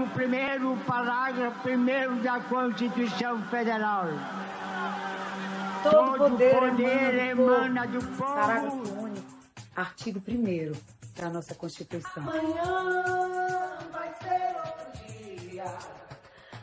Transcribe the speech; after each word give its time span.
artigo 0.00 0.72
1 0.74 0.78
parágrafo 0.84 1.68
1 1.68 2.22
da 2.22 2.40
Constituição 2.40 3.42
Federal. 3.44 4.06
Todo, 5.82 6.18
Todo 6.18 6.30
poder, 6.30 6.54
poder 6.58 7.14
emana 7.30 7.66
emana 7.66 7.86
do 7.86 7.98
do 7.98 8.06
povo. 8.06 8.16
povo. 8.16 8.34
Parágrafo 8.34 9.00
único. 9.00 9.26
Artigo 9.76 10.22
1 10.26 10.72
da 11.20 11.30
nossa 11.30 11.54
Constituição. 11.54 12.22
Amanhã 12.22 13.78
vai 13.92 14.14
ser 14.22 14.56
outro 14.56 15.06
dia. 15.06 15.64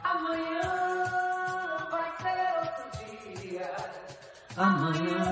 Amanhã 0.04 1.88
vai 1.92 2.12
ser 2.22 2.42
outro 2.60 3.42
dia. 3.42 3.76
Amanhã 4.58 5.26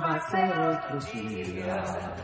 vai 0.00 0.20
ser 0.20 0.58
outro 0.58 0.98
dia. 1.12 2.23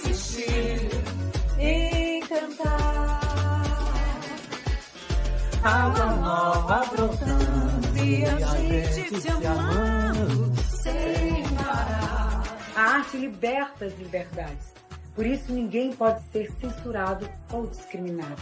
Água 5.63 6.05
nova 6.15 6.85
brotando 6.87 7.97
e 7.97 8.25
a 8.25 8.35
gente 8.57 9.21
se 9.21 9.29
amando 9.29 10.55
sem 10.65 11.43
parar. 11.55 12.43
A 12.75 12.81
arte 12.81 13.17
liberta 13.17 13.85
as 13.85 13.97
liberdades. 13.99 14.73
Por 15.13 15.23
isso 15.25 15.51
ninguém 15.51 15.93
pode 15.93 16.23
ser 16.31 16.51
censurado 16.59 17.29
ou 17.51 17.67
discriminado. 17.67 18.41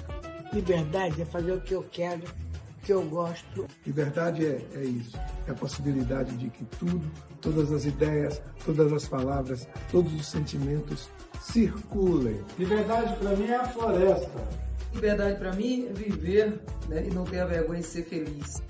Liberdade 0.53 1.21
é 1.21 1.25
fazer 1.25 1.51
o 1.51 1.59
que 1.61 1.73
eu 1.73 1.85
quero, 1.91 2.23
que 2.83 2.93
eu 2.93 3.03
gosto. 3.03 3.67
Liberdade 3.85 4.45
é, 4.45 4.61
é 4.75 4.83
isso, 4.83 5.17
é 5.47 5.51
a 5.51 5.55
possibilidade 5.55 6.35
de 6.37 6.49
que 6.49 6.65
tudo, 6.77 7.11
todas 7.41 7.71
as 7.71 7.85
ideias, 7.85 8.41
todas 8.65 8.91
as 8.91 9.07
palavras, 9.07 9.67
todos 9.91 10.13
os 10.13 10.25
sentimentos 10.27 11.09
circulem. 11.41 12.43
Liberdade 12.57 13.15
para 13.17 13.35
mim 13.35 13.47
é 13.47 13.55
a 13.55 13.65
floresta. 13.67 14.47
Liberdade 14.93 15.37
para 15.37 15.53
mim 15.53 15.87
é 15.87 15.93
viver 15.93 16.59
né, 16.87 17.07
e 17.07 17.13
não 17.13 17.23
ter 17.23 17.39
a 17.39 17.45
vergonha 17.45 17.81
de 17.81 17.87
ser 17.87 18.03
feliz. 18.03 18.61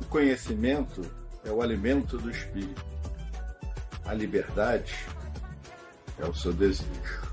O 0.00 0.04
conhecimento 0.06 1.02
é 1.44 1.50
o 1.50 1.62
alimento 1.62 2.18
do 2.18 2.30
espírito. 2.30 2.84
A 4.04 4.14
liberdade 4.14 4.94
é 6.18 6.24
o 6.24 6.34
seu 6.34 6.52
desejo. 6.52 7.28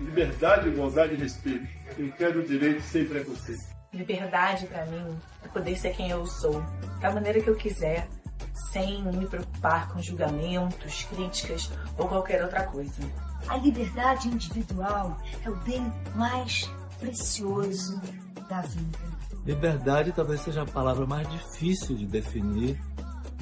Liberdade, 0.00 0.68
igualdade 0.68 1.14
e 1.14 1.16
respeito. 1.16 1.66
Eu 1.96 2.10
quero 2.12 2.40
o 2.40 2.46
direito 2.46 2.82
sem 2.82 3.04
preconceito. 3.04 3.71
Liberdade 3.92 4.66
para 4.66 4.86
mim 4.86 5.18
é 5.44 5.48
poder 5.48 5.76
ser 5.76 5.94
quem 5.94 6.08
eu 6.08 6.24
sou, 6.26 6.64
da 7.00 7.12
maneira 7.12 7.40
que 7.42 7.48
eu 7.48 7.56
quiser, 7.56 8.08
sem 8.72 9.02
me 9.02 9.26
preocupar 9.26 9.92
com 9.92 10.00
julgamentos, 10.00 11.04
críticas 11.04 11.70
ou 11.98 12.08
qualquer 12.08 12.42
outra 12.42 12.64
coisa. 12.64 13.02
A 13.48 13.56
liberdade 13.58 14.28
individual 14.28 15.18
é 15.44 15.50
o 15.50 15.56
bem 15.56 15.92
mais 16.14 16.70
precioso 16.98 18.00
da 18.48 18.62
vida. 18.62 18.98
Liberdade 19.44 20.12
talvez 20.12 20.40
seja 20.40 20.62
a 20.62 20.66
palavra 20.66 21.04
mais 21.04 21.28
difícil 21.28 21.96
de 21.96 22.06
definir 22.06 22.80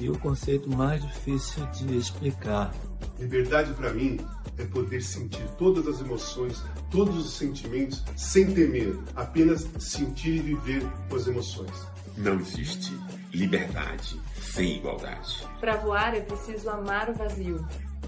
e 0.01 0.09
o 0.09 0.17
conceito 0.17 0.67
mais 0.69 1.01
difícil 1.01 1.63
de 1.67 1.95
explicar. 1.95 2.73
Liberdade 3.19 3.71
para 3.73 3.93
mim 3.93 4.19
é 4.57 4.65
poder 4.65 5.01
sentir 5.01 5.47
todas 5.59 5.87
as 5.87 6.01
emoções, 6.01 6.61
todos 6.89 7.15
os 7.17 7.33
sentimentos 7.33 8.03
sem 8.17 8.51
temer, 8.51 8.97
apenas 9.15 9.67
sentir 9.79 10.37
e 10.37 10.41
viver 10.41 10.81
com 11.07 11.15
as 11.15 11.27
emoções. 11.27 11.87
Não 12.17 12.39
existe 12.39 12.91
liberdade 13.31 14.19
sem 14.41 14.77
igualdade. 14.77 15.47
Para 15.59 15.77
voar 15.77 16.15
é 16.15 16.21
preciso 16.21 16.69
amar 16.69 17.09
o 17.09 17.13
vazio, 17.13 17.63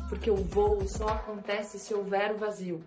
porque 0.10 0.31
o 0.31 0.36
voo 0.36 0.88
só 0.88 1.10
acontece 1.10 1.78
se 1.78 1.94
houver 1.94 2.34
o 2.34 2.38
vazio. 2.40 2.84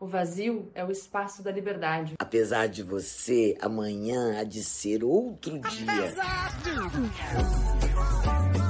O 0.00 0.06
vazio 0.06 0.70
é 0.76 0.84
o 0.84 0.92
espaço 0.92 1.42
da 1.42 1.50
liberdade. 1.50 2.14
Apesar 2.20 2.68
de 2.68 2.84
você, 2.84 3.56
amanhã 3.60 4.38
há 4.38 4.44
de 4.44 4.62
ser 4.62 5.02
outro 5.02 5.58
dia. 5.58 6.14
Eu 8.54 8.67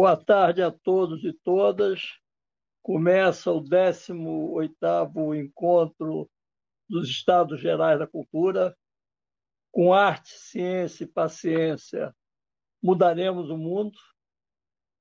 Boa 0.00 0.16
tarde 0.16 0.62
a 0.62 0.70
todos 0.70 1.24
e 1.24 1.32
todas. 1.32 2.20
Começa 2.80 3.50
o 3.50 3.60
18º 3.60 5.34
Encontro 5.36 6.30
dos 6.88 7.08
Estados 7.08 7.60
Gerais 7.60 7.98
da 7.98 8.06
Cultura. 8.06 8.78
Com 9.72 9.92
arte, 9.92 10.28
ciência 10.28 11.02
e 11.02 11.08
paciência, 11.08 12.14
mudaremos 12.80 13.50
o 13.50 13.58
mundo. 13.58 13.98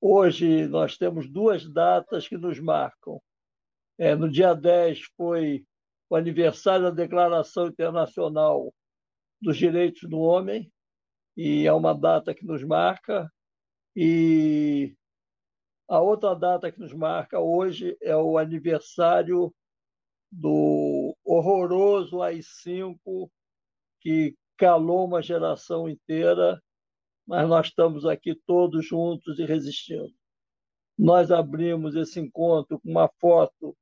Hoje 0.01 0.65
nós 0.65 0.97
temos 0.97 1.29
duas 1.29 1.71
datas 1.71 2.27
que 2.27 2.35
nos 2.35 2.59
marcam. 2.59 3.21
É, 3.99 4.15
no 4.15 4.27
dia 4.27 4.55
10 4.55 5.03
foi 5.15 5.63
o 6.09 6.15
aniversário 6.15 6.85
da 6.85 7.03
Declaração 7.03 7.67
Internacional 7.67 8.73
dos 9.39 9.57
Direitos 9.57 10.09
do 10.09 10.17
Homem, 10.17 10.73
e 11.37 11.67
é 11.67 11.71
uma 11.71 11.93
data 11.93 12.33
que 12.33 12.43
nos 12.43 12.63
marca. 12.63 13.31
E 13.99 14.95
a 15.89 15.99
outra 15.99 16.35
data 16.35 16.71
que 16.71 16.79
nos 16.79 16.93
marca 16.93 17.39
hoje 17.39 17.97
é 17.99 18.15
o 18.15 18.37
aniversário 18.37 19.51
do 20.31 21.17
horroroso 21.25 22.21
AI-5, 22.21 23.27
que 23.99 24.35
calou 24.55 25.03
uma 25.03 25.19
geração 25.19 25.89
inteira, 25.89 26.61
mas 27.25 27.49
nós 27.49 27.69
estamos 27.69 28.05
aqui 28.05 28.35
todos 28.45 28.85
juntos 28.85 29.39
e 29.39 29.45
resistindo. 29.45 30.13
Nós 30.95 31.31
abrimos 31.31 31.95
esse 31.95 32.19
encontro 32.19 32.79
com 32.79 32.91
uma 32.91 33.09
foto 33.19 33.75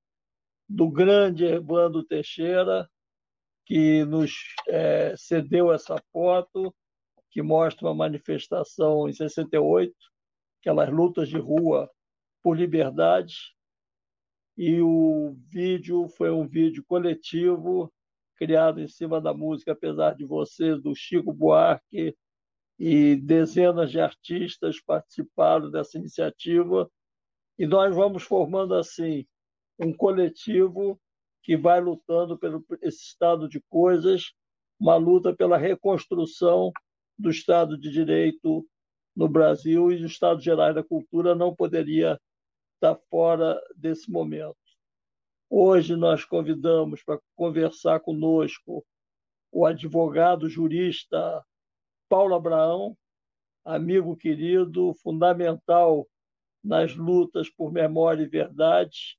do 0.70 0.90
grande 0.90 1.44
Evandro 1.44 2.06
Teixeira, 2.06 2.90
que 3.66 4.06
nos 4.06 4.32
é, 4.70 5.14
cedeu 5.18 5.74
essa 5.74 6.02
foto 6.14 6.74
que 7.36 7.42
mostra 7.42 7.86
uma 7.86 7.94
manifestação 7.94 9.10
em 9.10 9.14
68, 9.14 9.94
aquelas 10.62 10.90
lutas 10.90 11.28
de 11.28 11.38
rua 11.38 11.92
por 12.42 12.58
liberdade. 12.58 13.36
E 14.58 14.80
o 14.80 15.36
vídeo 15.50 16.08
foi 16.08 16.32
um 16.32 16.48
vídeo 16.48 16.82
coletivo, 16.88 17.94
criado 18.38 18.80
em 18.80 18.88
cima 18.88 19.20
da 19.20 19.34
música 19.34 19.74
Apesar 19.74 20.16
de 20.16 20.24
Você, 20.24 20.76
do 20.78 20.96
Chico 20.96 21.34
Buarque, 21.34 22.16
e 22.80 23.18
dezenas 23.18 23.92
de 23.92 24.00
artistas 24.00 24.80
participaram 24.80 25.70
dessa 25.70 25.98
iniciativa. 25.98 26.90
E 27.60 27.68
nós 27.68 27.94
vamos 27.94 28.24
formando 28.24 28.76
assim 28.76 29.28
um 29.78 29.94
coletivo 29.94 30.98
que 31.44 31.58
vai 31.58 31.82
lutando 31.82 32.40
pelo 32.40 32.66
esse 32.82 33.04
estado 33.04 33.50
de 33.50 33.62
coisas, 33.68 34.32
uma 34.80 34.96
luta 34.96 35.36
pela 35.36 35.58
reconstrução 35.58 36.72
do 37.18 37.30
Estado 37.30 37.78
de 37.78 37.90
Direito 37.90 38.68
no 39.16 39.28
Brasil 39.28 39.92
e 39.92 40.04
o 40.04 40.06
Estado 40.06 40.42
Gerais 40.42 40.76
da 40.76 40.84
Cultura 40.84 41.34
não 41.34 41.56
poderia 41.56 42.20
estar 42.76 42.96
fora 43.10 43.62
desse 43.76 44.12
momento. 44.12 44.58
Hoje 45.50 45.96
nós 45.96 46.26
convidamos 46.26 47.04
para 47.04 47.20
conversar 47.36 48.00
conosco 48.02 48.86
o 49.52 49.66
advogado 49.66 50.50
jurista 50.50 51.44
Paulo 52.10 52.36
Abraão, 52.36 52.98
amigo 53.64 54.16
querido, 54.18 54.94
fundamental 54.96 56.08
nas 56.64 56.96
lutas 56.96 57.50
por 57.50 57.72
memória 57.72 58.24
e 58.24 58.28
verdade. 58.28 59.18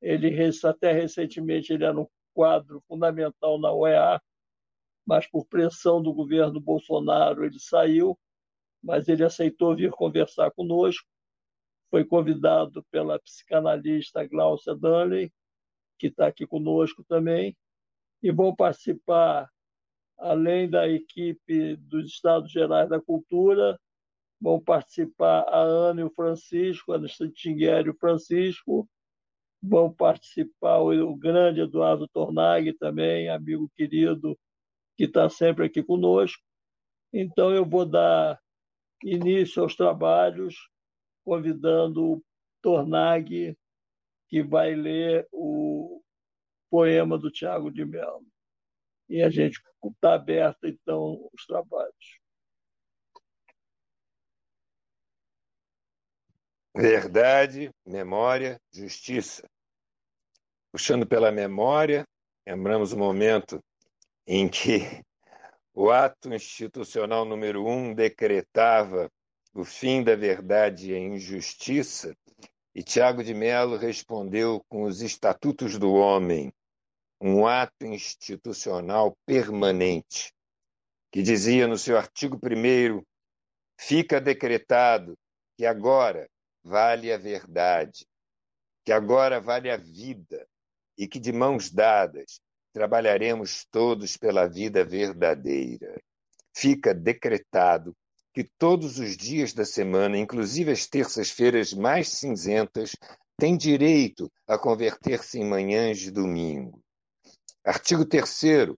Ele 0.00 0.34
até 0.64 0.92
recentemente 0.92 1.72
ele 1.72 1.84
era 1.84 1.98
um 1.98 2.06
quadro 2.34 2.82
fundamental 2.88 3.58
na 3.58 3.72
OEA, 3.72 4.20
mas 5.08 5.26
por 5.26 5.46
pressão 5.46 6.02
do 6.02 6.12
governo 6.12 6.60
Bolsonaro 6.60 7.42
ele 7.42 7.58
saiu, 7.58 8.14
mas 8.82 9.08
ele 9.08 9.24
aceitou 9.24 9.74
vir 9.74 9.90
conversar 9.90 10.50
conosco. 10.50 11.08
Foi 11.90 12.04
convidado 12.04 12.84
pela 12.90 13.18
psicanalista 13.18 14.26
Glaucia 14.26 14.74
Dunley, 14.74 15.32
que 15.98 16.08
está 16.08 16.26
aqui 16.26 16.46
conosco 16.46 17.02
também, 17.08 17.56
e 18.22 18.30
vão 18.30 18.54
participar, 18.54 19.50
além 20.18 20.68
da 20.68 20.86
equipe 20.86 21.76
dos 21.76 22.10
Estados 22.12 22.52
Gerais 22.52 22.90
da 22.90 23.00
Cultura, 23.00 23.80
vão 24.38 24.60
participar 24.60 25.40
a 25.48 25.58
Ana 25.58 26.02
e 26.02 26.04
o 26.04 26.10
Francisco, 26.10 26.92
a 26.92 26.96
Ana 26.96 27.08
Santingueri 27.08 27.88
e 27.88 27.92
o 27.92 27.98
Francisco, 27.98 28.86
vão 29.62 29.90
participar 29.90 30.80
o, 30.80 31.16
grande 31.16 31.62
Eduardo 31.62 32.06
Tornag 32.08 32.74
também, 32.74 33.30
amigo 33.30 33.70
querido 33.74 34.38
que 34.98 35.04
está 35.04 35.30
sempre 35.30 35.64
aqui 35.64 35.80
conosco. 35.80 36.42
Então, 37.12 37.54
eu 37.54 37.64
vou 37.64 37.86
dar 37.86 38.42
início 39.04 39.62
aos 39.62 39.76
trabalhos, 39.76 40.56
convidando 41.24 42.14
o 42.14 42.24
Tornag, 42.60 43.56
que 44.28 44.42
vai 44.42 44.74
ler 44.74 45.28
o 45.30 46.02
poema 46.68 47.16
do 47.16 47.30
Tiago 47.30 47.70
de 47.70 47.84
Mello. 47.84 48.26
E 49.08 49.22
a 49.22 49.30
gente 49.30 49.62
está 49.84 50.14
aberto, 50.14 50.66
então, 50.66 51.30
os 51.32 51.46
trabalhos. 51.46 52.18
Verdade, 56.74 57.70
memória, 57.86 58.60
justiça. 58.72 59.48
Puxando 60.72 61.06
pela 61.06 61.30
memória, 61.30 62.04
lembramos 62.44 62.92
o 62.92 62.98
momento 62.98 63.62
em 64.30 64.46
que 64.46 65.02
o 65.72 65.90
ato 65.90 66.34
institucional 66.34 67.24
número 67.24 67.66
um 67.66 67.94
decretava 67.94 69.10
o 69.54 69.64
fim 69.64 70.04
da 70.04 70.14
verdade 70.14 70.90
e 70.90 70.94
a 70.94 70.98
injustiça, 70.98 72.14
e 72.74 72.82
Tiago 72.82 73.24
de 73.24 73.32
Mello 73.32 73.78
respondeu 73.78 74.62
com 74.68 74.82
os 74.82 75.00
Estatutos 75.00 75.78
do 75.78 75.94
Homem, 75.94 76.52
um 77.18 77.46
ato 77.46 77.86
institucional 77.86 79.16
permanente, 79.24 80.30
que 81.10 81.22
dizia 81.22 81.66
no 81.66 81.78
seu 81.78 81.96
artigo 81.96 82.36
1 82.36 83.02
fica 83.80 84.20
decretado 84.20 85.16
que 85.56 85.64
agora 85.64 86.28
vale 86.62 87.10
a 87.10 87.16
verdade, 87.16 88.06
que 88.84 88.92
agora 88.92 89.40
vale 89.40 89.70
a 89.70 89.78
vida, 89.78 90.46
e 90.98 91.08
que 91.08 91.18
de 91.18 91.32
mãos 91.32 91.70
dadas 91.70 92.42
trabalharemos 92.78 93.66
todos 93.72 94.16
pela 94.16 94.46
vida 94.46 94.84
verdadeira. 94.84 96.00
Fica 96.54 96.94
decretado 96.94 97.92
que 98.32 98.44
todos 98.56 99.00
os 99.00 99.16
dias 99.16 99.52
da 99.52 99.64
semana, 99.64 100.16
inclusive 100.16 100.70
as 100.70 100.86
terças-feiras 100.86 101.72
mais 101.72 102.08
cinzentas, 102.08 102.92
têm 103.36 103.56
direito 103.56 104.30
a 104.46 104.56
converter-se 104.56 105.40
em 105.40 105.44
manhãs 105.44 105.98
de 105.98 106.12
domingo. 106.12 106.80
Artigo 107.64 108.04
3 108.04 108.76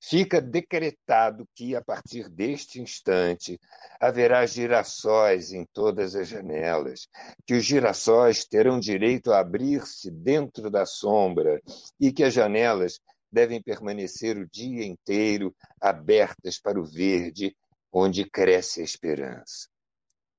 Fica 0.00 0.40
decretado 0.40 1.44
que, 1.56 1.74
a 1.74 1.82
partir 1.82 2.28
deste 2.28 2.80
instante, 2.80 3.58
haverá 4.00 4.46
girassóis 4.46 5.52
em 5.52 5.66
todas 5.74 6.14
as 6.14 6.28
janelas, 6.28 7.08
que 7.44 7.54
os 7.54 7.64
girassóis 7.64 8.44
terão 8.46 8.78
direito 8.78 9.32
a 9.32 9.40
abrir-se 9.40 10.08
dentro 10.08 10.70
da 10.70 10.86
sombra 10.86 11.60
e 12.00 12.12
que 12.12 12.22
as 12.22 12.32
janelas 12.32 13.00
devem 13.30 13.62
permanecer 13.62 14.36
o 14.36 14.48
dia 14.48 14.84
inteiro 14.84 15.54
abertas 15.80 16.58
para 16.58 16.80
o 16.80 16.84
verde, 16.84 17.56
onde 17.92 18.28
cresce 18.28 18.80
a 18.80 18.84
esperança. 18.84 19.68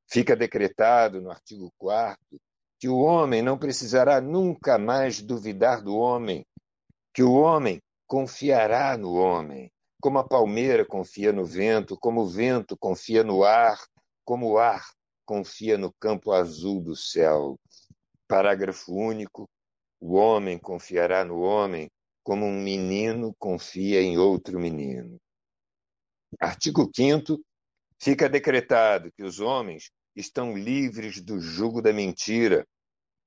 Fica 0.10 0.36
decretado 0.36 1.22
no 1.22 1.32
artigo 1.32 1.72
4 1.78 2.20
que 2.80 2.90
o 2.90 2.98
homem 2.98 3.42
não 3.42 3.58
precisará 3.58 4.20
nunca 4.20 4.78
mais 4.80 5.22
duvidar 5.22 5.84
do 5.84 5.96
homem, 5.96 6.46
que 7.14 7.22
o 7.22 7.34
homem 7.34 7.80
confiará 8.08 8.98
no 8.98 9.14
homem, 9.14 9.72
como 10.02 10.18
a 10.18 10.28
palmeira 10.28 10.84
confia 10.84 11.32
no 11.32 11.46
vento, 11.46 11.96
como 11.96 12.22
o 12.22 12.28
vento 12.28 12.76
confia 12.76 13.24
no 13.24 13.44
ar, 13.44 13.80
como 14.26 14.50
o 14.50 14.58
ar 14.58 14.84
confia 15.26 15.78
no 15.78 15.94
campo 15.94 16.32
azul 16.32 16.82
do 16.82 16.96
céu. 16.96 17.58
Parágrafo 18.28 18.92
único: 18.94 19.48
o 20.00 20.16
homem 20.16 20.58
confiará 20.58 21.24
no 21.24 21.40
homem 21.42 21.88
como 22.24 22.46
um 22.46 22.62
menino 22.62 23.36
confia 23.38 24.02
em 24.02 24.18
outro 24.18 24.60
menino. 24.60 25.20
Artigo 26.40 26.90
5 26.94 27.40
fica 28.00 28.30
decretado 28.30 29.12
que 29.12 29.24
os 29.24 29.40
homens 29.40 29.92
estão 30.16 30.58
livres 30.58 31.22
do 31.22 31.40
jugo 31.40 31.82
da 31.82 31.94
mentira. 31.94 32.66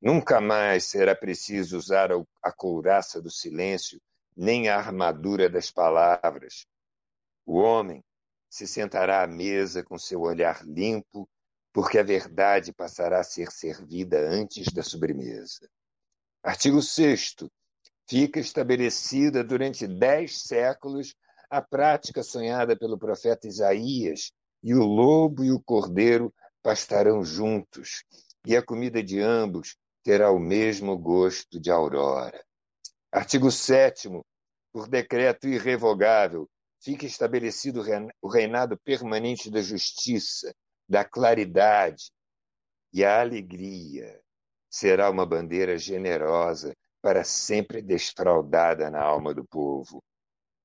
Nunca 0.01 0.41
mais 0.41 0.85
será 0.85 1.15
preciso 1.15 1.77
usar 1.77 2.11
a 2.43 2.53
couraça 2.53 3.21
do 3.21 3.31
silêncio, 3.31 4.01
nem 4.37 4.69
a 4.69 4.77
armadura 4.77 5.49
das 5.49 5.71
palavras. 5.71 6.67
O 7.47 7.59
homem 7.59 8.03
se 8.51 8.67
sentará 8.67 9.23
à 9.23 9.27
mesa 9.27 9.83
com 9.83 9.99
seu 9.99 10.21
olhar 10.23 10.65
limpo, 10.65 11.29
porque 11.73 11.99
a 11.99 12.03
verdade 12.03 12.73
passará 12.73 13.21
a 13.21 13.25
ser 13.25 13.51
servida 13.51 14.19
antes 14.19 14.73
da 14.73 14.83
sobremesa. 14.83 15.69
Artigo 16.43 16.81
6 16.81 17.35
fica 18.09 18.41
estabelecida 18.41 19.43
durante 19.43 19.87
dez 19.87 20.43
séculos 20.43 21.15
a 21.51 21.63
prática 21.63 22.23
sonhada 22.23 22.77
pelo 22.77 22.99
profeta 22.99 23.47
Isaías, 23.47 24.33
e 24.63 24.75
o 24.75 24.85
lobo 24.85 25.45
e 25.45 25.53
o 25.53 25.61
cordeiro 25.61 26.33
pastarão 26.63 27.23
juntos, 27.23 28.05
e 28.47 28.57
a 28.57 28.63
comida 28.63 29.03
de 29.03 29.21
ambos 29.21 29.77
terá 30.03 30.31
o 30.31 30.39
mesmo 30.39 30.97
gosto 30.99 31.61
de 31.61 31.71
aurora. 31.71 32.43
Artigo 33.13 33.51
7 33.51 34.09
por 34.75 34.89
decreto 34.89 35.47
irrevogável, 35.47 36.51
fica 36.81 37.07
estabelecido 37.07 37.81
o 38.21 38.29
reinado 38.29 38.77
permanente 38.79 39.49
da 39.49 39.63
justiça, 39.63 40.53
da 40.89 41.05
claridade 41.05 42.11
e 42.93 43.05
a 43.05 43.21
alegria. 43.21 44.21
Será 44.69 45.09
uma 45.09 45.25
bandeira 45.25 45.79
generosa 45.79 46.75
para 47.05 47.23
sempre 47.23 47.83
desfraudada 47.83 48.91
na 48.91 49.03
alma 49.03 49.35
do 49.35 49.45
povo. 49.45 50.03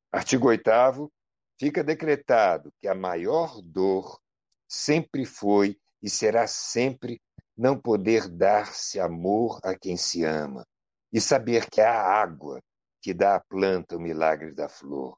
Artigo 0.10 0.48
8 0.48 1.12
fica 1.60 1.84
decretado 1.84 2.72
que 2.80 2.88
a 2.88 2.96
maior 2.96 3.62
dor 3.62 4.18
sempre 4.66 5.26
foi 5.26 5.78
e 6.02 6.10
será 6.10 6.48
sempre 6.48 7.20
não 7.58 7.78
poder 7.78 8.30
dar-se 8.30 9.02
amor 9.02 9.60
a 9.62 9.78
quem 9.78 9.98
se 9.98 10.24
ama 10.24 10.66
e 11.12 11.20
saber 11.20 11.70
que 11.70 11.82
é 11.82 11.86
a 11.86 12.02
água 12.02 12.62
que 13.02 13.14
dá 13.14 13.36
à 13.36 13.42
planta 13.42 13.98
o 13.98 14.00
milagre 14.00 14.54
da 14.54 14.70
flor. 14.70 15.18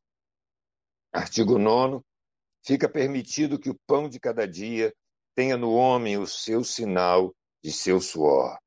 Artigo 1.14 1.60
9. 1.60 2.04
Fica 2.66 2.90
permitido 2.90 3.60
que 3.60 3.70
o 3.70 3.80
pão 3.86 4.10
de 4.10 4.20
cada 4.20 4.48
dia 4.48 4.92
tenha 5.36 5.56
no 5.56 5.72
homem 5.72 6.18
o 6.18 6.26
seu 6.26 6.64
sinal 6.64 7.32
de 7.64 7.72
seu 7.72 8.02
suor, 8.02 8.58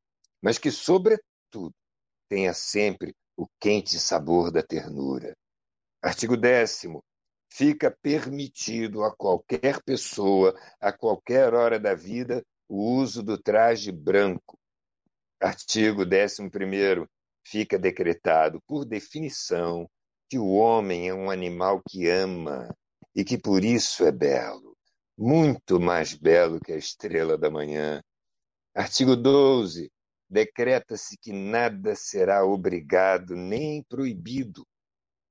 mas 0.41 0.57
que, 0.57 0.71
sobretudo, 0.71 1.75
tenha 2.29 2.53
sempre 2.55 3.15
o 3.37 3.47
quente 3.61 3.99
sabor 3.99 4.51
da 4.51 4.63
ternura. 4.63 5.37
Artigo 6.03 6.37
10. 6.37 6.83
Fica 7.51 7.91
permitido 8.03 9.05
a 9.05 9.15
qualquer 9.15 9.83
pessoa, 9.83 10.59
a 10.81 10.93
qualquer 10.93 11.55
hora 11.55 11.79
da 11.79 11.95
vida, 11.95 12.45
o 12.69 12.97
uso 12.97 13.23
do 13.23 13.39
traje 13.39 13.93
branco. 13.93 14.59
Artigo 15.41 16.03
11 16.03 17.09
fica 17.47 17.79
decretado, 17.79 18.61
por 18.67 18.85
definição, 18.85 19.89
que 20.29 20.39
o 20.39 20.49
homem 20.49 21.09
é 21.09 21.15
um 21.15 21.31
animal 21.31 21.83
que 21.89 22.09
ama 22.09 22.75
e 23.15 23.25
que 23.25 23.39
por 23.39 23.63
isso 23.63 24.05
é 24.05 24.11
belo, 24.11 24.77
muito 25.17 25.79
mais 25.79 26.15
belo 26.15 26.59
que 26.61 26.73
a 26.73 26.77
estrela 26.77 27.39
da 27.39 27.51
manhã. 27.51 28.03
Artigo 28.75 29.15
12. 29.15 29.91
Decreta-se 30.35 31.17
que 31.17 31.33
nada 31.33 31.95
será 31.95 32.45
obrigado 32.45 33.37
nem 33.37 33.85
proibido, 33.85 34.67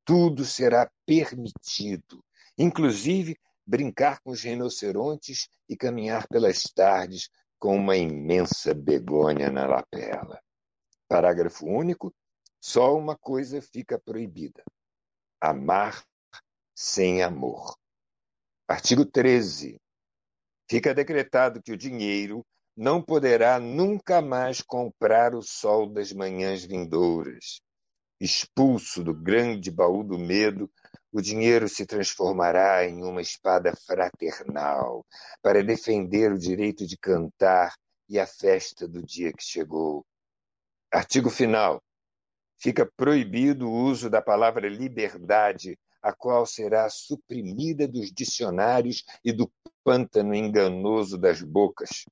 tudo 0.06 0.46
será 0.46 0.90
permitido, 1.06 2.24
inclusive 2.58 3.38
brincar 3.68 4.22
com 4.22 4.32
os 4.32 4.42
rinocerontes 4.42 5.50
e 5.68 5.76
caminhar 5.76 6.26
pelas 6.30 6.64
tardes 6.74 7.30
com 7.60 7.76
uma 7.76 7.98
imensa 7.98 8.74
begônia 8.74 9.52
na 9.52 9.68
lapela. 9.68 10.42
Parágrafo 11.06 11.66
único. 11.66 12.16
Só 12.62 12.96
uma 12.98 13.18
coisa 13.18 13.62
fica 13.62 14.00
proibida: 14.00 14.64
amar 15.42 16.02
sem 16.74 17.22
amor. 17.22 17.78
Artigo 18.66 19.06
13. 19.06 19.82
Fica 20.70 20.94
decretado 20.94 21.62
que 21.62 21.74
o 21.74 21.78
dinheiro 21.78 22.42
não 22.76 23.02
poderá 23.02 23.60
nunca 23.60 24.22
mais 24.22 24.62
comprar 24.62 25.36
o 25.36 25.42
sol 25.42 25.88
das 25.88 26.12
manhãs 26.12 26.64
vindouras. 26.64 27.62
Expulso 28.20 29.04
do 29.04 29.14
grande 29.14 29.70
baú 29.70 30.04
do 30.04 30.18
medo, 30.18 30.72
o 31.12 31.22
dinheiro 31.22 31.70
se 31.70 31.86
transformará 31.86 32.88
em 32.88 33.04
uma 33.04 33.22
espada 33.22 33.74
fraternal 33.76 35.06
para 35.42 35.64
defender 35.64 36.32
o 36.32 36.40
direito 36.40 36.88
de 36.88 36.98
cantar 36.98 37.76
e 38.10 38.20
a 38.20 38.26
festa 38.26 38.88
do 38.88 39.04
dia 39.04 39.32
que 39.32 39.44
chegou. 39.44 40.06
Artigo 40.92 41.30
final. 41.30 41.82
Fica 42.58 42.90
proibido 42.96 43.70
o 43.70 43.74
uso 43.74 44.10
da 44.10 44.22
palavra 44.22 44.70
liberdade, 44.70 45.78
a 46.02 46.14
qual 46.14 46.46
será 46.46 46.90
suprimida 46.90 47.88
dos 47.88 48.12
dicionários 48.12 49.04
e 49.24 49.32
do 49.32 49.52
pântano 49.84 50.34
enganoso 50.34 51.18
das 51.18 51.42
bocas. 51.42 52.06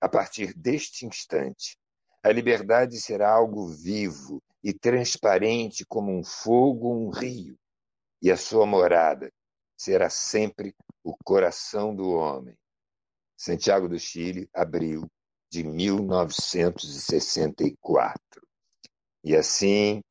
A 0.00 0.08
partir 0.08 0.54
deste 0.54 1.04
instante, 1.06 1.78
a 2.22 2.30
liberdade 2.30 3.00
será 3.00 3.30
algo 3.30 3.68
vivo 3.68 4.42
e 4.62 4.72
transparente 4.72 5.84
como 5.86 6.12
um 6.12 6.24
fogo 6.24 6.86
ou 6.88 7.06
um 7.06 7.10
rio, 7.10 7.58
e 8.20 8.30
a 8.30 8.36
sua 8.36 8.66
morada 8.66 9.32
será 9.76 10.10
sempre 10.10 10.74
o 11.04 11.16
coração 11.24 11.94
do 11.94 12.10
homem. 12.10 12.58
Santiago 13.36 13.88
do 13.88 13.98
Chile, 13.98 14.48
abril 14.52 15.08
de 15.50 15.62
1964. 15.62 18.20
E 19.22 19.36
assim, 19.36 20.02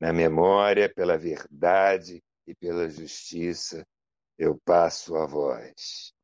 na 0.00 0.12
memória, 0.12 0.92
pela 0.92 1.18
verdade 1.18 2.22
e 2.46 2.54
pela 2.54 2.88
justiça, 2.88 3.84
eu 4.38 4.56
passo 4.64 5.16
a 5.16 5.26
voz. 5.26 6.14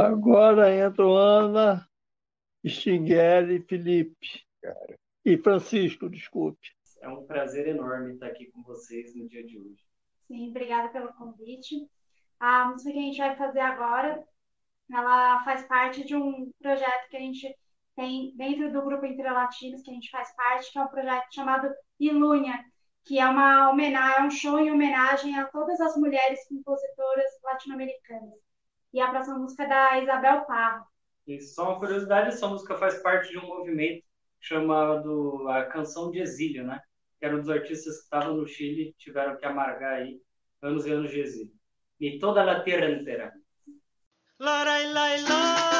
Agora 0.00 0.74
entram 0.74 1.12
Ana, 1.14 1.88
Stinguele, 2.66 3.60
Felipe. 3.62 4.46
Cara. 4.62 4.98
E 5.24 5.36
Francisco, 5.36 6.08
desculpe. 6.08 6.68
É 7.00 7.08
um 7.08 7.26
prazer 7.26 7.68
enorme 7.68 8.14
estar 8.14 8.26
aqui 8.26 8.46
com 8.46 8.62
vocês 8.62 9.14
no 9.14 9.28
dia 9.28 9.44
de 9.44 9.58
hoje. 9.58 9.84
Sim, 10.26 10.50
obrigada 10.50 10.88
pelo 10.88 11.12
convite. 11.14 11.74
A 12.40 12.66
música 12.66 12.92
que 12.92 12.98
a 12.98 13.02
gente 13.02 13.18
vai 13.18 13.36
fazer 13.36 13.60
agora, 13.60 14.24
ela 14.92 15.42
faz 15.44 15.64
parte 15.66 16.04
de 16.04 16.14
um 16.14 16.50
projeto 16.60 17.08
que 17.08 17.16
a 17.16 17.20
gente 17.20 17.56
tem 17.96 18.32
dentro 18.36 18.72
do 18.72 18.82
grupo 18.82 19.04
Entre 19.04 19.28
Latinos, 19.28 19.82
que 19.82 19.90
a 19.90 19.94
gente 19.94 20.10
faz 20.10 20.34
parte, 20.34 20.70
que 20.72 20.78
é 20.78 20.82
um 20.82 20.88
projeto 20.88 21.26
chamado 21.34 21.68
Ilunha, 21.98 22.64
que 23.04 23.18
é 23.18 23.26
uma 23.26 23.70
homenagem, 23.70 24.22
é 24.22 24.26
um 24.26 24.30
show 24.30 24.58
em 24.58 24.70
homenagem 24.70 25.38
a 25.38 25.46
todas 25.46 25.80
as 25.80 25.96
mulheres 25.96 26.46
compositoras 26.48 27.26
latino-americanas. 27.42 28.47
E 28.92 29.00
a 29.00 29.10
próxima 29.10 29.38
música 29.38 29.64
é 29.64 29.68
da 29.68 30.00
Isabel 30.00 30.42
Parro. 30.42 30.86
E 31.26 31.40
só 31.40 31.70
uma 31.70 31.78
curiosidade, 31.78 32.28
essa 32.28 32.48
música 32.48 32.74
faz 32.76 33.02
parte 33.02 33.30
de 33.30 33.38
um 33.38 33.46
movimento 33.46 34.04
chamado 34.40 35.48
a 35.48 35.64
Canção 35.66 36.10
de 36.10 36.20
Exílio, 36.20 36.64
né? 36.64 36.80
Que 37.18 37.26
era 37.26 37.36
um 37.36 37.40
dos 37.40 37.50
artistas 37.50 37.98
que 37.98 38.04
estavam 38.04 38.34
no 38.34 38.46
Chile, 38.46 38.94
tiveram 38.98 39.36
que 39.36 39.44
amargar 39.44 39.94
aí 39.94 40.20
anos 40.62 40.86
e 40.86 40.92
anos 40.92 41.10
de 41.10 41.20
exílio 41.20 41.58
y 41.98 42.18
toda 42.18 42.44
la 42.44 42.64
tierra 42.64 42.86
entera. 42.86 43.34
La, 44.38 44.64
la, 44.64 45.16
la, 45.16 45.77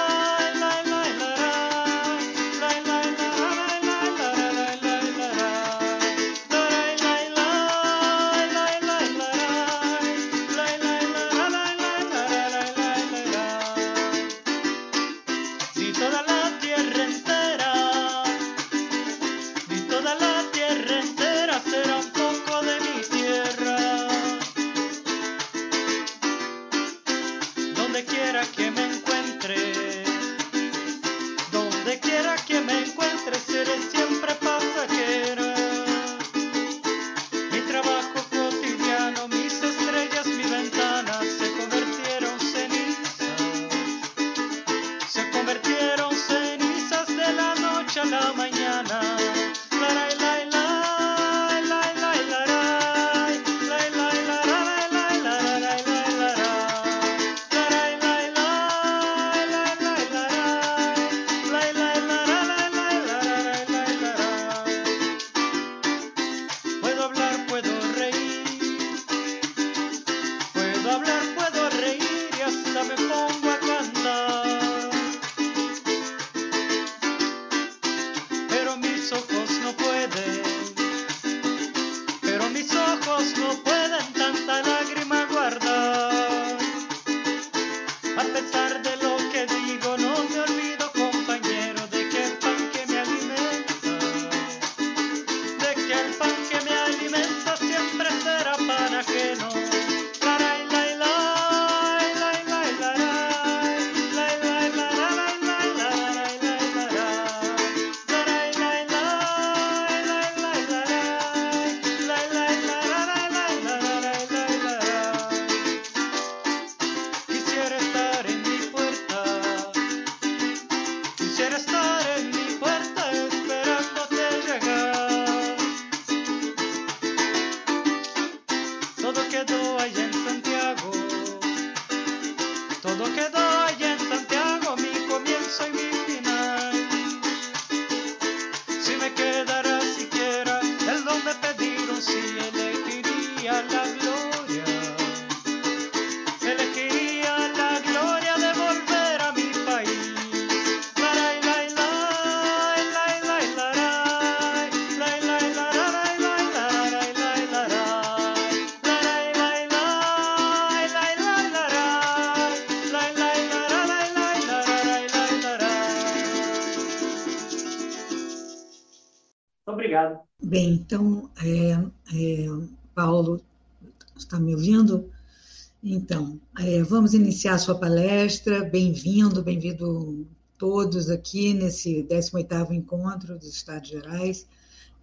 iniciar 177.39 177.55
a 177.55 177.59
sua 177.59 177.77
palestra. 177.77 178.65
Bem-vindo, 178.65 179.45
bem-vindo 179.45 180.27
todos 180.59 181.09
aqui 181.09 181.55
nesse 181.55 182.03
18º 182.03 182.73
Encontro 182.73 183.39
dos 183.39 183.55
Estados 183.55 183.89
Gerais. 183.89 184.45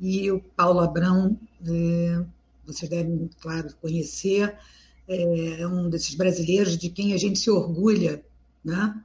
E 0.01 0.29
o 0.29 0.41
Paulo 0.41 0.81
Abrão, 0.81 1.39
é, 1.65 2.25
vocês 2.67 2.89
devem, 2.89 3.29
claro, 3.39 3.73
conhecer, 3.81 4.53
é 5.07 5.65
um 5.65 5.89
desses 5.89 6.13
brasileiros 6.13 6.77
de 6.77 6.89
quem 6.89 7.13
a 7.13 7.17
gente 7.17 7.39
se 7.39 7.49
orgulha, 7.49 8.21
né? 8.65 9.01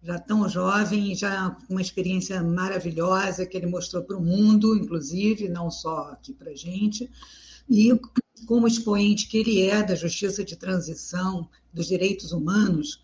já 0.00 0.16
tão 0.16 0.48
jovem, 0.48 1.16
já 1.16 1.50
com 1.66 1.74
uma 1.74 1.82
experiência 1.82 2.40
maravilhosa 2.44 3.44
que 3.44 3.56
ele 3.56 3.66
mostrou 3.66 4.04
para 4.04 4.16
o 4.16 4.22
mundo, 4.22 4.76
inclusive, 4.76 5.48
não 5.48 5.68
só 5.68 6.12
aqui 6.12 6.32
para 6.32 6.52
a 6.52 6.56
gente, 6.56 7.10
e 7.68 7.98
como 8.46 8.66
expoente 8.66 9.28
que 9.28 9.38
ele 9.38 9.62
é 9.62 9.82
da 9.82 9.94
justiça 9.94 10.44
de 10.44 10.56
transição, 10.56 11.48
dos 11.72 11.86
direitos 11.86 12.32
humanos, 12.32 13.02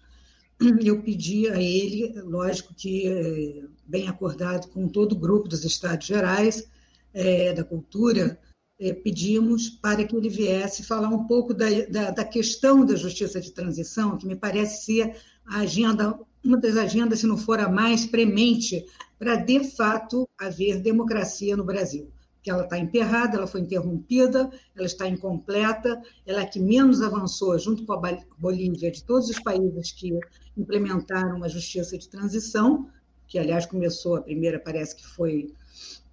eu 0.83 1.03
pedi 1.03 1.49
a 1.49 1.61
ele, 1.61 2.21
lógico 2.23 2.73
que 2.75 3.07
eh, 3.07 3.65
bem 3.87 4.09
acordado 4.09 4.69
com 4.69 4.89
todo 4.89 5.13
o 5.13 5.19
grupo 5.19 5.49
dos 5.49 5.65
Estados 5.65 6.07
Gerais 6.07 6.69
é, 7.13 7.53
da 7.53 7.65
Cultura, 7.65 8.39
é, 8.79 8.93
pedimos 8.93 9.69
para 9.69 10.05
que 10.05 10.17
ele 10.17 10.29
viesse 10.29 10.83
falar 10.83 11.09
um 11.09 11.25
pouco 11.25 11.53
da, 11.53 11.67
da, 11.91 12.11
da 12.11 12.25
questão 12.25 12.85
da 12.85 12.97
justiça 12.97 13.41
de 13.41 13.53
transição, 13.53 14.17
que 14.17 14.27
me 14.27 14.37
parece 14.37 14.85
ser 14.85 15.17
a 15.47 15.59
agenda 15.59 16.19
uma 16.45 16.59
das 16.59 16.77
agendas, 16.77 17.21
se 17.21 17.27
não 17.27 17.39
for 17.39 17.59
a 17.59 17.69
mais 17.69 18.05
premente, 18.05 18.85
para 19.19 19.37
de 19.37 19.65
fato 19.65 20.29
haver 20.39 20.81
democracia 20.81 21.57
no 21.57 21.65
Brasil. 21.65 22.13
Que 22.45 22.51
ela 22.51 22.63
está 22.63 22.79
emperrada, 22.79 23.37
ela 23.37 23.47
foi 23.49 23.63
interrompida, 23.63 24.49
ela 24.77 24.87
está 24.87 25.09
incompleta, 25.09 26.01
ela 26.25 26.43
é 26.43 26.47
que 26.47 26.61
menos 26.61 27.03
avançou, 27.03 27.59
junto 27.59 27.85
com 27.85 27.95
a 27.95 28.19
Bolívia, 28.39 28.93
de 28.93 29.03
todos 29.03 29.29
os 29.29 29.41
países 29.41 29.91
que 29.91 30.17
implementaram 30.57 31.43
a 31.43 31.49
justiça 31.49 31.99
de 31.99 32.09
transição, 32.09 32.89
que 33.27 33.39
aliás 33.39 33.67
começou, 33.67 34.17
a 34.17 34.23
primeira 34.23 34.61
parece 34.61 34.95
que 34.95 35.07
foi 35.07 35.53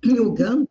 em 0.03 0.19
Uganda, 0.19 0.67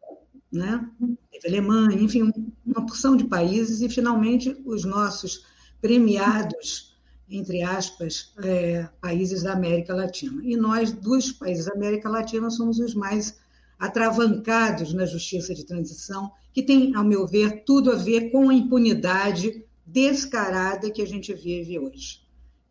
né? 0.50 0.84
teve 1.30 1.46
Alemanha, 1.46 2.00
enfim, 2.00 2.32
uma 2.66 2.84
porção 2.84 3.16
de 3.16 3.24
países, 3.24 3.80
e 3.80 3.88
finalmente 3.88 4.60
os 4.64 4.84
nossos 4.84 5.46
premiados 5.80 6.90
entre 7.30 7.62
aspas, 7.62 8.32
é, 8.42 8.88
países 9.00 9.44
da 9.44 9.52
América 9.52 9.94
Latina. 9.94 10.42
E 10.44 10.56
nós, 10.56 10.90
dos 10.90 11.30
países 11.30 11.66
da 11.66 11.74
América 11.74 12.08
Latina, 12.08 12.50
somos 12.50 12.80
os 12.80 12.94
mais 12.94 13.38
atravancados 13.80 14.92
na 14.92 15.06
justiça 15.06 15.54
de 15.54 15.64
transição, 15.64 16.30
que 16.52 16.62
tem, 16.62 16.94
ao 16.94 17.02
meu 17.02 17.26
ver, 17.26 17.64
tudo 17.64 17.90
a 17.90 17.96
ver 17.96 18.30
com 18.30 18.50
a 18.50 18.54
impunidade 18.54 19.64
descarada 19.84 20.90
que 20.90 21.00
a 21.00 21.06
gente 21.06 21.32
vive 21.32 21.78
hoje. 21.78 22.20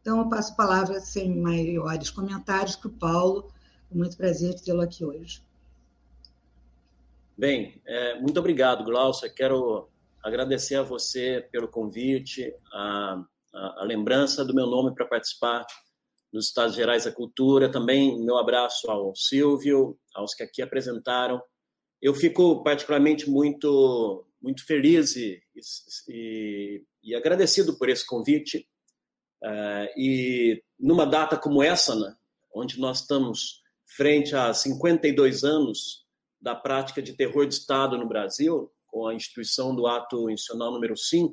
Então, 0.01 0.19
eu 0.19 0.29
passo 0.29 0.53
a 0.53 0.55
palavra, 0.55 0.99
sem 0.99 1.35
maiores 1.35 2.09
comentários, 2.09 2.75
para 2.75 2.87
o 2.87 2.93
Paulo. 2.93 3.51
Com 3.89 3.97
muito 3.97 4.15
prazer 4.15 4.53
tê-lo 4.61 4.81
aqui 4.81 5.03
hoje. 5.03 5.41
Bem, 7.37 7.81
é, 7.85 8.19
muito 8.21 8.39
obrigado, 8.39 8.83
Glaucia. 8.83 9.29
Quero 9.29 9.89
agradecer 10.23 10.75
a 10.75 10.83
você 10.83 11.45
pelo 11.51 11.67
convite, 11.67 12.53
a 12.71 13.23
a, 13.53 13.81
a 13.81 13.83
lembrança 13.83 14.45
do 14.45 14.53
meu 14.53 14.67
nome 14.67 14.93
para 14.93 15.05
participar 15.05 15.65
dos 16.31 16.47
Estados 16.47 16.75
Gerais 16.75 17.05
da 17.05 17.11
Cultura. 17.11 17.71
Também 17.71 18.23
meu 18.23 18.37
abraço 18.37 18.89
ao 18.89 19.15
Silvio, 19.15 19.97
aos 20.13 20.33
que 20.33 20.43
aqui 20.43 20.61
apresentaram. 20.61 21.41
Eu 22.01 22.13
fico 22.13 22.63
particularmente 22.63 23.29
muito 23.29 24.25
muito 24.41 24.65
feliz 24.65 25.17
e, 25.17 25.37
e, 26.07 26.81
e 27.03 27.13
agradecido 27.13 27.77
por 27.77 27.89
esse 27.89 28.05
convite. 28.05 28.65
Uh, 29.43 29.87
e 29.97 30.63
numa 30.79 31.05
data 31.05 31.37
como 31.37 31.61
essa, 31.61 31.95
né, 31.95 32.15
onde 32.53 32.79
nós 32.79 33.01
estamos 33.01 33.61
frente 33.95 34.35
a 34.35 34.53
52 34.53 35.43
anos 35.43 36.05
da 36.41 36.55
prática 36.55 37.01
de 37.01 37.13
terror 37.13 37.45
de 37.45 37.53
Estado 37.53 37.97
no 37.97 38.07
Brasil, 38.07 38.71
com 38.87 39.07
a 39.07 39.13
instituição 39.13 39.75
do 39.75 39.87
ato 39.87 40.29
institucional 40.29 40.71
número 40.71 40.95
5, 40.95 41.31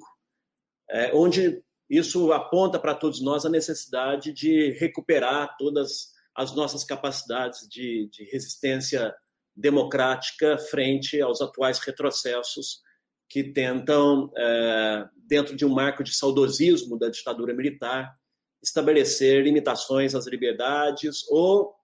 é, 0.91 1.15
onde 1.15 1.63
isso 1.89 2.33
aponta 2.33 2.79
para 2.79 2.95
todos 2.95 3.21
nós 3.21 3.45
a 3.45 3.51
necessidade 3.51 4.33
de 4.33 4.71
recuperar 4.73 5.57
todas 5.57 6.13
as 6.35 6.55
nossas 6.55 6.85
capacidades 6.85 7.67
de, 7.69 8.09
de 8.13 8.25
resistência 8.25 9.15
democrática 9.55 10.59
frente 10.59 11.21
aos 11.21 11.41
atuais 11.41 11.79
retrocessos 11.79 12.81
que 13.29 13.43
tentam, 13.43 14.31
é, 14.37 15.09
dentro 15.27 15.57
de 15.57 15.65
um 15.65 15.73
marco 15.73 16.05
de 16.05 16.15
saudosismo 16.15 16.99
da 16.99 17.09
ditadura 17.09 17.55
militar, 17.55 18.15
estabelecer 18.63 19.43
limitações 19.43 20.15
às 20.15 20.27
liberdades 20.27 21.25
ou 21.31 21.75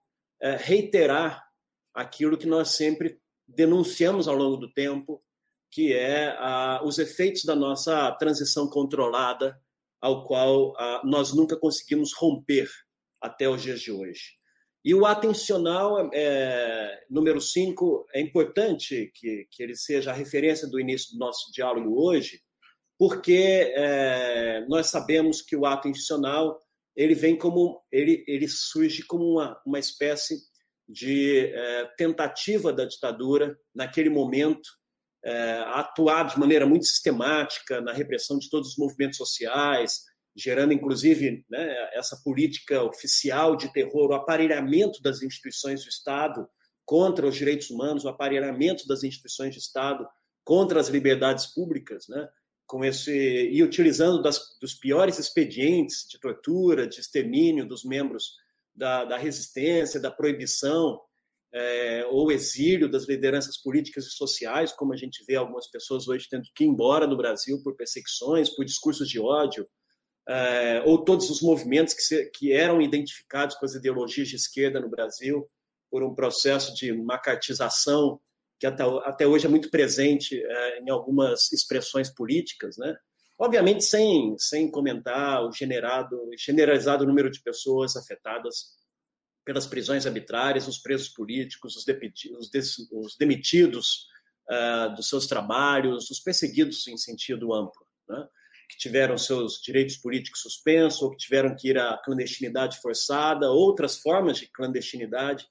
é, 0.41 0.55
reiterar 0.55 1.43
aquilo 1.93 2.37
que 2.37 2.47
nós 2.47 2.69
sempre 2.69 3.19
denunciamos 3.47 4.27
ao 4.27 4.35
longo 4.35 4.57
do 4.57 4.71
tempo, 4.71 5.21
que 5.71 5.93
é 5.93 6.35
a, 6.37 6.81
os 6.83 6.99
efeitos 6.99 7.43
da 7.43 7.55
nossa 7.55 8.11
transição 8.13 8.67
controlada 8.69 9.59
ao 10.03 10.25
qual 10.25 10.75
ah, 10.77 11.01
nós 11.05 11.33
nunca 11.33 11.55
conseguimos 11.55 12.11
romper 12.13 12.69
até 13.21 13.47
os 13.47 13.63
dias 13.63 13.79
de 13.79 13.89
hoje. 13.89 14.33
E 14.83 14.93
o 14.93 15.05
atencional 15.05 16.09
é, 16.13 17.05
número 17.09 17.39
5 17.39 18.07
é 18.13 18.19
importante 18.19 19.09
que, 19.15 19.47
que 19.49 19.63
ele 19.63 19.77
seja 19.77 20.11
a 20.11 20.13
referência 20.13 20.67
do 20.67 20.77
início 20.77 21.13
do 21.13 21.19
nosso 21.19 21.49
diálogo 21.53 22.05
hoje, 22.05 22.41
porque 22.99 23.71
é, 23.77 24.65
nós 24.67 24.87
sabemos 24.87 25.41
que 25.41 25.55
o 25.55 25.65
ato 25.65 25.87
institucional 25.87 26.59
ele 26.93 27.15
vem 27.15 27.37
como 27.37 27.81
ele, 27.89 28.25
ele 28.27 28.47
surge 28.49 29.03
como 29.03 29.23
uma, 29.23 29.57
uma 29.65 29.79
espécie 29.79 30.35
de 30.85 31.45
é, 31.45 31.85
tentativa 31.97 32.73
da 32.73 32.83
ditadura 32.83 33.57
naquele 33.73 34.09
momento 34.09 34.69
é, 35.23 35.59
atuar 35.67 36.23
de 36.23 36.37
maneira 36.37 36.65
muito 36.65 36.85
sistemática 36.85 37.79
na 37.81 37.93
repressão 37.93 38.37
de 38.37 38.49
todos 38.49 38.71
os 38.71 38.77
movimentos 38.77 39.17
sociais, 39.17 40.01
gerando 40.35 40.73
inclusive 40.73 41.45
né, 41.49 41.89
essa 41.93 42.19
política 42.23 42.83
oficial 42.83 43.55
de 43.55 43.71
terror, 43.71 44.09
o 44.09 44.15
aparelhamento 44.15 45.01
das 45.01 45.21
instituições 45.21 45.83
do 45.83 45.89
Estado 45.89 46.47
contra 46.85 47.25
os 47.25 47.35
direitos 47.35 47.69
humanos, 47.69 48.03
o 48.03 48.09
aparelhamento 48.09 48.87
das 48.87 49.03
instituições 49.03 49.53
de 49.53 49.59
Estado 49.59 50.05
contra 50.43 50.79
as 50.79 50.89
liberdades 50.89 51.45
públicas, 51.53 52.05
né, 52.09 52.27
com 52.65 52.83
esse 52.83 53.11
e 53.11 53.63
utilizando 53.63 54.21
das, 54.21 54.57
dos 54.59 54.73
piores 54.73 55.19
expedientes 55.19 56.05
de 56.09 56.19
tortura, 56.19 56.87
de 56.87 56.99
extermínio 56.99 57.65
dos 57.65 57.85
membros 57.85 58.33
da, 58.75 59.05
da 59.05 59.17
resistência, 59.17 59.99
da 59.99 60.11
proibição 60.11 60.99
é, 61.53 62.05
ou 62.09 62.31
exílio 62.31 62.89
das 62.89 63.07
lideranças 63.07 63.57
políticas 63.57 64.05
e 64.05 64.09
sociais, 64.09 64.71
como 64.71 64.91
a 64.91 64.97
gente 64.97 65.23
vê 65.27 65.35
algumas 65.35 65.69
pessoas 65.69 66.07
hoje 66.07 66.27
tendo 66.29 66.43
que 66.55 66.63
ir 66.63 66.67
embora 66.67 67.07
do 67.07 67.15
Brasil 67.15 67.61
por 67.63 67.75
perseguições, 67.75 68.49
por 68.49 68.65
discursos 68.65 69.07
de 69.07 69.19
ódio, 69.19 69.67
é, 70.27 70.81
ou 70.85 71.03
todos 71.03 71.29
os 71.29 71.41
movimentos 71.41 71.93
que, 71.93 72.01
se, 72.01 72.25
que 72.31 72.51
eram 72.51 72.81
identificados 72.81 73.55
com 73.55 73.65
as 73.65 73.75
ideologias 73.75 74.27
de 74.27 74.35
esquerda 74.35 74.79
no 74.79 74.89
Brasil 74.89 75.47
por 75.91 76.01
um 76.01 76.15
processo 76.15 76.73
de 76.73 76.91
macartização 76.91 78.19
que 78.59 78.65
até, 78.65 78.83
até 79.03 79.27
hoje 79.27 79.45
é 79.45 79.49
muito 79.49 79.69
presente 79.69 80.41
é, 80.41 80.79
em 80.79 80.89
algumas 80.89 81.51
expressões 81.51 82.09
políticas, 82.09 82.77
né? 82.77 82.95
Obviamente 83.37 83.83
sem, 83.83 84.35
sem 84.37 84.71
comentar 84.71 85.43
o 85.45 85.51
generado, 85.51 86.17
generalizado 86.37 87.05
número 87.05 87.29
de 87.29 87.41
pessoas 87.41 87.95
afetadas 87.95 88.71
pelas 89.45 89.67
prisões 89.67 90.05
arbitrárias, 90.05 90.67
os 90.67 90.77
presos 90.77 91.09
políticos, 91.09 91.75
os, 91.75 91.85
os, 91.87 92.89
os 92.91 93.17
demitidos 93.17 94.07
uh, 94.49 94.95
dos 94.95 95.09
seus 95.09 95.27
trabalhos, 95.27 96.09
os 96.09 96.19
perseguidos 96.19 96.87
em 96.87 96.97
sentido 96.97 97.53
amplo. 97.53 97.85
Né? 98.07 98.27
que 98.73 98.77
tiveram 98.77 99.17
seus 99.17 99.61
direitos 99.61 99.97
políticos 99.97 100.41
suspensos, 100.41 101.01
ou 101.01 101.11
que 101.11 101.17
tiveram 101.17 101.55
que 101.55 101.69
ir 101.69 101.77
à 101.77 101.97
clandestinidade 101.97 102.79
forçada, 102.79 103.51
outras 103.51 103.97
formas 103.97 104.37
de 104.37 104.47
clandestinidade, 104.47 105.47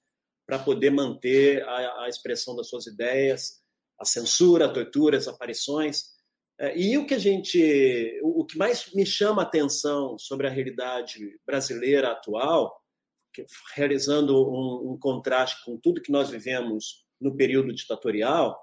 para 0.47 0.59
poder 0.59 0.91
manter 0.91 1.63
a, 1.63 2.05
a, 2.05 2.09
expressão 2.09 2.57
das 2.57 2.69
suas 2.69 2.87
ideias, 2.87 3.63
a 3.99 4.05
censura, 4.05 4.67
a 4.67 4.73
tortura, 4.73 5.17
as 5.17 5.29
aparições. 5.29 6.05
É, 6.59 6.77
e 6.77 6.99
o 6.99 7.07
que 7.07 7.15
a 7.15 7.19
gente, 7.19 8.21
o 8.23 8.45
que 8.45 8.59
mais 8.59 8.93
me 8.93 9.07
chama 9.07 9.43
a 9.43 9.45
atenção 9.45 10.19
sobre 10.19 10.47
a 10.47 10.51
realidade 10.51 11.39
brasileira 11.47 12.11
atual, 12.11 12.82
realizando 13.75 14.37
um, 14.37 14.92
um 14.92 14.99
contraste 14.99 15.64
com 15.64 15.77
tudo 15.77 16.03
que 16.03 16.12
nós 16.12 16.31
vivemos 16.31 17.05
no 17.21 17.37
período 17.37 17.73
ditatorial, 17.73 18.59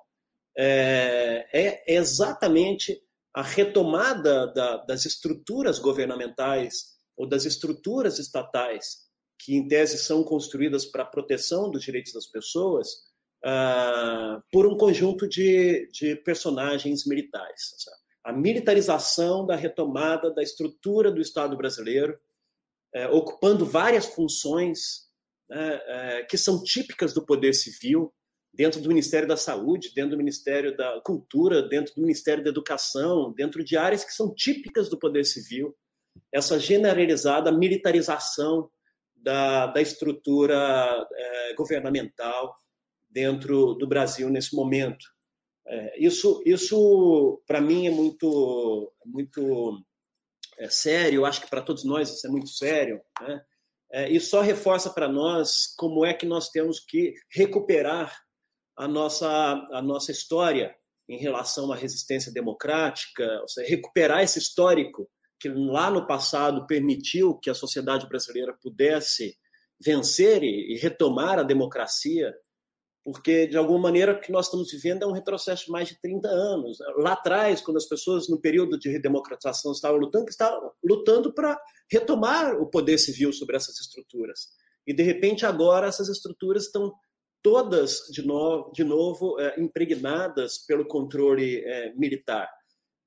é, 0.58 1.48
é 1.54 1.94
exatamente 1.94 3.02
a 3.34 3.42
retomada 3.42 4.48
da, 4.54 4.78
das 4.78 5.06
estruturas 5.06 5.80
governamentais 5.80 6.98
ou 7.16 7.28
das 7.28 7.46
estruturas 7.46 8.20
estatais 8.20 9.10
que, 9.38 9.56
em 9.56 9.68
tese, 9.68 9.98
são 9.98 10.24
construídas 10.24 10.86
para 10.86 11.04
a 11.04 11.08
proteção 11.08 11.70
dos 11.72 11.84
direitos 11.84 12.14
das 12.14 12.26
pessoas 12.26 12.88
uh, 13.46 14.42
por 14.52 14.68
um 14.68 14.76
conjunto 14.78 15.28
de, 15.28 15.90
de 15.92 16.16
personagens 16.18 17.06
militares. 17.06 17.76
A 18.24 18.34
militarização 18.34 19.46
da 19.46 19.56
retomada 19.56 20.34
da 20.34 20.44
estrutura 20.44 21.12
do 21.12 21.22
Estado 21.22 21.56
brasileiro, 21.56 22.20
é, 22.94 23.08
ocupando 23.08 23.66
várias 23.66 24.06
funções 24.08 25.08
é, 25.52 26.26
que 26.30 26.38
são 26.38 26.64
típicas 26.64 27.14
do 27.14 27.26
poder 27.26 27.54
civil, 27.54 28.14
dentro 28.54 28.82
do 28.82 28.90
Ministério 28.90 29.28
da 29.28 29.38
Saúde, 29.38 29.92
dentro 29.96 30.12
do 30.12 30.18
Ministério 30.18 30.76
da 30.76 31.00
Cultura, 31.02 31.62
dentro 31.62 31.94
do 31.96 32.02
Ministério 32.02 32.44
da 32.44 32.50
Educação, 32.50 33.32
dentro 33.34 33.64
de 33.64 33.78
áreas 33.78 34.04
que 34.04 34.14
são 34.14 34.34
típicas 34.34 34.90
do 34.90 34.98
poder 34.98 35.24
civil, 35.24 35.76
essa 36.34 36.60
generalizada 36.60 37.52
militarização 37.52 38.70
da, 39.16 39.68
da 39.68 39.82
estrutura 39.82 41.08
é, 41.14 41.54
governamental 41.54 42.56
dentro 43.10 43.74
do 43.76 43.88
Brasil 43.88 44.30
nesse 44.30 44.56
momento. 44.56 45.06
É, 45.68 46.04
isso, 46.04 46.42
isso 46.46 47.42
para 47.46 47.62
mim, 47.62 47.88
é 47.88 47.92
muito, 47.92 48.92
muito 49.06 49.84
é, 50.60 50.70
sério, 50.70 51.26
acho 51.26 51.42
que 51.42 51.50
para 51.50 51.62
todos 51.62 51.84
nós 51.84 52.10
isso 52.10 52.28
é 52.28 52.30
muito 52.30 52.50
sério, 52.50 53.02
né? 53.22 53.42
É, 53.92 54.10
e 54.10 54.20
só 54.20 54.42
reforça 54.42 54.92
para 54.92 55.08
nós 55.08 55.74
como 55.76 56.06
é 56.06 56.14
que 56.14 56.26
nós 56.26 56.50
temos 56.50 56.80
que 56.80 57.16
recuperar 57.32 58.16
a 58.78 58.88
nossa, 58.88 59.28
a 59.72 59.82
nossa 59.82 60.12
história 60.12 60.76
em 61.08 61.18
relação 61.18 61.72
à 61.72 61.76
resistência 61.76 62.32
democrática, 62.32 63.26
ou 63.42 63.48
seja, 63.48 63.68
recuperar 63.68 64.22
esse 64.22 64.38
histórico 64.38 65.10
que 65.40 65.50
lá 65.50 65.90
no 65.90 66.06
passado 66.06 66.68
permitiu 66.68 67.36
que 67.40 67.50
a 67.50 67.56
sociedade 67.56 68.08
brasileira 68.08 68.56
pudesse 68.62 69.36
vencer 69.84 70.44
e, 70.44 70.78
retomar 70.78 71.40
a 71.40 71.44
democracia, 71.44 72.34
porque 73.04 73.48
de 73.48 73.58
alguma 73.58 73.80
maneira 73.80 74.14
o 74.14 74.20
que 74.20 74.32
nós 74.32 74.46
estamos 74.46 74.72
vivendo 74.72 75.04
é 75.04 75.08
um 75.08 75.14
retrocesso 75.14 75.66
de 75.66 75.72
mais 75.72 75.88
de 75.90 76.00
30 76.02 76.28
anos. 76.28 76.78
Lá 76.98 77.14
atrás, 77.14 77.62
quando 77.62 77.78
as 77.78 77.88
pessoas 77.88 78.28
no 78.30 78.40
período 78.40 78.78
de 78.78 78.90
redemocratização 78.90 79.72
estavam 79.72 79.98
lutando, 79.98 80.30
estavam 80.30 80.72
lutando 80.84 81.34
para 81.34 81.60
retomar 81.92 82.56
o 82.62 82.70
poder 82.70 82.98
civil 82.98 83.32
sobre 83.34 83.56
essas 83.56 83.80
estruturas. 83.80 84.48
E 84.86 84.94
de 84.94 85.04
repente 85.04 85.46
agora 85.46 85.88
essas 85.88 86.10
estruturas 86.10 86.66
estão 86.66 86.94
todas 87.42 88.02
de 88.12 88.26
novo, 88.26 88.72
de 88.74 88.84
novo 88.84 89.40
é, 89.40 89.60
impregnadas 89.60 90.58
pelo 90.66 90.86
controle 90.86 91.64
é, 91.66 91.94
militar 91.96 92.50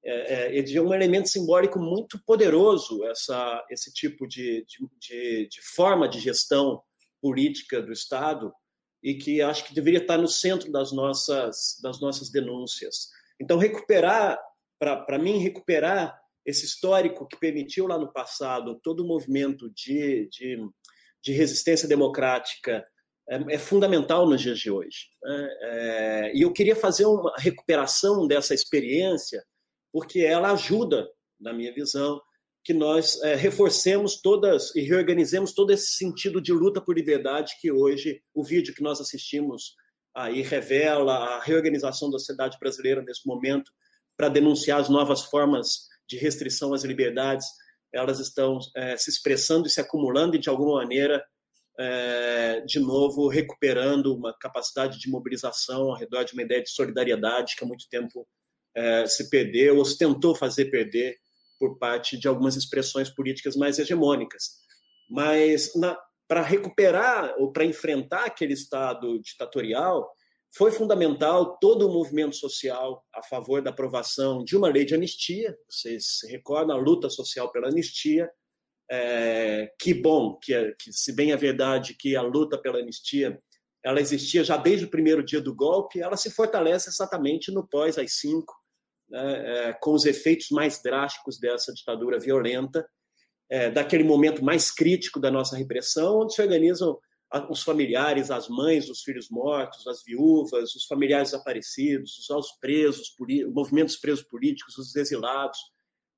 é, 0.04 0.58
é, 0.58 0.74
é 0.74 0.80
um 0.80 0.92
elemento 0.92 1.28
simbólico 1.28 1.78
muito 1.78 2.20
poderoso 2.24 3.04
essa, 3.06 3.64
esse 3.70 3.92
tipo 3.92 4.26
de, 4.26 4.66
de, 4.98 5.48
de, 5.48 5.62
forma 5.62 6.08
de 6.08 6.18
gestão 6.18 6.82
política 7.20 7.80
do 7.80 7.92
Estado 7.92 8.52
e 9.02 9.14
que 9.14 9.42
acho 9.42 9.64
que 9.64 9.74
deveria 9.74 10.00
estar 10.00 10.16
no 10.16 10.28
centro 10.28 10.70
das 10.70 10.92
nossas, 10.92 11.78
das 11.82 12.00
nossas 12.00 12.30
denúncias. 12.30 13.08
Então, 13.40 13.58
recuperar, 13.58 14.38
para 14.78 15.18
mim, 15.18 15.38
recuperar 15.38 16.16
esse 16.46 16.64
histórico 16.64 17.26
que 17.26 17.38
permitiu 17.38 17.86
lá 17.86 17.98
no 17.98 18.12
passado 18.12 18.78
todo 18.82 19.00
o 19.00 19.06
movimento 19.06 19.70
de, 19.70 20.28
de, 20.30 20.58
de 21.22 21.32
resistência 21.32 21.88
democrática 21.88 22.84
é, 23.28 23.54
é, 23.54 23.58
fundamental 23.58 24.28
nos 24.28 24.40
dias 24.40 24.58
de 24.58 24.70
hoje. 24.70 25.08
Né? 25.22 25.48
É, 25.60 26.32
e 26.34 26.42
eu 26.42 26.52
queria 26.52 26.76
fazer 26.76 27.06
uma 27.06 27.32
recuperação 27.38 28.26
dessa 28.26 28.54
experiência 28.54 29.42
porque 29.92 30.20
ela 30.20 30.52
ajuda, 30.52 31.08
na 31.38 31.52
minha 31.52 31.72
visão, 31.72 32.20
que 32.64 32.72
nós 32.72 33.20
é, 33.22 33.34
reforcemos 33.34 34.20
todas 34.20 34.74
e 34.74 34.82
reorganizemos 34.82 35.52
todo 35.52 35.72
esse 35.72 35.96
sentido 35.96 36.40
de 36.40 36.52
luta 36.52 36.80
por 36.80 36.96
liberdade 36.96 37.56
que 37.60 37.72
hoje 37.72 38.22
o 38.32 38.44
vídeo 38.44 38.74
que 38.74 38.82
nós 38.82 39.00
assistimos 39.00 39.74
aí 40.14 40.42
revela 40.42 41.14
a 41.14 41.40
reorganização 41.40 42.10
da 42.10 42.18
sociedade 42.18 42.58
brasileira 42.60 43.02
nesse 43.02 43.26
momento 43.26 43.70
para 44.16 44.28
denunciar 44.28 44.80
as 44.80 44.88
novas 44.88 45.22
formas 45.22 45.88
de 46.08 46.16
restrição 46.16 46.74
às 46.74 46.84
liberdades. 46.84 47.46
Elas 47.92 48.20
estão 48.20 48.58
é, 48.76 48.96
se 48.96 49.10
expressando 49.10 49.66
e 49.66 49.70
se 49.70 49.80
acumulando 49.80 50.36
e, 50.36 50.38
de 50.38 50.48
alguma 50.48 50.76
maneira, 50.76 51.24
é, 51.78 52.60
de 52.60 52.78
novo, 52.78 53.28
recuperando 53.28 54.14
uma 54.14 54.36
capacidade 54.38 54.98
de 54.98 55.10
mobilização 55.10 55.90
ao 55.90 55.96
redor 55.96 56.24
de 56.24 56.34
uma 56.34 56.42
ideia 56.42 56.62
de 56.62 56.70
solidariedade 56.70 57.56
que 57.56 57.64
há 57.64 57.66
muito 57.66 57.88
tempo 57.88 58.28
é, 58.74 59.06
se 59.06 59.28
perdeu 59.30 59.78
ou 59.78 59.84
se 59.84 59.98
tentou 59.98 60.34
fazer 60.34 60.66
perder 60.66 61.16
por 61.62 61.78
parte 61.78 62.18
de 62.18 62.26
algumas 62.26 62.56
expressões 62.56 63.08
políticas 63.08 63.54
mais 63.54 63.78
hegemônicas. 63.78 64.56
Mas 65.08 65.70
para 66.26 66.42
recuperar 66.42 67.36
ou 67.38 67.52
para 67.52 67.64
enfrentar 67.64 68.24
aquele 68.24 68.52
Estado 68.52 69.20
ditatorial, 69.20 70.10
foi 70.56 70.72
fundamental 70.72 71.56
todo 71.60 71.88
o 71.88 71.92
movimento 71.92 72.34
social 72.34 73.06
a 73.14 73.22
favor 73.22 73.62
da 73.62 73.70
aprovação 73.70 74.42
de 74.42 74.56
uma 74.56 74.68
lei 74.68 74.84
de 74.84 74.96
anistia. 74.96 75.56
Vocês 75.70 76.18
se 76.18 76.26
recordam 76.32 76.76
a 76.76 76.80
luta 76.80 77.08
social 77.08 77.52
pela 77.52 77.68
anistia. 77.68 78.28
É, 78.90 79.72
que 79.80 79.94
bom 79.94 80.36
que, 80.42 80.74
que, 80.80 80.92
se 80.92 81.14
bem 81.14 81.30
é 81.30 81.36
verdade 81.36 81.94
que 81.96 82.16
a 82.16 82.22
luta 82.22 82.58
pela 82.58 82.80
anistia 82.80 83.40
ela 83.84 84.00
existia 84.00 84.42
já 84.42 84.56
desde 84.56 84.86
o 84.86 84.90
primeiro 84.90 85.24
dia 85.24 85.40
do 85.40 85.54
golpe, 85.54 86.00
ela 86.00 86.16
se 86.16 86.28
fortalece 86.28 86.88
exatamente 86.90 87.52
no 87.52 87.66
pós 87.66 87.98
às 87.98 88.14
cinco, 88.18 88.52
né, 89.12 89.68
é, 89.68 89.72
com 89.74 89.92
os 89.92 90.06
efeitos 90.06 90.48
mais 90.50 90.80
drásticos 90.82 91.38
dessa 91.38 91.72
ditadura 91.72 92.18
violenta, 92.18 92.84
é, 93.50 93.70
daquele 93.70 94.02
momento 94.02 94.42
mais 94.42 94.70
crítico 94.70 95.20
da 95.20 95.30
nossa 95.30 95.56
repressão, 95.56 96.20
onde 96.20 96.34
se 96.34 96.40
organizam 96.40 96.98
os 97.48 97.62
familiares, 97.62 98.30
as 98.30 98.48
mães 98.48 98.86
dos 98.86 99.02
filhos 99.02 99.28
mortos, 99.30 99.86
as 99.86 100.02
viúvas, 100.02 100.74
os 100.74 100.84
familiares 100.84 101.30
desaparecidos, 101.30 102.28
os 102.30 102.52
presos, 102.52 103.14
movimentos 103.54 103.96
presos 103.96 104.24
políticos, 104.24 104.76
os 104.76 104.96
exilados, 104.96 105.58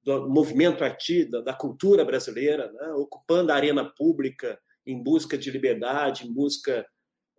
do 0.02 0.28
movimento 0.28 0.85
artista, 0.85 1.40
da 1.40 1.54
cultura 1.54 2.04
brasileira, 2.04 2.70
né, 2.72 2.92
ocupando 2.92 3.50
a 3.50 3.54
arena 3.54 3.85
pública 3.96 4.59
em 4.87 5.02
busca 5.02 5.38
de 5.38 5.50
liberdade, 5.50 6.26
em 6.26 6.33
busca 6.33 6.85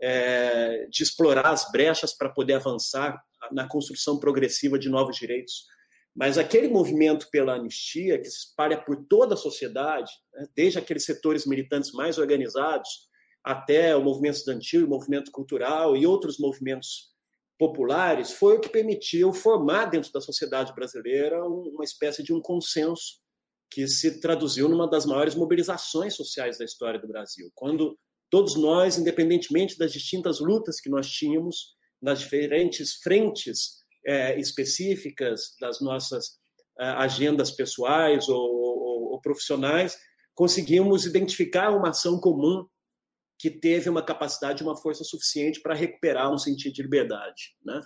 é, 0.01 0.87
de 0.89 1.03
explorar 1.03 1.47
as 1.47 1.71
brechas 1.71 2.17
para 2.17 2.29
poder 2.29 2.53
avançar 2.53 3.21
na 3.51 3.67
construção 3.67 4.19
progressiva 4.19 4.77
de 4.77 4.89
novos 4.89 5.17
direitos. 5.17 5.65
Mas 6.15 6.37
aquele 6.37 6.69
movimento 6.69 7.27
pela 7.29 7.55
anistia, 7.55 8.17
que 8.17 8.29
se 8.29 8.47
espalha 8.47 8.81
por 8.81 9.05
toda 9.07 9.33
a 9.33 9.37
sociedade, 9.37 10.11
né, 10.33 10.47
desde 10.55 10.79
aqueles 10.79 11.03
setores 11.03 11.45
militantes 11.45 11.91
mais 11.91 12.17
organizados, 12.17 12.89
até 13.43 13.95
o 13.95 14.03
movimento 14.03 14.37
estudantil, 14.37 14.85
o 14.85 14.89
movimento 14.89 15.29
cultural 15.31 15.95
e 15.95 16.07
outros 16.07 16.39
movimentos 16.39 17.13
populares, 17.59 18.31
foi 18.31 18.55
o 18.55 18.59
que 18.59 18.69
permitiu 18.69 19.31
formar 19.33 19.85
dentro 19.85 20.11
da 20.11 20.19
sociedade 20.19 20.73
brasileira 20.73 21.43
uma 21.45 21.83
espécie 21.83 22.23
de 22.23 22.33
um 22.33 22.41
consenso 22.41 23.19
que 23.69 23.87
se 23.87 24.19
traduziu 24.19 24.69
numa 24.69 24.89
das 24.89 25.05
maiores 25.05 25.35
mobilizações 25.35 26.15
sociais 26.15 26.57
da 26.57 26.65
história 26.65 26.99
do 26.99 27.07
Brasil. 27.07 27.51
Quando 27.53 27.97
todos 28.29 28.55
nós, 28.55 28.97
independentemente 28.97 29.77
das 29.77 29.91
distintas 29.91 30.39
lutas 30.39 30.79
que 30.79 30.89
nós 30.89 31.09
tínhamos, 31.09 31.74
nas 32.01 32.19
diferentes 32.19 32.95
frentes 32.95 33.77
é, 34.05 34.39
específicas 34.39 35.55
das 35.59 35.81
nossas 35.81 36.37
é, 36.79 36.85
agendas 36.85 37.51
pessoais 37.51 38.29
ou, 38.29 38.37
ou, 38.37 39.03
ou 39.13 39.21
profissionais, 39.21 39.97
conseguimos 40.33 41.05
identificar 41.05 41.71
uma 41.71 41.89
ação 41.89 42.19
comum 42.19 42.65
que 43.39 43.49
teve 43.49 43.89
uma 43.89 44.03
capacidade, 44.03 44.63
uma 44.63 44.77
força 44.77 45.03
suficiente 45.03 45.61
para 45.61 45.73
recuperar 45.73 46.31
um 46.31 46.37
sentido 46.37 46.73
de 46.73 46.81
liberdade, 46.81 47.55
né? 47.63 47.81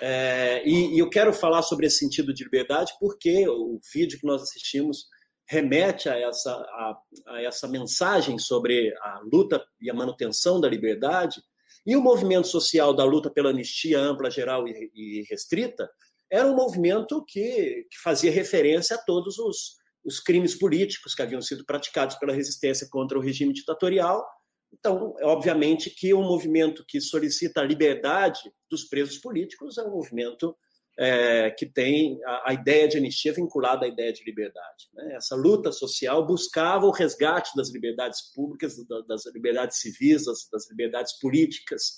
É, 0.00 0.66
e, 0.66 0.94
e, 0.94 0.98
eu 0.98 1.10
quero 1.10 1.32
falar 1.32 1.60
sobre 1.62 1.86
esse 1.86 1.98
sentido 1.98 2.32
de 2.32 2.44
liberdade 2.44 2.92
porque 2.98 3.46
o 3.46 3.78
vídeo 3.92 4.18
que 4.18 4.26
nós 4.26 4.42
assistimos 4.42 5.04
remete 5.46 6.08
a 6.08 6.16
essa, 6.16 6.52
a, 6.52 6.98
a 7.26 7.42
essa 7.42 7.68
mensagem 7.68 8.38
sobre 8.38 8.94
a 9.02 9.20
luta 9.30 9.62
e 9.80 9.90
a 9.90 9.94
manutenção 9.94 10.58
da 10.58 10.68
liberdade 10.68 11.42
e 11.86 11.96
o 11.96 12.02
movimento 12.02 12.46
social 12.46 12.94
da 12.94 13.04
luta 13.04 13.30
pela 13.30 13.50
anistia 13.50 13.98
ampla, 13.98 14.30
geral 14.30 14.66
e, 14.68 15.24
restrita 15.28 15.88
era 16.30 16.46
um 16.46 16.54
movimento 16.54 17.24
que, 17.26 17.86
que 17.90 17.98
fazia 18.02 18.30
referência 18.30 18.94
a 18.94 19.02
todos 19.02 19.38
os, 19.38 19.76
os 20.04 20.20
crimes 20.20 20.54
políticos 20.54 21.14
que 21.14 21.22
haviam 21.22 21.42
sido 21.42 21.64
praticados 21.64 22.16
pela 22.16 22.32
resistência 22.32 22.86
contra 22.88 23.18
o 23.18 23.20
regime 23.20 23.52
ditatorial. 23.52 24.24
Então, 24.72 25.16
é 25.18 25.26
obviamente 25.26 25.90
que 25.90 26.14
um 26.14 26.22
movimento 26.22 26.84
que 26.86 27.00
solicita 27.00 27.60
a 27.60 27.64
liberdade 27.64 28.40
dos 28.70 28.84
presos 28.84 29.18
políticos 29.18 29.76
é 29.76 29.82
um 29.82 29.90
movimento 29.90 30.56
é, 31.00 31.50
que 31.50 31.64
tem 31.64 32.22
a, 32.26 32.50
a, 32.50 32.52
ideia 32.52 32.86
de 32.86 32.98
anistia 32.98 33.32
vinculada 33.32 33.86
à 33.86 33.88
ideia 33.88 34.12
de 34.12 34.22
liberdade. 34.22 34.90
Né? 34.92 35.14
Essa 35.14 35.34
luta 35.34 35.72
social 35.72 36.26
buscava 36.26 36.84
o 36.84 36.90
resgate 36.90 37.56
das 37.56 37.70
liberdades 37.70 38.20
públicas, 38.34 38.76
das 39.08 39.24
liberdades 39.32 39.78
civis, 39.78 40.26
das, 40.26 40.46
das 40.52 40.68
liberdades 40.68 41.18
políticas, 41.18 41.96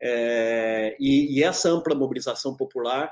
é, 0.00 0.96
e, 1.00 1.36
e, 1.38 1.42
essa 1.42 1.70
ampla 1.70 1.94
mobilização 1.94 2.54
popular, 2.56 3.10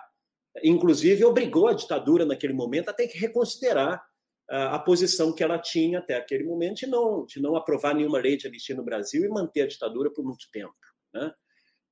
inclusive, 0.63 1.25
obrigou 1.25 1.67
a 1.67 1.73
ditadura 1.73 2.25
naquele 2.25 2.53
momento 2.53 2.91
a 2.91 2.93
ter 2.93 3.09
que 3.09 3.19
reconsiderar 3.19 4.05
a, 4.49 4.79
posição 4.79 5.35
que 5.35 5.43
ela 5.43 5.59
tinha 5.59 5.99
até 5.99 6.15
aquele 6.15 6.45
momento 6.45 6.77
de 6.77 6.87
não, 6.87 7.25
de 7.25 7.41
não 7.41 7.57
aprovar 7.57 7.95
nenhuma 7.95 8.19
lei 8.19 8.37
de 8.37 8.47
anistia 8.47 8.77
no 8.77 8.85
Brasil 8.85 9.25
e 9.25 9.29
manter 9.29 9.63
a 9.63 9.67
ditadura 9.67 10.13
por 10.13 10.23
muito 10.23 10.47
tempo. 10.53 10.75
Né? 11.13 11.33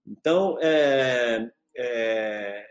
Então, 0.07 0.59
é, 0.61 1.51
é, 1.75 2.67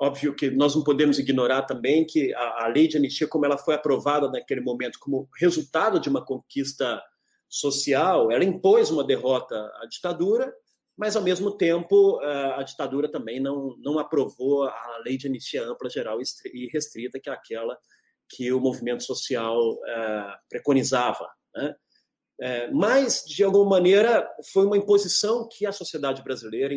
óbvio 0.00 0.34
que 0.34 0.50
nós 0.50 0.74
não 0.74 0.84
podemos 0.84 1.18
ignorar 1.18 1.62
também 1.62 2.06
que 2.06 2.32
a, 2.34 2.64
a, 2.64 2.68
lei 2.68 2.86
de 2.86 2.96
anistia, 2.96 3.26
como 3.26 3.44
ela 3.44 3.58
foi 3.58 3.74
aprovada 3.74 4.30
naquele 4.30 4.60
momento 4.60 4.98
como 5.00 5.28
resultado 5.38 5.98
de 5.98 6.08
uma 6.08 6.24
conquista 6.24 7.02
social, 7.48 8.30
ela 8.30 8.44
impôs 8.44 8.90
uma 8.90 9.02
derrota 9.02 9.56
à 9.82 9.86
ditadura, 9.86 10.52
mas 10.96 11.16
ao 11.16 11.22
mesmo 11.22 11.56
tempo 11.56 12.18
a 12.20 12.62
ditadura 12.62 13.10
também 13.10 13.40
não, 13.40 13.76
não 13.78 13.98
aprovou 13.98 14.64
a 14.64 15.02
lei 15.04 15.16
de 15.16 15.28
anistia 15.28 15.64
ampla, 15.64 15.88
geral 15.88 16.18
e 16.20 16.68
restrita, 16.72 17.20
que 17.20 17.30
é 17.30 17.32
aquela 17.32 17.78
que 18.28 18.52
o 18.52 18.60
movimento 18.60 19.04
social 19.04 19.58
preconizava. 20.50 21.28
Né? 21.54 21.74
mas, 22.72 23.24
de 23.26 23.42
alguma 23.42 23.64
maneira, 23.64 24.28
foi 24.52 24.66
uma 24.66 24.76
imposição 24.76 25.48
que 25.50 25.64
a 25.66 25.72
sociedade 25.72 26.22
brasileira 26.22 26.74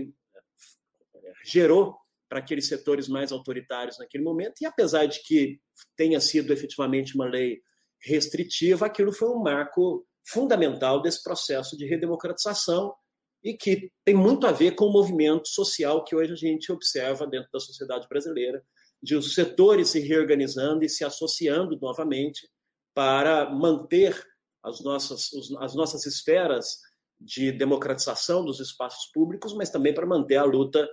gerou 1.44 2.01
para 2.32 2.40
aqueles 2.40 2.70
setores 2.70 3.10
mais 3.10 3.34
autoritários 3.34 4.00
naquele 4.00 4.24
momento, 4.24 4.54
e 4.62 4.66
apesar 4.66 5.06
de 5.06 5.22
que 5.22 5.60
tenha 5.98 6.18
sido 6.22 6.54
efetivamente 6.54 7.14
uma 7.14 7.26
lei 7.26 7.60
restritiva, 8.02 8.86
aquilo 8.86 9.12
foi 9.12 9.28
um 9.28 9.44
marco 9.44 10.08
fundamental 10.26 11.02
desse 11.02 11.22
processo 11.22 11.76
de 11.76 11.86
redemocratização 11.86 12.96
e 13.44 13.54
que 13.54 13.92
tem 14.06 14.16
muito 14.16 14.48
a 14.48 14.54
ver 14.54 14.76
com 14.76 14.86
o 14.86 14.94
movimento 14.94 15.50
social 15.50 16.06
que 16.06 16.16
hoje 16.16 16.32
a 16.32 16.38
gente 16.38 16.72
observa 16.72 17.28
dentro 17.28 17.50
da 17.52 17.60
sociedade 17.60 18.08
brasileira, 18.08 18.64
de 19.04 19.14
os 19.14 19.34
setores 19.34 19.90
se 19.90 20.00
reorganizando 20.00 20.86
e 20.86 20.90
se 20.90 21.04
associando 21.04 21.78
novamente 21.82 22.48
para 22.96 23.50
manter 23.50 24.26
as 24.64 24.82
nossas, 24.82 25.32
as 25.60 25.76
nossas 25.76 26.06
esferas 26.06 26.78
de 27.20 27.52
democratização 27.52 28.46
dos 28.46 28.62
espaços 28.62 29.12
públicos, 29.12 29.54
mas 29.54 29.70
também 29.70 29.94
para 29.94 30.08
manter 30.08 30.38
a 30.38 30.46
luta 30.46 30.88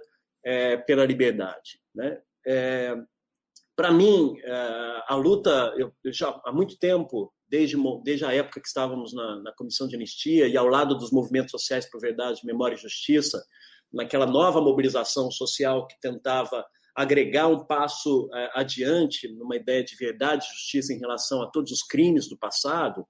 é, 0.48 0.78
pela 0.78 1.04
liberdade. 1.04 1.78
Né? 1.94 2.18
É, 2.46 2.96
Para 3.76 3.92
mim, 3.92 4.34
é, 4.42 5.02
a 5.06 5.14
luta, 5.14 5.74
eu, 5.76 5.92
eu, 6.02 6.11
já 6.11 6.40
há 6.42 6.50
muito 6.50 6.78
tempo, 6.78 7.30
desde, 7.46 7.76
desde 8.02 8.24
a 8.24 8.32
época 8.32 8.58
que 8.58 8.66
estávamos 8.66 9.12
na, 9.12 9.42
na 9.42 9.52
Comissão 9.52 9.87
de 9.87 9.94
Anistia 9.94 10.48
e 10.48 10.56
ao 10.56 10.66
lado 10.66 10.96
dos 10.96 11.12
movimentos 11.12 11.50
sociais 11.50 11.88
por 11.90 12.00
verdade, 12.00 12.46
memória 12.46 12.74
e 12.74 12.78
justiça, 12.78 13.44
naquela 13.92 14.24
nova 14.24 14.58
mobilização 14.61 15.30
social 15.30 15.87
que 15.87 16.00
tentava 16.00 16.64
agregar 16.94 17.48
um 17.48 17.66
passo 17.66 18.30
é, 18.32 18.50
adiante 18.54 19.28
numa 19.28 19.54
ideia 19.54 19.84
de 19.84 19.94
verdade 19.96 20.46
e 20.46 20.54
justiça 20.54 20.94
em 20.94 20.98
relação 20.98 21.42
a 21.42 21.50
todos 21.50 21.70
os 21.72 21.82
crimes 21.82 22.26
do 22.26 22.38
passado, 22.38 23.06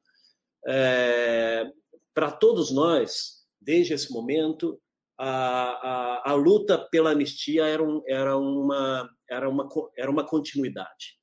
é, 0.66 1.70
para 2.12 2.32
todos 2.32 2.72
nós, 2.72 3.44
desde 3.60 3.94
esse 3.94 4.12
momento, 4.12 4.80
a, 5.18 6.28
a, 6.28 6.30
a 6.30 6.34
luta 6.34 6.78
pela 6.90 7.10
anistia 7.10 7.66
era, 7.66 7.82
um, 7.82 8.02
era, 8.06 8.36
uma, 8.36 9.10
era, 9.28 9.48
uma, 9.48 9.68
era 9.96 10.10
uma 10.10 10.24
continuidade. 10.24 11.18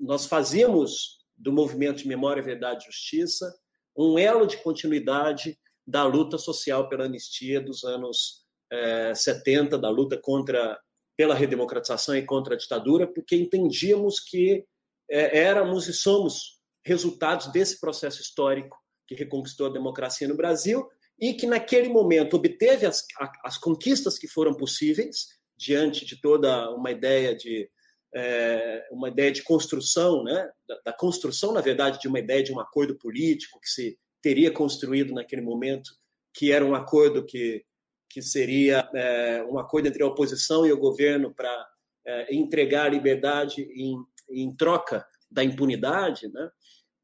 Nós 0.00 0.26
fazíamos 0.26 1.18
do 1.36 1.52
movimento 1.52 1.98
de 1.98 2.08
Memória, 2.08 2.42
Verdade 2.42 2.84
e 2.84 2.86
Justiça 2.86 3.52
um 3.96 4.18
elo 4.18 4.46
de 4.46 4.58
continuidade 4.58 5.58
da 5.86 6.04
luta 6.04 6.36
social 6.36 6.88
pela 6.88 7.04
anistia 7.04 7.60
dos 7.60 7.82
anos 7.84 8.44
é, 8.70 9.14
70, 9.14 9.78
da 9.78 9.88
luta 9.88 10.18
contra 10.20 10.78
pela 11.16 11.34
redemocratização 11.34 12.14
e 12.14 12.22
contra 12.26 12.54
a 12.54 12.58
ditadura, 12.58 13.06
porque 13.06 13.34
entendíamos 13.34 14.20
que 14.20 14.66
é, 15.10 15.38
éramos 15.38 15.88
e 15.88 15.94
somos 15.94 16.60
resultados 16.84 17.50
desse 17.50 17.80
processo 17.80 18.20
histórico 18.20 18.76
que 19.06 19.14
reconquistou 19.14 19.68
a 19.68 19.72
democracia 19.72 20.28
no 20.28 20.36
Brasil 20.36 20.86
e 21.18 21.34
que 21.34 21.46
naquele 21.46 21.88
momento 21.88 22.36
obteve 22.36 22.86
as, 22.86 23.04
as 23.44 23.58
conquistas 23.58 24.18
que 24.18 24.28
foram 24.28 24.54
possíveis 24.54 25.28
diante 25.56 26.04
de 26.04 26.20
toda 26.20 26.70
uma 26.74 26.90
ideia 26.90 27.34
de 27.34 27.68
é, 28.14 28.86
uma 28.90 29.08
ideia 29.08 29.30
de 29.30 29.42
construção, 29.42 30.22
né, 30.22 30.50
da, 30.66 30.80
da, 30.86 30.92
construção 30.92 31.52
na 31.52 31.60
verdade 31.60 31.98
de 31.98 32.08
uma 32.08 32.18
ideia 32.18 32.42
de 32.42 32.52
um 32.52 32.60
acordo 32.60 32.96
político 32.96 33.60
que 33.60 33.68
se 33.68 33.98
teria 34.22 34.50
construído 34.50 35.12
naquele 35.12 35.42
momento, 35.42 35.90
que 36.32 36.50
era 36.52 36.64
um 36.64 36.74
acordo 36.74 37.24
que 37.24 37.64
que 38.08 38.22
seria 38.22 38.88
é, 38.94 39.44
um 39.44 39.58
acordo 39.58 39.88
entre 39.88 40.02
a 40.02 40.06
oposição 40.06 40.66
e 40.66 40.72
o 40.72 40.78
governo 40.78 41.34
para 41.34 41.68
é, 42.06 42.34
entregar 42.34 42.90
liberdade 42.90 43.62
em, 43.62 43.96
em 44.30 44.54
troca 44.56 45.06
da 45.30 45.44
impunidade, 45.44 46.28
né? 46.32 46.50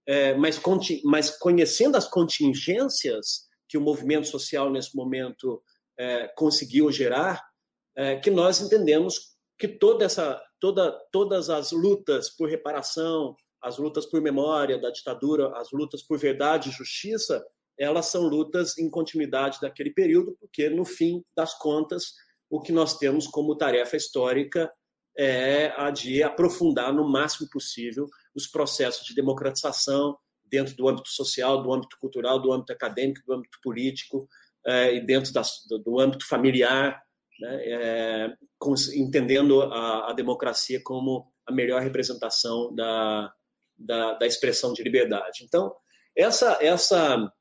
É, 0.07 0.35
mas, 0.35 0.61
mas 1.05 1.31
conhecendo 1.39 1.97
as 1.97 2.09
contingências 2.09 3.47
que 3.73 3.79
o 3.79 3.81
movimento 3.81 4.27
social 4.27 4.71
nesse 4.71 4.95
momento 4.95 5.63
é, 5.99 6.29
conseguiu 6.37 6.93
gerar, 6.93 7.43
é, 7.97 8.17
que 8.17 8.31
nós 8.31 8.61
entendemos 8.61 9.35
que 9.59 9.67
toda 9.67 10.05
essa, 10.05 10.39
toda, 10.61 10.93
todas 11.11 11.49
as 11.49 11.73
lutas 11.73 12.29
por 12.29 12.51
reparação, 12.51 13.35
as 13.63 13.79
lutas 13.79 14.05
por 14.05 14.21
memória 14.21 14.79
da 14.79 14.91
ditadura, 14.91 15.57
as 15.57 15.71
lutas 15.73 16.03
por 16.03 16.19
verdade 16.19 16.69
e 16.69 16.73
justiça, 16.73 17.43
elas 17.79 18.07
são 18.07 18.25
lutas 18.25 18.77
em 18.77 18.91
continuidade 18.91 19.59
daquele 19.59 19.91
período, 19.91 20.37
porque 20.39 20.69
no 20.69 20.85
fim 20.85 21.25
das 21.35 21.57
contas 21.59 22.13
o 22.51 22.61
que 22.61 22.73
nós 22.73 22.99
temos 22.99 23.27
como 23.27 23.57
tarefa 23.57 23.97
histórica 23.97 24.71
é 25.17 25.73
a 25.79 25.91
de 25.91 26.23
aprofundar 26.23 26.93
no 26.93 27.09
máximo 27.09 27.49
possível 27.49 28.07
os 28.35 28.47
processos 28.47 29.07
de 29.07 29.15
democratização, 29.15 30.19
dentro 30.53 30.77
do 30.77 30.87
âmbito 30.87 31.09
social, 31.09 31.63
do 31.63 31.73
âmbito 31.73 31.97
cultural, 31.99 32.39
do 32.39 32.53
âmbito 32.53 32.75
acadêmico, 32.75 33.23
do 33.27 33.33
âmbito 33.33 33.59
político 33.63 34.29
é, 34.67 34.95
e 34.95 35.01
dentro 35.01 35.33
do, 35.83 35.99
âmbito 35.99 36.29
familiar, 36.29 37.03
né, 37.41 37.63
é, 37.65 38.37
entendendo 38.95 39.63
a, 39.63 40.11
a, 40.11 40.13
democracia 40.13 40.79
como 40.85 41.33
a 41.47 41.53
melhor 41.53 41.81
representação 41.81 42.73
da, 42.75 43.33
da, 43.77 44.15
da, 44.15 44.27
expressão 44.27 44.75
de 44.75 44.83
liberdade. 44.83 45.43
Então, 45.43 45.75
essa, 46.15 46.59
essa, 46.61 47.33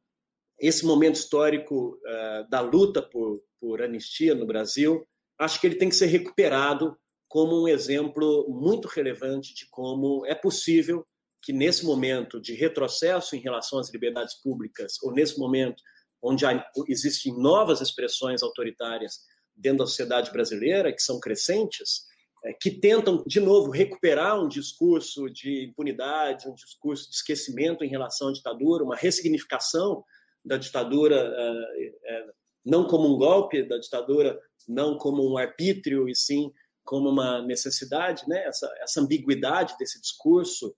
esse 0.57 0.85
momento 0.85 1.15
histórico 1.15 1.99
uh, 2.05 2.49
da 2.49 2.61
luta 2.61 3.01
por, 3.01 3.43
por 3.59 3.81
anistia 3.81 4.33
no 4.33 4.47
Brasil, 4.47 5.05
acho 5.37 5.59
que 5.59 5.67
ele 5.67 5.75
tem 5.75 5.89
que 5.89 5.95
ser 5.95 6.07
recuperado 6.07 6.97
como 7.27 7.61
um 7.61 7.67
exemplo 7.67 8.47
muito 8.49 8.87
relevante 8.87 9.53
de 9.53 9.69
como 9.69 10.25
é 10.25 10.33
possível 10.33 11.05
que 11.41 11.51
nesse 11.51 11.85
momento 11.85 12.39
de 12.39 12.53
retrocesso 12.53 13.35
em 13.35 13.39
relação 13.39 13.79
às 13.79 13.91
liberdades 13.91 14.35
públicas, 14.41 14.93
ou 15.01 15.11
nesse 15.11 15.39
momento 15.39 15.81
onde 16.21 16.45
há, 16.45 16.63
existem 16.87 17.35
novas 17.37 17.81
expressões 17.81 18.43
autoritárias 18.43 19.19
dentro 19.55 19.79
da 19.79 19.87
sociedade 19.87 20.31
brasileira, 20.31 20.93
que 20.93 21.01
são 21.01 21.19
crescentes, 21.19 22.05
é, 22.43 22.53
que 22.53 22.71
tentam, 22.71 23.23
de 23.25 23.39
novo, 23.39 23.71
recuperar 23.71 24.39
um 24.39 24.47
discurso 24.47 25.29
de 25.29 25.65
impunidade, 25.65 26.47
um 26.47 26.53
discurso 26.53 27.09
de 27.09 27.15
esquecimento 27.15 27.83
em 27.83 27.89
relação 27.89 28.29
à 28.29 28.33
ditadura, 28.33 28.83
uma 28.83 28.95
ressignificação 28.95 30.03
da 30.43 30.57
ditadura, 30.57 31.15
é, 31.15 32.15
é, 32.15 32.25
não 32.65 32.85
como 32.87 33.13
um 33.13 33.17
golpe 33.17 33.63
da 33.63 33.77
ditadura, 33.77 34.39
não 34.67 34.97
como 34.97 35.27
um 35.27 35.37
arbítrio, 35.37 36.07
e 36.07 36.15
sim 36.15 36.51
como 36.83 37.09
uma 37.09 37.41
necessidade, 37.43 38.23
né? 38.27 38.43
essa, 38.45 38.71
essa 38.81 39.01
ambiguidade 39.01 39.75
desse 39.77 40.01
discurso, 40.01 40.75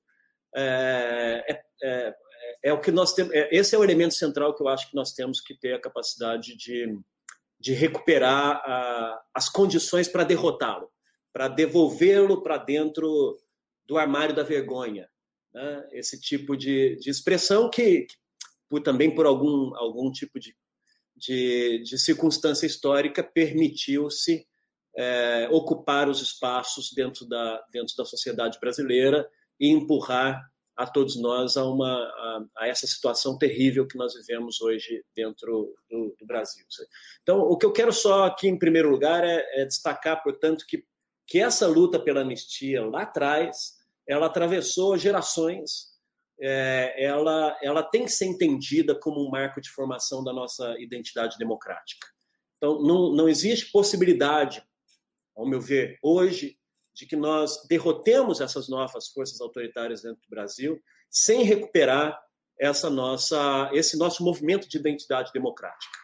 é, 0.55 1.43
é, 1.49 1.63
é, 1.83 2.15
é, 2.63 2.73
o 2.73 2.79
que 2.79 2.91
nós 2.91 3.13
temos. 3.13 3.33
É, 3.33 3.49
esse 3.55 3.75
é 3.75 3.77
o 3.77 3.83
elemento 3.83 4.13
central 4.13 4.55
que 4.55 4.61
eu 4.61 4.67
acho 4.67 4.89
que 4.89 4.95
nós 4.95 5.13
temos 5.13 5.41
que 5.41 5.57
ter 5.57 5.73
a 5.73 5.81
capacidade 5.81 6.55
de, 6.55 6.97
de 7.59 7.73
recuperar 7.73 8.61
a, 8.65 9.23
as 9.33 9.49
condições 9.49 10.07
para 10.07 10.23
derrotá-lo, 10.23 10.89
para 11.31 11.47
devolvê-lo 11.47 12.41
para 12.41 12.57
dentro 12.57 13.37
do 13.85 13.97
armário 13.97 14.35
da 14.35 14.43
vergonha. 14.43 15.09
Né? 15.53 15.87
Esse 15.91 16.19
tipo 16.19 16.55
de, 16.55 16.95
de 16.97 17.09
expressão 17.09 17.69
que, 17.69 18.01
que 18.01 18.15
por, 18.69 18.81
também 18.81 19.13
por 19.13 19.25
algum, 19.25 19.75
algum 19.75 20.11
tipo 20.11 20.39
de, 20.39 20.55
de, 21.15 21.83
de 21.83 21.97
circunstância 21.97 22.65
histórica, 22.65 23.23
permitiu-se 23.23 24.47
é, 24.95 25.47
ocupar 25.51 26.07
os 26.07 26.21
espaços 26.21 26.91
dentro 26.93 27.27
da, 27.27 27.63
dentro 27.71 27.95
da 27.97 28.05
sociedade 28.05 28.59
brasileira 28.59 29.27
e 29.59 29.69
empurrar 29.69 30.41
a 30.75 30.87
todos 30.87 31.15
nós 31.21 31.55
a, 31.55 31.65
uma, 31.65 31.93
a, 31.93 32.45
a 32.57 32.67
essa 32.67 32.87
situação 32.87 33.37
terrível 33.37 33.87
que 33.87 33.97
nós 33.97 34.13
vivemos 34.15 34.59
hoje 34.59 35.03
dentro 35.15 35.73
do, 35.89 36.15
do, 36.19 36.25
Brasil. 36.25 36.65
Então, 37.21 37.39
o 37.41 37.57
que 37.57 37.65
eu 37.65 37.71
quero 37.71 37.93
só 37.93 38.25
aqui, 38.25 38.47
em 38.47 38.57
primeiro 38.57 38.89
lugar, 38.89 39.23
é, 39.23 39.45
é 39.61 39.65
destacar, 39.65 40.23
portanto, 40.23 40.65
que, 40.67 40.83
que 41.27 41.39
essa 41.39 41.67
luta 41.67 41.99
pela 41.99 42.21
anistia 42.21 42.83
lá 42.85 43.03
atrás, 43.03 43.73
ela 44.07 44.25
atravessou 44.25 44.97
gerações, 44.97 45.93
é, 46.41 47.05
ela, 47.05 47.57
ela 47.61 47.83
tem 47.83 48.05
que 48.05 48.11
ser 48.11 48.25
entendida 48.25 48.99
como 48.99 49.25
um 49.25 49.29
marco 49.29 49.61
de 49.61 49.69
formação 49.69 50.23
da 50.23 50.33
nossa 50.33 50.75
identidade 50.79 51.37
democrática. 51.37 52.07
Então, 52.57 52.81
não, 52.81 53.13
não 53.13 53.29
existe 53.29 53.71
possibilidade 53.71 54.63
ao 55.35 55.47
meu 55.47 55.61
ver, 55.61 55.97
hoje, 56.01 56.57
de 56.93 57.05
que 57.05 57.15
nós 57.15 57.65
derrotemos 57.67 58.39
essas 58.39 58.69
novas 58.69 59.07
forças 59.07 59.41
autoritárias 59.41 60.03
dentro 60.03 60.21
do 60.21 60.29
Brasil 60.29 60.81
sem 61.09 61.43
recuperar 61.43 62.19
essa 62.59 62.89
nossa, 62.89 63.69
esse 63.73 63.97
nosso 63.97 64.23
movimento 64.23 64.67
de 64.69 64.77
identidade 64.77 65.31
democrática. 65.33 65.97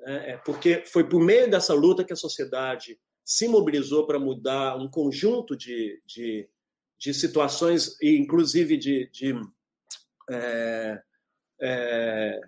É, 0.00 0.32
é 0.32 0.36
porque 0.38 0.84
foi 0.86 1.08
por 1.08 1.20
meio 1.20 1.50
dessa 1.50 1.74
luta 1.74 2.04
que 2.04 2.12
a 2.12 2.16
sociedade 2.16 2.98
se 3.24 3.46
mobilizou 3.46 4.06
para 4.06 4.18
mudar 4.18 4.76
um 4.76 4.90
conjunto 4.90 5.56
de, 5.56 6.02
de, 6.04 6.48
de 6.98 7.14
situações, 7.14 7.96
inclusive 8.02 8.76
de, 8.76 9.08
de, 9.12 9.34
é, 10.30 11.02
é, 11.60 12.40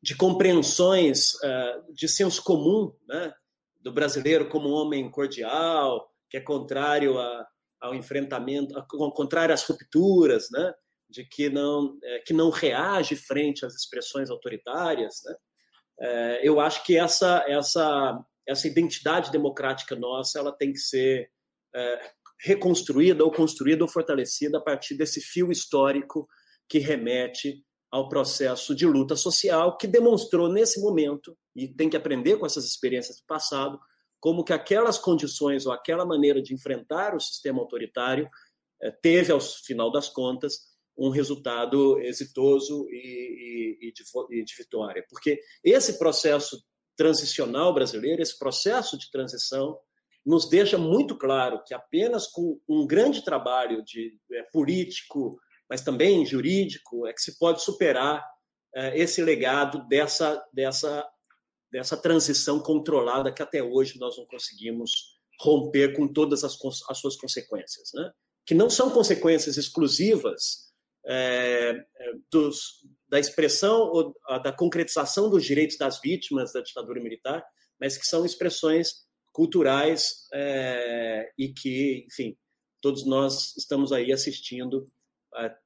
de 0.00 0.16
compreensões 0.16 1.34
é, 1.42 1.80
de 1.92 2.08
senso 2.08 2.42
comum, 2.42 2.94
né? 3.06 3.34
do 3.80 3.92
brasileiro 3.92 4.48
como 4.48 4.68
um 4.68 4.72
homem 4.72 5.08
cordial, 5.10 6.12
que 6.30 6.36
é 6.36 6.40
contrário 6.40 7.18
a, 7.18 7.46
ao 7.80 7.94
enfrentamento, 7.94 8.74
contrário 9.14 9.54
às 9.54 9.64
rupturas, 9.64 10.48
né? 10.50 10.72
de 11.08 11.24
que 11.24 11.48
não, 11.48 11.96
é, 12.02 12.18
que 12.20 12.32
não 12.32 12.50
reage 12.50 13.14
frente 13.16 13.64
às 13.64 13.74
expressões 13.74 14.30
autoritárias. 14.30 15.20
Né? 15.24 15.36
É, 16.00 16.40
eu 16.48 16.60
acho 16.60 16.84
que 16.84 16.96
essa, 16.96 17.44
essa, 17.46 18.20
essa 18.46 18.66
identidade 18.66 19.30
democrática 19.30 19.94
nossa 19.94 20.38
ela 20.38 20.52
tem 20.52 20.72
que 20.72 20.78
ser 20.78 21.30
é, 21.74 22.10
reconstruída 22.40 23.24
ou 23.24 23.30
construída 23.30 23.84
ou 23.84 23.88
fortalecida 23.88 24.58
a 24.58 24.60
partir 24.60 24.96
desse 24.96 25.20
fio 25.20 25.50
histórico 25.50 26.28
que 26.68 26.78
remete 26.78 27.64
ao 27.90 28.08
processo 28.08 28.74
de 28.74 28.84
luta 28.84 29.14
social 29.16 29.76
que 29.76 29.86
demonstrou 29.86 30.52
nesse 30.52 30.80
momento 30.80 31.36
e 31.54 31.68
tem 31.68 31.88
que 31.88 31.96
aprender 31.96 32.36
com 32.36 32.44
essas 32.44 32.66
experiências 32.66 33.18
do 33.18 33.26
passado 33.26 33.78
como 34.26 34.42
que 34.42 34.52
aquelas 34.52 34.98
condições 34.98 35.66
ou 35.66 35.72
aquela 35.72 36.04
maneira 36.04 36.42
de 36.42 36.52
enfrentar 36.52 37.14
o 37.14 37.20
sistema 37.20 37.60
autoritário 37.60 38.28
eh, 38.82 38.90
teve 38.90 39.30
ao 39.30 39.38
final 39.40 39.88
das 39.92 40.08
contas 40.08 40.74
um 40.98 41.10
resultado 41.10 42.00
exitoso 42.00 42.88
e, 42.90 43.78
e, 43.80 43.88
e, 43.88 43.92
de, 43.92 44.02
e 44.32 44.44
de 44.44 44.54
vitória. 44.56 45.06
Porque 45.08 45.38
esse 45.62 45.96
processo 45.96 46.60
transicional 46.96 47.72
brasileiro 47.72 48.20
esse 48.20 48.36
processo 48.36 48.98
de 48.98 49.08
transição 49.12 49.78
nos 50.24 50.50
deixa 50.50 50.76
muito 50.76 51.16
claro 51.16 51.62
que 51.64 51.72
apenas 51.72 52.26
com 52.26 52.60
um 52.68 52.84
grande 52.84 53.24
trabalho 53.24 53.80
de 53.84 54.18
é, 54.32 54.42
político 54.52 55.38
mas 55.70 55.82
também 55.82 56.26
jurídico, 56.26 57.06
é 57.06 57.12
que 57.12 57.20
se 57.20 57.38
pode 57.38 57.62
superar 57.62 58.24
é, 58.74 58.98
esse 58.98 59.22
legado 59.22 59.86
dessa, 59.86 60.44
dessa, 60.52 61.08
dessa 61.76 61.94
transição 61.94 62.58
controlada 62.58 63.30
que 63.30 63.42
até 63.42 63.62
hoje 63.62 63.98
nós 63.98 64.16
não 64.16 64.24
conseguimos 64.24 65.14
romper 65.38 65.94
com 65.94 66.08
todas 66.08 66.42
as, 66.42 66.56
as 66.88 66.98
suas 66.98 67.16
consequências, 67.16 67.90
né? 67.92 68.10
que 68.46 68.54
não 68.54 68.70
são 68.70 68.88
consequências 68.88 69.58
exclusivas 69.58 70.72
é, 71.04 71.76
é 71.98 72.12
dos, 72.32 72.82
da 73.06 73.20
expressão 73.20 73.78
ou 73.92 74.14
da 74.42 74.52
concretização 74.52 75.28
dos 75.28 75.44
direitos 75.44 75.76
das 75.76 76.00
vítimas 76.00 76.50
da 76.54 76.62
ditadura 76.62 76.98
militar, 76.98 77.44
mas 77.78 77.98
que 77.98 78.06
são 78.06 78.24
expressões 78.24 79.04
culturais 79.30 80.26
é, 80.32 81.30
e 81.36 81.52
que, 81.52 82.06
enfim, 82.10 82.34
todos 82.80 83.04
nós 83.04 83.54
estamos 83.54 83.92
aí 83.92 84.10
assistindo 84.14 84.86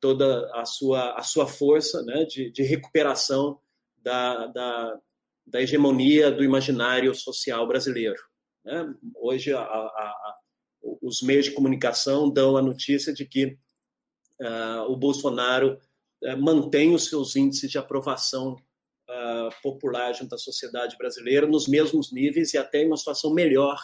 toda 0.00 0.50
a 0.56 0.64
sua, 0.64 1.14
a 1.14 1.22
sua 1.22 1.46
força 1.46 2.02
né, 2.02 2.24
de, 2.24 2.50
de 2.50 2.64
recuperação 2.64 3.60
da, 4.02 4.46
da, 4.48 5.00
da, 5.50 5.60
hegemonia 5.60 6.30
do 6.30 6.44
imaginário 6.44 7.14
social 7.14 7.66
brasileiro. 7.66 8.20
Né? 8.64 8.94
Hoje, 9.16 9.52
a, 9.52 9.60
a, 9.60 9.64
a, 9.64 10.36
os 11.02 11.22
meios 11.22 11.46
de 11.46 11.52
comunicação 11.52 12.30
dão 12.30 12.56
a 12.56 12.62
notícia 12.62 13.12
de 13.12 13.24
que 13.24 13.58
uh, 14.40 14.82
o 14.88 14.96
Bolsonaro 14.96 15.78
uh, 16.24 16.36
mantém 16.38 16.94
os 16.94 17.08
seus 17.08 17.36
índices 17.36 17.70
de 17.70 17.78
aprovação 17.78 18.54
uh, 18.54 19.62
popular 19.62 20.12
junto 20.12 20.34
à 20.34 20.38
sociedade 20.38 20.96
brasileira 20.96 21.46
nos 21.46 21.66
mesmos 21.66 22.12
níveis 22.12 22.54
e 22.54 22.58
até 22.58 22.82
em 22.82 22.86
uma 22.86 22.96
situação 22.96 23.32
melhor 23.32 23.78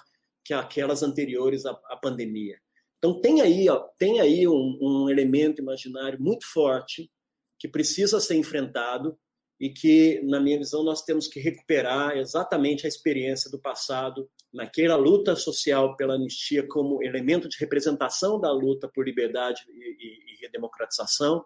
que 0.44 0.54
aquelas 0.54 1.02
anteriores 1.02 1.66
à, 1.66 1.72
à 1.86 1.96
pandemia. 1.96 2.58
Então 2.98 3.20
tem 3.20 3.40
aí, 3.40 3.68
ó, 3.68 3.78
tem 3.98 4.20
aí 4.20 4.48
um, 4.48 4.78
um 4.80 5.10
elemento 5.10 5.60
imaginário 5.60 6.20
muito 6.20 6.46
forte 6.46 7.10
que 7.58 7.68
precisa 7.68 8.20
ser 8.20 8.36
enfrentado 8.36 9.18
e 9.58 9.70
que, 9.70 10.20
na 10.22 10.38
minha 10.38 10.58
visão, 10.58 10.84
nós 10.84 11.02
temos 11.02 11.26
que 11.26 11.40
recuperar 11.40 12.16
exatamente 12.16 12.84
a 12.84 12.88
experiência 12.88 13.50
do 13.50 13.58
passado 13.58 14.28
naquela 14.52 14.96
luta 14.96 15.34
social 15.34 15.96
pela 15.96 16.14
anistia 16.14 16.66
como 16.66 17.02
elemento 17.02 17.48
de 17.48 17.56
representação 17.58 18.38
da 18.38 18.52
luta 18.52 18.88
por 18.88 19.06
liberdade 19.06 19.62
e, 19.68 20.42
e, 20.42 20.46
e 20.46 20.50
democratização, 20.50 21.42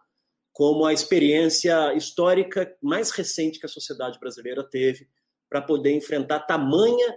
como 0.53 0.85
a 0.85 0.92
experiência 0.92 1.94
histórica 1.94 2.77
mais 2.83 3.11
recente 3.11 3.61
que 3.61 3.66
a 3.66 3.68
sociedade 3.68 4.18
brasileira 4.18 4.68
teve 4.68 5.09
para 5.49 5.62
poder 5.62 5.92
enfrentar 5.92 6.40
tamanha, 6.40 7.16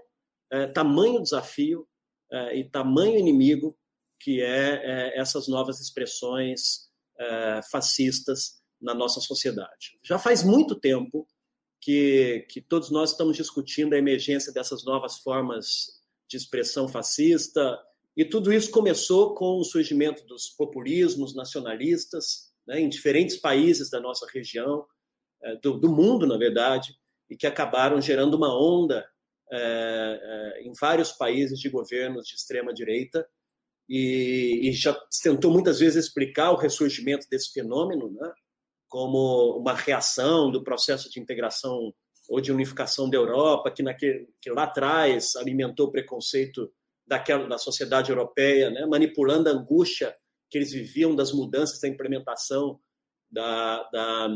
eh, 0.51 0.67
tamanho 0.67 1.21
desafio 1.21 1.87
eh, 2.31 2.59
e 2.59 2.69
tamanho 2.69 3.17
inimigo 3.17 3.75
que 4.19 4.41
é, 4.41 5.15
é 5.15 5.19
essas 5.19 5.47
novas 5.47 5.81
expressões 5.81 6.91
fascistas 7.71 8.62
na 8.83 8.93
nossa 8.93 9.19
sociedade. 9.21 9.97
Já 10.03 10.19
faz 10.19 10.43
muito 10.43 10.75
tempo 10.75 11.27
que, 11.81 12.45
que 12.49 12.61
todos 12.61 12.91
nós 12.91 13.11
estamos 13.11 13.37
discutindo 13.37 13.93
a 13.93 13.97
emergência 13.97 14.53
dessas 14.53 14.83
novas 14.83 15.17
formas 15.17 16.01
de 16.29 16.37
expressão 16.37 16.87
fascista, 16.87 17.79
e 18.15 18.23
tudo 18.23 18.53
isso 18.53 18.69
começou 18.69 19.33
com 19.33 19.57
o 19.59 19.63
surgimento 19.63 20.25
dos 20.25 20.49
populismos 20.49 21.35
nacionalistas 21.35 22.53
né, 22.67 22.79
em 22.79 22.87
diferentes 22.87 23.37
países 23.37 23.89
da 23.89 23.99
nossa 23.99 24.27
região, 24.31 24.85
é, 25.41 25.55
do, 25.57 25.77
do, 25.79 25.89
mundo, 25.89 26.27
na 26.27 26.37
verdade, 26.37 26.95
e 27.29 27.35
que 27.35 27.47
acabaram 27.47 27.99
gerando 27.99 28.35
uma 28.35 28.55
onda 28.55 29.05
é, 29.51 30.19
é, 30.59 30.63
em 30.63 30.71
vários 30.79 31.11
países 31.11 31.59
de 31.59 31.69
governos 31.69 32.27
de 32.27 32.35
extrema 32.35 32.73
direita, 32.73 33.27
e, 33.89 34.69
e, 34.69 34.71
já 34.71 34.97
tentou 35.21 35.51
muitas 35.51 35.79
vezes 35.79 36.05
explicar 36.05 36.51
o 36.51 36.55
ressurgimento 36.55 37.27
desse 37.29 37.51
fenômeno, 37.51 38.09
né, 38.11 38.31
como 38.93 39.57
uma 39.57 39.73
reação 39.73 40.51
do 40.51 40.63
processo 40.63 41.09
de 41.09 41.19
integração 41.19 41.91
ou 42.29 42.39
de 42.39 42.51
unificação 42.51 43.09
da 43.09 43.17
Europa, 43.17 43.71
que, 43.71 43.81
naquele, 43.81 44.29
que 44.39 44.51
lá 44.51 44.65
atrás 44.65 45.35
alimentou 45.35 45.87
o 45.87 45.91
preconceito 45.91 46.71
daquela 47.07 47.47
da 47.47 47.57
sociedade 47.57 48.11
europeia, 48.11 48.69
né, 48.69 48.85
manipulando 48.85 49.49
a 49.49 49.51
angústia 49.51 50.15
que 50.47 50.59
eles 50.59 50.71
viviam 50.71 51.15
das 51.15 51.31
mudanças 51.31 51.81
da 51.81 51.87
implementação 51.87 52.79
da, 53.31 53.81
da, 53.91 54.27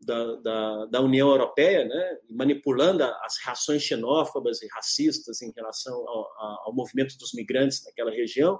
da, 0.00 0.36
da, 0.36 0.86
da 0.86 1.00
União 1.02 1.28
Europeia, 1.28 1.84
né, 1.84 2.16
manipulando 2.30 3.04
as 3.04 3.36
reações 3.44 3.82
xenófobas 3.82 4.62
e 4.62 4.68
racistas 4.68 5.42
em 5.42 5.52
relação 5.54 5.94
ao, 6.08 6.26
ao 6.64 6.74
movimento 6.74 7.14
dos 7.18 7.34
migrantes 7.34 7.84
naquela 7.84 8.10
região, 8.10 8.58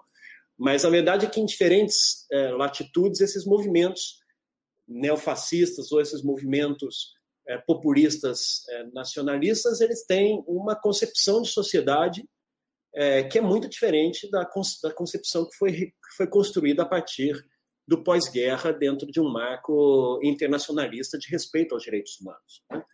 mas 0.59 0.84
a 0.84 0.90
verdade 0.90 1.24
é 1.24 1.30
que 1.30 1.40
em 1.40 1.46
diferentes 1.46 2.26
é, 2.30 2.51
latitudes, 2.51 3.22
esses 3.22 3.46
movimentos 3.46 4.28
neofascistas 4.89 5.93
ou 5.93 6.01
esses 6.01 6.22
movimentos 6.22 7.12
é, 7.47 7.59
populistas 7.59 8.62
é, 8.68 8.84
nacionalistas, 8.93 9.80
eles 9.80 10.05
têm 10.05 10.43
uma 10.47 10.74
concepção 10.74 11.43
de 11.43 11.49
sociedade 11.49 12.28
é, 12.95 13.22
que 13.22 13.39
é 13.39 13.41
muito 13.41 13.68
diferente 13.68 14.30
da, 14.30 14.41
da 14.82 14.93
concepção 14.93 15.47
que 15.47 15.57
foi, 15.57 15.72
que 15.72 16.16
foi 16.16 16.26
construída 16.26 16.82
a 16.82 16.86
partir 16.86 17.47
do 17.86 18.03
pós-guerra 18.03 18.72
dentro 18.72 19.07
de 19.07 19.20
um 19.20 19.30
marco 19.30 20.20
internacionalista 20.22 21.18
de 21.18 21.28
respeito 21.28 21.74
aos 21.74 21.82
direitos 21.82 22.20
humanos. 22.20 22.62
Né? 22.70 22.84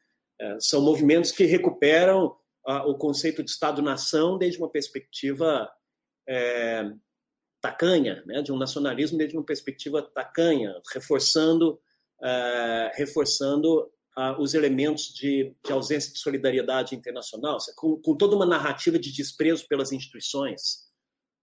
São 0.60 0.82
movimentos 0.82 1.32
que 1.32 1.44
recuperam 1.44 2.36
a, 2.64 2.86
o 2.86 2.96
conceito 2.96 3.42
de 3.42 3.50
Estado-nação 3.50 4.38
desde 4.38 4.58
uma 4.58 4.70
perspectiva 4.70 5.68
tacanha, 7.64 8.22
né, 8.26 8.42
de 8.42 8.52
um 8.52 8.58
nacionalismo 8.58 9.16
desde 9.16 9.36
uma 9.36 9.44
perspectiva 9.44 10.02
tacanha, 10.02 10.74
reforçando, 10.92 11.80
uh, 12.24 12.90
reforçando 12.94 13.90
ah, 14.16 14.40
os 14.40 14.54
elementos 14.54 15.12
de, 15.12 15.54
de, 15.64 15.72
ausência 15.72 16.12
de 16.12 16.18
solidariedade 16.18 16.94
internacional, 16.94 17.58
com, 17.76 18.00
com, 18.00 18.16
toda 18.16 18.36
uma 18.36 18.46
narrativa 18.46 18.98
de 18.98 19.12
desprezo 19.12 19.66
pelas 19.68 19.90
instituições, 19.90 20.84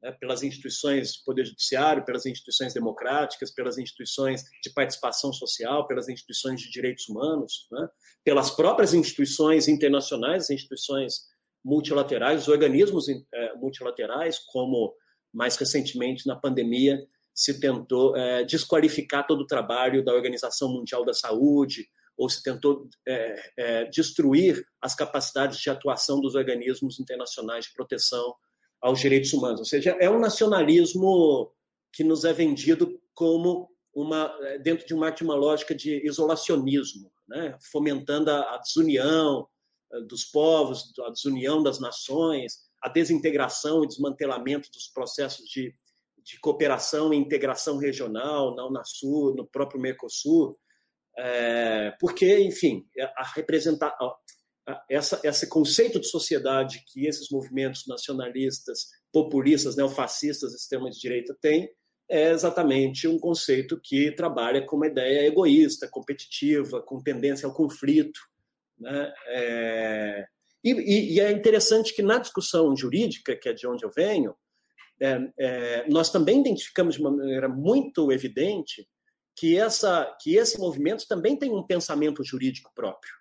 né, 0.01 0.11
pelas 0.13 0.41
instituições 0.41 1.17
do 1.17 1.23
Poder 1.25 1.45
Judiciário, 1.45 2.05
pelas 2.05 2.25
instituições 2.25 2.73
democráticas, 2.73 3.51
pelas 3.51 3.77
instituições 3.77 4.43
de 4.63 4.69
participação 4.69 5.33
social, 5.33 5.85
pelas 5.85 6.07
instituições 6.07 6.61
de 6.61 6.71
direitos 6.71 7.09
humanos, 7.09 7.67
né, 7.71 7.89
pelas 8.23 8.49
próprias 8.51 8.93
instituições 8.93 9.67
internacionais, 9.67 10.49
instituições 10.49 11.29
multilaterais, 11.63 12.43
os 12.43 12.47
organismos 12.47 13.07
é, 13.09 13.55
multilaterais, 13.55 14.39
como 14.39 14.95
mais 15.33 15.57
recentemente 15.57 16.25
na 16.25 16.37
pandemia 16.37 17.05
se 17.33 17.59
tentou 17.59 18.15
é, 18.15 18.43
desqualificar 18.43 19.25
todo 19.25 19.41
o 19.41 19.47
trabalho 19.47 20.03
da 20.03 20.13
Organização 20.13 20.69
Mundial 20.69 21.05
da 21.05 21.13
Saúde, 21.13 21.87
ou 22.17 22.29
se 22.29 22.43
tentou 22.43 22.87
é, 23.07 23.51
é, 23.57 23.85
destruir 23.85 24.63
as 24.81 24.93
capacidades 24.93 25.57
de 25.59 25.69
atuação 25.69 26.19
dos 26.19 26.35
organismos 26.35 26.99
internacionais 26.99 27.65
de 27.65 27.73
proteção 27.73 28.35
aos 28.81 28.99
direitos 28.99 29.33
humanos. 29.33 29.59
Ou 29.59 29.65
seja, 29.65 29.97
é 29.99 30.09
um 30.09 30.19
nacionalismo 30.19 31.51
que 31.93 32.03
nos 32.03 32.23
é 32.25 32.33
vendido 32.33 32.99
como 33.13 33.69
uma 33.93 34.33
dentro 34.63 34.85
de 34.85 34.93
uma, 34.93 35.09
de 35.09 35.23
uma 35.23 35.35
lógica 35.35 35.75
de 35.75 36.05
isolacionismo, 36.05 37.11
né? 37.27 37.57
fomentando 37.71 38.31
a, 38.31 38.55
a 38.55 38.57
desunião 38.57 39.47
dos 40.07 40.23
povos, 40.23 40.93
a 41.05 41.09
desunião 41.09 41.61
das 41.61 41.79
nações, 41.79 42.53
a 42.81 42.89
desintegração 42.89 43.83
e 43.83 43.87
desmantelamento 43.87 44.69
dos 44.71 44.87
processos 44.87 45.45
de, 45.49 45.75
de 46.31 46.39
cooperação 46.39 47.13
e 47.13 47.17
integração 47.17 47.77
regional 47.77 48.55
na 48.55 48.65
Unasul, 48.65 49.35
no 49.35 49.45
próprio 49.45 49.81
Mercosul, 49.81 50.57
é, 51.17 51.93
porque, 51.99 52.39
enfim, 52.39 52.87
a 53.17 53.23
representar 53.35 53.93
essa, 54.89 55.19
esse 55.25 55.47
conceito 55.47 55.99
de 55.99 56.07
sociedade 56.07 56.83
que 56.87 57.05
esses 57.05 57.29
movimentos 57.29 57.85
nacionalistas, 57.85 58.87
populistas, 59.11 59.75
neofascistas, 59.75 60.53
extrema 60.53 60.89
direita 60.89 61.35
têm, 61.41 61.69
é 62.09 62.31
exatamente 62.31 63.07
um 63.09 63.19
conceito 63.19 63.79
que 63.81 64.11
trabalha 64.11 64.65
com 64.65 64.77
uma 64.77 64.87
ideia 64.87 65.27
egoísta, 65.27 65.87
competitiva, 65.89 66.81
com 66.81 67.01
tendência 67.01 67.45
ao 67.45 67.53
conflito. 67.53 68.19
Né? 68.79 69.13
É, 69.27 70.25
e, 70.63 71.15
e, 71.15 71.19
é 71.19 71.29
interessante 71.31 71.93
que 71.93 72.01
na 72.01 72.19
discussão 72.19 72.75
jurídica, 72.75 73.35
que 73.35 73.49
é 73.49 73.53
de 73.53 73.67
onde 73.67 73.83
eu 73.83 73.91
venho, 73.91 74.33
nós 75.89 76.11
também 76.11 76.41
identificamos 76.41 76.95
de 76.95 77.01
uma 77.01 77.11
maneira 77.11 77.49
muito 77.49 78.11
evidente 78.11 78.87
que, 79.35 79.57
essa, 79.57 80.05
que 80.21 80.35
esse 80.35 80.59
movimento 80.59 81.07
também 81.07 81.35
tem 81.35 81.51
um 81.51 81.65
pensamento 81.65 82.23
jurídico 82.23 82.71
próprio. 82.75 83.11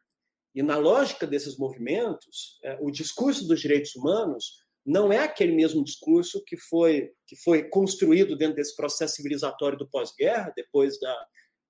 E 0.54 0.62
na 0.62 0.76
lógica 0.76 1.26
desses 1.26 1.56
movimentos, 1.56 2.58
é, 2.62 2.76
o 2.80 2.90
discurso 2.90 3.46
dos 3.46 3.60
direitos 3.60 3.94
humanos 3.94 4.58
não 4.84 5.12
é 5.12 5.18
aquele 5.18 5.52
mesmo 5.52 5.84
discurso 5.84 6.42
que 6.44 6.56
foi, 6.56 7.12
que 7.26 7.36
foi 7.36 7.68
construído 7.68 8.36
dentro 8.36 8.56
desse 8.56 8.74
processo 8.74 9.16
civilizatório 9.16 9.78
do 9.78 9.88
pós-guerra, 9.88 10.52
depois 10.56 10.98
da, 10.98 11.26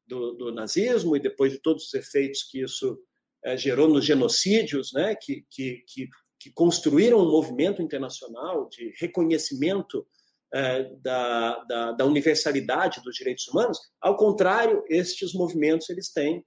do, 0.07 0.33
do, 0.33 0.53
nazismo 0.53 1.17
e 1.17 1.21
depois 1.21 1.53
de 1.53 1.59
todos 1.59 1.87
os 1.87 1.95
efeitos 1.95 2.45
que 2.45 2.63
isso 2.63 2.99
é, 3.45 3.57
gerou 3.57 3.89
nos 3.89 4.05
genocídios, 4.05 4.93
né, 4.93 5.15
que, 5.15 5.45
que, 5.51 5.85
que, 5.87 6.09
que, 6.41 6.51
construíram 6.51 7.19
um 7.19 7.31
movimento 7.31 7.83
internacional 7.83 8.69
de 8.69 8.93
reconhecimento 8.99 10.07
é, 10.53 10.91
da, 10.97 11.65
da, 11.65 11.93
da, 11.93 12.05
universalidade 12.05 13.01
dos 13.03 13.15
direitos 13.15 13.47
humanos. 13.49 13.79
Ao 14.01 14.17
contrário, 14.17 14.83
estes 14.89 15.33
movimentos 15.33 15.89
eles 15.91 16.13
têm 16.13 16.45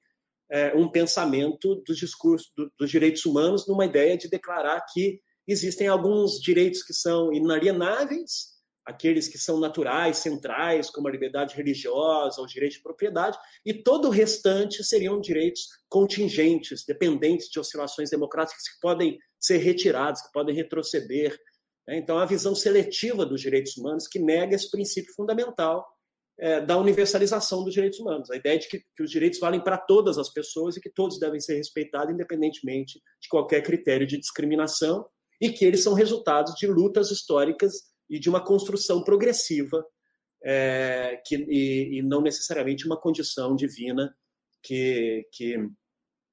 é, 0.52 0.76
um 0.76 0.90
pensamento 0.90 1.76
do 1.76 1.96
discurso 1.96 2.52
do, 2.58 2.72
dos 2.78 2.92
direitos 2.92 3.26
humanos 3.26 3.68
numa 3.68 3.86
ideia 3.86 4.18
de 4.18 4.30
declarar 4.30 4.84
que 4.92 5.22
existem 5.48 5.88
alguns 5.88 6.40
direitos 6.40 6.84
que 6.84 6.94
são 6.94 7.32
inalienáveis, 7.34 8.53
aqueles 8.86 9.28
que 9.28 9.38
são 9.38 9.60
naturais, 9.60 10.18
centrais, 10.18 10.90
como 10.90 11.08
a 11.08 11.12
liberdade 11.12 11.56
religiosa, 11.56 12.42
os 12.42 12.52
direitos 12.52 12.78
de 12.78 12.84
propriedade, 12.84 13.38
e 13.66 13.74
todo 13.74 14.08
o 14.08 14.12
restante 14.12 14.84
seriam 14.84 15.22
direitos 15.22 15.68
contingentes, 15.90 16.84
dependentes 16.86 17.50
de 17.50 17.60
oscilações 17.60 18.10
democráticas 18.10 18.64
que 18.68 18.80
podem 18.82 19.18
ser 19.40 19.58
retirados, 19.58 20.22
que 20.22 20.32
podem 20.34 20.56
retroceder. 20.56 21.38
Né? 21.88 21.98
Então, 21.98 22.18
a 22.18 22.26
visão 22.26 22.54
seletiva 22.54 23.26
dos 23.26 23.42
direitos 23.42 23.78
humanos 23.78 24.08
que 24.08 24.20
nega 24.20 24.56
esse 24.56 24.70
princípio 24.70 25.14
fundamental 25.14 25.86
é, 26.40 26.60
da 26.60 26.78
universalização 26.78 27.64
dos 27.64 27.74
direitos 27.74 28.00
humanos, 28.00 28.32
a 28.32 28.36
ideia 28.36 28.58
de 28.58 28.68
que, 28.68 28.80
que 28.80 29.04
os 29.04 29.12
direitos 29.12 29.40
valem 29.40 29.64
para 29.64 29.78
todas 29.78 30.18
as 30.18 30.30
pessoas 30.30 30.76
e 30.76 30.82
que 30.82 30.90
todos 30.90 31.20
devem 31.20 31.40
ser 31.40 31.56
respeitados, 31.56 32.14
independentemente 32.14 33.00
de 33.22 33.30
qualquer 33.30 33.62
critério 33.62 34.08
de 34.08 34.18
discriminação, 34.18 35.08
e 35.40 35.50
que 35.52 35.64
eles 35.64 35.84
são 35.84 35.94
resultados 35.94 36.56
de 36.56 36.66
lutas 36.68 37.12
históricas 37.12 37.93
e 38.10 38.20
de 38.20 38.30
uma 38.30 38.44
construção 38.44 39.04
progressiva 39.04 39.86
é, 40.44 41.22
que, 41.26 41.36
e, 41.36 42.00
e, 42.00 42.02
não 42.02 42.22
necessariamente 42.22 42.86
uma 42.86 43.00
condição 43.00 43.56
divina 43.56 44.14
que, 44.62 45.26
que, 45.32 45.70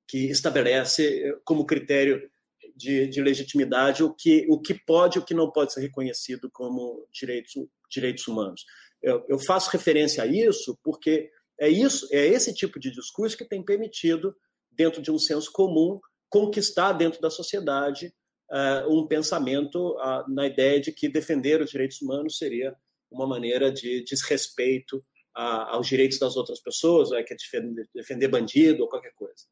que 0.08 0.30
estabelece 0.30 1.32
como 1.44 1.66
critério 1.66 2.28
de, 2.74 3.06
de, 3.06 3.22
legitimidade 3.22 4.02
o 4.02 4.12
que, 4.12 4.46
o 4.48 4.60
que 4.60 4.74
pode 4.74 5.18
e 5.18 5.20
o 5.20 5.24
que 5.24 5.34
não 5.34 5.50
pode 5.50 5.72
ser 5.72 5.80
reconhecido 5.80 6.50
como 6.50 7.06
direitos, 7.12 7.52
direitos 7.88 8.26
humanos. 8.26 8.64
Eu, 9.02 9.24
eu 9.28 9.38
faço 9.38 9.70
referência 9.70 10.24
a 10.24 10.26
isso 10.26 10.78
porque 10.82 11.30
é 11.58 11.68
isso, 11.68 12.08
é 12.10 12.26
esse 12.26 12.54
tipo 12.54 12.80
de 12.80 12.90
discurso 12.90 13.36
que 13.36 13.44
tem 13.44 13.62
permitido, 13.62 14.34
dentro 14.70 15.02
de 15.02 15.10
um 15.10 15.18
senso 15.18 15.52
comum, 15.52 16.00
conquistar 16.28 16.92
dentro 16.92 17.20
da 17.20 17.28
sociedade 17.28 18.12
um 18.88 19.06
pensamento 19.06 19.96
na 20.28 20.46
ideia 20.46 20.80
de 20.80 20.92
que 20.92 21.08
defender 21.08 21.60
os 21.60 21.70
direitos 21.70 22.00
humanos 22.02 22.38
seria 22.38 22.74
uma 23.10 23.26
maneira 23.26 23.70
de 23.72 24.04
desrespeito 24.04 25.04
aos 25.34 25.86
direitos 25.86 26.18
das 26.18 26.36
outras 26.36 26.60
pessoas, 26.60 27.12
é 27.12 27.22
que 27.22 27.34
é 27.34 27.36
defender, 27.94 28.28
bandido 28.28 28.82
ou 28.82 28.88
qualquer 28.88 29.12
coisa. 29.14 29.44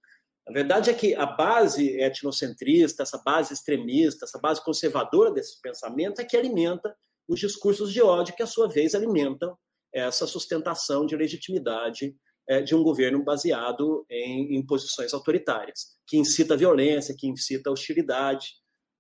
A 0.47 0.53
verdade 0.53 0.91
é 0.91 0.95
que 0.95 1.15
a 1.15 1.27
base 1.27 1.91
etnocentrista, 2.01 3.03
essa 3.03 3.19
base 3.19 3.53
extremista, 3.53 4.25
essa 4.25 4.39
base 4.39 4.65
conservadora 4.65 5.31
desse 5.31 5.61
pensamento 5.61 6.21
é 6.21 6.25
que 6.25 6.37
alimenta 6.37 6.97
os 7.29 7.39
discursos 7.39 7.93
de 7.93 8.01
ódio 8.01 8.35
que, 8.35 8.43
à 8.43 8.47
sua 8.47 8.67
vez, 8.67 8.95
alimentam 8.95 9.57
essa 9.93 10.27
sustentação 10.27 11.05
de 11.05 11.17
legitimidade 11.17 12.17
é, 12.49 12.63
de 12.63 12.75
um 12.75 12.83
governo 12.83 13.23
baseado 13.23 14.07
em, 14.09 14.57
em 14.57 14.67
posições 14.67 15.13
autoritárias, 15.13 15.99
que 16.07 16.17
incita 16.17 16.57
violência, 16.57 17.15
que 17.17 17.29
incita 17.29 17.71
hostilidade, 17.71 18.53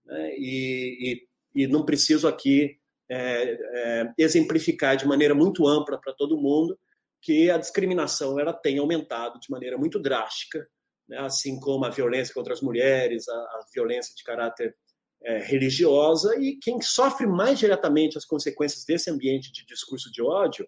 né? 0.08 0.34
e, 0.36 1.12
e, 1.54 1.62
e, 1.62 1.66
não 1.66 1.84
preciso 1.84 2.26
aqui 2.26 2.76
é, 3.10 3.52
é, 3.52 4.12
exemplificar 4.18 4.96
de 4.96 5.06
maneira 5.06 5.34
muito 5.34 5.66
ampla 5.68 6.00
para 6.00 6.12
todo 6.12 6.40
mundo 6.40 6.78
que 7.20 7.50
a 7.50 7.58
discriminação 7.58 8.38
ela 8.38 8.52
tem 8.52 8.78
aumentado 8.78 9.38
de 9.38 9.50
maneira 9.50 9.76
muito 9.76 10.00
drástica, 10.00 10.66
né? 11.08 11.18
assim 11.18 11.60
como 11.60 11.84
a 11.84 11.90
violência 11.90 12.34
contra 12.34 12.52
as 12.52 12.60
mulheres, 12.60 13.28
a, 13.28 13.34
a 13.34 13.60
violência 13.74 14.14
de 14.16 14.24
caráter 14.24 14.74
é, 15.22 15.38
religiosa, 15.38 16.36
e 16.38 16.56
quem 16.56 16.80
sofre 16.80 17.26
mais 17.26 17.58
diretamente 17.58 18.16
as 18.16 18.24
consequências 18.24 18.84
desse 18.84 19.10
ambiente 19.10 19.52
de 19.52 19.66
discurso 19.66 20.10
de 20.12 20.22
ódio, 20.22 20.66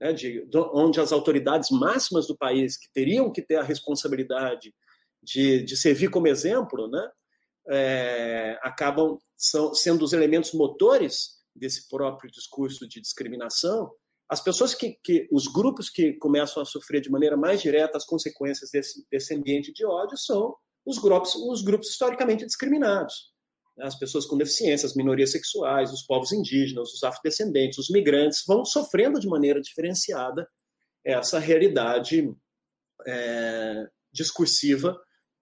né, 0.00 0.12
de, 0.12 0.46
de, 0.46 0.58
onde 0.72 1.00
as 1.00 1.12
autoridades 1.12 1.70
máximas 1.70 2.26
do 2.26 2.36
país, 2.36 2.76
que 2.76 2.88
teriam 2.92 3.32
que 3.32 3.42
ter 3.42 3.56
a 3.56 3.62
responsabilidade 3.62 4.72
de, 5.22 5.62
de 5.64 5.76
servir 5.76 6.10
como 6.10 6.28
exemplo, 6.28 6.88
né, 6.88 7.10
é, 7.70 8.58
acabam 8.62 9.18
são, 9.36 9.74
sendo 9.74 10.04
os 10.04 10.12
elementos 10.12 10.52
motores 10.52 11.38
desse 11.54 11.88
próprio 11.88 12.30
discurso 12.30 12.88
de 12.88 13.00
discriminação, 13.00 13.90
as 14.28 14.42
pessoas 14.42 14.74
que, 14.74 14.98
que, 15.02 15.26
os 15.32 15.46
grupos 15.46 15.88
que 15.88 16.12
começam 16.14 16.62
a 16.62 16.66
sofrer 16.66 17.00
de 17.00 17.10
maneira 17.10 17.36
mais 17.36 17.62
direta 17.62 17.96
as 17.96 18.04
consequências 18.04 18.70
desse, 18.70 19.06
desse 19.10 19.34
ambiente 19.34 19.72
de 19.72 19.86
ódio 19.86 20.18
são 20.18 20.54
os 20.84 20.98
grupos, 20.98 21.34
os 21.34 21.62
grupos 21.62 21.88
historicamente 21.88 22.44
discriminados. 22.44 23.32
As 23.80 23.96
pessoas 23.96 24.26
com 24.26 24.36
deficiência, 24.36 24.86
as 24.86 24.94
minorias 24.94 25.30
sexuais, 25.30 25.92
os 25.92 26.02
povos 26.02 26.32
indígenas, 26.32 26.92
os 26.92 27.02
afrodescendentes, 27.02 27.78
os 27.78 27.90
migrantes 27.90 28.42
vão 28.46 28.64
sofrendo 28.64 29.20
de 29.20 29.28
maneira 29.28 29.60
diferenciada 29.60 30.48
essa 31.04 31.38
realidade 31.38 32.30
é, 33.06 33.86
discursiva 34.12 34.98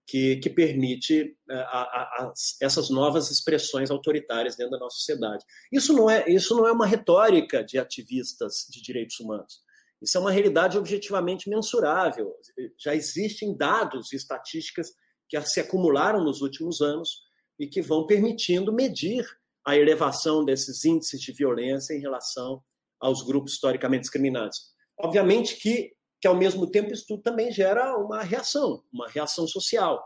que, 0.07 0.37
que 0.37 0.49
permite 0.49 1.37
é, 1.49 1.53
a, 1.53 1.81
a, 1.81 2.33
essas 2.61 2.89
novas 2.89 3.29
expressões 3.29 3.91
autoritárias 3.91 4.55
dentro 4.55 4.71
da 4.71 4.79
nossa 4.79 4.95
sociedade. 4.95 5.43
Isso 5.71 5.91
não 5.91 6.09
é, 6.09 6.27
isso 6.29 6.55
não 6.55 6.65
é 6.65 6.71
uma 6.71 6.87
retórica 6.87 7.61
de 7.63 7.77
ativistas 7.77 8.65
de 8.69 8.81
direitos 8.81 9.19
humanos. 9.19 9.61
Isso 10.01 10.17
é 10.17 10.21
uma 10.21 10.31
realidade 10.31 10.77
objetivamente 10.77 11.49
mensurável. 11.49 12.33
Já 12.79 12.95
existem 12.95 13.55
dados 13.55 14.13
e 14.13 14.15
estatísticas 14.15 14.93
que 15.27 15.39
se 15.41 15.59
acumularam 15.59 16.23
nos 16.23 16.41
últimos 16.41 16.79
anos 16.79 17.23
e 17.59 17.67
que 17.67 17.81
vão 17.81 18.05
permitindo 18.05 18.71
medir 18.71 19.25
a 19.65 19.75
elevação 19.75 20.45
desses 20.45 20.85
índices 20.85 21.19
de 21.19 21.33
violência 21.33 21.93
em 21.93 21.99
relação 21.99 22.63
aos 22.99 23.21
grupos 23.23 23.53
historicamente 23.53 24.03
discriminados. 24.03 24.57
Obviamente 24.97 25.57
que 25.57 25.96
que 26.19 26.27
ao 26.27 26.35
mesmo 26.35 26.69
tempo 26.69 26.91
isso 26.91 27.05
tudo 27.07 27.21
também 27.21 27.51
gera 27.51 27.97
uma 27.97 28.21
reação, 28.21 28.83
uma 28.91 29.07
reação 29.07 29.47
social. 29.47 30.03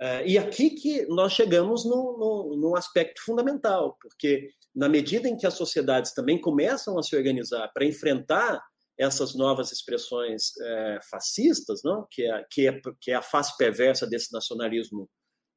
É, 0.00 0.26
e 0.26 0.38
aqui 0.38 0.70
que 0.70 1.06
nós 1.06 1.32
chegamos 1.32 1.84
num, 1.84 2.74
aspecto 2.74 3.22
fundamental, 3.22 3.98
porque 4.00 4.48
na 4.74 4.88
medida 4.88 5.28
em 5.28 5.36
que 5.36 5.46
as 5.46 5.54
sociedades 5.54 6.14
também 6.14 6.40
começam 6.40 6.98
a 6.98 7.02
se 7.02 7.14
organizar 7.14 7.68
para 7.74 7.84
enfrentar 7.84 8.62
essas 8.98 9.34
novas 9.34 9.72
expressões 9.72 10.56
é, 10.58 10.98
fascistas, 11.10 11.82
não? 11.82 12.06
Que, 12.10 12.22
é, 12.22 12.46
que, 12.50 12.68
é, 12.68 12.80
que 13.00 13.10
é 13.10 13.14
a 13.14 13.22
face 13.22 13.56
perversa 13.56 14.06
desse 14.06 14.32
nacionalismo 14.32 15.08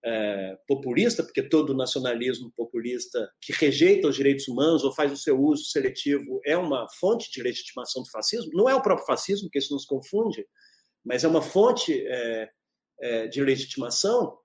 é, 0.05 0.57
populista, 0.67 1.23
porque 1.23 1.41
todo 1.41 1.73
nacionalismo 1.73 2.51
populista 2.55 3.31
que 3.41 3.53
rejeita 3.53 4.07
os 4.07 4.15
direitos 4.15 4.47
humanos 4.47 4.83
ou 4.83 4.93
faz 4.93 5.11
o 5.11 5.17
seu 5.17 5.39
uso 5.39 5.65
seletivo 5.65 6.41
é 6.45 6.57
uma 6.57 6.87
fonte 6.99 7.31
de 7.31 7.41
legitimação 7.41 8.03
do 8.03 8.09
fascismo. 8.09 8.51
Não 8.53 8.69
é 8.69 8.75
o 8.75 8.81
próprio 8.81 9.05
fascismo, 9.05 9.49
que 9.49 9.59
isso 9.59 9.73
nos 9.73 9.85
confunde, 9.85 10.45
mas 11.05 11.23
é 11.23 11.27
uma 11.27 11.41
fonte 11.41 12.05
é, 12.05 12.49
é, 13.01 13.27
de 13.27 13.41
legitimação. 13.41 14.37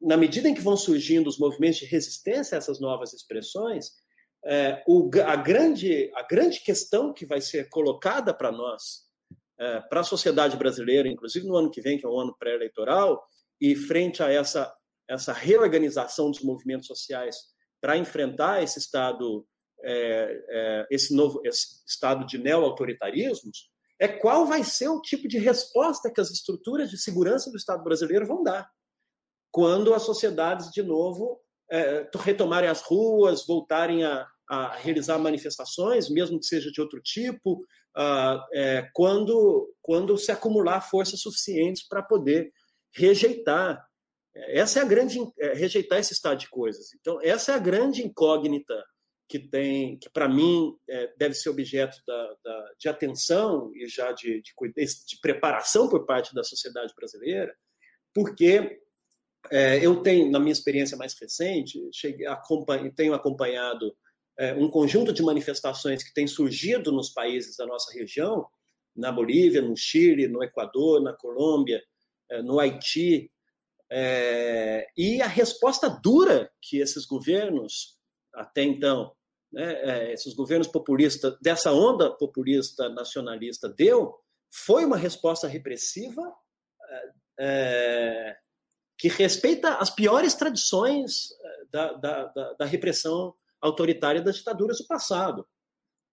Na 0.00 0.16
medida 0.16 0.48
em 0.48 0.54
que 0.54 0.60
vão 0.60 0.76
surgindo 0.76 1.28
os 1.28 1.38
movimentos 1.38 1.80
de 1.80 1.86
resistência 1.86 2.56
a 2.56 2.58
essas 2.58 2.80
novas 2.80 3.12
expressões, 3.12 3.90
o, 4.86 5.10
a, 5.26 5.34
grande, 5.34 6.08
a 6.14 6.22
grande 6.22 6.60
questão 6.60 7.12
que 7.12 7.26
vai 7.26 7.40
ser 7.40 7.68
colocada 7.68 8.32
para 8.32 8.52
nós, 8.52 9.08
para 9.88 10.00
a 10.00 10.04
sociedade 10.04 10.56
brasileira, 10.56 11.08
inclusive 11.08 11.44
no 11.48 11.56
ano 11.56 11.70
que 11.70 11.80
vem, 11.80 11.98
que 11.98 12.06
é 12.06 12.08
um 12.08 12.20
ano 12.20 12.36
pré-eleitoral, 12.38 13.20
e 13.60 13.74
frente 13.74 14.22
a 14.22 14.30
essa, 14.30 14.72
essa 15.08 15.32
reorganização 15.32 16.30
dos 16.30 16.42
movimentos 16.42 16.86
sociais 16.86 17.36
para 17.80 17.96
enfrentar 17.96 18.62
esse 18.62 18.78
estado, 18.78 19.46
é, 19.84 20.44
é, 20.50 20.86
esse 20.90 21.14
novo 21.14 21.40
esse 21.44 21.82
estado 21.86 22.26
de 22.26 22.38
neo-autoritarismos, 22.38 23.70
é 24.00 24.06
qual 24.06 24.46
vai 24.46 24.62
ser 24.62 24.88
o 24.88 25.00
tipo 25.00 25.26
de 25.26 25.38
resposta 25.38 26.10
que 26.12 26.20
as 26.20 26.30
estruturas 26.30 26.90
de 26.90 26.96
segurança 26.96 27.50
do 27.50 27.56
Estado 27.56 27.82
brasileiro 27.82 28.26
vão 28.26 28.44
dar 28.44 28.68
quando 29.50 29.94
as 29.94 30.02
sociedades, 30.02 30.70
de 30.70 30.82
novo, 30.82 31.40
é, 31.70 32.08
retomarem 32.20 32.68
as 32.68 32.82
ruas, 32.82 33.46
voltarem 33.46 34.04
a, 34.04 34.26
a, 34.48 34.76
realizar 34.76 35.18
manifestações, 35.18 36.08
mesmo 36.08 36.38
que 36.38 36.46
seja 36.46 36.70
de 36.70 36.80
outro 36.80 37.00
tipo, 37.02 37.64
ah, 37.96 38.46
é, 38.52 38.88
quando, 38.94 39.74
quando 39.82 40.16
se 40.16 40.30
acumular 40.30 40.80
forças 40.80 41.20
suficientes 41.20 41.86
para 41.86 42.02
poder 42.02 42.52
rejeitar. 42.92 43.84
Essa 44.34 44.80
é 44.80 44.82
a 44.82 44.86
grande 44.86 45.18
é, 45.38 45.54
rejeitar 45.54 45.98
esse 45.98 46.12
estado 46.12 46.38
de 46.38 46.48
coisas. 46.48 46.94
Então, 46.94 47.20
essa 47.22 47.52
é 47.52 47.54
a 47.54 47.58
grande 47.58 48.04
incógnita 48.04 48.74
que 49.28 49.38
tem, 49.38 49.98
que 49.98 50.08
para 50.08 50.28
mim 50.28 50.74
é, 50.88 51.12
deve 51.18 51.34
ser 51.34 51.50
objeto 51.50 51.98
da, 52.06 52.36
da, 52.42 52.72
de 52.78 52.88
atenção 52.88 53.70
e 53.74 53.86
já 53.86 54.10
de, 54.12 54.40
de, 54.40 54.52
de, 54.74 55.20
preparação 55.20 55.88
por 55.88 56.06
parte 56.06 56.34
da 56.34 56.42
sociedade 56.42 56.94
brasileira, 56.96 57.54
porque 58.14 58.80
é, 59.50 59.84
eu 59.84 60.02
tenho, 60.02 60.30
na 60.30 60.40
minha 60.40 60.52
experiência 60.52 60.96
mais 60.96 61.14
recente, 61.20 61.78
cheguei, 61.92 62.26
acompanho, 62.26 62.90
tenho 62.92 63.12
acompanhado 63.12 63.94
é, 64.38 64.54
um 64.54 64.70
conjunto 64.70 65.12
de 65.12 65.22
manifestações 65.22 66.02
que 66.02 66.14
têm 66.14 66.26
surgido 66.26 66.90
nos 66.90 67.10
países 67.10 67.56
da 67.56 67.66
nossa 67.66 67.92
região, 67.92 68.46
na 68.96 69.12
Bolívia, 69.12 69.60
no 69.60 69.76
Chile, 69.76 70.26
no 70.26 70.42
Equador, 70.42 71.02
na 71.02 71.12
Colômbia, 71.12 71.82
no 72.44 72.58
Haiti, 72.58 73.30
é, 73.90 74.86
e 74.96 75.22
a 75.22 75.26
resposta 75.26 75.88
dura 75.88 76.50
que 76.60 76.78
esses 76.78 77.06
governos, 77.06 77.96
até 78.34 78.62
então, 78.62 79.14
né, 79.50 79.72
é, 79.72 80.12
esses 80.12 80.34
governos 80.34 80.68
populistas, 80.68 81.36
dessa 81.40 81.72
onda 81.72 82.10
populista 82.10 82.88
nacionalista, 82.90 83.68
deu, 83.68 84.14
foi 84.50 84.84
uma 84.84 84.96
resposta 84.96 85.46
repressiva 85.46 86.22
é, 87.38 88.36
que 88.98 89.08
respeita 89.08 89.76
as 89.76 89.90
piores 89.90 90.34
tradições 90.34 91.28
da, 91.70 91.92
da, 91.94 92.24
da, 92.26 92.52
da 92.54 92.64
repressão 92.64 93.34
autoritária 93.60 94.20
das 94.20 94.36
ditaduras 94.36 94.78
do 94.78 94.86
passado, 94.86 95.46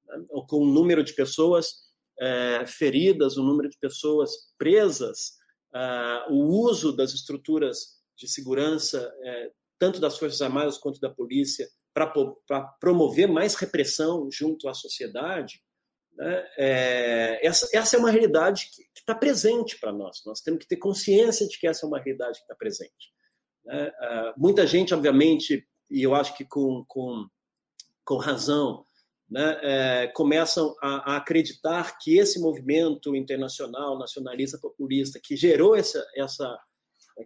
né, 0.05 0.25
com 0.47 0.63
um 0.63 0.71
número 0.71 1.03
de 1.03 1.13
pessoas 1.13 1.85
é, 2.19 2.65
feridas, 2.65 3.35
o 3.35 3.43
número 3.43 3.69
de 3.69 3.77
pessoas 3.77 4.31
presas, 4.57 5.37
uh, 5.75 6.33
o 6.33 6.45
uso 6.67 6.95
das 6.95 7.13
estruturas 7.13 7.99
de 8.15 8.27
segurança, 8.27 9.07
uh, 9.07 9.53
tanto 9.77 9.99
das 9.99 10.17
Forças 10.17 10.41
Armadas 10.41 10.77
quanto 10.77 10.99
da 10.99 11.09
polícia, 11.09 11.67
para 11.93 12.61
promover 12.79 13.27
mais 13.27 13.55
repressão 13.55 14.29
junto 14.31 14.67
à 14.67 14.73
sociedade, 14.73 15.61
né? 16.13 16.45
é, 16.57 17.45
essa, 17.45 17.69
essa, 17.73 17.95
é 17.95 17.99
uma 17.99 18.11
realidade 18.11 18.69
que 18.73 18.99
está 18.99 19.15
presente 19.15 19.77
para 19.79 19.93
nós. 19.93 20.21
Nós 20.25 20.41
temos 20.41 20.61
que 20.61 20.67
ter 20.67 20.77
consciência 20.77 21.47
de 21.47 21.57
que 21.57 21.67
essa 21.67 21.85
é 21.85 21.87
uma 21.87 21.99
realidade 21.99 22.37
que 22.37 22.43
está 22.43 22.55
presente. 22.55 23.13
Né? 23.63 23.87
Uh, 23.87 24.33
muita 24.37 24.67
gente, 24.67 24.93
obviamente, 24.93 25.65
e 25.89 26.03
eu 26.03 26.13
acho 26.13 26.35
que 26.35 26.43
com, 26.43 26.83
com, 26.87 27.27
com 28.03 28.17
razão, 28.17 28.85
né, 29.29 29.59
é, 29.61 30.07
começam 30.07 30.75
a, 30.81 31.13
a, 31.13 31.17
acreditar 31.17 31.97
que 31.97 32.17
esse 32.17 32.39
movimento 32.39 33.15
internacional 33.15 33.97
nacionalista 33.97 34.57
populista 34.57 35.19
que 35.21 35.35
gerou 35.35 35.75
essa, 35.75 36.05
essa 36.15 36.59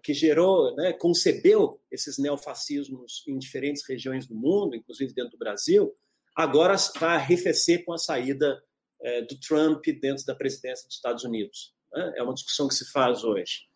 que 0.03 0.13
gerou, 0.13 0.75
né, 0.75 0.93
concebeu 0.93 1.81
esses 1.91 2.17
neofascismos 2.17 3.23
em 3.27 3.37
diferentes 3.37 3.83
regiões 3.87 4.27
do 4.27 4.35
mundo, 4.35 4.75
inclusive 4.75 5.13
dentro 5.13 5.31
do 5.31 5.37
Brasil, 5.37 5.95
agora 6.35 6.75
vai 6.99 7.15
arrefecer 7.15 7.83
com 7.83 7.93
a 7.93 7.97
saída 7.97 8.61
é, 9.01 9.21
do 9.23 9.39
Trump 9.39 9.83
dentro 9.99 10.25
da 10.25 10.35
presidência 10.35 10.85
dos 10.85 10.95
Estados 10.95 11.23
Unidos. 11.23 11.73
Né? 11.91 12.13
É 12.17 12.23
uma 12.23 12.33
discussão 12.33 12.67
que 12.67 12.75
se 12.75 12.89
faz 12.91 13.23
hoje. 13.23 13.68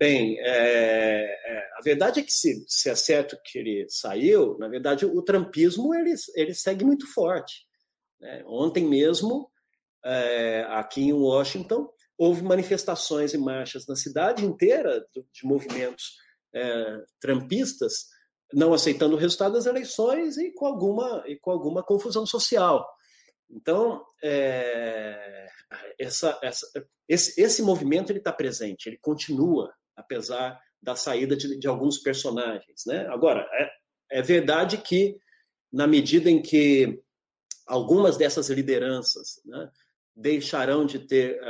Bem, 0.00 0.40
é, 0.40 1.26
é, 1.26 1.70
a 1.76 1.82
verdade 1.82 2.20
é 2.20 2.22
que 2.22 2.32
se, 2.32 2.64
se 2.66 2.88
é 2.88 2.94
certo 2.94 3.36
que 3.44 3.58
ele 3.58 3.86
saiu, 3.90 4.56
na 4.58 4.66
verdade 4.66 5.04
o 5.04 5.20
trumpismo 5.20 5.94
ele, 5.94 6.14
ele 6.34 6.54
segue 6.54 6.86
muito 6.86 7.06
forte. 7.12 7.66
Né? 8.18 8.42
Ontem 8.46 8.88
mesmo, 8.88 9.50
é, 10.02 10.64
aqui 10.70 11.02
em 11.02 11.12
Washington, 11.12 11.86
houve 12.16 12.42
manifestações 12.42 13.34
e 13.34 13.38
marchas 13.38 13.86
na 13.86 13.94
cidade 13.94 14.42
inteira 14.42 15.06
de 15.14 15.44
movimentos 15.44 16.16
é, 16.54 17.04
trumpistas 17.20 18.06
não 18.54 18.72
aceitando 18.72 19.16
o 19.16 19.18
resultado 19.18 19.52
das 19.52 19.66
eleições 19.66 20.38
e 20.38 20.50
com 20.54 20.64
alguma, 20.64 21.24
e 21.26 21.36
com 21.36 21.50
alguma 21.50 21.82
confusão 21.82 22.24
social. 22.24 22.88
Então, 23.50 24.02
é, 24.24 25.46
essa, 25.98 26.38
essa, 26.42 26.66
esse, 27.06 27.38
esse 27.38 27.60
movimento 27.60 28.12
está 28.12 28.32
presente, 28.32 28.88
ele 28.88 28.98
continua 28.98 29.70
apesar 29.96 30.60
da 30.82 30.96
saída 30.96 31.36
de, 31.36 31.58
de 31.58 31.68
alguns 31.68 31.98
personagens. 31.98 32.82
Né? 32.86 33.06
Agora, 33.08 33.46
é, 33.52 34.18
é 34.18 34.22
verdade 34.22 34.78
que, 34.78 35.16
na 35.72 35.86
medida 35.86 36.30
em 36.30 36.40
que 36.40 37.00
algumas 37.66 38.16
dessas 38.16 38.50
lideranças 38.50 39.40
né, 39.44 39.70
deixarão 40.16 40.84
de 40.84 40.98
ter 40.98 41.40
uh, 41.40 41.46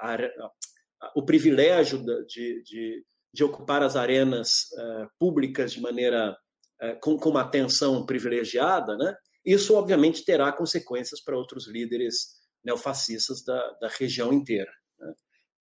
a, 0.00 0.14
a, 0.14 1.12
o 1.14 1.24
privilégio 1.24 2.02
de, 2.26 2.62
de, 2.62 3.04
de, 3.32 3.44
ocupar 3.44 3.82
as 3.82 3.94
arenas 3.94 4.48
uh, 4.72 5.08
públicas 5.18 5.72
de 5.72 5.80
maneira 5.80 6.36
uh, 6.82 7.00
com, 7.00 7.16
com, 7.16 7.30
uma 7.30 7.42
atenção 7.42 8.04
privilegiada, 8.04 8.96
né, 8.96 9.14
isso 9.44 9.74
obviamente 9.74 10.24
terá 10.24 10.50
consequências 10.52 11.22
para 11.22 11.36
outros 11.36 11.68
líderes 11.68 12.42
neofascistas 12.64 13.44
da, 13.44 13.72
da 13.74 13.88
região 13.88 14.32
inteira. 14.32 14.72
Né. 14.98 15.14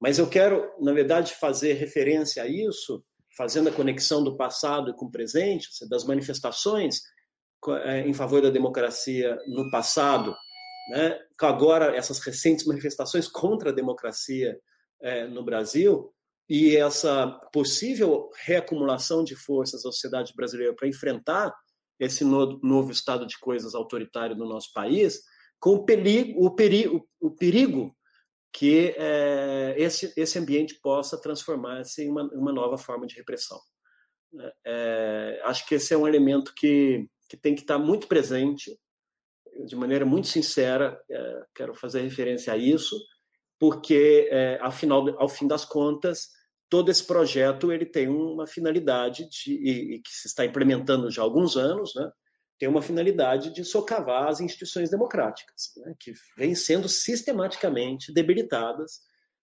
Mas 0.03 0.19
eu 0.19 0.27
quero, 0.27 0.69
na 0.81 0.91
verdade, 0.91 1.33
fazer 1.35 1.75
referência 1.75 2.43
a 2.43 2.47
isso, 2.47 3.01
fazendo 3.37 3.69
a 3.69 3.71
conexão 3.71 4.21
do 4.21 4.35
passado 4.35 4.93
com 4.95 5.05
o 5.05 5.09
presente, 5.09 5.69
das 5.89 6.03
manifestações 6.03 6.99
é, 7.85 8.01
em 8.01 8.13
favor 8.13 8.41
da 8.41 8.49
democracia 8.49 9.39
no 9.47 9.71
passado, 9.71 10.35
né? 10.89 11.17
agora 11.39 11.95
essas 11.95 12.19
recentes 12.19 12.65
manifestações 12.65 13.29
contra 13.29 13.69
a 13.69 13.73
democracia 13.73 14.59
é, 15.01 15.25
no 15.25 15.41
Brasil 15.41 16.13
e 16.49 16.75
essa 16.75 17.27
possível 17.53 18.29
reacumulação 18.43 19.23
de 19.23 19.37
forças 19.37 19.83
da 19.83 19.91
sociedade 19.91 20.33
brasileira 20.35 20.75
para 20.75 20.89
enfrentar 20.89 21.55
esse 21.97 22.25
no, 22.25 22.59
novo 22.61 22.91
estado 22.91 23.25
de 23.25 23.39
coisas 23.39 23.73
autoritário 23.73 24.35
no 24.35 24.49
nosso 24.49 24.73
país, 24.73 25.21
com 25.61 25.75
o 25.75 25.75
o 25.75 26.51
perigo, 26.51 27.07
o 27.21 27.31
perigo 27.31 27.95
que 28.53 28.93
é, 28.97 29.73
esse, 29.77 30.13
esse 30.15 30.37
ambiente 30.37 30.75
possa 30.75 31.19
transformar-se 31.19 32.03
em 32.03 32.11
uma, 32.11 32.23
uma, 32.33 32.53
nova 32.53 32.77
forma 32.77 33.07
de 33.07 33.15
repressão. 33.15 33.59
É, 34.65 35.41
acho 35.43 35.67
que 35.67 35.75
esse 35.75 35.93
é 35.93 35.97
um 35.97 36.07
elemento 36.07 36.53
que, 36.55 37.09
que 37.27 37.35
tem 37.35 37.55
que 37.55 37.61
estar 37.61 37.79
muito 37.79 38.07
presente, 38.07 38.79
de 39.65 39.75
maneira 39.75 40.05
muito 40.05 40.27
sincera, 40.27 41.01
é, 41.09 41.45
quero 41.55 41.73
fazer 41.73 42.01
referência 42.01 42.53
a 42.53 42.57
isso, 42.57 42.95
porque, 43.59 44.29
é, 44.31 44.59
afinal, 44.61 45.07
ao 45.19 45.29
fim 45.29 45.47
das 45.47 45.65
contas, 45.65 46.29
todo 46.69 46.89
esse 46.89 47.05
projeto 47.05 47.71
ele 47.71 47.85
tem 47.85 48.07
uma 48.07 48.45
finalidade 48.45 49.27
de, 49.29 49.53
e, 49.53 49.95
e, 49.95 49.99
que 49.99 50.11
se 50.11 50.27
está 50.27 50.45
implementando 50.45 51.09
já 51.09 51.21
há 51.21 51.25
alguns 51.25 51.55
anos, 51.57 51.93
né? 51.95 52.11
Tem 52.63 52.69
uma 52.69 52.81
finalidade 52.81 53.51
de 53.51 53.61
socavar 53.65 54.29
as 54.29 54.39
instituições 54.39 54.89
democráticas, 54.89 55.73
né, 55.75 55.93
que 55.99 56.13
vêm 56.37 56.55
sendo 56.55 56.87
sistematicamente 56.87 58.13
debilitadas, 58.13 59.01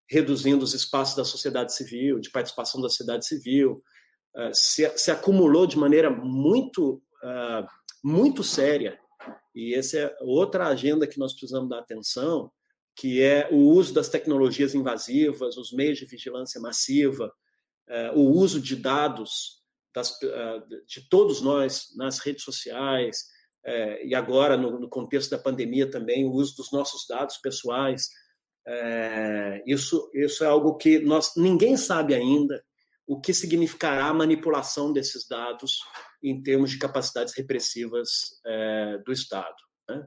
reduzindo 0.08 0.64
os 0.64 0.72
espaços 0.72 1.14
da 1.14 1.22
sociedade 1.22 1.74
civil, 1.74 2.18
de 2.18 2.30
participação 2.30 2.80
da 2.80 2.88
sociedade 2.88 3.26
civil, 3.26 3.82
uh, 4.34 4.54
se, 4.54 4.88
se, 4.96 5.10
acumulou 5.10 5.66
de 5.66 5.76
maneira 5.76 6.08
muito, 6.08 6.94
uh, 7.22 7.68
muito 8.02 8.42
séria. 8.42 8.98
E 9.54 9.74
essa 9.74 9.98
é 9.98 10.16
outra 10.22 10.68
agenda 10.68 11.06
que 11.06 11.18
nós 11.18 11.34
precisamos 11.34 11.68
dar 11.68 11.80
atenção, 11.80 12.50
que 12.96 13.22
é 13.22 13.50
o 13.52 13.68
uso 13.68 13.92
das 13.92 14.08
tecnologias 14.08 14.74
invasivas, 14.74 15.58
os 15.58 15.74
meios 15.74 15.98
de 15.98 16.06
vigilância 16.06 16.58
massiva, 16.58 17.30
uh, 17.86 18.18
o 18.18 18.30
uso 18.30 18.58
de 18.62 18.76
dados 18.76 19.59
das, 19.94 20.16
de 20.86 21.08
todos 21.08 21.40
nós 21.40 21.88
nas 21.96 22.18
redes 22.18 22.44
sociais, 22.44 23.24
e 24.04 24.14
agora, 24.14 24.56
no, 24.56 24.78
no 24.78 24.88
contexto 24.88 25.30
da 25.30 25.38
pandemia 25.38 25.90
também, 25.90 26.24
o 26.24 26.32
uso 26.32 26.56
dos 26.56 26.72
nossos 26.72 27.06
dados 27.06 27.36
pessoais 27.36 28.08
é, 28.66 29.62
isso, 29.66 30.10
isso 30.14 30.44
é 30.44 30.46
algo 30.46 30.76
que 30.76 30.98
nós 30.98 31.32
ninguém 31.36 31.76
sabe 31.76 32.14
ainda 32.14 32.62
o 33.06 33.20
que 33.20 33.34
significará 33.34 34.06
a 34.06 34.14
manipulação 34.14 34.92
desses 34.92 35.26
dados 35.26 35.80
em 36.22 36.40
termos 36.42 36.70
de 36.70 36.78
capacidades 36.78 37.34
repressivas 37.34 38.40
é, 38.46 38.98
do 38.98 39.12
Estado. 39.12 39.56
Né? 39.88 40.06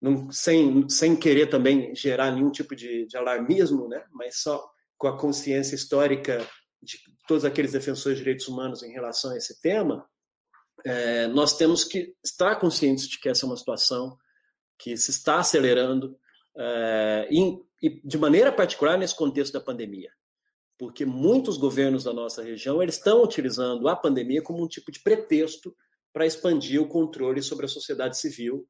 Não, 0.00 0.30
sem, 0.30 0.88
sem 0.88 1.16
querer 1.16 1.48
também 1.48 1.94
gerar 1.94 2.30
nenhum 2.30 2.50
tipo 2.50 2.74
de, 2.74 3.06
de 3.06 3.16
alarmismo, 3.16 3.88
né? 3.88 4.02
mas 4.12 4.38
só 4.38 4.66
com 4.96 5.08
a 5.08 5.18
consciência 5.18 5.74
histórica 5.74 6.46
de 6.82 6.98
todos 7.28 7.44
aqueles 7.44 7.72
defensores 7.72 8.16
de 8.16 8.24
direitos 8.24 8.48
humanos 8.48 8.82
em 8.82 8.90
relação 8.90 9.30
a 9.30 9.36
esse 9.36 9.60
tema, 9.60 10.04
é, 10.84 11.28
nós 11.28 11.56
temos 11.56 11.84
que 11.84 12.14
estar 12.24 12.56
conscientes 12.56 13.06
de 13.06 13.20
que 13.20 13.28
essa 13.28 13.44
é 13.44 13.46
uma 13.46 13.56
situação 13.56 14.16
que 14.78 14.96
se 14.96 15.10
está 15.10 15.38
acelerando 15.38 16.18
é, 16.56 17.28
em, 17.30 17.62
e 17.82 18.00
de 18.02 18.16
maneira 18.16 18.50
particular 18.50 18.96
nesse 18.96 19.14
contexto 19.14 19.52
da 19.52 19.60
pandemia, 19.60 20.10
porque 20.78 21.04
muitos 21.04 21.58
governos 21.58 22.04
da 22.04 22.12
nossa 22.12 22.42
região 22.42 22.82
eles 22.82 22.96
estão 22.96 23.22
utilizando 23.22 23.88
a 23.88 23.94
pandemia 23.94 24.42
como 24.42 24.64
um 24.64 24.68
tipo 24.68 24.90
de 24.90 25.00
pretexto 25.00 25.76
para 26.12 26.26
expandir 26.26 26.80
o 26.80 26.88
controle 26.88 27.42
sobre 27.42 27.66
a 27.66 27.68
sociedade 27.68 28.16
civil, 28.16 28.66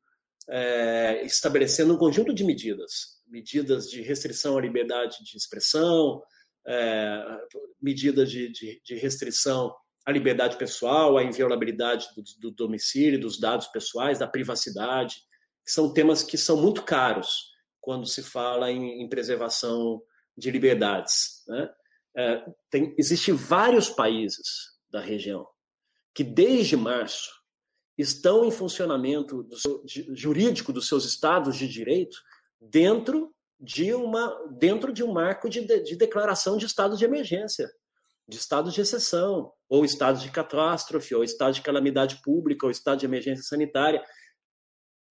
é, 0.48 1.24
estabelecendo 1.24 1.94
um 1.94 1.98
conjunto 1.98 2.34
de 2.34 2.42
medidas, 2.42 3.20
medidas 3.26 3.88
de 3.88 4.02
restrição 4.02 4.59
à 4.59 4.61
liberdade 4.61 5.22
de 5.22 5.36
expressão, 5.36 6.22
é, 6.66 7.40
medidas 7.80 8.30
de, 8.30 8.50
de, 8.50 8.80
de, 8.84 8.94
restrição 8.96 9.74
à 10.04 10.12
liberdade 10.12 10.56
pessoal, 10.56 11.16
à 11.16 11.24
inviolabilidade 11.24 12.09
do, 12.14 12.22
do 12.40 12.50
domicílio, 12.50 13.20
dos 13.20 13.38
dados 13.38 13.66
pessoais, 13.68 14.18
da 14.18 14.26
privacidade, 14.26 15.16
que 15.64 15.70
são 15.70 15.92
temas 15.92 16.22
que 16.22 16.36
são 16.36 16.56
muito 16.56 16.82
caros 16.82 17.52
quando 17.80 18.06
se 18.06 18.22
fala 18.22 18.70
em, 18.70 19.02
em 19.02 19.09
preservação 19.09 20.02
de 20.36 20.50
liberdades. 20.50 21.44
Né? 21.46 21.70
É, 22.16 22.44
tem, 22.70 22.94
existe 22.98 23.32
vários 23.32 23.88
países 23.88 24.76
da 24.90 25.00
região 25.00 25.46
que 26.14 26.24
desde 26.24 26.76
março 26.76 27.30
estão 27.96 28.44
em 28.44 28.50
funcionamento 28.50 29.42
do 29.42 29.56
seu, 29.56 29.84
de, 29.84 30.14
jurídico 30.14 30.72
dos 30.72 30.88
seus 30.88 31.04
estados 31.04 31.56
de 31.56 31.68
direito 31.68 32.16
dentro 32.61 33.34
de 33.61 33.92
uma 33.94 34.34
dentro 34.59 34.92
de 34.92 35.02
um 35.02 35.12
marco 35.12 35.48
de, 35.48 35.61
de, 35.61 35.80
de 35.82 35.96
declaração 35.96 36.56
de 36.56 36.66
estado 36.66 36.96
de 36.96 37.04
emergência, 37.04 37.68
de 38.28 38.36
estado 38.36 38.70
de 38.70 38.80
exceção, 38.80 39.52
ou 39.68 39.84
estado 39.84 40.20
de 40.20 40.30
catástrofe, 40.30 41.14
ou 41.14 41.24
estado 41.24 41.54
de 41.54 41.62
calamidade 41.62 42.20
pública, 42.22 42.66
ou 42.66 42.70
estado 42.70 42.98
de 42.98 43.06
emergência 43.06 43.44
sanitária 43.44 44.02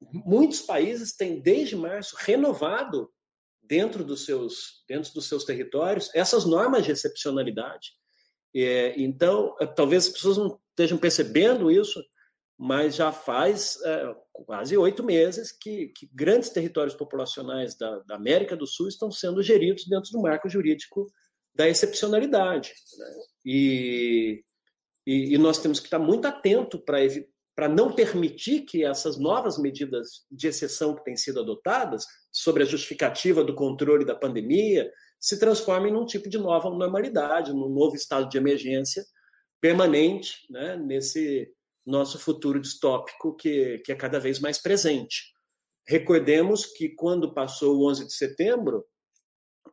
muitos 0.01 0.61
países 0.61 1.15
têm 1.15 1.39
desde 1.39 1.75
março 1.75 2.15
renovado 2.19 3.09
dentro 3.61 4.03
dos 4.03 4.25
seus 4.25 4.83
dentro 4.87 5.13
dos 5.13 5.27
seus 5.27 5.43
territórios 5.43 6.09
essas 6.15 6.45
normas 6.45 6.85
de 6.85 6.91
excepcionalidade. 6.91 7.91
É, 8.55 8.99
então, 8.99 9.55
talvez 9.75 10.07
as 10.07 10.13
pessoas 10.13 10.37
não 10.37 10.59
estejam 10.69 10.97
percebendo 10.97 11.69
isso, 11.69 12.01
mas 12.57 12.95
já 12.95 13.11
faz 13.11 13.79
é, 13.83 14.15
quase 14.33 14.75
oito 14.75 15.03
meses 15.03 15.51
que, 15.51 15.89
que, 15.89 16.09
grandes 16.11 16.49
territórios 16.49 16.95
populacionais 16.95 17.77
da, 17.77 17.99
da, 17.99 18.15
América 18.15 18.55
do 18.55 18.65
Sul 18.65 18.87
estão 18.87 19.11
sendo 19.11 19.43
geridos 19.43 19.85
dentro 19.87 20.11
do 20.11 20.21
marco 20.21 20.49
jurídico 20.49 21.05
da 21.53 21.69
excepcionalidade. 21.69 22.73
Né? 22.97 23.05
E, 23.45 24.43
e, 25.05 25.35
e, 25.35 25.37
nós 25.37 25.59
temos 25.59 25.79
que 25.79 25.85
estar 25.85 25.99
muito 25.99 26.27
atento 26.27 26.79
para 26.79 27.69
não 27.69 27.93
permitir 27.93 28.61
que 28.61 28.83
essas 28.83 29.17
novas 29.19 29.59
medidas 29.59 30.25
de 30.31 30.47
exceção 30.47 30.95
que 30.95 31.03
têm 31.03 31.15
sido 31.15 31.39
adotadas, 31.39 32.05
sobre 32.31 32.63
a 32.63 32.65
justificativa 32.65 33.43
do 33.43 33.55
controle 33.55 34.05
da 34.05 34.15
pandemia, 34.15 34.91
se 35.19 35.39
transformem 35.39 35.91
num 35.91 36.05
tipo 36.05 36.29
de 36.29 36.37
nova 36.37 36.69
normalidade, 36.69 37.53
num 37.53 37.69
novo 37.69 37.95
estado 37.95 38.29
de 38.29 38.37
emergência 38.37 39.03
permanente, 39.59 40.45
né, 40.49 40.77
nesse 40.77 41.51
nosso 41.87 42.19
futuro 42.19 42.59
distópico 42.59 43.35
que, 43.35 43.79
que 43.79 43.91
é 43.91 43.95
cada 43.95 44.19
vez 44.19 44.39
mais 44.39 44.59
presente. 44.59 45.33
Recordemos 45.87 46.65
que 46.65 46.89
quando 46.89 47.33
passou 47.33 47.77
o 47.77 47.89
11 47.89 48.07
de 48.07 48.13
setembro, 48.13 48.85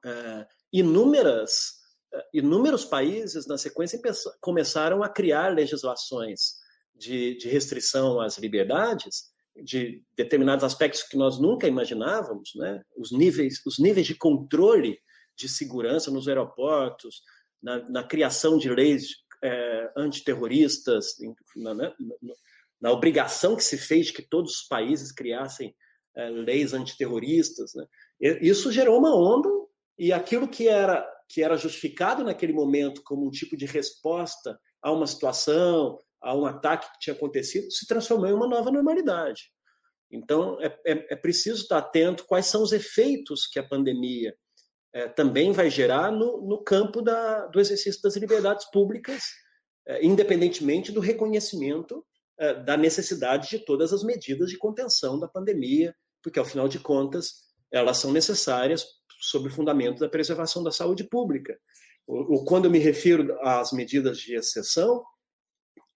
é, 0.05 0.47
inúmeras, 0.73 1.73
é, 2.13 2.25
inúmeros 2.33 2.85
países, 2.85 3.47
na 3.47 3.59
sequência, 3.59 4.01
começaram 4.41 5.03
a 5.03 5.09
criar 5.09 5.53
legislações 5.53 6.55
de, 6.95 7.37
de 7.37 7.49
restrição 7.49 8.21
às 8.21 8.39
liberdades, 8.39 9.33
de 9.57 10.05
determinados 10.17 10.65
aspectos 10.65 11.03
que 11.03 11.17
nós 11.17 11.41
nunca 11.41 11.67
imaginávamos, 11.67 12.53
né? 12.55 12.83
os, 12.97 13.11
níveis, 13.11 13.61
os 13.67 13.79
níveis 13.79 14.07
de 14.07 14.15
controle 14.15 14.99
de 15.37 15.49
segurança 15.49 16.11
nos 16.13 16.29
aeroportos, 16.29 17.23
na, 17.61 17.89
na 17.89 18.05
criação 18.05 18.59
de 18.59 18.69
leis 18.69 19.24
é, 19.45 19.93
antiterroristas, 19.95 21.17
na, 21.55 21.75
né? 21.75 21.93
na, 22.81 22.91
obrigação 22.91 23.55
que 23.55 23.63
se 23.63 23.77
fez 23.77 24.07
de 24.07 24.15
que 24.15 24.23
todos 24.23 24.61
os 24.61 24.63
países 24.67 25.13
criassem 25.13 25.77
é, 26.17 26.31
leis 26.31 26.73
antiterroristas. 26.73 27.75
Né? 27.75 27.87
Isso 28.41 28.73
gerou 28.73 28.99
uma 28.99 29.15
onda 29.15 29.51
e 29.99 30.13
aquilo 30.13 30.49
que 30.49 30.67
era, 30.67 31.07
que 31.29 31.43
era 31.43 31.59
justificado 31.59 32.25
naquele 32.25 32.55
momento 32.55 33.03
como 33.05 33.27
um 33.27 33.31
tipo 33.31 33.55
de 33.55 33.67
resposta 33.67 34.59
a 34.83 34.91
uma 34.91 35.07
situação, 35.07 35.99
a 36.23 36.35
um 36.35 36.47
ataque 36.47 36.91
que 36.93 37.01
tinha 37.01 37.15
acontecido, 37.15 37.71
se 37.71 37.87
transformou 37.87 38.29
em 38.29 38.33
uma 38.33 38.49
nova 38.49 38.71
normalidade. 38.71 39.53
Então, 40.11 40.59
é, 40.61 40.67
é, 40.87 41.13
é 41.13 41.17
preciso 41.17 41.63
estar 41.63 41.79
atento 41.79 42.25
quais 42.25 42.47
são 42.47 42.63
os 42.63 42.73
efeitos 42.73 43.47
que 43.47 43.59
a 43.59 43.67
pandemia 43.69 44.35
é, 44.95 45.09
também 45.09 45.51
vai 45.51 45.69
gerar 45.69 46.13
no, 46.13 46.41
no 46.41 46.63
campo 46.63 47.03
da, 47.03 47.47
do 47.47 47.59
exercício 47.59 48.01
das 48.01 48.15
liberdades 48.17 48.65
públicas, 48.71 49.25
é, 49.87 50.07
independentemente 50.07 50.93
do 50.93 51.01
reconhecimento 51.01 52.07
é, 52.39 52.55
da 52.55 52.77
necessidade 52.77 53.51
de 53.51 53.59
todas 53.59 53.93
as 53.93 54.05
medidas 54.05 54.49
de 54.49 54.57
contenção 54.57 55.19
da 55.19 55.27
pandemia, 55.27 55.95
porque, 56.23 56.39
ao 56.39 56.45
final 56.45 56.69
de 56.69 56.79
contas, 56.79 57.43
elas 57.73 57.99
são 57.99 58.13
necessárias 58.13 58.87
sob 59.21 59.49
o 59.49 59.53
fundamento 59.53 59.99
da 59.99 60.09
preservação 60.09 60.63
da 60.63 60.71
saúde 60.71 61.03
pública. 61.05 61.59
O, 62.07 62.37
o, 62.37 62.45
quando 62.45 62.67
eu 62.67 62.71
me 62.71 62.79
refiro 62.79 63.37
às 63.43 63.73
medidas 63.73 64.19
de 64.19 64.35
exceção, 64.35 65.05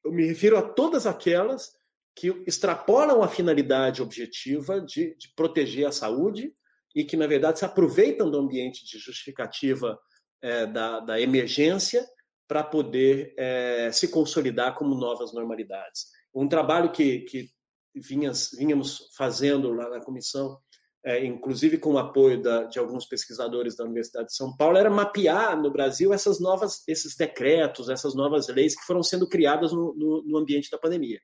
eu 0.04 0.10
me 0.10 0.26
refiro 0.26 0.56
a 0.58 0.62
todas 0.62 1.06
aquelas 1.06 1.70
que 2.16 2.28
extrapolam 2.48 3.22
a 3.22 3.28
finalidade 3.28 4.02
objetiva 4.02 4.80
de, 4.80 5.14
de 5.16 5.32
proteger 5.36 5.86
a 5.86 5.92
saúde 5.92 6.52
e 6.94 7.04
que, 7.04 7.16
na 7.16 7.26
verdade, 7.26 7.58
se 7.58 7.64
aproveitam 7.64 8.30
do 8.30 8.38
ambiente 8.38 8.84
de 8.84 8.98
justificativa 8.98 9.98
é, 10.42 10.66
da, 10.66 11.00
da, 11.00 11.20
emergência 11.20 12.06
para 12.46 12.62
poder 12.62 13.34
é, 13.36 13.90
se 13.92 14.08
consolidar 14.08 14.74
como 14.74 14.94
novas 14.94 15.32
normalidades. 15.32 16.06
Um 16.34 16.48
trabalho 16.48 16.92
que, 16.92 17.20
que 17.20 17.50
vinhas, 17.94 18.50
vínhamos 18.56 19.10
fazendo 19.16 19.72
lá 19.72 19.88
na 19.90 20.00
comissão 20.00 20.58
é, 21.04 21.24
inclusive 21.24 21.78
com 21.78 21.92
o 21.92 21.98
apoio 21.98 22.42
da, 22.42 22.64
de 22.64 22.78
alguns 22.78 23.06
pesquisadores 23.06 23.76
da 23.76 23.84
Universidade 23.84 24.28
de 24.28 24.36
São 24.36 24.56
Paulo, 24.56 24.76
era 24.76 24.90
mapear 24.90 25.60
no 25.60 25.70
Brasil 25.70 26.12
essas 26.12 26.40
novas, 26.40 26.82
esses 26.88 27.16
decretos, 27.16 27.88
essas 27.88 28.14
novas 28.14 28.48
leis 28.48 28.74
que 28.74 28.84
foram 28.84 29.02
sendo 29.02 29.28
criadas 29.28 29.72
no, 29.72 29.94
no, 29.94 30.22
no 30.22 30.38
ambiente 30.38 30.70
da 30.70 30.78
pandemia. 30.78 31.20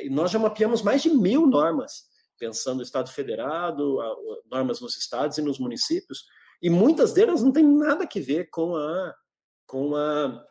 E 0.00 0.08
nós 0.08 0.30
já 0.30 0.38
mapeamos 0.38 0.82
mais 0.82 1.02
de 1.02 1.10
mil 1.10 1.46
normas, 1.46 2.04
pensando 2.42 2.78
no 2.78 2.82
Estado 2.82 3.08
Federado, 3.10 3.98
normas 4.50 4.80
nos 4.80 4.96
estados 4.96 5.38
e 5.38 5.42
nos 5.42 5.60
municípios, 5.60 6.24
e 6.60 6.68
muitas 6.68 7.12
delas 7.12 7.40
não 7.40 7.52
têm 7.52 7.64
nada 7.64 8.04
a 8.04 8.20
ver 8.20 8.48
com 8.50 8.74
a, 8.74 9.14
com 9.64 9.94
a, 9.94 10.44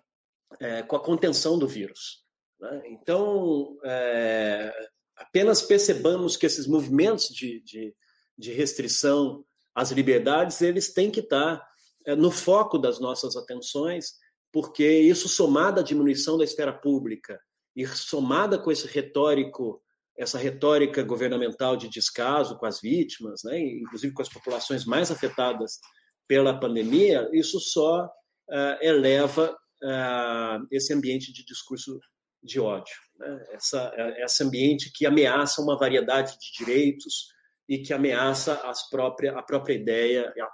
é, 0.60 0.84
com 0.84 0.96
a 0.96 1.04
contenção 1.04 1.60
do 1.60 1.68
vírus. 1.68 2.24
Né? 2.60 2.84
Então, 2.86 3.78
é, 3.84 4.74
apenas 5.18 5.62
percebamos 5.62 6.38
que 6.38 6.46
esses 6.46 6.66
movimentos 6.66 7.28
de, 7.28 7.62
de 7.62 7.94
de 8.42 8.52
restrição 8.52 9.46
às 9.74 9.92
liberdades, 9.92 10.62
eles 10.62 10.94
têm 10.94 11.12
que 11.12 11.20
estar 11.20 11.66
é, 12.06 12.16
no 12.16 12.32
foco 12.32 12.78
das 12.78 13.00
nossas 13.00 13.38
atenções, 13.38 14.14
porque 14.52 14.86
isso 14.86 15.30
somado 15.30 15.80
à 15.80 15.84
diminuição 15.84 16.38
da 16.38 16.44
esfera 16.44 16.74
pública 16.74 17.39
e 17.76 17.86
somada 17.88 18.58
com 18.58 18.72
esse 18.72 18.88
retórico 18.88 19.82
essa 20.18 20.38
retórica 20.38 21.03
governamental 21.03 21.76
de 21.76 21.89
descaso 21.89 22.57
com 22.57 22.66
as 22.66 22.80
vítimas, 22.82 23.41
né, 23.43 23.59
inclusive 23.59 24.14
com 24.14 24.22
as 24.22 24.30
populações 24.30 24.86
mais 24.86 25.12
afetadas 25.12 25.80
pela 26.28 26.59
pandemia, 26.59 27.30
isso 27.34 27.59
só 27.59 28.05
uh, 28.05 28.78
eleva 28.82 29.51
uh, 29.84 30.68
esse 30.72 30.93
ambiente 30.93 31.34
de 31.34 31.43
discurso 31.43 31.99
de 32.43 32.59
ódio, 32.59 32.95
né? 33.20 33.45
essa, 33.51 33.93
esse 34.18 34.43
ambiente 34.43 34.91
que 34.93 35.05
ameaça 35.05 35.62
uma 35.62 35.78
variedade 35.78 36.32
de 36.39 36.66
direitos 36.66 37.28
e 37.70 37.80
que 37.80 37.93
ameaça 37.93 38.55
as 38.68 38.89
própria, 38.89 39.38
a 39.38 39.43
própria 39.43 39.76
ideia, 39.76 40.34
a, 40.39 40.49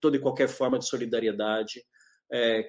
toda 0.00 0.16
e 0.16 0.20
qualquer 0.20 0.48
forma 0.48 0.78
de 0.78 0.86
solidariedade 0.86 1.82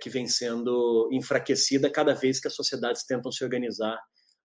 que 0.02 0.10
vem 0.10 0.28
sendo 0.28 1.10
enfraquecida 1.14 1.90
cada 1.90 2.14
vez 2.14 2.38
que 2.40 2.48
as 2.50 2.56
sociedades 2.56 3.06
tentam 3.06 3.32
se 3.32 3.46
organizar 3.46 3.98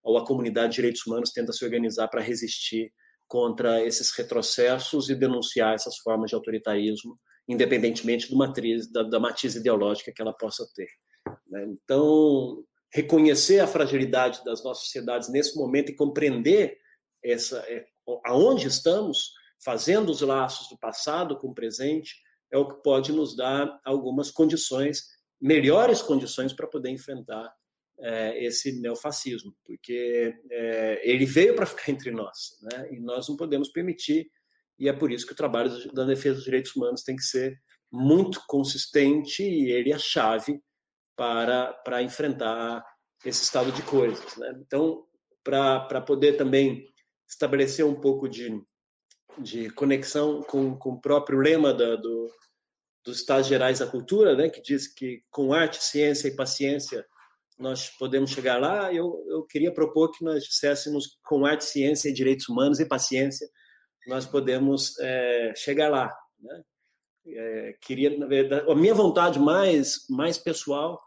ou 0.03 0.17
a 0.17 0.25
comunidade 0.27 0.71
de 0.71 0.77
direitos 0.77 1.07
humanos 1.07 1.33
tenta 1.33 1.53
se 1.53 1.65
organizar 1.65 2.09
para 2.09 2.21
resistir 2.21 2.93
contra 3.27 3.85
esses 3.85 4.11
retrocessos 4.13 5.11
e 5.11 5.15
denunciar 5.15 5.75
essas 5.75 5.99
formas 5.99 6.31
de 6.31 6.35
autoritarismo, 6.35 7.19
independentemente 7.47 8.31
do 8.31 8.37
matriz, 8.37 8.91
da, 8.91 9.03
da 9.03 9.21
matiz 9.21 9.55
ideológica 9.55 10.13
que 10.13 10.23
ela 10.23 10.33
possa 10.33 10.67
ter. 10.75 10.89
Né? 11.47 11.67
Então, 11.67 12.65
reconhecer 12.93 13.61
a 13.61 13.67
fragilidade 13.67 14.43
das 14.45 14.65
nossas 14.65 14.85
sociedades 14.85 15.29
nesse 15.29 15.57
momento 15.57 15.91
e 15.91 15.97
compreender 15.97 16.79
essa, 17.23 17.59
é, 17.69 17.85
aonde 18.25 18.67
estamos, 18.67 19.33
fazendo 19.63 20.11
os 20.11 20.21
laços 20.21 20.69
do 20.69 20.79
passado 20.79 21.37
com 21.37 21.49
o 21.49 21.55
presente, 21.55 22.15
é 22.51 22.57
o 22.57 22.67
que 22.67 22.83
pode 22.83 23.13
nos 23.13 23.37
dar 23.37 23.79
algumas 23.85 24.31
condições, 24.31 25.05
melhores 25.41 26.01
condições 26.01 26.53
para 26.53 26.67
poder 26.67 26.91
enfrentar 26.91 27.53
é, 28.01 28.45
esse 28.45 28.81
neofascismo, 28.81 29.55
porque 29.65 30.35
é, 30.51 31.01
ele 31.03 31.27
veio 31.27 31.55
para 31.55 31.67
ficar 31.67 31.91
entre 31.91 32.11
nós, 32.11 32.59
né? 32.63 32.89
e 32.93 33.01
nós 33.01 33.29
não 33.29 33.37
podemos 33.37 33.69
permitir, 33.69 34.31
e 34.79 34.89
é 34.89 34.93
por 34.93 35.11
isso 35.11 35.27
que 35.27 35.33
o 35.33 35.37
trabalho 35.37 35.71
da 35.93 36.05
defesa 36.05 36.37
dos 36.37 36.45
direitos 36.45 36.75
humanos 36.77 37.03
tem 37.03 37.17
que 37.17 37.25
ser 37.25 37.59
muito 37.91 38.43
consistente 38.47 39.43
e 39.43 39.73
ele 39.73 39.91
é 39.91 39.95
a 39.95 39.99
chave 39.99 40.61
para, 41.17 41.73
para 41.73 42.03
enfrentar 42.03 42.85
esse 43.25 43.43
estado 43.43 43.73
de 43.73 43.83
coisas. 43.83 44.37
Né? 44.37 44.55
Então, 44.61 45.05
para 45.43 46.01
poder 46.01 46.37
também 46.37 46.87
estabelecer 47.29 47.85
um 47.85 48.01
pouco 48.01 48.29
de, 48.29 48.63
de 49.39 49.71
conexão 49.71 50.43
com, 50.43 50.77
com 50.77 50.91
o 50.91 51.01
próprio 51.01 51.41
lema 51.41 51.75
da, 51.75 51.97
do, 51.97 52.31
dos 53.05 53.19
Estados 53.19 53.49
Gerais 53.49 53.81
da 53.81 53.87
Cultura, 53.87 54.37
né, 54.37 54.49
que 54.49 54.63
diz 54.63 54.87
que 54.87 55.23
com 55.31 55.53
arte, 55.53 55.83
ciência 55.83 56.29
e 56.29 56.37
paciência 56.37 57.05
nós 57.59 57.91
podemos 57.99 58.31
chegar 58.31 58.61
lá, 58.61 58.93
eu, 58.93 59.25
eu 59.29 59.45
queria 59.45 59.73
propor 59.73 60.13
que 60.13 60.25
nós 60.25 60.45
disséssemos 60.45 61.19
com 61.25 61.45
arte, 61.45 61.65
ciência 61.65 62.13
direitos 62.13 62.49
humanos 62.49 62.79
e 62.79 62.87
paciência, 62.87 63.49
nós 64.07 64.25
podemos 64.25 64.99
é, 65.01 65.53
chegar 65.57 65.89
lá. 65.89 66.15
Né? 66.41 66.63
É, 67.27 67.77
queria, 67.83 68.17
na 68.17 68.27
verdade, 68.27 68.71
a 68.71 68.75
minha 68.75 68.95
vontade 68.95 69.39
mais, 69.39 70.07
mais 70.09 70.39
pessoal 70.39 71.01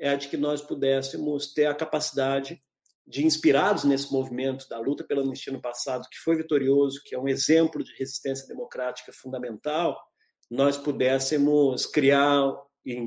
é 0.00 0.08
a 0.08 0.16
de 0.16 0.28
que 0.28 0.36
nós 0.36 0.62
pudéssemos 0.62 1.52
ter 1.52 1.66
a 1.66 1.74
capacidade 1.74 2.60
de, 3.06 3.24
inspirados 3.24 3.84
nesse 3.84 4.12
movimento 4.12 4.68
da 4.68 4.78
luta 4.78 5.04
pela 5.04 5.22
anistia 5.22 5.52
no 5.52 5.60
passado, 5.60 6.08
que 6.10 6.18
foi 6.18 6.36
vitorioso, 6.36 7.00
que 7.04 7.14
é 7.14 7.18
um 7.18 7.28
exemplo 7.28 7.82
de 7.82 7.92
resistência 7.98 8.46
democrática 8.46 9.12
fundamental, 9.12 9.98
nós 10.50 10.76
pudéssemos 10.76 11.86
criar 11.86 12.54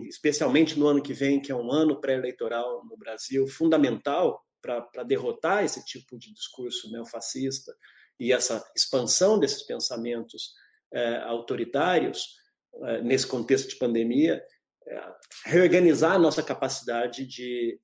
especialmente 0.07 0.77
no 0.77 0.87
ano 0.87 1.01
que 1.01 1.13
vem, 1.13 1.41
que 1.41 1.51
é 1.51 1.55
um 1.55 1.71
ano 1.71 1.99
pré-eleitoral 1.99 2.85
no 2.85 2.97
Brasil, 2.97 3.47
fundamental 3.47 4.43
para 4.61 5.03
derrotar 5.03 5.63
esse 5.63 5.83
tipo 5.85 6.17
de 6.17 6.31
discurso 6.33 6.91
neofascista 6.91 7.75
e 8.19 8.31
essa 8.31 8.63
expansão 8.75 9.39
desses 9.39 9.63
pensamentos 9.63 10.53
é, 10.93 11.17
autoritários 11.23 12.35
é, 12.83 13.01
nesse 13.01 13.25
contexto 13.25 13.69
de 13.69 13.77
pandemia, 13.77 14.43
é, 14.87 15.13
reorganizar 15.45 16.13
a 16.13 16.19
nossa 16.19 16.43
capacidade 16.43 17.25
de, 17.25 17.79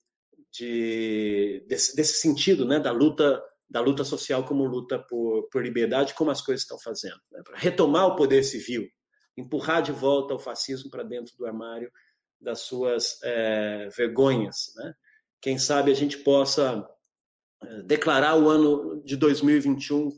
de 0.52 1.66
desse, 1.68 1.96
desse, 1.96 2.22
sentido, 2.22 2.66
né, 2.66 2.80
da 2.80 2.92
luta 2.92 3.42
da 3.70 3.82
luta 3.82 4.06
social 4.06 4.46
como 4.46 4.64
luta 4.64 4.98
por, 4.98 5.50
por 5.50 5.62
liberdade, 5.62 6.14
como 6.14 6.32
as 6.32 6.42
coisas 6.42 6.62
estão 6.62 6.80
fazendo, 6.80 7.20
né, 7.30 7.42
para 7.44 7.58
retomar 7.58 8.08
o 8.08 8.16
poder 8.16 8.42
civil, 8.44 8.88
empurrar 9.38 9.82
de 9.82 9.92
volta 9.92 10.34
o 10.34 10.40
fascismo 10.40 10.90
para 10.90 11.04
dentro 11.04 11.36
do 11.38 11.46
armário 11.46 11.92
das 12.42 12.62
suas 12.62 13.20
é, 13.24 13.88
vergonhas. 13.96 14.74
Né? 14.76 14.94
Quem 15.40 15.58
sabe 15.58 15.92
a 15.92 15.96
gente 15.96 16.18
possa 16.18 16.88
é, 17.64 17.82
declarar 17.84 18.36
o 18.36 18.50
ano 18.50 19.02
de 19.04 19.16
2021 19.16 20.10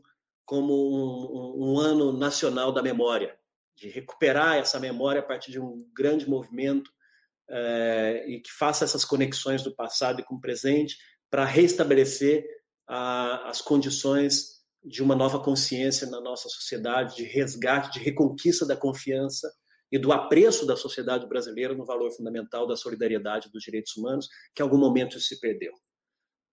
como 0.46 0.74
um, 0.74 1.68
um, 1.68 1.74
um 1.74 1.80
ano 1.80 2.12
nacional 2.12 2.72
da 2.72 2.82
memória, 2.82 3.38
de 3.76 3.90
recuperar 3.90 4.58
essa 4.58 4.80
memória 4.80 5.22
a 5.22 5.26
partir 5.26 5.52
de 5.52 5.60
um 5.60 5.88
grande 5.94 6.28
movimento 6.28 6.90
é, 7.50 8.26
e 8.28 8.40
que 8.40 8.52
faça 8.52 8.84
essas 8.84 9.06
conexões 9.06 9.64
do 9.64 9.76
passado 9.76 10.20
e 10.20 10.24
com 10.24 10.36
o 10.36 10.42
presente 10.42 10.98
para 11.30 11.46
restabelecer 11.46 12.46
a, 12.88 13.50
as 13.50 13.62
condições 13.62 14.59
de 14.84 15.04
uma 15.04 15.16
nova 15.16 15.40
consciência 15.40 16.08
na 16.08 16.22
nossa 16.22 16.48
sociedade, 16.48 17.16
de 17.16 17.24
resgate, 17.24 18.00
de 18.00 18.04
reconquista 18.04 18.66
da 18.66 18.78
confiança 18.78 19.52
e 19.92 19.98
do 19.98 20.12
apreço 20.12 20.66
da 20.66 20.76
sociedade 20.76 21.28
brasileira 21.28 21.74
no 21.74 21.86
valor 21.86 22.12
fundamental 22.12 22.68
da 22.68 22.76
solidariedade 22.76 23.50
dos 23.52 23.64
direitos 23.64 23.96
humanos, 23.98 24.28
que 24.54 24.62
em 24.62 24.64
algum 24.64 24.78
momento 24.78 25.20
se 25.20 25.40
perdeu. 25.40 25.74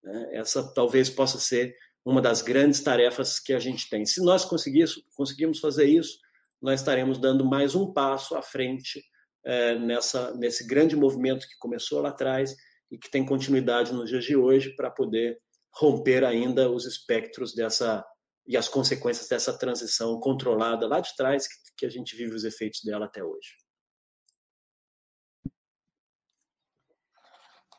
Né? 0.03 0.31
Essa 0.33 0.72
talvez 0.74 1.11
possa 1.11 1.39
ser 1.39 1.77
uma 2.05 2.22
das 2.22 2.41
grandes 2.41 2.81
tarefas 2.81 3.39
que 3.39 3.53
a 3.53 3.59
gente 3.59 3.89
tem. 3.91 4.07
Se 4.07 4.22
nós 4.22 4.45
conseguirmos 4.45 5.59
fazer 5.61 5.87
isso, 5.87 6.18
nós 6.62 6.81
estaremos 6.81 7.18
dando 7.18 7.45
mais 7.45 7.74
um 7.74 7.93
passo 7.93 8.35
à 8.37 8.43
frente 8.43 9.03
é, 9.45 9.79
nessa, 9.79 10.35
nesse 10.35 10.66
grande 10.66 10.97
movimento 10.97 11.47
que 11.47 11.59
começou 11.59 12.01
lá 12.01 12.09
atrás 12.11 12.55
e 12.91 12.97
que 12.97 13.11
tem 13.11 13.27
continuidade 13.27 13.93
nos 13.93 14.09
dias 14.09 14.24
de 14.24 14.37
hoje 14.37 14.74
para 14.74 14.91
poder 14.91 15.39
romper 15.74 16.24
ainda 16.24 16.70
os 16.70 16.87
espectros 16.87 17.55
dessa 17.55 18.05
e 18.47 18.57
as 18.57 18.68
consequências 18.68 19.28
dessa 19.28 19.57
transição 19.57 20.20
controlada 20.20 20.86
lá 20.86 21.01
de 21.01 21.14
trás, 21.16 21.49
que, 21.49 21.55
que 21.78 21.86
a 21.86 21.90
gente 21.90 22.14
vive 22.14 22.34
os 22.34 22.44
efeitos 22.44 22.82
dela 22.82 23.07
até 23.07 23.22
hoje. 23.24 23.57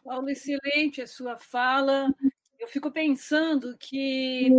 Paulo, 0.03 0.29
excelente 0.29 1.01
a 1.01 1.07
sua 1.07 1.37
fala. 1.37 2.07
Eu 2.59 2.67
fico 2.67 2.91
pensando 2.91 3.77
que 3.77 4.49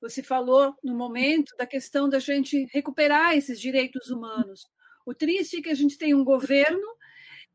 você 0.00 0.22
falou 0.22 0.74
no 0.82 0.94
momento 0.94 1.54
da 1.56 1.66
questão 1.66 2.08
da 2.08 2.18
gente 2.18 2.66
recuperar 2.72 3.36
esses 3.36 3.60
direitos 3.60 4.10
humanos. 4.10 4.62
O 5.04 5.14
triste 5.14 5.58
é 5.58 5.62
que 5.62 5.68
a 5.70 5.74
gente 5.74 5.98
tem 5.98 6.14
um 6.14 6.24
governo 6.24 6.86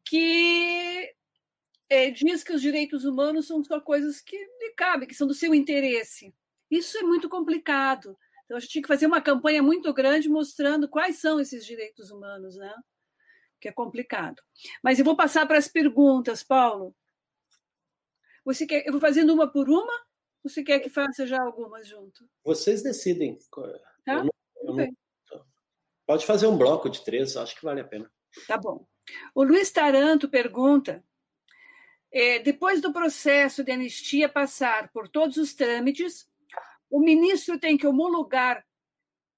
que 0.05 1.11
é, 1.89 2.11
diz 2.11 2.43
que 2.43 2.53
os 2.53 2.61
direitos 2.61 3.05
humanos 3.05 3.47
são 3.47 3.63
só 3.63 3.79
coisas 3.79 4.21
que 4.21 4.37
lhe 4.37 4.73
cabem, 4.75 5.07
que 5.07 5.15
são 5.15 5.27
do 5.27 5.33
seu 5.33 5.53
interesse. 5.55 6.33
Isso 6.73 6.97
é 6.97 7.03
muito 7.03 7.29
complicado. 7.29 8.17
Então, 8.45 8.57
a 8.57 8.59
gente 8.59 8.71
tinha 8.71 8.81
que 8.81 8.87
fazer 8.87 9.05
uma 9.05 9.21
campanha 9.21 9.61
muito 9.61 9.93
grande 9.93 10.27
mostrando 10.27 10.89
quais 10.89 11.17
são 11.17 11.39
esses 11.39 11.63
direitos 11.63 12.09
humanos, 12.09 12.55
né? 12.55 12.73
Que 13.61 13.69
é 13.69 13.71
complicado. 13.71 14.41
Mas 14.83 14.97
eu 14.97 15.05
vou 15.05 15.15
passar 15.15 15.45
para 15.45 15.59
as 15.59 15.67
perguntas, 15.67 16.41
Paulo. 16.41 16.95
Você 18.43 18.65
quer? 18.65 18.87
Eu 18.87 18.91
vou 18.91 18.99
fazendo 18.99 19.31
uma 19.31 19.47
por 19.47 19.69
uma? 19.69 19.93
Ou 20.43 20.49
você 20.49 20.63
quer 20.63 20.79
que 20.79 20.89
faça 20.89 21.27
já 21.27 21.39
algumas 21.39 21.87
junto? 21.87 22.27
Vocês 22.43 22.81
decidem. 22.81 23.37
Tá? 24.03 24.13
Eu 24.15 24.23
não, 24.23 24.31
eu 24.63 24.73
não... 24.75 24.97
Pode 26.07 26.25
fazer 26.25 26.47
um 26.47 26.57
bloco 26.57 26.89
de 26.89 27.05
três, 27.05 27.37
acho 27.37 27.55
que 27.55 27.63
vale 27.63 27.81
a 27.81 27.85
pena. 27.85 28.11
Tá 28.47 28.57
bom. 28.57 28.85
O 29.35 29.43
Luiz 29.43 29.71
Taranto 29.71 30.27
pergunta: 30.27 31.03
é, 32.11 32.39
depois 32.39 32.81
do 32.81 32.91
processo 32.91 33.63
de 33.63 33.71
anistia 33.71 34.27
passar 34.27 34.91
por 34.91 35.07
todos 35.07 35.37
os 35.37 35.53
trâmites, 35.53 36.27
o 36.93 36.99
ministro 36.99 37.59
tem 37.59 37.75
que 37.75 37.87
homologar, 37.87 38.63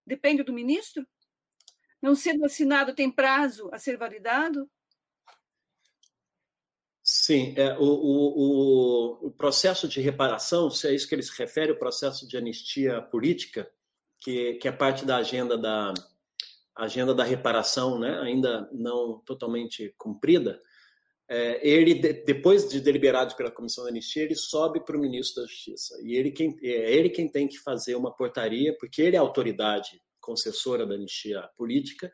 depende 0.05 0.43
do 0.43 0.51
ministro? 0.51 1.07
Não 2.01 2.13
sendo 2.13 2.43
assinado, 2.43 2.93
tem 2.93 3.09
prazo 3.09 3.69
a 3.71 3.79
ser 3.79 3.97
validado? 3.97 4.69
Sim, 7.01 7.53
é, 7.55 7.77
o, 7.77 7.83
o, 7.83 9.27
o, 9.27 9.31
processo 9.31 9.87
de 9.87 10.01
reparação, 10.01 10.69
se 10.69 10.85
é 10.85 10.93
isso 10.93 11.07
que 11.07 11.15
ele 11.15 11.23
se 11.23 11.31
refere, 11.37 11.71
o 11.71 11.79
processo 11.79 12.27
de 12.27 12.35
anistia 12.35 13.01
política, 13.01 13.71
que, 14.19 14.55
que 14.55 14.67
é 14.67 14.71
parte 14.71 15.05
da 15.05 15.15
agenda 15.15 15.57
da 15.57 15.93
agenda 16.75 17.15
da 17.15 17.23
reparação, 17.23 17.97
né, 17.97 18.19
ainda 18.19 18.69
não 18.73 19.19
totalmente 19.19 19.95
cumprida, 19.97 20.61
é, 21.27 21.67
ele, 21.67 21.95
depois 21.95 22.69
de 22.69 22.79
deliberado 22.79 23.35
pela 23.35 23.51
Comissão 23.51 23.83
da 23.83 23.89
Anistia, 23.89 24.23
ele 24.23 24.35
sobe 24.35 24.79
para 24.83 24.95
o 24.95 24.99
ministro 24.99 25.41
da 25.41 25.47
Justiça. 25.47 25.99
E 26.03 26.15
ele 26.15 26.31
quem, 26.31 26.55
é 26.61 26.93
ele 26.93 27.09
quem 27.09 27.27
tem 27.27 27.47
que 27.47 27.57
fazer 27.59 27.95
uma 27.95 28.15
portaria, 28.15 28.75
porque 28.79 29.01
ele 29.01 29.15
é 29.15 29.19
a 29.19 29.23
autoridade 29.23 29.99
concessora 30.21 30.85
da 30.85 30.95
anistia 30.95 31.47
política, 31.55 32.11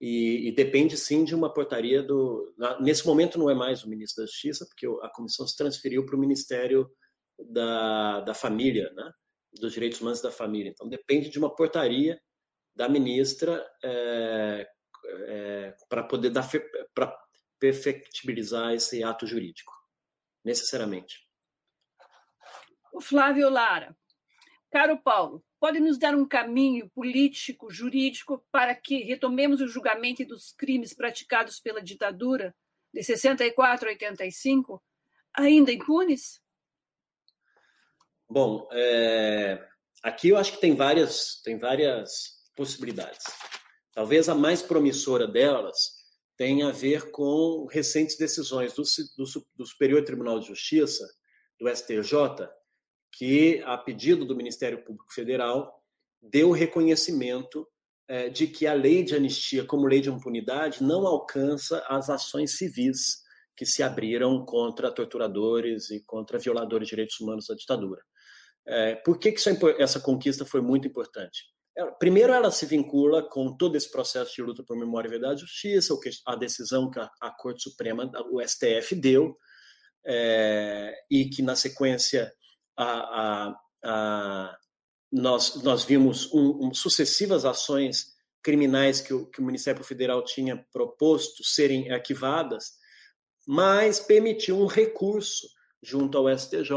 e, 0.00 0.48
e, 0.48 0.52
depende 0.52 0.96
sim 0.96 1.24
de 1.24 1.34
uma 1.34 1.52
portaria 1.52 2.00
do. 2.00 2.54
Nesse 2.80 3.04
momento 3.04 3.36
não 3.36 3.50
é 3.50 3.54
mais 3.54 3.82
o 3.82 3.88
ministro 3.88 4.22
da 4.22 4.28
Justiça, 4.28 4.64
porque 4.64 4.86
a 5.02 5.10
comissão 5.12 5.44
se 5.44 5.56
transferiu 5.56 6.06
para 6.06 6.14
o 6.14 6.20
Ministério 6.20 6.88
da, 7.50 8.20
da 8.20 8.32
Família, 8.32 8.92
né? 8.94 9.10
dos 9.60 9.72
Direitos 9.72 10.00
Humanos 10.00 10.20
da 10.20 10.30
Família. 10.30 10.70
Então, 10.70 10.88
depende 10.88 11.28
de 11.28 11.38
uma 11.38 11.52
portaria 11.52 12.20
da 12.76 12.88
ministra 12.88 13.66
é, 13.82 14.68
é, 15.04 15.74
para 15.88 16.04
poder 16.04 16.30
dar 16.30 16.48
para 16.94 17.12
perfectibilizar 17.58 18.72
esse 18.74 19.02
ato 19.02 19.26
jurídico, 19.26 19.72
necessariamente. 20.44 21.26
O 22.92 23.00
Flávio 23.00 23.48
Lara. 23.48 23.96
Caro 24.70 24.98
Paulo, 24.98 25.44
pode 25.58 25.80
nos 25.80 25.98
dar 25.98 26.14
um 26.14 26.26
caminho 26.26 26.90
político, 26.90 27.70
jurídico, 27.70 28.44
para 28.52 28.74
que 28.74 29.02
retomemos 29.02 29.60
o 29.60 29.68
julgamento 29.68 30.24
dos 30.24 30.52
crimes 30.52 30.94
praticados 30.94 31.58
pela 31.58 31.82
ditadura 31.82 32.54
de 32.92 33.02
64 33.02 33.88
a 33.88 33.92
85, 33.92 34.82
ainda 35.34 35.72
impunes? 35.72 36.40
Bom, 38.28 38.68
é, 38.72 39.66
aqui 40.02 40.28
eu 40.28 40.36
acho 40.36 40.52
que 40.52 40.60
tem 40.60 40.74
várias, 40.74 41.40
tem 41.42 41.56
várias 41.56 42.38
possibilidades. 42.54 43.24
Talvez 43.92 44.28
a 44.28 44.34
mais 44.34 44.62
promissora 44.62 45.26
delas 45.26 45.97
tenha 46.38 46.68
a 46.68 46.72
ver 46.72 47.10
com 47.10 47.66
recentes 47.66 48.16
decisões 48.16 48.72
do, 48.72 48.84
do, 49.16 49.46
do 49.56 49.66
Superior 49.66 50.04
Tribunal 50.04 50.38
de 50.38 50.46
Justiça, 50.46 51.04
do 51.58 51.68
STJ, 51.68 52.48
que, 53.12 53.60
a 53.66 53.76
pedido 53.76 54.24
do 54.24 54.36
Ministério 54.36 54.84
Público 54.84 55.12
Federal, 55.12 55.82
deu 56.22 56.52
reconhecimento 56.52 57.66
é, 58.06 58.28
de 58.28 58.46
que 58.46 58.68
a 58.68 58.72
lei 58.72 59.02
de 59.02 59.16
anistia, 59.16 59.64
como 59.64 59.88
lei 59.88 60.00
de 60.00 60.08
impunidade, 60.08 60.82
não 60.82 61.06
alcança 61.08 61.84
as 61.88 62.08
ações 62.08 62.56
civis 62.56 63.18
que 63.56 63.66
se 63.66 63.82
abriram 63.82 64.44
contra 64.44 64.92
torturadores 64.92 65.90
e 65.90 66.00
contra 66.04 66.38
violadores 66.38 66.86
de 66.86 66.90
direitos 66.90 67.18
humanos 67.18 67.48
da 67.48 67.56
ditadura. 67.56 68.00
É, 68.64 68.94
por 68.94 69.18
que, 69.18 69.32
que 69.32 69.48
é 69.48 69.82
essa 69.82 69.98
conquista 69.98 70.44
foi 70.44 70.60
muito 70.60 70.86
importante? 70.86 71.46
Primeiro, 71.98 72.32
ela 72.32 72.50
se 72.50 72.66
vincula 72.66 73.22
com 73.22 73.56
todo 73.56 73.76
esse 73.76 73.90
processo 73.90 74.34
de 74.34 74.42
luta 74.42 74.64
por 74.64 74.76
memória, 74.76 75.08
verdade 75.08 75.42
e 75.42 75.46
justiça, 75.46 75.94
a 76.26 76.34
decisão 76.34 76.90
que 76.90 76.98
a, 76.98 77.30
Corte 77.38 77.62
Suprema, 77.62 78.10
o 78.30 78.40
STF, 78.42 78.96
deu, 78.96 79.36
é, 80.04 80.92
e 81.10 81.28
que, 81.28 81.40
na 81.40 81.54
sequência, 81.54 82.32
a, 82.76 82.84
a, 82.84 83.56
a, 83.84 84.58
nós, 85.12 85.62
nós 85.62 85.84
vimos 85.84 86.32
um, 86.32 86.68
um, 86.68 86.74
sucessivas 86.74 87.44
ações 87.44 88.16
criminais 88.42 89.00
que 89.00 89.14
o, 89.14 89.26
que 89.26 89.40
o 89.40 89.44
Ministério 89.44 89.84
Federal 89.84 90.24
tinha 90.24 90.64
proposto 90.72 91.44
serem 91.44 91.92
arquivadas, 91.92 92.72
mas 93.46 94.00
permitiu 94.00 94.58
um 94.58 94.66
recurso 94.66 95.46
junto 95.82 96.18
ao 96.18 96.36
STJ 96.36 96.72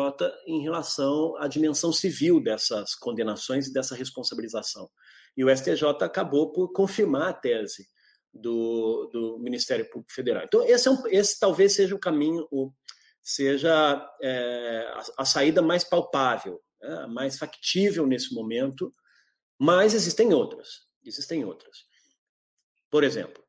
em 0.45 0.61
relação 0.61 1.35
à 1.37 1.47
dimensão 1.47 1.91
civil 1.91 2.41
dessas 2.41 2.95
condenações 2.95 3.67
e 3.67 3.73
dessa 3.73 3.95
responsabilização. 3.95 4.89
E 5.35 5.43
o 5.43 5.55
STJ 5.55 5.85
acabou 6.01 6.51
por 6.51 6.71
confirmar 6.71 7.29
a 7.29 7.33
tese 7.33 7.87
do, 8.33 9.09
do 9.11 9.39
Ministério 9.39 9.89
Público 9.89 10.13
Federal. 10.13 10.43
Então, 10.43 10.63
esse, 10.63 10.87
é 10.87 10.91
um, 10.91 11.07
esse 11.07 11.39
talvez 11.39 11.73
seja 11.73 11.95
o 11.95 11.99
caminho, 11.99 12.47
o, 12.51 12.71
seja 13.21 14.09
é, 14.21 14.91
a, 14.93 15.03
a, 15.19 15.25
saída 15.25 15.61
mais 15.61 15.83
palpável, 15.83 16.61
né, 16.81 17.07
mais 17.07 17.37
factível 17.37 18.05
nesse 18.05 18.33
momento, 18.33 18.93
mas 19.59 19.93
existem 19.93 20.33
outras. 20.33 20.85
Existem 21.05 21.43
outras. 21.43 21.85
Por 22.89 23.03
exemplo, 23.03 23.43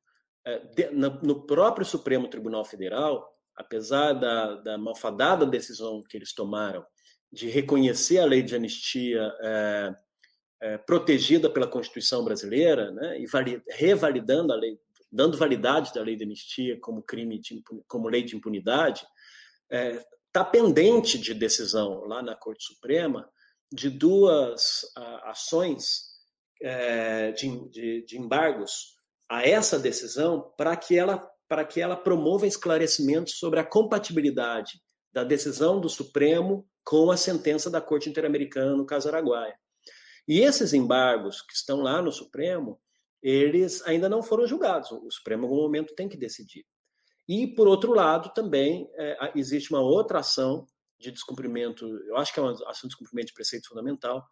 é, 0.44 0.58
de, 0.58 0.90
no, 0.90 1.10
no 1.22 1.46
próprio 1.46 1.84
Supremo 1.84 2.28
Tribunal 2.28 2.64
Federal, 2.64 3.31
apesar 3.62 4.12
da, 4.12 4.56
da 4.56 4.78
malfadada 4.78 5.46
decisão 5.46 6.02
que 6.02 6.16
eles 6.16 6.32
tomaram 6.32 6.84
de 7.32 7.48
reconhecer 7.48 8.18
a 8.18 8.26
lei 8.26 8.42
de 8.42 8.54
anistia 8.54 9.32
é, 9.40 9.94
é, 10.60 10.78
protegida 10.78 11.48
pela 11.48 11.66
Constituição 11.66 12.22
brasileira, 12.22 12.90
né, 12.90 13.18
e 13.20 13.26
valid, 13.26 13.62
revalidando 13.70 14.52
a 14.52 14.56
lei, 14.56 14.78
dando 15.10 15.38
validade 15.38 15.92
da 15.94 16.02
lei 16.02 16.14
de 16.14 16.24
anistia 16.24 16.78
como 16.80 17.02
crime 17.02 17.38
de, 17.38 17.62
como 17.88 18.08
lei 18.08 18.22
de 18.22 18.36
impunidade, 18.36 19.00
está 19.70 19.76
é, 19.76 20.06
tá 20.30 20.44
pendente 20.44 21.18
de 21.18 21.32
decisão 21.32 22.04
lá 22.04 22.22
na 22.22 22.36
Corte 22.36 22.64
Suprema 22.64 23.28
de 23.72 23.88
duas 23.88 24.82
a, 24.94 25.30
ações 25.30 26.12
é, 26.60 27.32
de, 27.32 27.68
de, 27.70 28.04
de 28.04 28.18
embargos 28.18 28.94
a 29.28 29.42
essa 29.48 29.78
decisão 29.78 30.52
para 30.58 30.76
que 30.76 30.98
ela 30.98 31.31
para 31.52 31.66
que 31.66 31.82
ela 31.82 31.94
promova 31.94 32.46
esclarecimentos 32.46 33.34
sobre 33.34 33.60
a 33.60 33.64
compatibilidade 33.64 34.80
da 35.12 35.22
decisão 35.22 35.78
do 35.78 35.86
Supremo 35.86 36.66
com 36.82 37.10
a 37.10 37.16
sentença 37.18 37.68
da 37.68 37.78
Corte 37.78 38.08
Interamericana 38.08 38.74
no 38.74 38.86
caso 38.86 39.06
Araguaia. 39.06 39.54
E 40.26 40.40
esses 40.40 40.72
embargos 40.72 41.42
que 41.42 41.52
estão 41.52 41.82
lá 41.82 42.00
no 42.00 42.10
Supremo, 42.10 42.80
eles 43.22 43.86
ainda 43.86 44.08
não 44.08 44.22
foram 44.22 44.46
julgados. 44.46 44.90
O 44.92 45.10
Supremo, 45.10 45.42
em 45.42 45.44
algum 45.46 45.60
momento, 45.60 45.94
tem 45.94 46.08
que 46.08 46.16
decidir. 46.16 46.64
E, 47.28 47.46
por 47.46 47.68
outro 47.68 47.92
lado, 47.92 48.32
também 48.32 48.88
é, 48.94 49.32
existe 49.34 49.74
uma 49.74 49.82
outra 49.82 50.20
ação 50.20 50.66
de 50.98 51.10
descumprimento, 51.10 51.84
eu 52.06 52.16
acho 52.16 52.32
que 52.32 52.40
é 52.40 52.42
uma 52.42 52.52
ação 52.52 52.88
de 52.88 52.94
descumprimento 52.94 53.26
de 53.26 53.34
preceito 53.34 53.68
fundamental, 53.68 54.26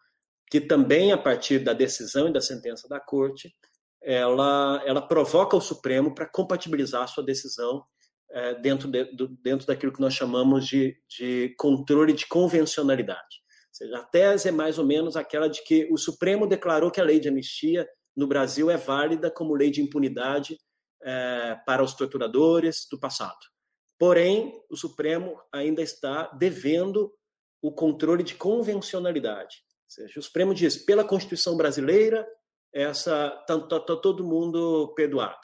que 0.50 0.58
também, 0.58 1.12
a 1.12 1.18
partir 1.18 1.58
da 1.58 1.74
decisão 1.74 2.28
e 2.28 2.32
da 2.32 2.40
sentença 2.40 2.88
da 2.88 2.98
Corte, 2.98 3.54
ela, 4.02 4.82
ela 4.86 5.02
provoca 5.02 5.56
o 5.56 5.60
Supremo 5.60 6.14
para 6.14 6.26
compatibilizar 6.26 7.02
a 7.02 7.06
sua 7.06 7.24
decisão 7.24 7.84
é, 8.30 8.54
dentro, 8.54 8.88
de, 8.88 9.04
do, 9.14 9.28
dentro 9.28 9.66
daquilo 9.66 9.92
que 9.92 10.00
nós 10.00 10.14
chamamos 10.14 10.66
de, 10.66 10.96
de 11.08 11.54
controle 11.58 12.12
de 12.12 12.26
convencionalidade. 12.26 13.20
Ou 13.20 13.74
seja, 13.74 13.98
a 13.98 14.04
tese 14.04 14.48
é 14.48 14.52
mais 14.52 14.78
ou 14.78 14.86
menos 14.86 15.16
aquela 15.16 15.48
de 15.48 15.62
que 15.64 15.88
o 15.90 15.96
Supremo 15.96 16.46
declarou 16.46 16.90
que 16.90 17.00
a 17.00 17.04
lei 17.04 17.20
de 17.20 17.28
anistia 17.28 17.88
no 18.16 18.26
Brasil 18.26 18.70
é 18.70 18.76
válida 18.76 19.30
como 19.30 19.54
lei 19.54 19.70
de 19.70 19.82
impunidade 19.82 20.58
é, 21.02 21.56
para 21.66 21.82
os 21.82 21.94
torturadores 21.94 22.86
do 22.90 22.98
passado. 22.98 23.38
Porém, 23.98 24.52
o 24.70 24.76
Supremo 24.76 25.40
ainda 25.52 25.82
está 25.82 26.28
devendo 26.38 27.12
o 27.62 27.70
controle 27.70 28.22
de 28.22 28.34
convencionalidade. 28.34 29.56
Ou 29.84 29.90
seja, 29.90 30.20
o 30.20 30.22
Supremo 30.22 30.54
diz, 30.54 30.76
pela 30.76 31.04
Constituição 31.04 31.56
brasileira, 31.56 32.26
essa 32.72 33.30
tá, 33.46 33.58
tá, 33.60 33.80
tá 33.80 33.96
todo 33.96 34.24
mundo 34.24 34.92
perdoado, 34.94 35.40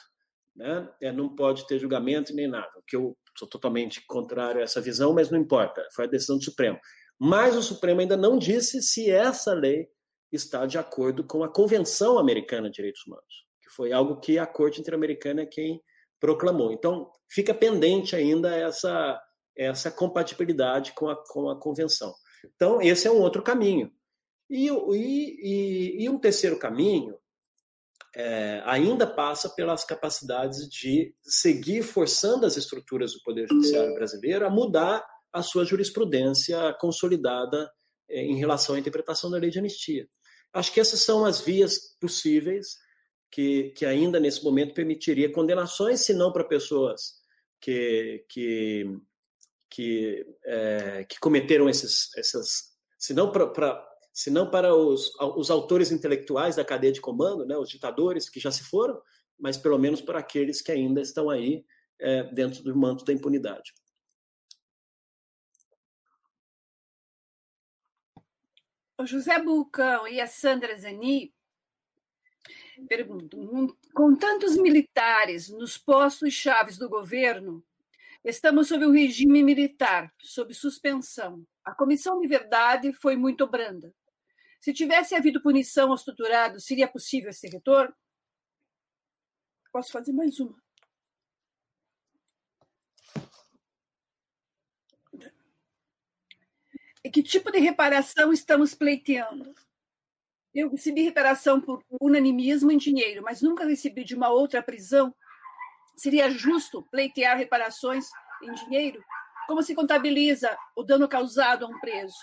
né? 0.55 0.89
É, 1.01 1.11
não 1.11 1.35
pode 1.35 1.67
ter 1.67 1.79
julgamento 1.79 2.33
nem 2.33 2.47
nada. 2.47 2.71
Que 2.87 2.95
eu 2.95 3.17
sou 3.37 3.47
totalmente 3.47 4.05
contrário 4.07 4.61
a 4.61 4.63
essa 4.63 4.81
visão, 4.81 5.13
mas 5.13 5.29
não 5.29 5.39
importa. 5.39 5.85
Foi 5.93 6.05
a 6.05 6.09
decisão 6.09 6.37
do 6.37 6.43
Supremo. 6.43 6.79
Mas 7.19 7.55
o 7.55 7.63
Supremo 7.63 8.01
ainda 8.01 8.17
não 8.17 8.37
disse 8.37 8.81
se 8.81 9.09
essa 9.09 9.53
lei 9.53 9.87
está 10.31 10.65
de 10.65 10.77
acordo 10.77 11.23
com 11.23 11.43
a 11.43 11.51
Convenção 11.51 12.17
Americana 12.17 12.69
de 12.69 12.75
Direitos 12.75 13.05
Humanos, 13.05 13.45
que 13.61 13.69
foi 13.69 13.91
algo 13.91 14.19
que 14.19 14.37
a 14.37 14.45
Corte 14.45 14.79
Interamericana 14.79 15.41
é 15.41 15.45
quem 15.45 15.81
proclamou. 16.19 16.71
Então, 16.71 17.11
fica 17.29 17.53
pendente 17.53 18.15
ainda 18.15 18.55
essa 18.55 19.21
essa 19.57 19.89
compatibilidade 19.89 20.93
com 20.93 21.09
a, 21.09 21.15
com 21.15 21.49
a 21.49 21.59
convenção. 21.59 22.13
Então, 22.55 22.79
esse 22.79 23.07
é 23.07 23.11
um 23.11 23.19
outro 23.19 23.41
caminho. 23.41 23.91
E, 24.49 24.69
e, 24.69 26.03
e 26.03 26.09
um 26.09 26.17
terceiro 26.17 26.57
caminho 26.57 27.17
é, 28.15 28.61
ainda 28.65 29.05
passa 29.05 29.49
pelas 29.49 29.83
capacidades 29.83 30.67
de 30.69 31.13
seguir 31.21 31.83
forçando 31.83 32.45
as 32.45 32.57
estruturas 32.57 33.13
do 33.13 33.21
Poder 33.21 33.47
Judiciário 33.47 33.93
brasileiro 33.93 34.45
a 34.45 34.49
mudar 34.49 35.05
a 35.31 35.43
sua 35.43 35.65
jurisprudência 35.65 36.73
consolidada 36.79 37.69
é, 38.09 38.21
em 38.23 38.37
relação 38.37 38.75
à 38.75 38.79
interpretação 38.79 39.29
da 39.29 39.37
lei 39.37 39.49
de 39.49 39.59
anistia. 39.59 40.07
Acho 40.53 40.73
que 40.73 40.79
essas 40.79 41.01
são 41.01 41.25
as 41.25 41.41
vias 41.41 41.95
possíveis 41.99 42.77
que, 43.29 43.71
que 43.71 43.85
ainda 43.85 44.19
nesse 44.19 44.43
momento 44.43 44.73
permitiria 44.73 45.31
condenações, 45.31 46.01
se 46.01 46.13
não 46.13 46.31
para 46.31 46.43
pessoas 46.43 47.17
que, 47.61 48.25
que, 48.29 48.97
que, 49.69 50.25
é, 50.45 51.03
que 51.03 51.19
cometeram 51.19 51.69
esses, 51.69 52.15
essas, 52.17 52.71
se 52.97 53.13
não 53.13 53.31
para 53.31 53.86
se 54.17 54.31
não 54.31 54.49
para 54.49 54.73
os, 54.73 55.13
os 55.35 55.51
autores 55.51 55.91
intelectuais 55.91 56.55
da 56.55 56.65
cadeia 56.65 56.91
de 56.91 56.99
comando, 56.99 57.45
né, 57.45 57.55
os 57.55 57.69
ditadores 57.69 58.27
que 58.27 58.39
já 58.39 58.49
se 58.49 58.63
foram, 58.63 58.99
mas 59.39 59.57
pelo 59.57 59.77
menos 59.77 60.01
para 60.01 60.17
aqueles 60.17 60.59
que 60.59 60.71
ainda 60.71 60.99
estão 60.99 61.29
aí 61.29 61.63
é, 61.99 62.23
dentro 62.33 62.63
do 62.63 62.75
manto 62.75 63.05
da 63.05 63.13
impunidade. 63.13 63.75
O 68.97 69.05
José 69.05 69.39
Bulcão 69.39 70.07
e 70.07 70.19
a 70.19 70.25
Sandra 70.25 70.75
Zani 70.75 71.31
perguntam: 72.89 73.77
com 73.93 74.15
tantos 74.15 74.57
militares 74.57 75.47
nos 75.47 75.77
postos 75.77 76.33
chaves 76.33 76.75
do 76.75 76.89
governo, 76.89 77.63
estamos 78.25 78.67
sob 78.67 78.83
um 78.83 78.91
regime 78.91 79.43
militar, 79.43 80.11
sob 80.19 80.55
suspensão. 80.55 81.45
A 81.63 81.75
comissão 81.75 82.19
de 82.19 82.27
verdade 82.27 82.91
foi 82.91 83.15
muito 83.15 83.45
branda. 83.45 83.93
Se 84.59 84.73
tivesse 84.73 85.15
havido 85.15 85.41
punição 85.41 85.91
aos 85.91 86.03
torturados, 86.03 86.65
seria 86.65 86.87
possível 86.87 87.29
esse 87.29 87.47
retorno? 87.47 87.95
Posso 89.71 89.91
fazer 89.91 90.11
mais 90.11 90.39
uma? 90.39 90.57
E 97.03 97.09
que 97.09 97.23
tipo 97.23 97.51
de 97.51 97.59
reparação 97.59 98.33
estamos 98.33 98.73
pleiteando? 98.75 99.55
Eu 100.53 100.69
recebi 100.69 101.03
reparação 101.03 101.61
por 101.61 101.81
unanimismo 102.01 102.71
em 102.71 102.77
dinheiro, 102.77 103.21
mas 103.23 103.41
nunca 103.41 103.65
recebi 103.65 104.03
de 104.03 104.15
uma 104.15 104.29
outra 104.29 104.61
prisão. 104.61 105.15
Seria 105.95 106.29
justo 106.29 106.83
pleitear 106.91 107.37
reparações 107.37 108.07
em 108.43 108.51
dinheiro? 108.55 109.01
Como 109.47 109.63
se 109.63 109.75
contabiliza 109.75 110.57
o 110.75 110.83
dano 110.83 111.07
causado 111.07 111.65
a 111.65 111.69
um 111.69 111.79
preso? 111.79 112.17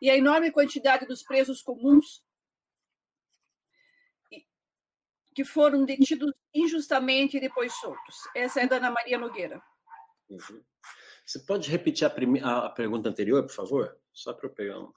E 0.00 0.10
a 0.10 0.16
enorme 0.16 0.50
quantidade 0.50 1.06
dos 1.06 1.22
presos 1.22 1.62
comuns 1.62 2.22
que 5.34 5.44
foram 5.44 5.84
detidos 5.84 6.32
injustamente 6.52 7.36
e 7.36 7.40
depois 7.40 7.72
soltos. 7.74 8.16
Essa 8.34 8.60
é 8.60 8.66
da 8.66 8.76
Ana 8.76 8.90
Maria 8.90 9.16
Nogueira. 9.16 9.62
Uhum. 10.28 10.64
Você 11.24 11.38
pode 11.40 11.70
repetir 11.70 12.06
a, 12.06 12.10
prime... 12.10 12.40
a 12.40 12.68
pergunta 12.70 13.08
anterior, 13.08 13.46
por 13.46 13.54
favor? 13.54 14.00
Só 14.12 14.32
para 14.32 14.48
eu 14.48 14.52
pegar 14.52 14.80
um. 14.80 14.92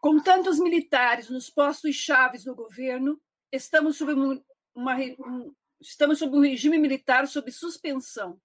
Com 0.00 0.22
tantos 0.22 0.60
militares 0.60 1.28
nos 1.28 1.50
postos 1.50 1.96
chaves 1.96 2.44
do 2.44 2.54
governo, 2.54 3.20
estamos 3.50 3.96
sob, 3.96 4.12
uma, 4.12 4.44
uma, 4.74 4.96
um, 4.96 5.54
estamos 5.80 6.20
sob 6.20 6.36
um 6.36 6.40
regime 6.40 6.78
militar 6.78 7.26
sob 7.26 7.50
suspensão. 7.50 8.40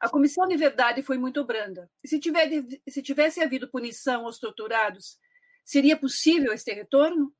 A 0.00 0.08
Comissão 0.08 0.46
de 0.46 0.56
Verdade 0.56 1.02
foi 1.02 1.18
muito 1.18 1.44
branda. 1.44 1.90
E 2.04 2.08
se, 2.08 2.18
tiver, 2.18 2.48
se 2.88 3.02
tivesse 3.02 3.40
havido 3.40 3.70
punição 3.70 4.26
aos 4.26 4.38
torturados, 4.38 5.18
seria 5.64 5.96
possível 5.96 6.52
este 6.52 6.72
retorno? 6.72 7.34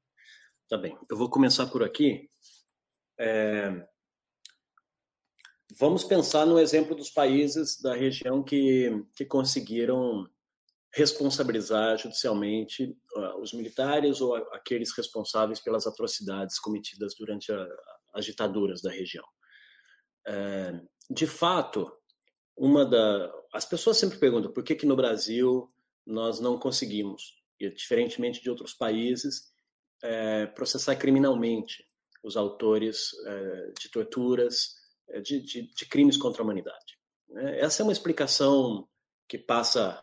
Tá 0.68 0.76
bem, 0.76 0.98
eu 1.10 1.16
vou 1.16 1.30
começar 1.30 1.66
por 1.66 1.82
aqui. 1.82 2.28
É... 3.18 3.86
Vamos 5.78 6.04
pensar 6.04 6.46
no 6.46 6.58
exemplo 6.58 6.94
dos 6.94 7.10
países 7.10 7.80
da 7.80 7.94
região 7.94 8.42
que, 8.42 9.04
que 9.14 9.24
conseguiram 9.24 10.28
responsabilizar 10.94 11.98
judicialmente 11.98 12.96
uh, 13.14 13.40
os 13.42 13.52
militares 13.52 14.20
ou 14.22 14.34
aqueles 14.34 14.96
responsáveis 14.96 15.60
pelas 15.60 15.86
atrocidades 15.86 16.58
cometidas 16.58 17.14
durante 17.14 17.52
a, 17.52 17.68
as 18.14 18.24
ditaduras 18.24 18.80
da 18.80 18.90
região. 18.90 19.24
É, 20.26 20.80
de 21.10 21.26
fato, 21.26 21.92
uma 22.56 22.84
da 22.84 23.32
as 23.52 23.64
pessoas 23.64 23.96
sempre 23.96 24.18
perguntam 24.18 24.52
por 24.52 24.62
que 24.62 24.74
que 24.74 24.86
no 24.86 24.96
Brasil 24.96 25.70
nós 26.06 26.40
não 26.40 26.58
conseguimos, 26.58 27.34
e 27.58 27.68
diferentemente 27.70 28.42
de 28.42 28.50
outros 28.50 28.74
países, 28.74 29.50
é, 30.02 30.46
processar 30.46 30.94
criminalmente 30.96 31.84
os 32.22 32.36
autores 32.36 33.10
é, 33.24 33.72
de 33.80 33.90
torturas, 33.90 34.74
é, 35.08 35.20
de, 35.20 35.40
de, 35.40 35.74
de, 35.74 35.86
crimes 35.86 36.16
contra 36.16 36.42
a 36.42 36.44
humanidade. 36.44 36.98
Né? 37.28 37.60
Essa 37.60 37.82
é 37.82 37.84
uma 37.84 37.92
explicação 37.92 38.86
que 39.28 39.38
passa 39.38 40.02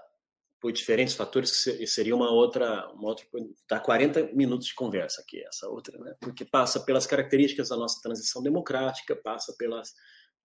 por 0.60 0.72
diferentes 0.72 1.14
fatores 1.14 1.64
que 1.64 1.86
seria 1.86 2.16
uma 2.16 2.32
outra, 2.32 2.90
uma 2.94 3.10
outra 3.10 3.26
dá 3.70 3.80
40 3.80 4.32
minutos 4.34 4.68
de 4.68 4.74
conversa 4.74 5.22
aqui 5.22 5.44
essa 5.46 5.68
outra, 5.68 5.98
né? 6.00 6.16
Porque 6.22 6.46
passa 6.46 6.80
pelas 6.80 7.06
características 7.06 7.68
da 7.68 7.76
nossa 7.76 8.02
transição 8.02 8.42
democrática, 8.42 9.14
passa 9.14 9.54
pelas 9.58 9.94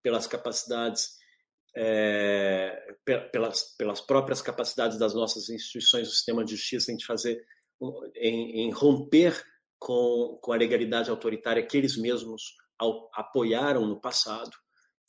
pelas 0.03 0.27
capacidades 0.27 1.19
é, 1.77 2.95
pelas 3.33 3.77
pelas 3.77 4.01
próprias 4.01 4.43
capacidades 4.43 4.99
das 4.99 5.15
nossas 5.15 5.49
instituições 5.49 6.09
do 6.09 6.15
sistema 6.15 6.45
de 6.45 6.53
justiça 6.57 6.93
em 6.93 7.01
fazer 7.01 7.41
em, 8.17 8.67
em 8.67 8.71
romper 8.71 9.41
com, 9.79 10.39
com 10.43 10.53
a 10.53 10.57
legalidade 10.57 11.11
autoritária 11.11 11.65
que 11.65 11.77
eles 11.77 11.97
mesmos 11.97 12.55
ao, 12.79 13.09
apoiaram 13.15 13.87
no 13.87 14.01
passado 14.01 14.51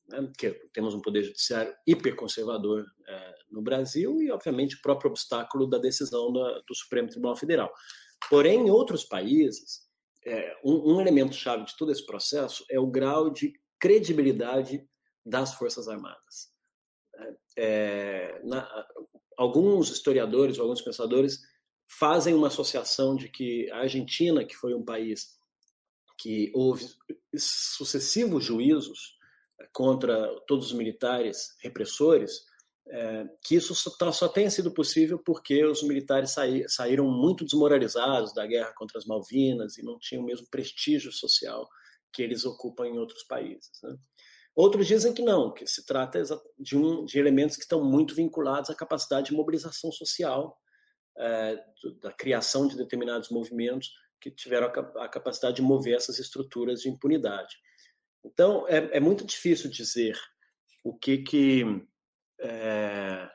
né, 0.09 0.31
que 0.37 0.51
temos 0.73 0.93
um 0.93 1.01
poder 1.01 1.23
judiciário 1.23 1.73
hiperconservador 1.87 2.85
é, 3.07 3.33
no 3.51 3.61
Brasil 3.61 4.21
e, 4.21 4.31
obviamente, 4.31 4.75
o 4.75 4.81
próprio 4.81 5.11
obstáculo 5.11 5.67
da 5.67 5.77
decisão 5.77 6.33
da, 6.33 6.61
do 6.67 6.75
Supremo 6.75 7.09
Tribunal 7.09 7.35
Federal. 7.35 7.71
Porém, 8.29 8.67
em 8.67 8.69
outros 8.69 9.03
países, 9.03 9.87
é, 10.25 10.55
um, 10.63 10.95
um 10.95 11.01
elemento-chave 11.01 11.65
de 11.65 11.77
todo 11.77 11.91
esse 11.91 12.05
processo 12.05 12.65
é 12.69 12.79
o 12.79 12.87
grau 12.87 13.29
de 13.29 13.53
credibilidade 13.79 14.83
das 15.29 15.53
Forças 15.53 15.87
Armadas. 15.87 16.51
É, 17.57 18.41
na, 18.43 18.67
alguns 19.37 19.89
historiadores, 19.89 20.59
alguns 20.59 20.81
pensadores 20.81 21.39
fazem 21.99 22.33
uma 22.33 22.47
associação 22.47 23.15
de 23.15 23.29
que 23.29 23.69
a 23.71 23.79
Argentina, 23.79 24.45
que 24.45 24.55
foi 24.55 24.73
um 24.73 24.83
país 24.83 25.37
que 26.17 26.51
houve 26.53 26.85
sucessivos 27.35 28.43
juízos 28.43 29.17
contra 29.73 30.29
todos 30.47 30.67
os 30.67 30.73
militares 30.73 31.55
repressores, 31.61 32.43
é, 32.91 33.25
que 33.43 33.55
isso 33.55 33.75
só, 33.75 33.91
tá, 33.97 34.11
só, 34.11 34.27
tenha 34.27 34.49
sido 34.49 34.73
possível 34.73 35.19
porque 35.23 35.63
os 35.63 35.83
militares 35.83 36.31
saí, 36.31 36.67
saíram 36.67 37.05
muito 37.05 37.45
desmoralizados 37.45 38.33
da 38.33 38.45
guerra 38.47 38.73
contra 38.75 38.97
as 38.97 39.05
Malvinas 39.05 39.77
e 39.77 39.83
não 39.83 39.97
tinham 39.99 40.23
o 40.23 40.25
mesmo 40.25 40.47
prestígio 40.49 41.11
social 41.11 41.67
que 42.11 42.23
eles 42.23 42.45
ocupam 42.45 42.87
em 42.87 42.97
outros 42.97 43.23
países. 43.23 43.69
Né? 43.83 43.95
Outros 44.59 44.87
dizem 44.87 45.13
que 45.13 45.21
não, 45.21 45.53
que 45.53 45.65
se 45.65 45.85
trata 45.85 46.21
de, 46.57 46.77
um, 46.77 47.05
de 47.05 47.17
elementos 47.17 47.55
que 47.55 47.61
estão 47.61 47.81
muito 47.81 48.13
vinculados 48.13 48.69
à 48.69 48.75
capacidade 48.75 49.27
de 49.27 49.33
mobilização 49.33 49.89
social, 49.89 50.59
é, 51.17 51.57
da 52.01 52.11
criação 52.11 52.67
de 52.67 52.75
determinados 52.75 53.29
movimentos 53.29 53.89
que 54.19 54.29
tiveram 54.29 54.67
a, 54.67 55.05
a 55.05 55.07
capacidade 55.07 55.55
de 55.55 55.61
mover 55.61 55.95
essas 55.95 56.19
estruturas 56.19 56.81
de 56.81 56.89
impunidade. 56.89 57.55
Então, 58.21 58.67
é, 58.67 58.97
é 58.97 58.99
muito 58.99 59.25
difícil 59.25 59.69
dizer 59.69 60.19
o 60.83 60.93
que 60.93 61.19
que, 61.19 61.63
é, 62.41 63.29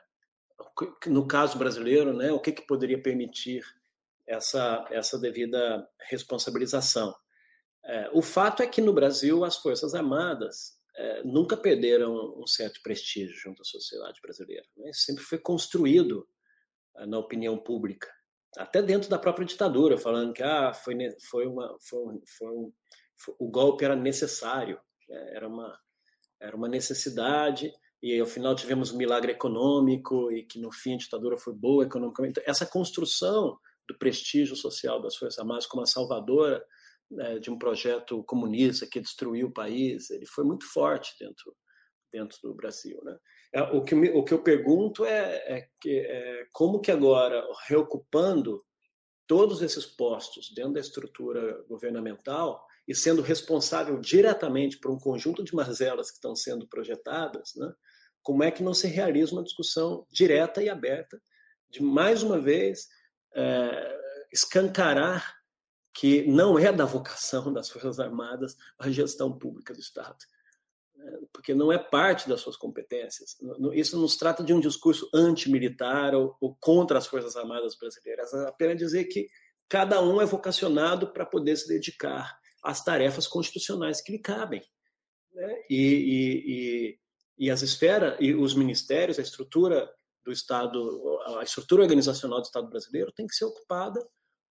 no 1.07 1.27
caso 1.27 1.57
brasileiro, 1.57 2.13
né, 2.13 2.31
o 2.31 2.39
que 2.39 2.51
que 2.51 2.67
poderia 2.67 3.01
permitir 3.01 3.65
essa, 4.27 4.85
essa 4.91 5.17
devida 5.17 5.89
responsabilização. 6.07 7.15
É, 7.83 8.11
o 8.13 8.21
fato 8.21 8.61
é 8.61 8.67
que 8.67 8.79
no 8.79 8.93
Brasil 8.93 9.43
as 9.43 9.57
Forças 9.57 9.95
Armadas 9.95 10.75
é, 10.97 11.23
nunca 11.23 11.57
perderam 11.57 12.33
um 12.37 12.47
certo 12.47 12.81
prestígio 12.81 13.35
junto 13.35 13.61
à 13.61 13.65
sociedade 13.65 14.19
brasileira. 14.21 14.65
Né? 14.77 14.91
Sempre 14.93 15.23
foi 15.23 15.37
construído 15.37 16.27
é, 16.97 17.05
na 17.05 17.19
opinião 17.19 17.57
pública, 17.57 18.09
até 18.57 18.81
dentro 18.81 19.09
da 19.09 19.19
própria 19.19 19.45
ditadura, 19.45 19.97
falando 19.97 20.33
que 20.33 20.41
ah, 20.41 20.73
foi, 20.73 20.95
foi, 21.29 21.45
uma, 21.45 21.75
foi, 21.81 22.21
foi 22.37 22.47
um, 22.49 22.73
o 23.37 23.49
golpe 23.49 23.83
era 23.83 23.95
necessário, 23.95 24.79
né? 25.09 25.35
era 25.35 25.47
uma, 25.47 25.77
era 26.39 26.55
uma 26.55 26.69
necessidade, 26.69 27.73
e 28.01 28.19
ao 28.19 28.27
final 28.27 28.55
tivemos 28.55 28.91
um 28.91 28.97
milagre 28.97 29.31
econômico, 29.31 30.31
e 30.31 30.43
que 30.43 30.59
no 30.59 30.71
fim 30.71 30.93
a 30.93 30.97
ditadura 30.97 31.37
foi 31.37 31.53
boa 31.53 31.83
economicamente. 31.83 32.39
Então, 32.39 32.43
essa 32.45 32.65
construção 32.65 33.57
do 33.87 33.97
prestígio 33.97 34.55
social 34.55 35.01
das 35.01 35.15
Forças 35.15 35.39
Armadas 35.39 35.65
como 35.65 35.83
a 35.83 35.87
salvadora 35.87 36.63
né, 37.09 37.39
de 37.39 37.51
um 37.51 37.57
projeto 37.57 38.23
comunista 38.23 38.87
que 38.87 38.99
destruiu 38.99 39.47
o 39.47 39.53
país, 39.53 40.09
ele 40.09 40.25
foi 40.25 40.43
muito 40.43 40.65
forte 40.71 41.15
dentro, 41.19 41.55
dentro 42.11 42.37
do 42.41 42.53
Brasil. 42.53 42.99
Né? 43.03 43.17
É, 43.53 43.61
o, 43.61 43.83
que, 43.83 43.95
o 43.95 44.23
que 44.23 44.33
eu 44.33 44.41
pergunto 44.41 45.05
é, 45.05 45.57
é, 45.57 45.67
que, 45.79 45.99
é 45.99 46.47
como 46.51 46.79
que 46.79 46.91
agora, 46.91 47.45
reocupando 47.67 48.63
todos 49.27 49.61
esses 49.61 49.85
postos 49.85 50.51
dentro 50.55 50.73
da 50.73 50.79
estrutura 50.79 51.63
governamental, 51.67 52.65
e 52.87 52.93
sendo 52.93 53.21
responsável 53.21 53.99
diretamente 53.99 54.79
por 54.79 54.91
um 54.91 54.99
conjunto 54.99 55.43
de 55.43 55.55
mazelas 55.55 56.09
que 56.11 56.17
estão 56.17 56.35
sendo 56.35 56.67
projetadas, 56.67 57.53
né, 57.55 57.73
como 58.21 58.43
é 58.43 58.51
que 58.51 58.63
não 58.63 58.73
se 58.73 58.87
realiza 58.87 59.33
uma 59.33 59.43
discussão 59.43 60.05
direta 60.11 60.61
e 60.63 60.69
aberta 60.69 61.19
de, 61.69 61.81
mais 61.81 62.23
uma 62.23 62.39
vez, 62.39 62.87
é, 63.35 63.97
escancarar 64.31 65.35
que 65.95 66.27
não 66.27 66.59
é 66.59 66.73
da 66.73 66.83
vocação 66.83 67.53
das 67.53 67.69
Forças 67.69 68.01
Armadas 68.01 68.57
a 68.77 68.91
gestão 68.91 69.31
pública 69.31 69.73
do 69.73 69.79
Estado, 69.79 70.17
né, 70.97 71.19
porque 71.31 71.55
não 71.55 71.71
é 71.71 71.79
parte 71.79 72.27
das 72.27 72.41
suas 72.41 72.57
competências. 72.57 73.37
Isso 73.73 73.97
não 73.97 74.07
se 74.07 74.19
trata 74.19 74.43
de 74.43 74.53
um 74.53 74.59
discurso 74.59 75.09
antimilitar 75.13 76.13
ou, 76.13 76.35
ou 76.41 76.53
contra 76.59 76.97
as 76.97 77.07
Forças 77.07 77.37
Armadas 77.37 77.77
brasileiras, 77.77 78.33
é 78.33 78.45
apenas 78.45 78.77
dizer 78.77 79.05
que 79.05 79.29
cada 79.69 80.03
um 80.03 80.21
é 80.21 80.25
vocacionado 80.25 81.13
para 81.13 81.25
poder 81.25 81.55
se 81.55 81.67
dedicar 81.69 82.37
as 82.61 82.83
tarefas 82.83 83.25
constitucionais 83.25 84.01
que 84.01 84.11
lhe 84.11 84.19
cabem. 84.19 84.61
Né? 85.33 85.63
E, 85.69 85.77
e, 85.77 86.43
e, 86.45 86.99
e, 87.45 87.49
as 87.49 87.61
esferas, 87.61 88.17
e 88.19 88.35
os 88.35 88.53
ministérios, 88.53 89.17
a 89.17 89.21
estrutura 89.21 89.89
do 90.25 90.31
Estado, 90.31 91.19
a 91.39 91.43
estrutura 91.43 91.83
organizacional 91.83 92.41
do 92.41 92.45
Estado 92.45 92.67
brasileiro 92.67 93.13
tem 93.13 93.25
que 93.25 93.35
ser 93.35 93.45
ocupada 93.45 94.05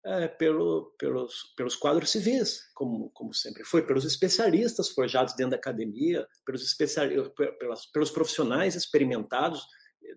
é, 0.07 0.29
pelo, 0.29 0.95
pelos, 0.99 1.55
pelos 1.57 1.75
quadros 1.77 2.11
civis, 2.11 2.71
como, 2.75 3.11
como 3.11 3.33
sempre 3.33 3.65
foi, 3.65 3.87
pelos 3.87 4.05
especialistas 4.05 4.91
forjados 4.91 5.35
dentro 5.35 5.53
da 5.53 5.57
academia, 5.57 6.27
pelos, 6.45 6.77
pelos, 7.59 7.87
pelos 7.87 8.11
profissionais 8.11 8.75
experimentados 8.75 9.65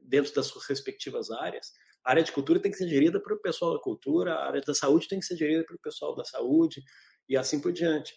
dentro 0.04 0.34
das 0.34 0.48
suas 0.48 0.66
respectivas 0.66 1.32
áreas. 1.32 1.72
A 2.04 2.12
área 2.12 2.24
de 2.24 2.32
cultura 2.32 2.60
tem 2.60 2.72
que 2.72 2.78
ser 2.78 2.88
gerida 2.88 3.22
pelo 3.22 3.42
pessoal 3.42 3.74
da 3.74 3.80
cultura, 3.80 4.34
a 4.34 4.48
área 4.48 4.62
da 4.62 4.74
saúde 4.74 5.08
tem 5.08 5.20
que 5.20 5.26
ser 5.26 5.38
gerida 5.38 5.66
pelo 5.66 5.80
pessoal 5.80 6.16
da 6.16 6.24
saúde, 6.24 6.84
e 7.28 7.38
assim 7.38 7.60
por 7.60 7.72
diante. 7.72 8.14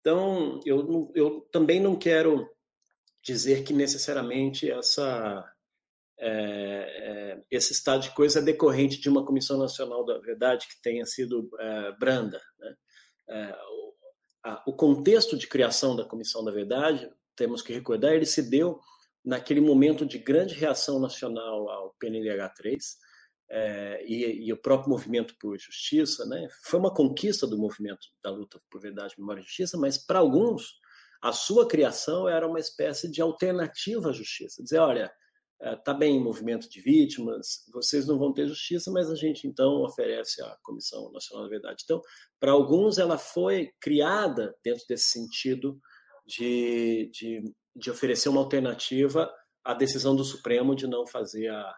Então, 0.00 0.60
eu, 0.64 1.12
eu 1.14 1.40
também 1.52 1.80
não 1.80 1.96
quero 1.96 2.48
dizer 3.22 3.62
que 3.62 3.72
necessariamente 3.72 4.70
essa, 4.70 5.44
é, 6.24 6.28
é, 6.28 7.42
esse 7.50 7.72
estado 7.72 8.02
de 8.02 8.14
coisa 8.14 8.38
é 8.38 8.42
decorrente 8.42 9.00
de 9.00 9.08
uma 9.08 9.24
Comissão 9.24 9.58
Nacional 9.58 10.04
da 10.04 10.18
Verdade 10.18 10.68
que 10.68 10.80
tenha 10.80 11.04
sido 11.04 11.50
é, 11.58 11.92
branda. 11.98 12.40
Né? 12.60 12.74
É, 13.28 13.56
o, 13.68 13.94
a, 14.44 14.62
o 14.68 14.72
contexto 14.72 15.36
de 15.36 15.48
criação 15.48 15.96
da 15.96 16.04
Comissão 16.04 16.44
da 16.44 16.52
Verdade, 16.52 17.10
temos 17.34 17.60
que 17.60 17.72
recordar, 17.72 18.12
ele 18.12 18.24
se 18.24 18.48
deu 18.48 18.78
naquele 19.24 19.60
momento 19.60 20.06
de 20.06 20.16
grande 20.16 20.54
reação 20.54 21.00
nacional 21.00 21.68
ao 21.68 21.94
PNDH3 22.00 22.78
é, 23.50 24.04
e, 24.06 24.46
e, 24.46 24.52
o 24.52 24.56
próprio 24.56 24.90
movimento 24.90 25.34
por 25.40 25.58
justiça, 25.58 26.24
né? 26.24 26.48
Foi 26.62 26.78
uma 26.78 26.94
conquista 26.94 27.46
do 27.46 27.58
movimento 27.58 28.06
da 28.22 28.30
luta 28.30 28.60
por 28.70 28.80
verdade, 28.80 29.14
memória 29.18 29.40
e 29.40 29.44
justiça, 29.44 29.76
mas 29.76 29.98
para 29.98 30.20
alguns 30.20 30.80
a 31.20 31.32
sua 31.32 31.66
criação 31.66 32.28
era 32.28 32.46
uma 32.46 32.60
espécie 32.60 33.10
de 33.10 33.20
alternativa 33.20 34.10
à 34.10 34.12
justiça. 34.12 34.62
Dizer, 34.62 34.78
olha, 34.78 35.12
está 35.62 35.94
bem 35.94 36.20
movimento 36.20 36.68
de 36.68 36.80
vítimas, 36.80 37.64
vocês 37.72 38.06
não 38.06 38.18
vão 38.18 38.32
ter 38.32 38.48
justiça, 38.48 38.90
mas 38.90 39.08
a 39.08 39.14
gente 39.14 39.46
então 39.46 39.82
oferece 39.82 40.42
a 40.42 40.56
Comissão 40.62 41.10
Nacional 41.12 41.44
da 41.44 41.50
Verdade. 41.50 41.82
Então, 41.84 42.00
para 42.40 42.52
alguns, 42.52 42.98
ela 42.98 43.16
foi 43.16 43.70
criada 43.80 44.54
dentro 44.64 44.84
desse 44.88 45.10
sentido 45.10 45.80
de, 46.26 47.10
de, 47.12 47.42
de 47.76 47.90
oferecer 47.90 48.28
uma 48.28 48.40
alternativa 48.40 49.32
à 49.64 49.72
decisão 49.72 50.16
do 50.16 50.24
Supremo 50.24 50.74
de 50.74 50.88
não 50.88 51.06
fazer 51.06 51.48
a, 51.48 51.74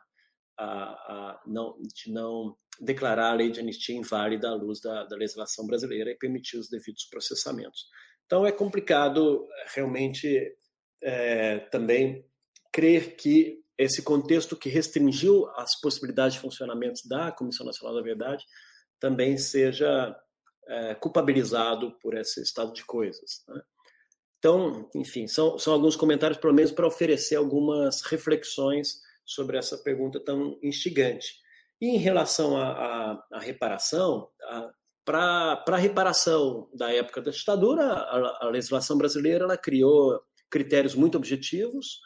a, 0.59 0.67
a 0.67 1.43
não, 1.47 1.77
de 1.83 2.11
não 2.11 2.57
declarar 2.81 3.33
a 3.33 3.35
lei 3.35 3.51
de 3.51 3.61
anistia 3.61 3.97
inválida 3.97 4.49
à 4.49 4.55
luz 4.55 4.81
da, 4.81 5.05
da 5.05 5.17
legislação 5.17 5.67
brasileira 5.67 6.11
e 6.11 6.19
permitir 6.19 6.57
os 6.57 6.69
devidos 6.71 7.05
processamentos. 7.11 7.87
Então, 8.25 8.47
é 8.47 8.51
complicado 8.51 9.47
realmente 9.75 10.57
é, 11.03 11.59
também 11.59 12.25
crer 12.73 13.15
que 13.17 13.64
esse 13.77 14.03
contexto 14.03 14.57
que 14.57 14.69
restringiu 14.69 15.49
as 15.57 15.79
possibilidades 15.81 16.35
de 16.35 16.41
funcionamento 16.41 17.01
da 17.09 17.33
Comissão 17.33 17.67
Nacional 17.67 17.97
da 17.97 18.03
Verdade 18.03 18.45
também 19.01 19.37
seja 19.37 20.17
é, 20.67 20.95
culpabilizado 20.95 21.93
por 22.01 22.17
esse 22.17 22.41
estado 22.41 22.73
de 22.73 22.85
coisas. 22.85 23.45
Né? 23.49 23.61
Então, 24.39 24.89
enfim, 24.95 25.27
são, 25.27 25.59
são 25.59 25.73
alguns 25.73 25.97
comentários, 25.97 26.39
pelo 26.39 26.55
menos, 26.55 26.71
para 26.71 26.87
oferecer 26.87 27.37
algumas 27.37 28.03
reflexões 28.03 29.01
sobre 29.25 29.57
essa 29.57 29.79
pergunta 29.79 30.21
tão 30.21 30.59
instigante. 30.63 31.41
E 31.81 31.89
em 31.89 31.97
relação 31.97 32.57
à, 32.57 33.25
reparação, 33.41 34.29
para 35.05 35.65
a 35.67 35.77
reparação 35.77 36.69
da 36.75 36.93
época 36.93 37.21
da 37.23 37.31
ditadura, 37.31 37.85
a, 37.85 38.47
a 38.47 38.49
legislação 38.51 38.97
brasileira 38.97 39.45
ela 39.45 39.57
criou 39.57 40.21
critérios 40.51 40.95
muito 40.95 41.17
objetivos, 41.17 42.01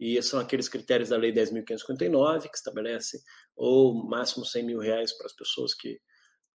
e 0.00 0.20
são 0.22 0.40
aqueles 0.40 0.66
critérios 0.66 1.10
da 1.10 1.18
Lei 1.18 1.30
10.559, 1.30 2.48
que 2.48 2.56
estabelece 2.56 3.22
ou 3.54 3.92
máximo 4.08 4.46
100 4.46 4.64
mil 4.64 4.78
reais 4.78 5.12
para 5.12 5.26
as 5.26 5.36
pessoas 5.36 5.74
que, 5.74 6.00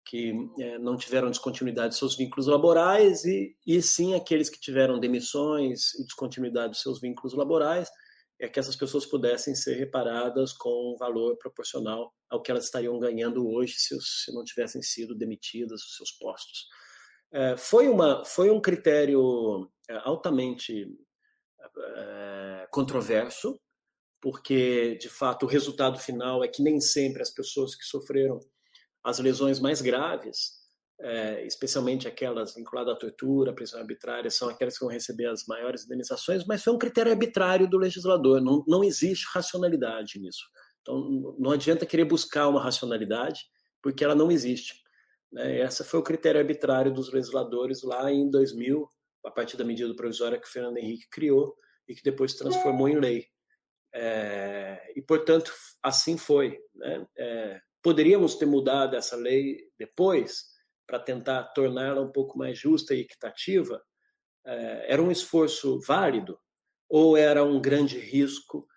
que 0.04 0.34
é, 0.60 0.80
não 0.80 0.98
tiveram 0.98 1.30
descontinuidade 1.30 1.93
de 1.93 2.00
seus 2.00 2.18
vínculos 2.18 2.48
laborais, 2.48 3.24
e, 3.24 3.56
e 3.68 3.80
sim 3.84 4.16
aqueles 4.16 4.50
que 4.50 4.60
tiveram 4.60 5.00
demissões 5.00 5.93
e 5.93 6.04
descontinuidade 6.04 6.74
de 6.74 6.80
seus 6.80 7.00
vínculos 7.00 7.36
laborais, 7.36 7.88
é 8.41 8.50
que 8.50 8.60
essas 8.60 8.76
pessoas 8.76 9.06
pudessem 9.06 9.54
ser 9.54 9.76
reparadas 9.76 10.52
com 10.52 10.96
valor 11.00 11.38
proporcional 11.38 12.12
ao 12.30 12.41
que 12.41 12.50
elas 12.50 12.66
estariam 12.66 13.00
ganhando 13.00 13.48
hoje 13.48 13.76
se, 13.78 13.96
se 14.02 14.34
não 14.34 14.43
tivessem 14.43 14.82
sido 14.82 15.16
demitidas 15.16 15.82
dos 15.82 15.96
seus 15.96 16.12
postos. 16.12 16.66
É, 17.32 17.56
foi, 17.56 17.88
uma, 17.88 18.26
foi 18.26 18.50
um 18.50 18.60
critério 18.60 19.70
é, 19.89 19.98
altamente 20.04 20.88
é, 21.78 22.68
controverso, 22.72 23.59
porque, 24.22 24.97
de 24.97 25.09
fato, 25.09 25.45
o 25.45 25.49
resultado 25.49 25.99
final 25.99 26.43
é 26.43 26.47
que 26.47 26.63
nem 26.63 26.80
sempre 26.80 27.22
as 27.22 27.30
pessoas 27.30 27.76
que 27.76 27.86
sofreram 27.86 28.39
as 29.03 29.20
lesões 29.20 29.59
mais 29.59 29.82
graves, 29.82 30.66
é, 30.99 31.45
especialmente 31.45 32.07
aquelas 32.07 32.55
vinculadas 32.55 32.95
à 32.95 32.97
tortura, 32.97 33.51
à 33.51 33.53
prisão 33.53 33.80
arbitrária, 33.80 34.32
são 34.32 34.49
aquelas 34.49 34.78
que 34.78 34.84
vão 34.84 34.91
receber 34.91 35.28
as 35.28 35.45
maiores 35.45 35.86
indenizações, 35.86 36.45
mas 36.45 36.63
foi 36.63 36.74
um 36.74 36.78
critério 36.78 37.11
arbitrário 37.11 37.70
do 37.70 37.78
legislador, 37.78 38.41
não, 38.41 38.63
não 38.68 38.84
existe 38.84 39.28
racionalidade 39.34 40.20
nisso. 40.20 40.45
Então, 40.82 41.36
não 41.38 41.51
adianta 41.51 41.86
querer 41.86 42.05
buscar 42.05 42.47
uma 42.47 42.61
racionalidade, 42.61 43.41
porque 43.82 44.03
ela 44.03 44.16
não 44.16 44.32
existe. 44.32 44.76
Né? 45.32 45.59
Esse 45.61 45.84
foi 45.84 45.99
o 45.99 46.03
critério 46.03 46.39
arbitrário 46.39 46.93
dos 46.93 47.11
legisladores 47.11 47.84
lá 47.84 48.11
em 48.11 48.30
2000, 48.30 48.88
a 49.26 49.32
partir 49.32 49.57
da 49.57 49.63
medida 49.63 49.93
provisória 49.95 50.39
que 50.39 50.47
o 50.47 50.51
Fernando 50.51 50.78
Henrique 50.78 51.09
criou 51.09 51.55
e 51.88 51.95
que 51.95 52.03
depois 52.03 52.34
transformou 52.34 52.88
em 52.88 52.99
lei. 52.99 53.28
É, 53.93 54.91
e, 54.95 55.01
portanto, 55.01 55.53
assim 55.82 56.17
foi. 56.17 56.59
Né? 56.73 57.07
É, 57.17 57.61
poderíamos 57.82 58.36
ter 58.36 58.45
mudado 58.45 58.95
essa 58.95 59.15
lei 59.15 59.57
depois 59.78 60.45
para 60.86 60.99
tentar 60.99 61.43
torná-la 61.53 62.01
um 62.01 62.11
pouco 62.11 62.38
mais 62.38 62.57
justa 62.57 62.93
e 62.93 63.01
equitativa? 63.01 63.82
É, 64.45 64.93
era 64.93 65.01
um 65.01 65.11
esforço 65.11 65.80
válido 65.82 66.39
ou 66.89 67.17
era 67.17 67.43
um 67.43 67.59
grande 67.59 67.97
risco 67.97 68.67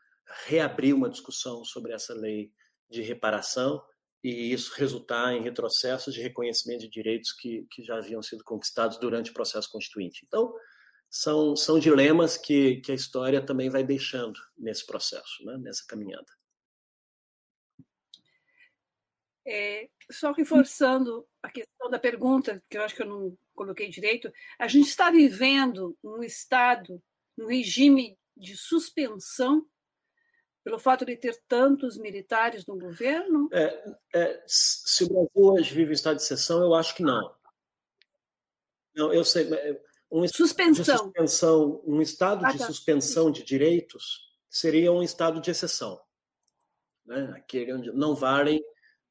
reabrir 0.47 0.95
uma 0.95 1.11
discussão 1.11 1.65
sobre 1.65 1.93
essa 1.93 2.15
lei 2.15 2.53
de 2.89 3.03
reparação 3.03 3.83
e 4.23 4.53
isso 4.53 4.75
resultar 4.75 5.33
em 5.33 5.43
retrocessos 5.43 6.13
de 6.13 6.21
reconhecimento 6.21 6.81
de 6.81 6.89
direitos 6.89 7.33
que, 7.33 7.67
que 7.71 7.83
já 7.83 7.97
haviam 7.97 8.23
sido 8.23 8.43
conquistados 8.43 8.99
durante 8.99 9.31
o 9.31 9.35
processo 9.35 9.71
constituinte. 9.71 10.25
Então, 10.27 10.53
são, 11.09 11.57
são 11.57 11.79
dilemas 11.79 12.37
que, 12.37 12.81
que 12.81 12.93
a 12.93 12.95
história 12.95 13.45
também 13.45 13.71
vai 13.71 13.83
deixando 13.83 14.39
nesse 14.57 14.85
processo, 14.85 15.45
né? 15.45 15.57
nessa 15.59 15.85
caminhada. 15.87 16.27
É, 19.47 19.89
só 20.11 20.33
reforçando 20.33 21.27
a 21.43 21.51
questão 21.51 21.89
da 21.89 21.99
pergunta, 21.99 22.63
que 22.69 22.77
eu 22.77 22.83
acho 22.83 22.95
que 22.95 23.03
eu 23.03 23.07
não 23.07 23.39
coloquei 23.55 23.89
direito, 23.89 24.31
a 24.59 24.69
gente 24.69 24.89
está 24.89 25.11
vivendo 25.11 25.97
um 26.05 26.23
estado, 26.23 27.03
um 27.39 27.47
regime 27.47 28.19
de 28.37 28.57
suspensão 28.57 29.67
pelo 30.69 30.79
fato 30.79 31.07
de 31.07 31.17
ter 31.17 31.35
tantos 31.49 31.97
militares 31.97 32.67
no 32.67 32.79
governo? 32.79 33.49
É, 33.51 33.97
é, 34.15 34.45
se 34.47 35.05
o 35.05 35.09
Brasil 35.09 35.31
hoje 35.35 35.75
vive 35.75 35.93
em 35.93 35.95
estado 35.95 36.17
de 36.17 36.23
exceção, 36.23 36.61
eu 36.61 36.75
acho 36.75 36.95
que 36.95 37.03
não. 37.03 37.35
Não, 38.95 39.11
eu 39.11 39.25
sei. 39.25 39.49
Um 40.13 40.29
suspensão. 40.29 40.99
suspensão. 40.99 41.83
Um 41.87 42.03
estado 42.03 42.45
ah, 42.45 42.53
de 42.53 42.59
tá. 42.59 42.67
suspensão 42.67 43.31
de 43.31 43.43
direitos 43.43 44.29
seria 44.51 44.93
um 44.93 45.03
estado 45.03 45.41
de 45.41 45.51
exceção, 45.51 45.99
né? 47.07 47.33
Aquele 47.35 47.73
onde 47.73 47.91
não 47.93 48.15
valem 48.15 48.63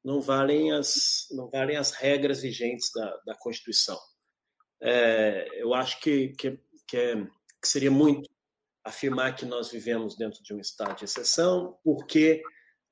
não 0.04 0.20
valem 0.20 0.70
as 0.70 1.26
não 1.32 1.50
valem 1.50 1.76
as 1.76 1.90
regras 1.90 2.40
vigentes 2.40 2.88
da, 2.94 3.16
da 3.26 3.34
Constituição. 3.34 3.98
É, 4.80 5.48
eu 5.60 5.74
acho 5.74 5.98
que 6.00 6.28
que, 6.38 6.60
que, 6.86 6.96
é, 6.96 7.16
que 7.60 7.68
seria 7.68 7.90
muito 7.90 8.30
afirmar 8.88 9.36
que 9.36 9.44
nós 9.44 9.70
vivemos 9.70 10.16
dentro 10.16 10.42
de 10.42 10.52
um 10.54 10.58
estado 10.58 10.96
de 10.96 11.04
exceção, 11.04 11.78
porque 11.84 12.42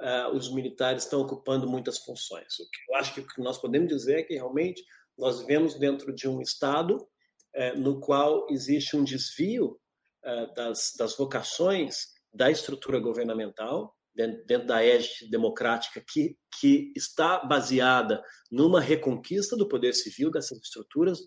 uh, 0.00 0.36
os 0.36 0.52
militares 0.52 1.04
estão 1.04 1.20
ocupando 1.20 1.68
muitas 1.68 1.98
funções. 1.98 2.58
O 2.58 2.70
que 2.70 2.92
eu 2.92 2.96
acho 2.96 3.14
que 3.14 3.20
o 3.20 3.26
que 3.26 3.40
nós 3.40 3.58
podemos 3.58 3.88
dizer 3.88 4.20
é 4.20 4.22
que 4.22 4.34
realmente 4.34 4.82
nós 5.16 5.40
vivemos 5.40 5.74
dentro 5.78 6.14
de 6.14 6.28
um 6.28 6.40
estado 6.40 6.96
uh, 6.96 7.78
no 7.78 8.00
qual 8.00 8.46
existe 8.50 8.96
um 8.96 9.04
desvio 9.04 9.78
uh, 10.24 10.54
das, 10.54 10.92
das 10.98 11.16
vocações 11.16 12.14
da 12.32 12.50
estrutura 12.50 13.00
governamental 13.00 13.94
dentro, 14.14 14.66
da 14.66 14.84
égide 14.84 15.30
democrática 15.30 16.02
que, 16.06 16.36
que 16.60 16.92
está 16.94 17.44
baseada 17.44 18.22
numa 18.50 18.80
reconquista 18.80 19.56
do 19.56 19.68
poder 19.68 19.94
civil 19.94 20.30
dessas 20.30 20.58
estruturas. 20.58 21.18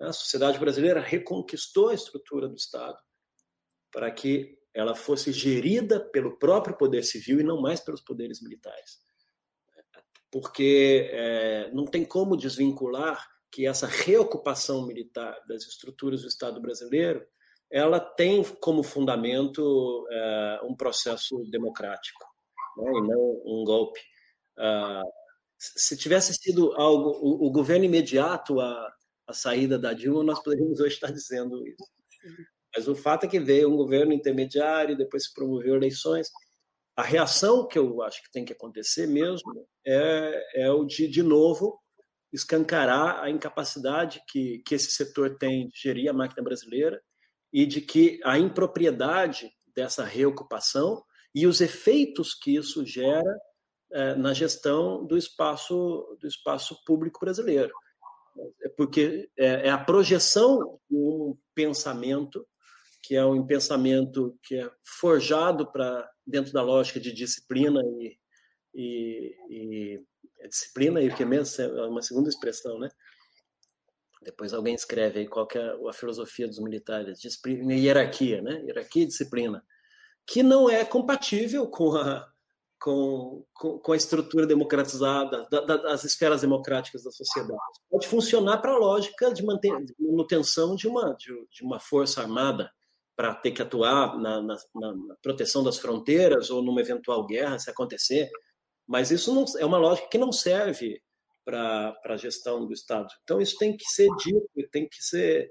A 0.00 0.12
sociedade 0.12 0.58
brasileira 0.58 1.00
reconquistou 1.00 1.88
a 1.88 1.94
estrutura 1.94 2.48
do 2.48 2.54
Estado 2.54 2.96
para 3.92 4.10
que 4.10 4.58
ela 4.74 4.94
fosse 4.94 5.30
gerida 5.30 6.00
pelo 6.00 6.38
próprio 6.38 6.76
poder 6.76 7.04
civil 7.04 7.40
e 7.40 7.44
não 7.44 7.60
mais 7.60 7.80
pelos 7.80 8.00
poderes 8.00 8.42
militares. 8.42 9.00
Porque 10.30 11.10
é, 11.12 11.70
não 11.72 11.84
tem 11.84 12.04
como 12.04 12.36
desvincular 12.36 13.24
que 13.50 13.66
essa 13.66 13.86
reocupação 13.86 14.86
militar 14.86 15.38
das 15.46 15.64
estruturas 15.64 16.22
do 16.22 16.28
Estado 16.28 16.60
brasileiro 16.60 17.24
ela 17.70 17.98
tem 17.98 18.42
como 18.60 18.82
fundamento 18.82 20.06
é, 20.10 20.60
um 20.64 20.76
processo 20.76 21.42
democrático, 21.50 22.22
né, 22.76 22.90
e 22.90 23.00
não 23.00 23.42
um 23.46 23.64
golpe. 23.64 23.98
Ah, 24.58 25.02
se 25.58 25.96
tivesse 25.96 26.34
sido 26.34 26.72
algo, 26.74 27.10
o, 27.22 27.46
o 27.46 27.50
governo 27.50 27.86
imediato 27.86 28.60
à, 28.60 28.92
saída 29.32 29.78
da 29.78 29.94
Dilma, 29.94 30.22
nós 30.22 30.42
poderíamos 30.42 30.80
hoje 30.80 30.94
estar 30.94 31.10
dizendo 31.10 31.66
isso. 31.66 31.90
Mas 32.74 32.88
o 32.88 32.94
fato 32.94 33.24
é 33.24 33.28
que 33.28 33.40
veio 33.40 33.70
um 33.70 33.76
governo 33.76 34.12
intermediário, 34.12 34.96
depois 34.96 35.24
se 35.24 35.34
promoveu 35.34 35.74
eleições. 35.74 36.30
A 36.96 37.02
reação 37.02 37.66
que 37.66 37.78
eu 37.78 38.02
acho 38.02 38.22
que 38.22 38.30
tem 38.30 38.44
que 38.44 38.52
acontecer 38.52 39.06
mesmo 39.06 39.66
é, 39.86 40.64
é 40.64 40.70
o 40.70 40.84
de, 40.84 41.08
de 41.08 41.22
novo, 41.22 41.78
escancarar 42.32 43.22
a 43.22 43.30
incapacidade 43.30 44.22
que, 44.28 44.62
que 44.66 44.74
esse 44.74 44.90
setor 44.90 45.36
tem 45.36 45.68
de 45.68 45.78
gerir 45.78 46.10
a 46.10 46.14
máquina 46.14 46.42
brasileira 46.42 47.00
e 47.52 47.66
de 47.66 47.80
que 47.80 48.18
a 48.24 48.38
impropriedade 48.38 49.50
dessa 49.74 50.04
reocupação 50.04 51.02
e 51.34 51.46
os 51.46 51.60
efeitos 51.60 52.34
que 52.34 52.56
isso 52.56 52.84
gera 52.84 53.38
é, 53.90 54.14
na 54.14 54.32
gestão 54.32 55.04
do 55.04 55.18
espaço 55.18 56.16
do 56.18 56.26
espaço 56.26 56.82
público 56.84 57.20
brasileiro, 57.20 57.74
É 58.62 58.68
porque 58.70 59.30
é, 59.36 59.68
é 59.68 59.70
a 59.70 59.78
projeção 59.78 60.78
de 60.88 60.96
um 60.96 61.36
pensamento 61.54 62.46
que 63.02 63.16
é 63.16 63.24
um 63.24 63.44
pensamento 63.44 64.38
que 64.42 64.56
é 64.56 64.70
forjado 64.84 65.70
para 65.70 66.08
dentro 66.26 66.52
da 66.52 66.62
lógica 66.62 67.00
de 67.00 67.12
disciplina 67.12 67.80
e, 67.84 68.16
e, 68.74 69.36
e 69.50 70.04
é 70.40 70.48
disciplina 70.48 71.00
e 71.00 71.08
o 71.08 71.14
que 71.14 71.24
mesmo 71.24 71.64
é 71.64 71.86
uma 71.86 72.02
segunda 72.02 72.28
expressão, 72.28 72.78
né? 72.78 72.88
Depois 74.22 74.52
alguém 74.52 74.74
escreve 74.74 75.20
aí 75.20 75.28
qual 75.28 75.46
que 75.46 75.58
é 75.58 75.74
a 75.88 75.92
filosofia 75.92 76.46
dos 76.46 76.60
militares, 76.60 77.18
disciplina 77.18 77.74
e 77.74 77.86
hierarquia, 77.86 78.40
né? 78.40 78.62
Hierarquia 78.64 79.02
e 79.02 79.06
disciplina, 79.06 79.64
que 80.24 80.42
não 80.42 80.70
é 80.70 80.84
compatível 80.84 81.66
com 81.66 81.96
a 81.96 82.28
com, 82.80 83.44
com, 83.54 83.78
com 83.78 83.92
a 83.92 83.96
estrutura 83.96 84.44
democratizada 84.44 85.46
da, 85.48 85.60
da, 85.60 85.76
das 85.76 86.02
esferas 86.02 86.40
democráticas 86.40 87.04
da 87.04 87.12
sociedade. 87.12 87.60
Pode 87.88 88.08
funcionar 88.08 88.58
para 88.58 88.72
a 88.72 88.76
lógica 88.76 89.32
de, 89.32 89.44
manter, 89.44 89.72
de 89.84 89.94
manutenção 90.00 90.74
de 90.74 90.88
uma 90.88 91.14
de, 91.14 91.28
de 91.48 91.62
uma 91.62 91.78
força 91.78 92.20
armada 92.20 92.68
para 93.16 93.34
ter 93.34 93.52
que 93.52 93.62
atuar 93.62 94.18
na, 94.18 94.42
na, 94.42 94.56
na, 94.74 95.16
proteção 95.22 95.62
das 95.62 95.78
fronteiras 95.78 96.50
ou 96.50 96.62
numa 96.62 96.80
eventual 96.80 97.26
guerra, 97.26 97.58
se 97.58 97.70
acontecer. 97.70 98.30
Mas 98.86 99.10
isso 99.10 99.34
não, 99.34 99.44
é 99.58 99.66
uma 99.66 99.78
lógica 99.78 100.08
que 100.08 100.18
não 100.18 100.32
serve 100.32 101.00
para 101.44 101.94
a 102.04 102.16
gestão 102.16 102.66
do 102.66 102.72
Estado. 102.72 103.08
Então, 103.22 103.40
isso 103.40 103.56
tem 103.58 103.76
que 103.76 103.84
ser 103.84 104.08
dito, 104.16 104.48
tem 104.70 104.88
que 104.88 105.02
ser. 105.02 105.50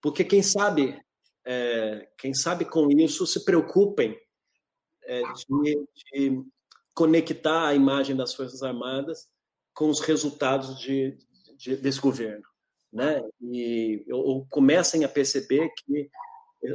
Porque 0.00 0.24
quem 0.24 0.42
sabe, 0.42 1.00
é, 1.46 2.08
quem 2.18 2.32
sabe 2.34 2.64
com 2.64 2.88
isso 2.90 3.26
se 3.26 3.44
preocupem 3.44 4.16
é, 5.04 5.22
de, 5.22 5.86
de, 6.12 6.42
conectar 6.94 7.68
a 7.68 7.74
imagem 7.74 8.16
das 8.16 8.34
Forças 8.34 8.62
Armadas 8.62 9.28
com 9.74 9.88
os 9.88 10.00
resultados 10.00 10.78
de, 10.78 11.16
de, 11.56 11.76
desse 11.76 12.00
governo. 12.00 12.44
Né? 12.92 13.20
E 13.40 14.04
ou 14.10 14.46
comecem 14.48 15.04
a 15.04 15.08
perceber 15.08 15.68
que 15.76 16.10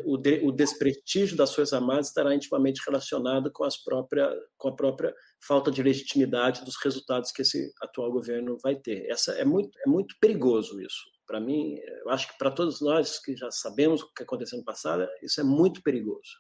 o, 0.06 0.18
de, 0.18 0.40
o 0.46 0.52
desprestígio 0.52 1.36
das 1.36 1.54
Forças 1.54 1.74
Armadas 1.74 2.08
estará 2.08 2.34
intimamente 2.34 2.82
relacionado 2.86 3.52
com, 3.52 3.64
as 3.64 3.78
própria, 3.78 4.30
com 4.58 4.70
a 4.70 4.76
própria 4.76 5.14
falta 5.46 5.70
de 5.70 5.84
legitimidade 5.84 6.64
dos 6.64 6.78
resultados 6.82 7.32
que 7.32 7.42
esse 7.42 7.74
atual 7.82 8.12
governo 8.12 8.58
vai 8.64 8.76
ter. 8.76 9.06
Essa 9.10 9.34
é 9.34 9.44
muito, 9.44 9.78
é 9.86 9.90
muito 9.90 10.16
perigoso 10.20 10.82
isso. 10.82 11.12
Para 11.26 11.40
mim, 11.40 11.78
eu 11.78 12.10
acho 12.10 12.28
que 12.28 12.38
para 12.38 12.52
todos 12.52 12.82
nós 12.82 13.20
que 13.20 13.36
já 13.36 13.50
sabemos 13.52 14.02
o 14.02 14.14
que 14.14 14.24
aconteceu 14.24 14.58
no 14.58 14.66
passado, 14.66 15.08
isso 15.22 15.42
é 15.42 15.44
muito 15.44 15.82
perigoso. 15.82 16.32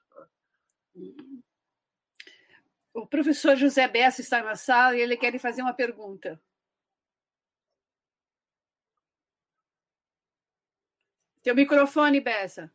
O 2.93 3.07
professor 3.07 3.55
José 3.57 3.87
Bessa 3.87 4.21
está 4.21 4.41
na 4.43 4.55
sala 4.55 4.95
e 4.95 5.01
ele 5.01 5.17
quer 5.17 5.31
lhe 5.31 5.39
fazer 5.39 5.61
uma 5.61 5.73
pergunta. 5.73 6.39
Teu 11.41 11.55
microfone, 11.55 12.21
Bessa. 12.21 12.71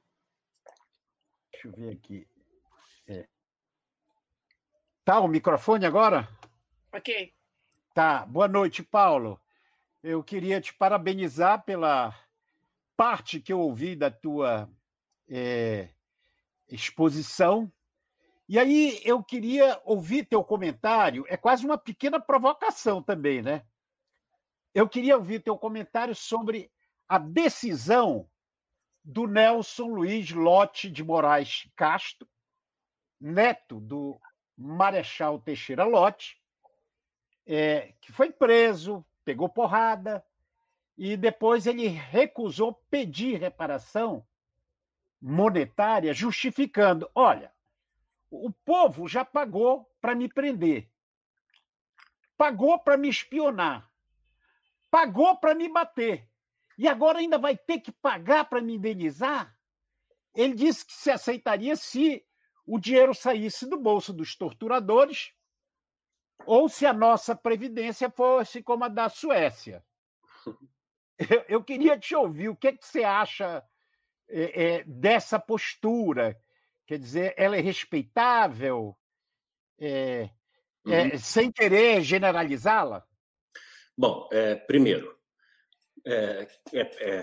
Deixa 1.58 1.66
eu 1.66 1.72
ver 1.72 1.92
aqui. 1.92 2.28
É. 3.08 3.26
Tá 5.04 5.18
o 5.18 5.26
microfone 5.26 5.84
agora? 5.84 6.28
Ok. 6.92 7.34
Tá. 7.92 8.24
Boa 8.24 8.46
noite, 8.46 8.80
Paulo. 8.80 9.40
Eu 10.00 10.22
queria 10.22 10.60
te 10.60 10.72
parabenizar 10.72 11.64
pela 11.64 12.14
parte 12.96 13.40
que 13.40 13.52
eu 13.52 13.58
ouvi 13.58 13.96
da 13.96 14.08
tua 14.08 14.70
é, 15.28 15.88
exposição. 16.68 17.72
E 18.48 18.56
aí 18.56 19.00
eu 19.04 19.20
queria 19.20 19.80
ouvir 19.84 20.26
teu 20.26 20.44
comentário. 20.44 21.24
É 21.26 21.36
quase 21.36 21.66
uma 21.66 21.76
pequena 21.76 22.20
provocação 22.20 23.02
também, 23.02 23.42
né? 23.42 23.66
Eu 24.72 24.88
queria 24.88 25.16
ouvir 25.16 25.42
teu 25.42 25.58
comentário 25.58 26.14
sobre 26.14 26.70
a 27.08 27.18
decisão 27.18 28.30
do 29.08 29.26
Nelson 29.26 29.86
Luiz 29.86 30.30
Lote 30.32 30.90
de 30.90 31.02
Moraes 31.02 31.66
Castro, 31.74 32.28
neto 33.18 33.80
do 33.80 34.20
Marechal 34.54 35.38
Teixeira 35.38 35.82
Lote, 35.84 36.38
é, 37.46 37.94
que 38.02 38.12
foi 38.12 38.30
preso, 38.30 39.02
pegou 39.24 39.48
porrada, 39.48 40.22
e 40.94 41.16
depois 41.16 41.66
ele 41.66 41.88
recusou 41.88 42.74
pedir 42.90 43.40
reparação 43.40 44.26
monetária, 45.18 46.12
justificando: 46.12 47.10
olha, 47.14 47.50
o 48.30 48.52
povo 48.52 49.08
já 49.08 49.24
pagou 49.24 49.90
para 50.02 50.14
me 50.14 50.28
prender, 50.28 50.86
pagou 52.36 52.78
para 52.78 52.98
me 52.98 53.08
espionar, 53.08 53.90
pagou 54.90 55.34
para 55.38 55.54
me 55.54 55.66
bater 55.66 56.28
e 56.78 56.86
agora 56.86 57.18
ainda 57.18 57.36
vai 57.36 57.56
ter 57.56 57.80
que 57.80 57.90
pagar 57.90 58.44
para 58.48 58.62
me 58.62 58.76
indenizar? 58.76 59.52
Ele 60.32 60.54
disse 60.54 60.86
que 60.86 60.92
se 60.92 61.10
aceitaria 61.10 61.74
se 61.74 62.24
o 62.64 62.78
dinheiro 62.78 63.12
saísse 63.12 63.68
do 63.68 63.76
bolso 63.76 64.12
dos 64.12 64.36
torturadores 64.36 65.32
ou 66.46 66.68
se 66.68 66.86
a 66.86 66.92
nossa 66.92 67.34
previdência 67.34 68.08
fosse 68.08 68.62
como 68.62 68.84
a 68.84 68.88
da 68.88 69.08
Suécia. 69.08 69.84
Eu, 71.18 71.44
eu 71.48 71.64
queria 71.64 71.98
te 71.98 72.14
ouvir, 72.14 72.48
o 72.48 72.54
que, 72.54 72.68
é 72.68 72.72
que 72.72 72.86
você 72.86 73.02
acha 73.02 73.60
é, 74.28 74.76
é, 74.76 74.84
dessa 74.84 75.36
postura? 75.36 76.40
Quer 76.86 76.96
dizer, 76.96 77.34
ela 77.36 77.56
é 77.56 77.60
respeitável? 77.60 78.96
É, 79.80 80.30
uhum. 80.84 81.18
sem 81.18 81.50
querer 81.50 82.02
generalizá-la? 82.02 83.04
Bom, 83.96 84.28
primeiro, 84.68 85.17
é, 86.08 86.48
é, 86.72 86.80
é, 86.80 87.22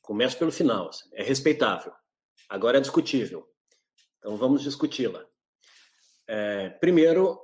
começo 0.00 0.38
pelo 0.38 0.52
final, 0.52 0.88
assim, 0.88 1.08
é 1.12 1.22
respeitável. 1.22 1.92
Agora 2.48 2.78
é 2.78 2.80
discutível. 2.80 3.48
Então 4.18 4.36
vamos 4.36 4.62
discuti-la. 4.62 5.26
É, 6.26 6.70
primeiro, 6.70 7.40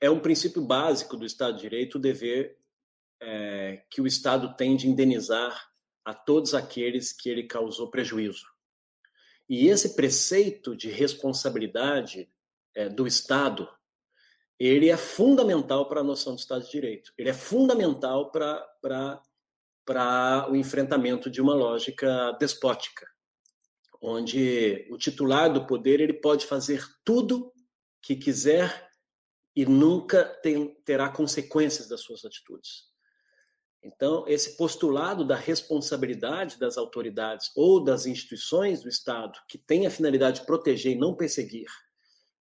é 0.00 0.10
um 0.10 0.18
princípio 0.18 0.62
básico 0.62 1.16
do 1.16 1.26
Estado 1.26 1.56
de 1.56 1.62
Direito 1.62 1.96
o 1.96 2.00
dever 2.00 2.56
é, 3.20 3.84
que 3.90 4.00
o 4.00 4.06
Estado 4.06 4.56
tem 4.56 4.76
de 4.76 4.88
indenizar 4.88 5.70
a 6.04 6.14
todos 6.14 6.54
aqueles 6.54 7.12
que 7.12 7.28
ele 7.28 7.42
causou 7.42 7.90
prejuízo. 7.90 8.46
E 9.46 9.68
esse 9.68 9.94
preceito 9.94 10.74
de 10.74 10.88
responsabilidade 10.88 12.30
é, 12.74 12.88
do 12.88 13.06
Estado, 13.06 13.68
ele 14.58 14.88
é 14.88 14.96
fundamental 14.96 15.86
para 15.86 16.00
a 16.00 16.04
noção 16.04 16.34
do 16.34 16.38
Estado 16.38 16.64
de 16.64 16.70
Direito. 16.70 17.12
Ele 17.18 17.28
é 17.28 17.34
fundamental 17.34 18.30
para 18.30 19.22
para 19.88 20.46
o 20.50 20.54
enfrentamento 20.54 21.30
de 21.30 21.40
uma 21.40 21.54
lógica 21.54 22.36
despótica, 22.38 23.08
onde 24.02 24.86
o 24.90 24.98
titular 24.98 25.50
do 25.50 25.66
poder 25.66 25.98
ele 25.98 26.12
pode 26.12 26.44
fazer 26.44 26.86
tudo 27.02 27.50
que 28.02 28.14
quiser 28.14 28.86
e 29.56 29.64
nunca 29.64 30.26
tem, 30.42 30.74
terá 30.84 31.08
consequências 31.08 31.88
das 31.88 32.02
suas 32.02 32.22
atitudes. 32.22 32.82
Então, 33.82 34.28
esse 34.28 34.58
postulado 34.58 35.26
da 35.26 35.36
responsabilidade 35.36 36.58
das 36.58 36.76
autoridades 36.76 37.50
ou 37.56 37.82
das 37.82 38.04
instituições 38.04 38.82
do 38.82 38.90
Estado, 38.90 39.40
que 39.48 39.56
tem 39.56 39.86
a 39.86 39.90
finalidade 39.90 40.40
de 40.40 40.46
proteger 40.46 40.92
e 40.92 40.98
não 40.98 41.16
perseguir, 41.16 41.70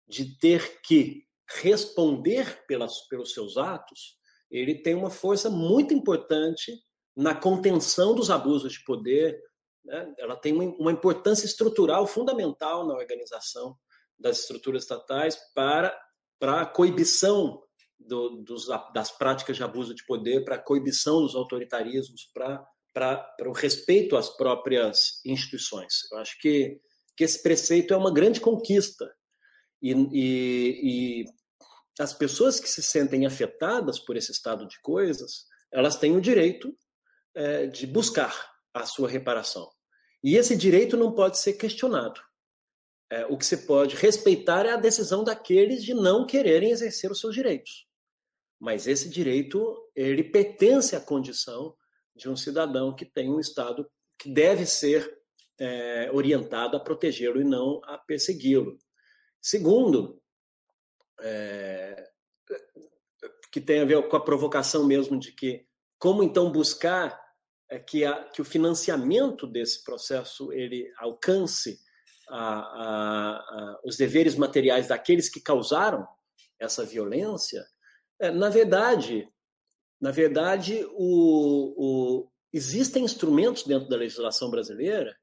de 0.06 0.38
ter 0.38 0.82
que 0.82 1.26
responder 1.62 2.66
pelas, 2.68 3.08
pelos 3.08 3.32
seus 3.32 3.56
atos, 3.56 4.18
ele 4.52 4.76
tem 4.76 4.96
uma 4.96 5.10
força 5.10 5.50
muito 5.50 5.94
importante 5.94 6.86
na 7.18 7.34
contenção 7.34 8.14
dos 8.14 8.30
abusos 8.30 8.74
de 8.74 8.84
poder, 8.84 9.42
né? 9.84 10.14
ela 10.20 10.36
tem 10.36 10.54
uma 10.54 10.92
importância 10.92 11.48
estrutural 11.48 12.06
fundamental 12.06 12.86
na 12.86 12.94
organização 12.94 13.76
das 14.20 14.42
estruturas 14.42 14.84
estatais 14.84 15.36
para, 15.56 16.00
para 16.40 16.62
a 16.62 16.66
coibição 16.66 17.64
do, 18.00 18.44
dos, 18.44 18.68
das 18.94 19.12
práticas 19.12 19.58
de 19.58 19.64
abuso 19.64 19.96
de 19.96 20.06
poder, 20.06 20.46
para 20.46 20.56
a 20.56 20.62
coibição 20.62 21.24
dos 21.24 21.34
autoritarismos, 21.34 22.30
para, 22.32 22.64
para, 22.94 23.18
para 23.18 23.50
o 23.50 23.54
respeito 23.54 24.16
às 24.16 24.30
próprias 24.30 25.20
instituições. 25.26 26.04
Eu 26.12 26.20
acho 26.20 26.40
que, 26.40 26.80
que 27.16 27.24
esse 27.24 27.42
preceito 27.42 27.96
é 27.96 27.98
uma 27.98 28.14
grande 28.14 28.40
conquista. 28.40 29.12
E, 29.82 29.92
e, 29.92 31.22
e 31.24 31.26
as 32.00 32.14
pessoas 32.14 32.60
que 32.60 32.70
se 32.70 32.84
sentem 32.84 33.26
afetadas 33.26 33.98
por 33.98 34.16
esse 34.16 34.32
estado 34.32 34.68
de 34.68 34.80
coisas, 34.82 35.46
elas 35.72 35.98
têm 35.98 36.16
o 36.16 36.22
direito 36.22 36.78
é, 37.38 37.68
de 37.68 37.86
buscar 37.86 38.52
a 38.74 38.84
sua 38.84 39.08
reparação. 39.08 39.70
E 40.24 40.36
esse 40.36 40.58
direito 40.58 40.98
não 40.98 41.14
pode 41.14 41.38
ser 41.38 41.54
questionado. 41.54 42.20
É, 43.12 43.28
o 43.28 43.38
que 43.38 43.46
se 43.46 43.66
pode 43.68 43.96
respeitar 43.96 44.66
é 44.66 44.72
a 44.72 44.78
decisão 44.78 45.24
daqueles 45.24 45.84
de 45.84 45.94
não 45.94 46.26
quererem 46.26 46.72
exercer 46.72 47.12
os 47.12 47.20
seus 47.20 47.36
direitos. 47.36 47.88
Mas 48.60 48.88
esse 48.88 49.08
direito, 49.08 49.88
ele 49.96 50.24
pertence 50.24 50.96
à 50.96 51.00
condição 51.00 51.76
de 52.16 52.28
um 52.28 52.36
cidadão 52.36 52.96
que 52.96 53.06
tem 53.06 53.30
um 53.30 53.40
Estado 53.40 53.88
que 54.18 54.34
deve 54.34 54.66
ser 54.66 55.22
é, 55.60 56.10
orientado 56.12 56.76
a 56.76 56.80
protegê-lo 56.80 57.40
e 57.40 57.46
não 57.46 57.80
a 57.84 58.00
persegui-lo. 58.00 58.80
Segundo, 59.40 60.20
é, 61.22 62.10
que 63.52 63.62
tem 63.62 63.82
a 63.82 63.86
ver 63.86 64.08
com 64.10 64.18
a 64.18 64.26
provocação 64.26 64.88
mesmo 64.88 65.20
de 65.20 65.32
que 65.32 65.68
como 66.00 66.24
então 66.24 66.52
buscar 66.52 67.27
é, 67.70 67.80
que, 67.80 68.06
a, 68.06 68.24
que 68.26 68.42
o 68.42 68.46
financiamento 68.46 69.46
desse 69.46 69.84
processo 69.84 70.52
ele 70.54 70.92
alcance 70.98 71.80
a, 72.30 72.60
a, 72.60 73.38
a, 73.38 73.80
os 73.84 73.98
deveres 73.98 74.36
materiais 74.36 74.88
daqueles 74.88 75.30
que 75.30 75.40
causaram 75.40 76.08
essa 76.60 76.86
violência, 76.86 77.66
é, 78.20 78.32
na 78.32 78.50
verdade, 78.50 79.30
na 80.00 80.12
verdade, 80.12 80.86
o, 80.92 81.74
o, 81.78 82.32
existem 82.54 83.04
instrumentos 83.04 83.64
dentro 83.64 83.90
da 83.90 83.98
legislação 83.98 84.50
brasileira 84.50 85.16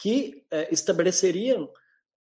que 0.00 0.44
é, 0.50 0.72
estabeleceriam 0.72 1.70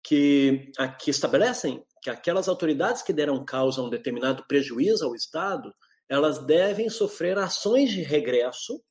que, 0.02 0.70
que 1.00 1.10
estabelecem 1.10 1.82
que 2.02 2.10
aquelas 2.10 2.48
autoridades 2.48 3.00
que 3.00 3.14
deram 3.14 3.42
causa 3.42 3.80
a 3.80 3.84
um 3.84 3.88
determinado 3.88 4.44
prejuízo 4.46 5.06
ao 5.06 5.14
Estado, 5.14 5.74
elas 6.06 6.44
devem 6.44 6.90
sofrer 6.90 7.38
ações 7.38 7.90
de 7.90 8.02
regresso 8.02 8.82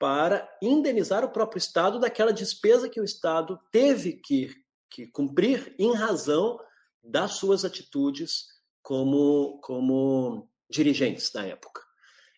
para 0.00 0.50
indenizar 0.62 1.22
o 1.22 1.30
próprio 1.30 1.58
Estado 1.58 2.00
daquela 2.00 2.32
despesa 2.32 2.88
que 2.88 2.98
o 2.98 3.04
Estado 3.04 3.60
teve 3.70 4.14
que, 4.14 4.50
que 4.88 5.06
cumprir 5.08 5.74
em 5.78 5.92
razão 5.92 6.58
das 7.04 7.32
suas 7.32 7.66
atitudes 7.66 8.46
como, 8.82 9.60
como 9.62 10.50
dirigentes 10.70 11.30
da 11.30 11.44
época. 11.44 11.82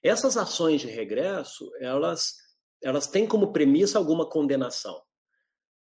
Essas 0.02 0.36
ações 0.36 0.80
de 0.80 0.88
regresso, 0.88 1.70
elas, 1.78 2.34
elas 2.82 3.06
têm 3.06 3.28
como 3.28 3.52
premissa 3.52 3.96
alguma 3.96 4.28
condenação. 4.28 5.00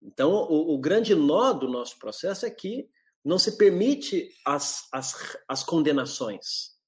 Então, 0.02 0.32
o, 0.32 0.74
o 0.74 0.78
grande 0.78 1.14
nó 1.14 1.54
do 1.54 1.66
nosso 1.66 1.98
processo 1.98 2.44
é 2.44 2.50
que 2.50 2.90
não 3.24 3.38
se 3.38 3.56
permite 3.56 4.30
as, 4.46 4.86
as, 4.92 5.38
as 5.48 5.64
condenações 5.64 6.78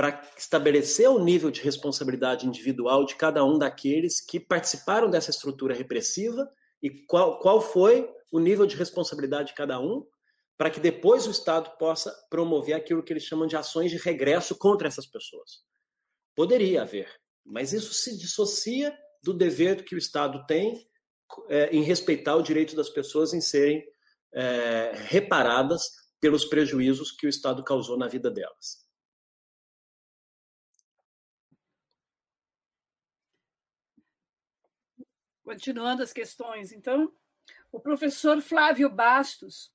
para 0.00 0.18
estabelecer 0.34 1.10
o 1.10 1.22
nível 1.22 1.50
de 1.50 1.60
responsabilidade 1.60 2.46
individual 2.46 3.04
de 3.04 3.16
cada 3.16 3.44
um 3.44 3.58
daqueles 3.58 4.18
que 4.18 4.40
participaram 4.40 5.10
dessa 5.10 5.30
estrutura 5.30 5.74
repressiva 5.74 6.50
e 6.82 6.88
qual, 7.04 7.38
qual 7.38 7.60
foi 7.60 8.10
o 8.32 8.40
nível 8.40 8.64
de 8.64 8.76
responsabilidade 8.76 9.48
de 9.48 9.54
cada 9.54 9.78
um, 9.78 10.02
para 10.56 10.70
que 10.70 10.80
depois 10.80 11.26
o 11.26 11.30
Estado 11.30 11.76
possa 11.76 12.10
promover 12.30 12.74
aquilo 12.74 13.02
que 13.02 13.12
eles 13.12 13.24
chamam 13.24 13.46
de 13.46 13.58
ações 13.58 13.90
de 13.90 13.98
regresso 13.98 14.56
contra 14.56 14.88
essas 14.88 15.06
pessoas. 15.06 15.58
Poderia 16.34 16.80
haver, 16.80 17.14
mas 17.44 17.74
isso 17.74 17.92
se 17.92 18.16
dissocia 18.16 18.96
do 19.22 19.34
dever 19.34 19.84
que 19.84 19.94
o 19.94 19.98
Estado 19.98 20.46
tem 20.46 20.88
é, 21.50 21.76
em 21.76 21.82
respeitar 21.82 22.36
o 22.36 22.42
direito 22.42 22.74
das 22.74 22.88
pessoas 22.88 23.34
em 23.34 23.40
serem 23.42 23.84
é, 24.32 24.92
reparadas 24.94 25.82
pelos 26.18 26.46
prejuízos 26.46 27.12
que 27.12 27.26
o 27.26 27.28
Estado 27.28 27.62
causou 27.62 27.98
na 27.98 28.08
vida 28.08 28.30
delas. 28.30 28.88
Continuando 35.50 36.00
as 36.00 36.12
questões, 36.12 36.70
então, 36.70 37.12
o 37.72 37.80
professor 37.80 38.40
Flávio 38.40 38.88
Bastos. 38.88 39.72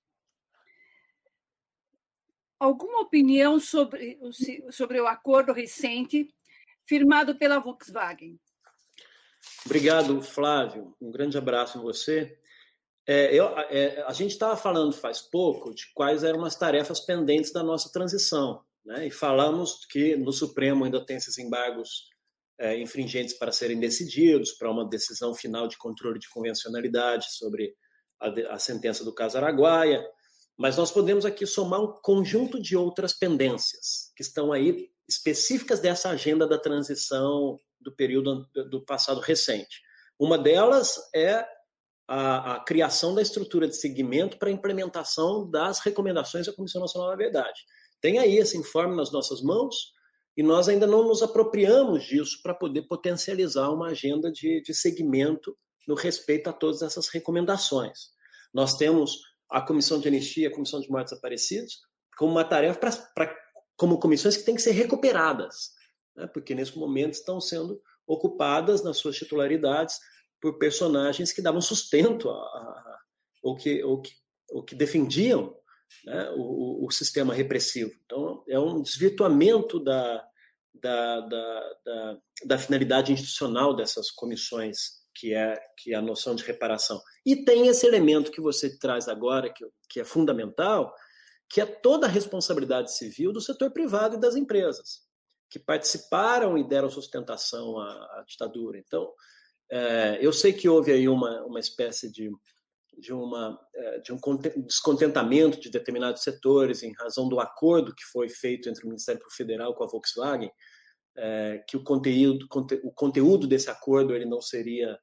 Alguma 2.58 3.02
opinião 3.02 3.60
sobre, 3.60 4.18
sobre 4.72 5.02
o 5.02 5.06
acordo 5.06 5.52
recente 5.52 6.34
firmado 6.86 7.36
pela 7.36 7.60
Volkswagen? 7.60 8.40
Obrigado, 9.66 10.22
Flávio. 10.22 10.96
Um 11.02 11.12
grande 11.12 11.38
abraço 11.38 11.78
em 11.78 11.82
você. 11.82 12.40
É, 13.06 13.36
eu, 13.36 13.48
é, 13.70 14.02
a 14.08 14.14
gente 14.14 14.32
estava 14.32 14.56
falando 14.56 14.94
faz 14.94 15.20
pouco 15.20 15.76
de 15.76 15.92
quais 15.94 16.24
eram 16.24 16.46
as 16.46 16.56
tarefas 16.56 17.02
pendentes 17.02 17.52
da 17.52 17.62
nossa 17.62 17.92
transição, 17.92 18.64
né? 18.86 19.08
e 19.08 19.12
falamos 19.12 19.86
que 19.88 20.16
no 20.16 20.32
Supremo 20.32 20.86
ainda 20.86 21.06
tem 21.06 21.18
esses 21.18 21.38
embargos 21.38 22.15
é, 22.60 22.80
infringentes 22.80 23.38
para 23.38 23.52
serem 23.52 23.80
decididos, 23.80 24.54
para 24.54 24.72
uma 24.72 24.88
decisão 24.88 25.34
final 25.34 25.68
de 25.68 25.78
controle 25.78 26.20
de 26.20 26.30
convencionalidade 26.30 27.26
sobre 27.34 27.74
a, 28.20 28.56
a 28.56 28.60
sentença 28.60 29.04
do 29.04 29.14
caso 29.14 29.38
Araguaia, 29.38 30.06
mas 30.58 30.78
nós 30.78 30.92
podemos 30.92 31.26
aqui 31.26 31.46
somar 31.46 31.82
um 31.82 31.94
conjunto 32.02 32.62
de 32.62 32.78
outras 32.78 33.14
pendências 33.14 34.12
que 34.16 34.24
estão 34.24 34.54
aí 34.54 34.90
específicas 35.08 35.80
dessa 35.80 36.10
agenda 36.10 36.48
da 36.48 36.58
transição 36.58 37.60
do 37.80 37.94
período 37.94 38.48
do 38.70 38.84
passado 38.84 39.20
recente. 39.20 39.82
Uma 40.18 40.38
delas 40.38 40.98
é 41.14 41.46
a, 42.08 42.56
a, 42.56 42.60
criação 42.64 43.14
da 43.14 43.22
estrutura 43.22 43.68
de 43.68 43.76
segmento 43.76 44.38
para 44.38 44.50
a 44.50 44.52
implementação 44.52 45.50
das 45.50 45.80
recomendações 45.80 46.46
da 46.46 46.54
Comissão 46.54 46.82
Nacional 46.82 47.10
da 47.10 47.16
Verdade. 47.16 47.60
Tem 48.00 48.18
aí 48.18 48.38
esse 48.38 48.58
informe 48.58 48.96
nas 48.96 49.12
nossas 49.12 49.42
mãos 49.42 49.94
e 50.38 50.44
nós 50.44 50.68
ainda 50.68 50.86
não 50.86 51.04
nos 51.04 51.24
apropriamos 51.24 52.04
disso 52.04 52.40
para 52.44 52.54
poder 52.54 52.84
potencializar 52.84 53.70
uma 53.72 53.88
agenda 53.88 54.32
de, 54.32 54.62
de 54.62 54.74
segmento 54.74 55.58
no 55.88 55.96
respeito 55.96 56.50
a 56.50 56.54
todas 56.54 56.82
essas 56.82 57.08
recomendações. 57.08 58.10
Nós 58.54 58.76
temos 58.76 59.20
a 59.50 59.62
Comissão 59.62 60.00
de 60.00 60.08
Anistia, 60.08 60.50
a 60.50 60.54
Comissão 60.54 60.82
de 60.82 60.90
Mortos 60.90 61.14
Aparecidos, 61.14 61.80
como 62.18 62.32
uma 62.32 62.44
tarefa 62.44 62.80
para 63.14 63.36
como 63.78 64.00
comissões 64.00 64.38
que 64.38 64.44
têm 64.44 64.56
que 64.56 64.62
ser 64.62 64.72
recuperadas, 64.72 65.72
né? 66.16 66.28
porque 66.28 66.56
nesse 66.56 66.78
momento 66.78 67.14
estão 67.14 67.42
sendo 67.42 67.82
ocupadas 68.08 68.82
nas 68.84 68.98
suas 68.98 69.18
titularidades 69.18 70.00
por 70.42 70.58
personagens 70.58 71.34
que 71.34 71.42
davam 71.42 71.60
sustento 71.60 72.30
a, 72.30 72.34
a, 72.34 73.00
ou, 73.44 73.56
que, 73.56 73.84
ou, 73.84 74.02
que, 74.02 74.12
ou 74.50 74.64
que 74.64 74.76
defendiam 74.76 75.54
né, 76.06 76.32
o, 76.36 76.86
o, 76.86 76.92
sistema 76.92 77.34
repressivo. 77.34 77.92
Então, 78.06 78.44
é 78.48 78.60
um 78.60 78.82
desvirtuamento 78.82 79.80
da, 79.80 80.26
da, 80.74 81.20
da, 81.22 81.74
da, 81.86 82.18
da 82.46 82.58
finalidade 82.58 83.12
institucional 83.12 83.76
dessas 83.76 84.12
comissões, 84.12 85.04
que 85.14 85.34
é, 85.34 85.58
que 85.78 85.94
é 85.94 85.98
a 85.98 86.02
noção 86.02 86.36
de 86.36 86.44
reparação. 86.44 87.02
E 87.26 87.44
tem 87.44 87.68
esse 87.68 87.86
elemento 87.88 88.32
que 88.32 88.42
você 88.42 88.78
traz 88.78 89.08
agora, 89.08 89.52
que, 89.52 89.66
que 89.90 90.00
é 90.00 90.06
fundamental, 90.06 90.94
que 91.50 91.62
é 91.62 91.66
toda 91.66 92.08
a 92.08 92.10
responsabilidade 92.10 92.96
civil 92.96 93.32
do 93.32 93.42
setor 93.42 93.72
privado 93.72 94.16
e 94.16 94.20
das 94.20 94.36
empresas, 94.36 95.02
que 95.50 95.60
participaram 95.60 96.58
e 96.58 96.68
deram 96.68 96.90
sustentação 96.90 97.80
à, 97.80 97.88
à 97.88 98.24
ditadura. 98.28 98.78
Então, 98.78 99.12
é, 99.72 100.20
eu 100.22 100.34
sei 100.34 100.54
que 100.54 100.70
houve 100.70 100.92
aí 100.92 101.08
uma, 101.08 101.44
uma 101.44 101.60
espécie 101.60 102.12
de, 102.12 102.30
de, 102.98 103.14
uma, 103.14 103.60
é, 103.74 104.00
de 104.00 104.14
um 104.14 104.20
descontentamento 104.66 105.60
de 105.60 105.70
determinados 105.70 106.24
setores 106.24 106.84
em 106.84 106.94
razão 106.94 107.28
do 107.28 107.40
acordo 107.40 107.94
que 107.94 108.04
foi 108.12 108.30
feito 108.30 108.70
entre 108.70 108.84
o 108.84 108.88
Ministério 108.88 109.22
Federal 109.32 109.74
com 109.76 109.84
a 109.84 109.88
Volkswagen, 109.88 110.52
é, 111.18 111.64
que 111.68 111.78
o 111.78 111.84
conteúdo, 111.84 112.48
o 112.84 112.92
conteúdo 112.92 113.48
desse 113.48 113.70
acordo 113.70 114.14
ele 114.14 114.26
não 114.26 114.42
seria 114.42 114.98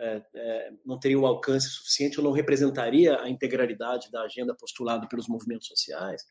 é, 0.00 0.22
é, 0.32 0.70
não 0.84 0.98
teria 0.98 1.18
o 1.18 1.26
alcance 1.26 1.68
suficiente 1.68 2.20
ou 2.20 2.24
não 2.24 2.30
representaria 2.30 3.20
a 3.20 3.28
integralidade 3.28 4.10
da 4.12 4.22
agenda 4.22 4.54
postulada 4.54 5.08
pelos 5.08 5.26
movimentos 5.26 5.66
sociais. 5.66 6.22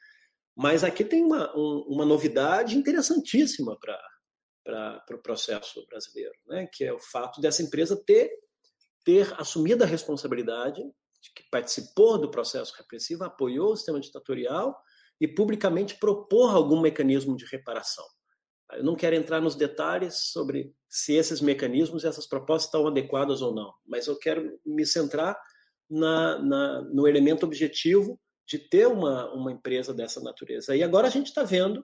Mas 0.56 0.86
aqui 0.86 1.04
tem 1.04 1.22
uma, 1.24 1.54
um, 1.56 1.86
uma 1.90 2.06
novidade 2.06 2.78
interessantíssima 2.78 3.78
para 3.78 4.00
o 4.66 5.06
pro 5.06 5.22
processo 5.22 5.86
brasileiro, 5.88 6.34
né? 6.48 6.68
que 6.72 6.86
é 6.86 6.94
o 6.94 7.00
fato 7.00 7.42
dessa 7.42 7.62
empresa 7.62 8.02
ter, 8.06 8.32
ter 9.04 9.34
assumido 9.40 9.84
a 9.84 9.88
responsabilidade, 9.88 10.82
de 10.82 10.92
que 11.36 11.44
participou 11.52 12.18
do 12.18 12.32
processo 12.32 12.74
repressivo, 12.78 13.24
apoiou 13.24 13.72
o 13.72 13.76
sistema 13.76 14.00
ditatorial 14.00 14.76
e 15.20 15.28
publicamente 15.28 15.96
propor 15.96 16.56
algum 16.56 16.80
mecanismo 16.80 17.36
de 17.36 17.46
reparação. 17.46 18.06
Eu 18.74 18.84
não 18.84 18.96
quero 18.96 19.16
entrar 19.16 19.42
nos 19.42 19.56
detalhes 19.56 20.32
sobre 20.32 20.74
se 20.90 21.14
esses 21.14 21.40
mecanismos 21.40 22.04
essas 22.04 22.28
propostas 22.28 22.68
estão 22.68 22.88
adequadas 22.88 23.42
ou 23.42 23.54
não, 23.54 23.74
mas 23.86 24.08
eu 24.08 24.18
quero 24.18 24.60
me 24.66 24.86
centrar 24.86 25.38
na, 25.90 26.38
na, 26.40 26.82
no 26.84 27.08
elemento 27.08 27.46
objetivo 27.46 28.20
de 28.46 28.60
ter 28.60 28.88
uma, 28.88 29.32
uma 29.34 29.52
empresa 29.52 29.94
dessa 29.94 30.22
natureza. 30.22 30.76
E 30.76 30.84
agora 30.84 31.08
a 31.08 31.12
gente 31.12 31.28
está 31.28 31.44
vendo, 31.44 31.84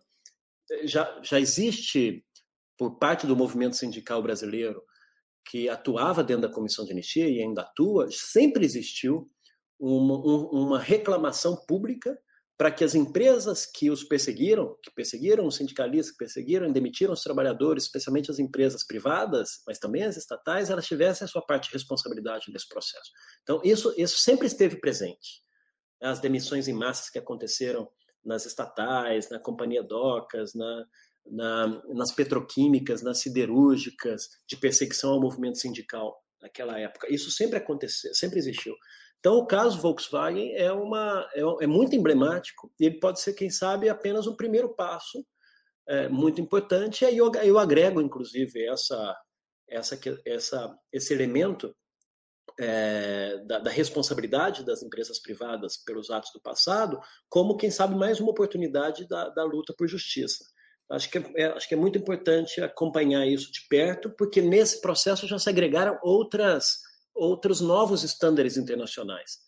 já, 0.83 1.21
já 1.21 1.39
existe 1.39 2.25
por 2.77 2.97
parte 2.97 3.27
do 3.27 3.35
movimento 3.35 3.75
sindical 3.75 4.21
brasileiro 4.21 4.81
que 5.45 5.67
atuava 5.67 6.23
dentro 6.23 6.47
da 6.47 6.53
comissão 6.53 6.85
de 6.85 6.91
anistia 6.91 7.29
e 7.29 7.41
ainda 7.41 7.61
atua, 7.61 8.07
sempre 8.11 8.65
existiu 8.65 9.29
uma, 9.83 10.17
uma 10.51 10.79
reclamação 10.79 11.55
pública 11.55 12.17
para 12.57 12.71
que 12.71 12.83
as 12.83 12.95
empresas 12.95 13.65
que 13.65 13.89
os 13.89 14.03
perseguiram, 14.03 14.77
que 14.81 14.91
perseguiram 14.91 15.45
os 15.45 15.55
sindicalistas, 15.55 16.11
que 16.11 16.19
perseguiram 16.19 16.67
e 16.67 16.71
demitiram 16.71 17.13
os 17.13 17.21
trabalhadores, 17.21 17.83
especialmente 17.83 18.31
as 18.31 18.39
empresas 18.39 18.85
privadas, 18.85 19.61
mas 19.67 19.79
também 19.79 20.03
as 20.03 20.15
estatais, 20.15 20.69
elas 20.69 20.85
tivessem 20.85 21.25
a 21.25 21.27
sua 21.27 21.41
parte 21.41 21.67
de 21.67 21.73
responsabilidade 21.73 22.51
nesse 22.51 22.69
processo. 22.69 23.11
Então, 23.41 23.59
isso, 23.63 23.93
isso 23.97 24.19
sempre 24.19 24.47
esteve 24.47 24.79
presente. 24.79 25.41
As 26.01 26.19
demissões 26.19 26.67
em 26.67 26.73
massas 26.73 27.09
que 27.09 27.19
aconteceram 27.19 27.89
nas 28.23 28.45
estatais, 28.45 29.29
na 29.29 29.39
Companhia 29.39 29.83
Docas, 29.83 30.53
na, 30.53 30.85
na, 31.25 31.83
nas 31.89 32.11
petroquímicas, 32.11 33.01
nas 33.01 33.19
siderúrgicas, 33.19 34.29
de 34.47 34.55
perseguição 34.55 35.11
ao 35.11 35.19
movimento 35.19 35.57
sindical 35.57 36.23
naquela 36.41 36.79
época. 36.79 37.11
Isso 37.11 37.31
sempre 37.31 37.57
aconteceu, 37.57 38.13
sempre 38.13 38.37
existiu. 38.37 38.75
Então, 39.23 39.37
o 39.37 39.45
caso 39.45 39.79
Volkswagen 39.79 40.53
é, 40.53 40.69
uma, 40.73 41.25
é, 41.33 41.39
é 41.61 41.65
muito 41.65 41.95
emblemático 41.95 42.69
e 42.77 42.87
ele 42.87 42.99
pode 42.99 43.21
ser, 43.21 43.31
quem 43.31 43.49
sabe, 43.49 43.87
apenas 43.87 44.27
um 44.27 44.35
primeiro 44.35 44.75
passo 44.75 45.25
é, 45.87 46.09
muito 46.09 46.41
importante. 46.41 47.03
E 47.03 47.07
aí 47.07 47.17
eu, 47.17 47.31
eu 47.35 47.57
agrego, 47.57 48.01
inclusive, 48.01 48.67
essa, 48.67 49.17
essa, 49.69 49.97
essa, 50.25 50.77
esse 50.91 51.13
elemento 51.13 51.73
é, 52.59 53.37
da, 53.45 53.59
da, 53.59 53.71
responsabilidade 53.71 54.65
das 54.65 54.83
empresas 54.83 55.21
privadas 55.21 55.77
pelos 55.77 56.09
atos 56.09 56.31
do 56.33 56.41
passado, 56.41 56.99
como, 57.29 57.55
quem 57.55 57.71
sabe, 57.71 57.95
mais 57.95 58.19
uma 58.19 58.31
oportunidade 58.31 59.07
da, 59.07 59.29
da 59.29 59.45
luta 59.45 59.73
por 59.77 59.87
justiça. 59.87 60.43
Acho 60.91 61.09
que, 61.09 61.17
é, 61.37 61.45
acho 61.45 61.65
que 61.65 61.75
é 61.75 61.77
muito 61.77 61.97
importante 61.97 62.59
acompanhar 62.59 63.25
isso 63.25 63.49
de 63.53 63.65
perto, 63.69 64.09
porque 64.17 64.41
nesse 64.41 64.81
processo 64.81 65.25
já 65.25 65.39
se 65.39 65.49
agregaram 65.49 65.97
outras, 66.03 66.79
outros 67.13 67.61
novos 67.61 68.03
estándares 68.03 68.57
internacionais. 68.57 69.39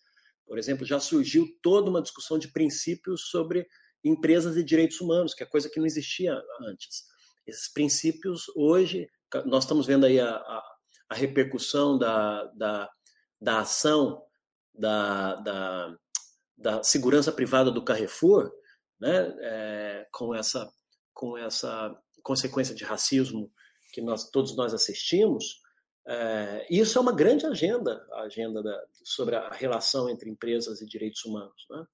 Por 0.45 0.57
exemplo, 0.59 0.85
já 0.85 0.99
surgiu 0.99 1.47
toda 1.61 1.89
uma 1.89 2.01
discussão 2.01 2.37
de 2.37 2.49
princípios 2.49 3.29
sobre 3.29 3.67
empresas 4.03 4.55
e 4.55 4.63
direitos 4.63 5.01
humanos, 5.01 5.33
que 5.33 5.43
é 5.43 5.47
coisa 5.47 5.69
que 5.69 5.79
não 5.79 5.85
existia 5.85 6.39
antes. 6.61 7.03
Esses 7.47 7.71
princípios, 7.71 8.45
hoje, 8.55 9.07
nós 9.45 9.63
estamos 9.63 9.87
vendo 9.87 10.05
aí 10.05 10.19
a, 10.19 10.35
a, 10.35 10.63
a 11.09 11.15
repercussão 11.15 11.97
da, 11.97 12.45
da, 12.55 12.89
da 13.41 13.59
ação 13.59 14.23
da, 14.73 15.35
da, 15.35 15.97
da, 16.57 16.83
segurança 16.83 17.31
privada 17.31 17.71
do 17.71 17.83
Carrefour, 17.83 18.51
né, 18.99 19.33
é, 19.39 20.07
com, 20.11 20.33
essa, 20.35 20.71
com 21.13 21.37
essa 21.37 21.95
consequência 22.21 22.75
de 22.75 22.83
racismo 22.83 23.51
que 23.91 24.01
nós, 24.01 24.29
todos 24.29 24.55
nós 24.55 24.73
assistimos, 24.73 25.61
é, 26.07 26.67
isso 26.69 26.97
é 26.97 27.01
uma 27.01 27.11
grande 27.11 27.45
agenda, 27.45 28.05
a 28.11 28.21
agenda 28.21 28.61
da, 28.61 28.83
sobre 29.03 29.35
a 29.35 29.49
relação 29.49 30.09
entre 30.09 30.29
empresas 30.29 30.81
e 30.81 30.85
direitos 30.85 31.25
humanos. 31.25 31.65
Né? 31.69 31.85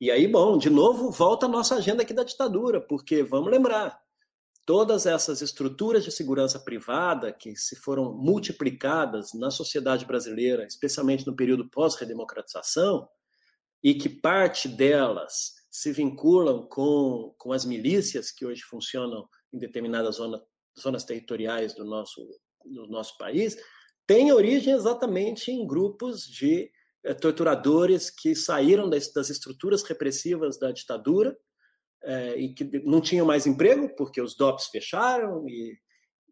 E 0.00 0.10
aí, 0.10 0.26
bom, 0.26 0.58
de 0.58 0.70
novo, 0.70 1.10
volta 1.10 1.46
a 1.46 1.48
nossa 1.48 1.76
agenda 1.76 2.02
aqui 2.02 2.12
da 2.12 2.24
ditadura, 2.24 2.80
porque 2.80 3.22
vamos 3.22 3.50
lembrar, 3.50 4.02
todas 4.66 5.06
essas 5.06 5.42
estruturas 5.42 6.04
de 6.04 6.10
segurança 6.10 6.58
privada 6.58 7.32
que 7.32 7.54
se 7.54 7.76
foram 7.76 8.14
multiplicadas 8.14 9.32
na 9.34 9.50
sociedade 9.50 10.06
brasileira, 10.06 10.64
especialmente 10.66 11.26
no 11.26 11.36
período 11.36 11.68
pós-redemocratização, 11.68 13.08
e 13.82 13.94
que 13.94 14.08
parte 14.08 14.66
delas 14.66 15.52
se 15.70 15.92
vinculam 15.92 16.66
com, 16.66 17.34
com 17.36 17.52
as 17.52 17.64
milícias 17.64 18.30
que 18.30 18.46
hoje 18.46 18.62
funcionam 18.62 19.28
em 19.52 19.58
determinadas 19.58 20.16
zona, 20.16 20.42
zonas 20.80 21.04
territoriais 21.04 21.74
do 21.74 21.84
nosso, 21.84 22.26
do 22.64 22.86
nosso 22.86 23.16
país, 23.18 23.56
tem 24.06 24.32
origem 24.32 24.74
exatamente 24.74 25.50
em 25.50 25.66
grupos 25.66 26.22
de 26.26 26.70
eh, 27.04 27.14
torturadores 27.14 28.10
que 28.10 28.34
saíram 28.34 28.88
das, 28.88 29.12
das 29.12 29.30
estruturas 29.30 29.82
repressivas 29.82 30.58
da 30.58 30.72
ditadura 30.72 31.36
é, 32.04 32.36
e 32.36 32.52
que 32.52 32.64
não 32.84 33.00
tinham 33.00 33.26
mais 33.26 33.46
emprego 33.46 33.88
porque 33.96 34.20
os 34.20 34.36
DOPs 34.36 34.66
fecharam 34.66 35.48
e, 35.48 35.78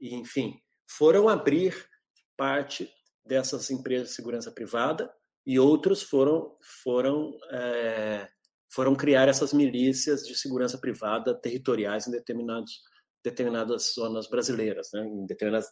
e, 0.01 0.15
enfim, 0.15 0.61
foram 0.87 1.29
abrir 1.29 1.89
parte 2.37 2.91
dessas 3.25 3.71
empresas 3.71 4.09
de 4.09 4.15
segurança 4.15 4.53
privada 4.53 5.13
e 5.47 5.59
outros 5.59 6.03
foram 6.03 6.57
foram 6.83 7.33
é, 7.51 8.29
foram 8.71 8.95
criar 8.95 9.29
essas 9.29 9.53
milícias 9.53 10.27
de 10.27 10.35
segurança 10.35 10.79
privada 10.79 11.35
territoriais 11.35 12.07
em 12.07 12.11
determinados 12.11 12.81
determinadas 13.25 13.95
zonas 13.95 14.29
brasileiras, 14.29 14.91
né? 14.93 15.07
em 15.07 15.27
determinadas 15.27 15.69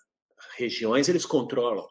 regiões 0.56 1.08
eles 1.08 1.26
controlam 1.26 1.86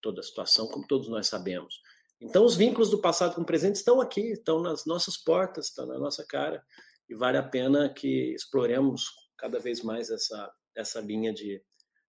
toda 0.00 0.20
a 0.20 0.22
situação, 0.22 0.68
como 0.68 0.86
todos 0.86 1.08
nós 1.08 1.26
sabemos. 1.26 1.80
Então 2.20 2.44
os 2.44 2.56
vínculos 2.56 2.90
do 2.90 3.00
passado 3.00 3.34
com 3.34 3.42
o 3.42 3.46
presente 3.46 3.76
estão 3.76 4.00
aqui, 4.00 4.32
estão 4.32 4.60
nas 4.60 4.86
nossas 4.86 5.16
portas, 5.16 5.66
estão 5.66 5.86
na 5.86 5.98
nossa 5.98 6.24
cara 6.26 6.64
e 7.08 7.14
vale 7.14 7.36
a 7.36 7.42
pena 7.42 7.92
que 7.92 8.32
exploremos 8.34 9.06
cada 9.36 9.58
vez 9.58 9.82
mais 9.82 10.10
essa, 10.10 10.52
essa 10.74 11.00
linha 11.00 11.32
de, 11.32 11.62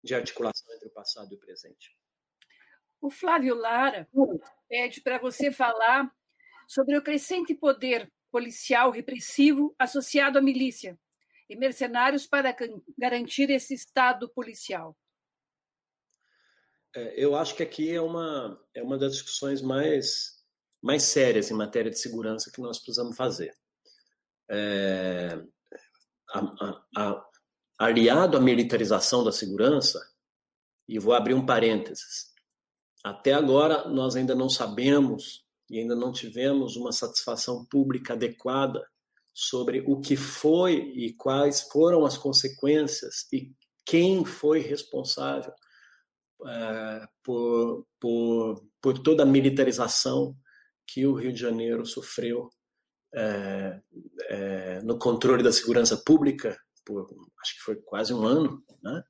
de 0.02 0.15
articulação 0.15 0.74
entre 0.74 0.89
o 0.89 0.93
passado 0.93 1.32
e 1.32 1.36
o 1.36 1.40
presente. 1.40 1.97
O 3.01 3.11
Flávio 3.11 3.55
Lara 3.55 4.09
pede 4.69 5.01
para 5.01 5.19
você 5.19 5.51
falar 5.51 6.11
sobre 6.66 6.97
o 6.97 7.02
crescente 7.02 7.55
poder 7.55 8.11
policial 8.31 8.90
repressivo 8.90 9.74
associado 9.78 10.39
à 10.39 10.43
milícia 10.43 10.98
e 11.48 11.56
mercenários 11.56 12.27
para 12.27 12.55
garantir 12.98 13.51
esse 13.51 13.74
estado 13.74 14.28
policial. 14.28 14.97
É, 16.94 17.14
eu 17.16 17.34
acho 17.34 17.54
que 17.54 17.62
aqui 17.62 17.90
é 17.90 18.00
uma, 18.00 18.60
é 18.72 18.82
uma 18.82 18.96
das 18.96 19.12
discussões 19.12 19.60
mais, 19.60 20.42
mais 20.80 21.02
sérias 21.02 21.50
em 21.50 21.54
matéria 21.54 21.90
de 21.90 21.98
segurança 21.98 22.50
que 22.52 22.60
nós 22.60 22.78
precisamos 22.78 23.16
fazer. 23.16 23.54
É, 24.48 25.42
a, 26.30 26.40
a, 26.40 26.84
a, 26.96 27.26
aliado 27.78 28.36
à 28.36 28.40
militarização 28.40 29.24
da 29.24 29.32
segurança, 29.32 30.00
e 30.88 30.98
vou 30.98 31.14
abrir 31.14 31.34
um 31.34 31.44
parênteses, 31.44 32.32
até 33.02 33.32
agora 33.32 33.88
nós 33.88 34.14
ainda 34.16 34.34
não 34.34 34.48
sabemos 34.48 35.44
e 35.68 35.78
ainda 35.78 35.96
não 35.96 36.12
tivemos 36.12 36.76
uma 36.76 36.92
satisfação 36.92 37.64
pública 37.64 38.12
adequada 38.12 38.86
sobre 39.32 39.82
o 39.86 40.00
que 40.00 40.16
foi 40.16 40.92
e 40.94 41.12
quais 41.14 41.62
foram 41.62 42.04
as 42.04 42.16
consequências 42.16 43.26
e 43.32 43.52
quem 43.84 44.24
foi 44.24 44.60
responsável 44.60 45.52
é, 46.47 47.09
por, 47.23 47.86
por, 48.01 48.66
por 48.81 48.98
toda 48.98 49.23
a 49.23 49.27
militarização 49.27 50.36
que 50.86 51.06
o 51.06 51.15
Rio 51.15 51.32
de 51.32 51.40
Janeiro 51.40 51.86
sofreu 51.86 52.51
é, 53.15 53.81
é, 54.28 54.81
no 54.82 54.98
controle 54.98 55.43
da 55.43 55.52
segurança 55.52 55.97
pública 55.97 56.56
por 56.85 57.06
acho 57.40 57.55
que 57.55 57.62
foi 57.62 57.77
quase 57.77 58.12
um 58.12 58.24
ano, 58.24 58.62
né? 58.82 59.02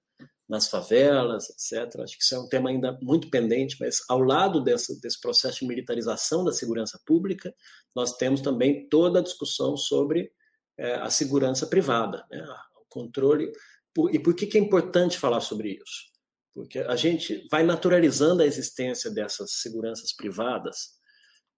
nas 0.49 0.69
favelas, 0.69 1.49
etc. 1.51 2.01
Acho 2.01 2.17
que 2.17 2.23
isso 2.23 2.35
é 2.35 2.39
um 2.39 2.49
tema 2.49 2.69
ainda 2.71 2.99
muito 3.03 3.31
pendente, 3.31 3.77
mas 3.81 4.03
ao 4.09 4.21
lado 4.21 4.63
desse 4.63 5.21
processo 5.21 5.61
de 5.61 5.67
militarização 5.67 6.45
da 6.45 6.53
segurança 6.53 7.01
pública, 7.07 7.53
nós 7.95 8.17
temos 8.17 8.41
também 8.41 8.87
toda 8.89 9.21
a 9.21 9.23
discussão 9.23 9.77
sobre 9.77 10.31
é, 10.79 10.97
a 10.97 11.09
segurança 11.09 11.67
privada, 11.67 12.25
né? 12.31 12.47
o 12.77 12.85
controle. 12.89 13.51
Por, 13.95 14.15
e 14.15 14.19
por 14.19 14.35
que, 14.35 14.47
que 14.47 14.59
é 14.59 14.61
importante 14.61 15.19
falar 15.19 15.41
sobre 15.41 15.71
isso? 15.71 16.14
Porque 16.55 16.78
a 16.78 16.94
gente 16.94 17.47
vai 17.51 17.64
naturalizando 17.64 18.43
a 18.43 18.47
existência 18.47 19.10
dessas 19.10 19.60
seguranças 19.60 20.14
privadas 20.14 20.94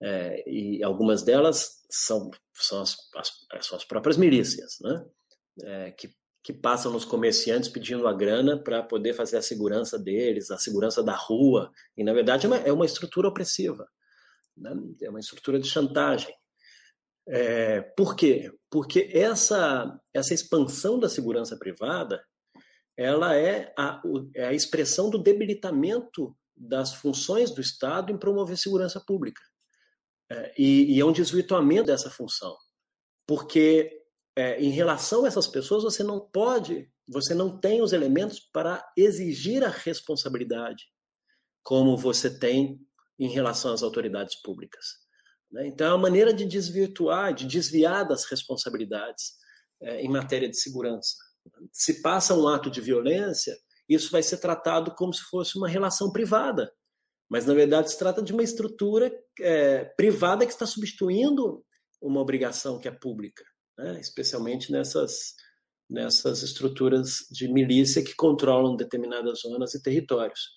é, 0.02 0.42
e 0.48 0.82
algumas 0.82 1.22
delas 1.22 1.82
são, 1.90 2.30
são, 2.54 2.80
as, 2.80 2.96
as, 3.14 3.66
são 3.66 3.76
as 3.76 3.84
próprias 3.84 4.16
milícias, 4.16 4.78
né? 4.80 5.06
É, 5.62 5.90
que, 5.92 6.10
que 6.42 6.52
passam 6.52 6.92
nos 6.92 7.04
comerciantes 7.04 7.68
pedindo 7.68 8.06
a 8.06 8.12
grana 8.12 8.62
para 8.62 8.82
poder 8.82 9.14
fazer 9.14 9.38
a 9.38 9.42
segurança 9.42 9.98
deles, 9.98 10.50
a 10.50 10.58
segurança 10.58 11.02
da 11.02 11.14
rua, 11.14 11.72
e 11.96 12.04
na 12.04 12.12
verdade 12.12 12.46
é 12.46 12.48
uma, 12.48 12.56
é 12.58 12.72
uma 12.72 12.84
estrutura 12.84 13.28
opressiva, 13.28 13.88
né? 14.56 14.70
é 15.02 15.10
uma 15.10 15.20
estrutura 15.20 15.58
de 15.58 15.68
chantagem. 15.68 16.34
É, 17.28 17.80
por 17.80 18.14
quê? 18.14 18.52
Porque 18.70 19.10
essa, 19.12 19.98
essa 20.12 20.34
expansão 20.34 21.00
da 21.00 21.08
segurança 21.08 21.56
privada 21.56 22.22
ela 22.96 23.36
é 23.36 23.72
a, 23.76 24.00
é 24.34 24.46
a 24.46 24.52
expressão 24.52 25.10
do 25.10 25.18
debilitamento 25.18 26.36
das 26.56 26.94
funções 26.94 27.50
do 27.50 27.60
Estado 27.60 28.10
em 28.10 28.18
promover 28.18 28.56
segurança 28.56 28.98
pública. 29.00 29.42
É, 30.30 30.54
e, 30.58 30.96
e, 30.96 31.00
é 31.00 31.04
um 31.04 31.12
desvirtuamento 31.12 31.86
dessa 31.86 32.10
função, 32.10 32.56
porque 33.26 34.02
é, 34.34 34.60
em 34.60 34.70
relação 34.70 35.24
a 35.24 35.28
essas 35.28 35.46
pessoas 35.46 35.84
você 35.84 36.02
não 36.02 36.18
pode, 36.18 36.90
você 37.06 37.32
não 37.32 37.60
tem 37.60 37.80
os 37.80 37.92
elementos 37.92 38.40
para 38.40 38.84
exigir 38.96 39.62
a 39.62 39.68
responsabilidade 39.68 40.84
como 41.62 41.96
você 41.96 42.30
tem 42.38 42.80
em 43.18 43.28
relação 43.28 43.72
às 43.72 43.82
autoridades 43.82 44.40
públicas. 44.42 44.84
Né? 45.50 45.68
Então 45.68 45.86
é 45.86 45.90
uma 45.90 46.02
maneira 46.02 46.32
de 46.32 46.44
desvirtuar, 46.44 47.32
de 47.32 47.46
desviar 47.46 48.06
das 48.06 48.24
responsabilidades 48.24 49.34
é, 49.80 50.00
em 50.00 50.08
matéria 50.08 50.48
de 50.48 50.60
segurança. 50.60 51.16
Se 51.72 52.02
passa 52.02 52.34
um 52.34 52.48
ato 52.48 52.70
de 52.70 52.80
violência, 52.80 53.56
isso 53.88 54.10
vai 54.10 54.22
ser 54.22 54.38
tratado 54.38 54.94
como 54.94 55.12
se 55.12 55.22
fosse 55.22 55.56
uma 55.56 55.68
relação 55.68 56.10
privada 56.10 56.72
mas, 57.28 57.44
na 57.44 57.54
verdade, 57.54 57.90
se 57.90 57.98
trata 57.98 58.22
de 58.22 58.32
uma 58.32 58.42
estrutura 58.42 59.12
é, 59.40 59.84
privada 59.96 60.46
que 60.46 60.52
está 60.52 60.64
substituindo 60.64 61.64
uma 62.00 62.20
obrigação 62.20 62.78
que 62.78 62.86
é 62.86 62.92
pública, 62.92 63.44
né? 63.76 63.98
especialmente 64.00 64.70
nessas, 64.70 65.34
nessas 65.90 66.42
estruturas 66.42 67.26
de 67.30 67.48
milícia 67.48 68.02
que 68.02 68.14
controlam 68.14 68.76
determinadas 68.76 69.40
zonas 69.40 69.74
e 69.74 69.82
territórios. 69.82 70.50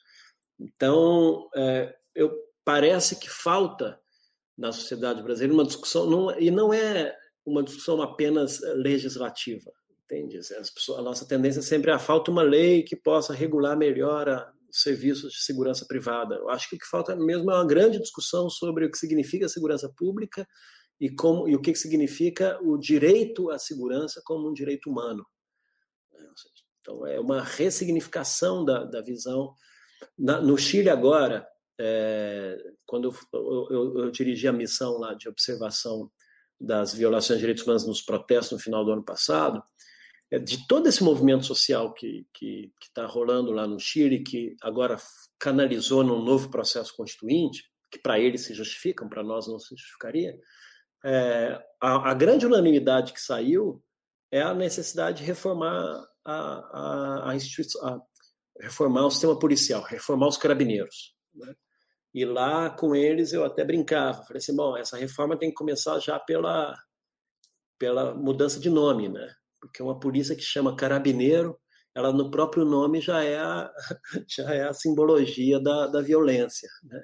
Então, 0.60 1.50
é, 1.56 1.96
eu, 2.14 2.32
parece 2.64 3.16
que 3.16 3.30
falta 3.30 4.00
na 4.58 4.72
sociedade 4.72 5.24
brasileira 5.24 5.54
uma 5.54 5.66
discussão, 5.66 6.08
não, 6.08 6.40
e 6.40 6.52
não 6.52 6.72
é 6.72 7.18
uma 7.46 7.64
discussão 7.64 8.00
apenas 8.02 8.60
legislativa, 8.76 9.72
entende? 10.10 10.40
Pessoas, 10.74 11.00
a 11.00 11.02
nossa 11.02 11.28
tendência 11.28 11.62
sempre 11.62 11.92
é 11.92 11.94
a 11.94 12.00
falta 12.00 12.32
uma 12.32 12.42
lei 12.42 12.84
que 12.84 12.96
possa 12.96 13.34
regular 13.34 13.78
melhor 13.78 14.28
a, 14.28 14.52
serviços 14.72 15.34
de 15.34 15.42
segurança 15.44 15.86
privada. 15.86 16.36
Eu 16.36 16.50
acho 16.50 16.70
que 16.70 16.76
o 16.76 16.80
que 16.80 16.86
falta 16.86 17.16
mesmo 17.16 17.52
é 17.52 17.56
uma 17.56 17.66
grande 17.66 18.00
discussão 18.00 18.50
sobre 18.50 18.86
o 18.86 18.92
que 18.92 18.98
significa 18.98 19.48
segurança 19.48 19.92
pública 19.96 20.48
e 21.00 21.10
como 21.10 21.48
e 21.48 21.56
o 21.56 21.62
que 21.62 21.74
significa 21.76 22.60
o 22.62 22.78
direito 22.78 23.50
à 23.52 23.58
segurança 23.58 24.22
como 24.26 24.50
um 24.50 24.54
direito 24.54 24.90
humano. 24.90 25.26
Então 26.82 27.06
é 27.06 27.20
uma 27.20 27.44
ressignificação 27.44 28.66
da, 28.66 28.84
da 28.84 29.02
visão. 29.02 29.54
Na, 30.18 30.40
no 30.42 30.58
Chile 30.58 30.90
agora, 30.90 31.48
é, 31.80 32.58
quando 32.86 33.14
eu, 33.34 33.68
eu, 33.70 34.00
eu, 34.00 34.12
dirigi 34.12 34.48
a 34.48 34.54
missão 34.54 34.98
lá 34.98 35.14
de 35.14 35.30
observação 35.30 36.12
das 36.60 36.94
violações 36.94 37.38
de 37.38 37.42
direitos 37.42 37.64
humanos 37.64 37.88
nos 37.88 38.02
protestos 38.02 38.52
no 38.52 38.60
final 38.60 38.84
do 38.84 38.92
ano 38.92 39.04
passado, 39.04 39.62
é, 39.62 39.89
de 40.38 40.68
todo 40.68 40.88
esse 40.88 41.04
movimento 41.04 41.46
social 41.46 41.92
que 41.94 42.28
está 42.82 43.06
rolando 43.08 43.52
lá 43.52 43.66
no 43.66 43.80
Chile, 43.80 44.24
que 44.24 44.56
agora 44.62 44.98
canalizou 45.40 46.04
num 46.04 46.24
novo 46.24 46.52
processo 46.52 46.96
constituinte, 46.96 47.64
que 47.92 47.98
para 47.98 48.20
eles 48.20 48.42
se 48.42 48.54
justificam, 48.54 49.10
para 49.10 49.24
nós 49.24 49.48
não 49.48 49.58
se 49.58 49.70
justificaria, 49.70 50.38
é, 51.04 51.60
a, 51.82 52.12
a, 52.12 52.14
grande 52.14 52.46
unanimidade 52.46 53.14
que 53.14 53.22
saiu 53.22 53.82
é 54.32 54.42
a 54.42 54.54
necessidade 54.54 55.20
de 55.20 55.24
reformar 55.24 56.06
a, 56.26 56.34
a, 56.34 57.32
a, 57.32 57.34
a 57.34 58.00
reformar 58.62 59.06
o 59.06 59.12
sistema 59.12 59.40
policial, 59.40 59.82
reformar 59.82 60.28
os 60.28 60.38
carabineiros. 60.38 61.16
Né? 61.34 61.56
E 62.14 62.26
lá 62.26 62.70
com 62.70 62.96
eles 62.96 63.34
eu 63.34 63.46
até 63.46 63.64
brincava, 63.64 64.24
falei 64.24 64.38
assim, 64.38 64.56
bom, 64.56 64.78
essa 64.78 64.98
reforma 64.98 65.40
tem 65.40 65.50
que 65.50 65.56
começar 65.56 65.98
já 66.00 66.20
pela 66.20 66.76
pela 67.80 68.14
mudança 68.14 68.60
de 68.60 68.70
nome, 68.70 69.08
né? 69.08 69.34
Porque 69.60 69.84
uma 69.84 70.00
polícia 70.00 70.36
que 70.36 70.42
chama 70.42 70.76
carabineiro, 70.76 71.60
ela 71.96 72.14
no 72.14 72.32
próprio 72.32 72.66
nome 72.66 73.02
já 73.02 73.24
é 73.24 73.38
a, 73.40 73.72
já 74.28 74.54
é 74.54 74.64
a 74.68 74.74
simbologia 74.74 75.60
da, 75.60 75.88
da 75.88 76.02
violência, 76.02 76.70
né? 76.84 77.02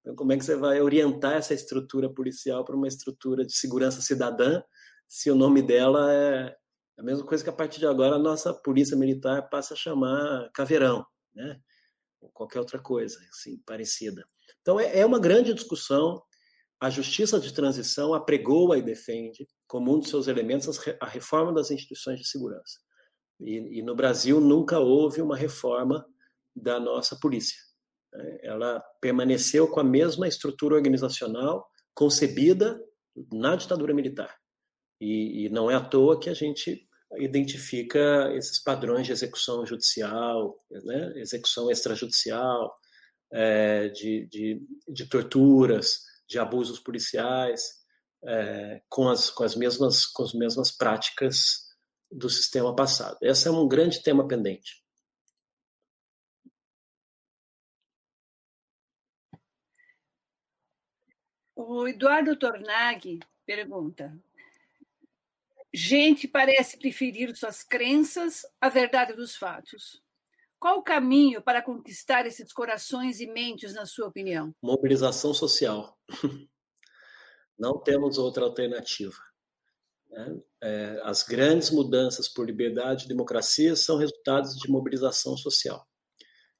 Então, 0.00 0.16
como 0.16 0.32
é 0.32 0.36
que 0.36 0.44
você 0.44 0.56
vai 0.56 0.80
orientar 0.80 1.34
essa 1.34 1.54
estrutura 1.54 2.12
policial 2.12 2.64
para 2.64 2.74
uma 2.74 2.88
estrutura 2.88 3.46
de 3.46 3.54
segurança 3.54 4.00
cidadã 4.00 4.60
se 5.06 5.30
o 5.30 5.34
nome 5.36 5.62
dela 5.62 6.12
é 6.12 6.56
a 6.98 7.02
mesma 7.02 7.24
coisa 7.24 7.42
que 7.42 7.50
a 7.50 7.52
partir 7.52 7.78
de 7.78 7.86
agora 7.86 8.16
a 8.16 8.18
nossa 8.18 8.52
polícia 8.52 8.96
militar 8.96 9.48
passa 9.48 9.74
a 9.74 9.76
chamar 9.76 10.50
caveirão, 10.52 11.04
né? 11.34 11.60
Ou 12.20 12.30
qualquer 12.30 12.58
outra 12.58 12.78
coisa 12.78 13.18
assim 13.30 13.58
parecida. 13.64 14.24
Então, 14.60 14.78
é, 14.78 15.00
é 15.00 15.06
uma 15.06 15.18
grande 15.18 15.54
discussão. 15.54 16.22
A 16.82 16.90
justiça 16.90 17.38
de 17.38 17.54
transição 17.54 18.12
apregoa 18.12 18.76
e 18.76 18.82
defende, 18.82 19.46
como 19.68 19.94
um 19.94 20.00
dos 20.00 20.08
seus 20.08 20.26
elementos, 20.26 20.80
a 21.00 21.06
reforma 21.06 21.52
das 21.52 21.70
instituições 21.70 22.18
de 22.18 22.26
segurança. 22.26 22.80
E, 23.38 23.78
e 23.78 23.82
no 23.82 23.94
Brasil 23.94 24.40
nunca 24.40 24.80
houve 24.80 25.22
uma 25.22 25.36
reforma 25.36 26.04
da 26.56 26.80
nossa 26.80 27.16
polícia. 27.20 27.56
Né? 28.12 28.38
Ela 28.42 28.80
permaneceu 29.00 29.68
com 29.68 29.78
a 29.78 29.84
mesma 29.84 30.26
estrutura 30.26 30.74
organizacional 30.74 31.64
concebida 31.94 32.82
na 33.32 33.54
ditadura 33.54 33.94
militar. 33.94 34.36
E, 35.00 35.46
e, 35.46 35.48
não 35.50 35.70
é 35.70 35.76
à 35.76 35.80
toa 35.80 36.18
que 36.18 36.28
a 36.28 36.34
gente 36.34 36.84
identifica 37.16 38.34
esses 38.34 38.60
padrões 38.60 39.06
de 39.06 39.12
execução 39.12 39.64
judicial, 39.64 40.60
né? 40.68 41.12
execução 41.14 41.70
extrajudicial, 41.70 42.76
é, 43.32 43.88
de, 43.90 44.26
de, 44.26 44.66
de, 44.88 45.06
torturas, 45.08 46.10
de 46.32 46.38
abusos 46.38 46.80
policiais, 46.80 47.60
é, 48.24 48.82
com, 48.88 49.08
as, 49.08 49.30
com, 49.30 49.44
as 49.44 49.54
mesmas, 49.54 50.06
com 50.06 50.22
as 50.22 50.32
mesmas 50.32 50.72
práticas 50.72 51.70
do 52.10 52.28
sistema 52.28 52.74
passado. 52.74 53.18
Esse 53.20 53.48
é 53.48 53.50
um 53.50 53.68
grande 53.68 54.02
tema 54.02 54.26
pendente. 54.26 54.82
O 61.54 61.86
Eduardo 61.86 62.36
Tornaghi 62.36 63.20
pergunta: 63.46 64.18
gente 65.72 66.26
parece 66.26 66.78
preferir 66.78 67.34
suas 67.36 67.62
crenças 67.62 68.42
à 68.60 68.68
verdade 68.68 69.12
dos 69.12 69.36
fatos. 69.36 70.02
Qual 70.62 70.78
o 70.78 70.82
caminho 70.84 71.42
para 71.42 71.60
conquistar 71.60 72.24
esses 72.24 72.52
corações 72.52 73.18
e 73.18 73.26
mentes, 73.26 73.74
na 73.74 73.84
sua 73.84 74.06
opinião? 74.06 74.54
Mobilização 74.62 75.34
social. 75.34 75.98
Não 77.58 77.82
temos 77.82 78.16
outra 78.16 78.44
alternativa. 78.44 79.16
Né? 80.08 80.40
É, 80.62 81.00
as 81.02 81.24
grandes 81.24 81.68
mudanças 81.68 82.28
por 82.28 82.46
liberdade 82.46 83.06
e 83.06 83.08
democracia 83.08 83.74
são 83.74 83.96
resultados 83.96 84.54
de 84.54 84.70
mobilização 84.70 85.36
social. 85.36 85.84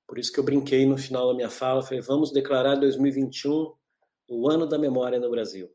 Por 0.05 0.19
isso 0.19 0.33
que 0.33 0.41
eu 0.41 0.45
brinquei 0.45 0.85
no 0.85 0.99
final 0.99 1.29
da 1.29 1.35
minha 1.35 1.49
fala, 1.49 1.81
falei, 1.81 2.01
vamos 2.01 2.33
declarar 2.33 2.75
2021 2.75 3.73
o 4.27 4.51
ano 4.51 4.67
da 4.67 4.81
memória 4.81 5.21
no 5.21 5.31
Brasil, 5.31 5.73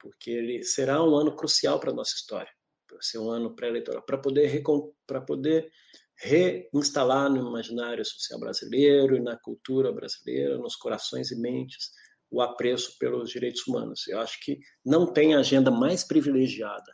porque 0.00 0.30
ele 0.30 0.64
será 0.64 1.04
um 1.04 1.14
ano 1.14 1.36
crucial 1.36 1.78
para 1.78 1.90
a 1.90 1.94
nossa 1.94 2.14
história, 2.14 2.50
para 2.86 2.96
ser 3.02 3.18
um 3.18 3.30
ano 3.30 3.54
pré-eleitoral, 3.54 4.02
para 4.06 4.16
poder, 4.16 4.62
para 5.06 5.20
poder 5.20 5.70
reinstalar 6.18 7.30
no 7.30 7.48
imaginário 7.48 8.04
social 8.04 8.40
brasileiro 8.40 9.16
e 9.16 9.20
na 9.20 9.36
cultura 9.36 9.92
brasileira, 9.92 10.58
nos 10.58 10.76
corações 10.76 11.30
e 11.30 11.40
mentes, 11.40 11.90
o 12.30 12.40
apreço 12.40 12.96
pelos 12.98 13.30
direitos 13.30 13.66
humanos. 13.66 14.06
Eu 14.08 14.20
acho 14.20 14.38
que 14.42 14.58
não 14.84 15.12
tem 15.12 15.34
agenda 15.34 15.70
mais 15.70 16.04
privilegiada 16.04 16.92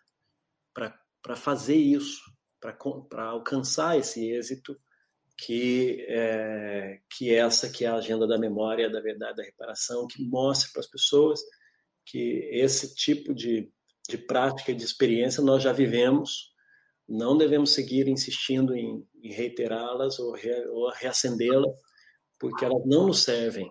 para 0.74 1.36
fazer 1.36 1.76
isso, 1.76 2.20
para 2.60 3.24
alcançar 3.24 3.98
esse 3.98 4.30
êxito 4.30 4.76
que 5.38 6.04
é, 6.08 7.00
que 7.10 7.34
essa 7.34 7.68
que 7.70 7.84
é 7.84 7.88
a 7.88 7.96
agenda 7.96 8.26
da 8.26 8.38
memória, 8.38 8.90
da 8.90 9.00
verdade, 9.00 9.36
da 9.36 9.42
reparação, 9.42 10.06
que 10.06 10.22
mostre 10.22 10.70
para 10.72 10.80
as 10.80 10.86
pessoas 10.86 11.40
que 12.04 12.48
esse 12.52 12.94
tipo 12.94 13.34
de, 13.34 13.72
de 14.08 14.18
prática 14.18 14.74
de 14.74 14.84
experiência 14.84 15.42
nós 15.42 15.62
já 15.62 15.72
vivemos, 15.72 16.51
não 17.08 17.36
devemos 17.36 17.70
seguir 17.70 18.08
insistindo 18.08 18.74
em, 18.74 19.06
reiterá-las 19.22 20.18
ou, 20.18 20.32
re, 20.32 20.66
ou 20.68 20.90
reacendê-las, 20.90 21.72
porque 22.38 22.64
elas 22.64 22.82
não 22.86 23.06
nos 23.06 23.22
servem. 23.22 23.68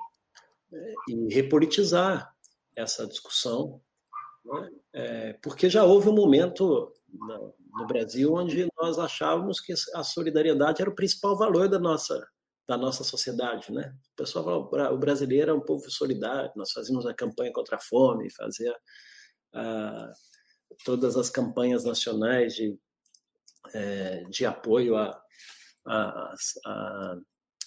Né? 0.72 0.94
E 1.10 1.34
repolitizar 1.34 2.34
essa 2.76 3.06
discussão, 3.08 3.82
né? 4.46 4.70
é, 4.94 5.34
porque 5.42 5.70
já 5.70 5.84
houve 5.84 6.10
um 6.10 6.16
momento 6.16 6.94
no, 7.12 7.54
no 7.74 7.88
Brasil 7.88 8.34
onde 8.34 8.68
nós 8.80 8.98
achávamos 8.98 9.60
que 9.60 9.74
a 9.96 10.04
solidariedade 10.04 10.82
era 10.82 10.90
o 10.90 10.96
principal 10.96 11.38
valor 11.38 11.68
da 11.68 11.80
nossa 11.80 12.26
da 12.68 12.78
nossa 12.78 13.04
sociedade, 13.04 13.70
né? 13.70 13.94
O 14.14 14.16
pessoal 14.16 14.70
fala, 14.70 14.94
o 14.94 14.98
brasileiro 14.98 15.52
é 15.52 15.54
um 15.54 15.60
povo 15.60 15.90
solidário. 15.92 16.52
Nós 16.56 16.72
fazíamos 16.72 17.06
a 17.06 17.14
campanha 17.14 17.52
contra 17.52 17.76
a 17.76 17.82
fome, 17.82 18.32
fazia 18.32 18.74
ah, 19.54 20.14
todas 20.86 21.18
as 21.18 21.30
campanhas 21.30 21.84
nacionais 21.84 22.56
de 22.56 22.78
é, 23.74 24.24
de 24.30 24.46
apoio 24.46 24.96
a, 24.96 25.22
a, 25.86 26.36
a, 26.66 27.18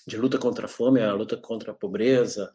de 0.07 0.17
luta 0.17 0.39
contra 0.39 0.67
a 0.67 0.69
fome, 0.69 1.01
a 1.01 1.13
luta 1.13 1.37
contra 1.37 1.73
a 1.73 1.75
pobreza, 1.75 2.53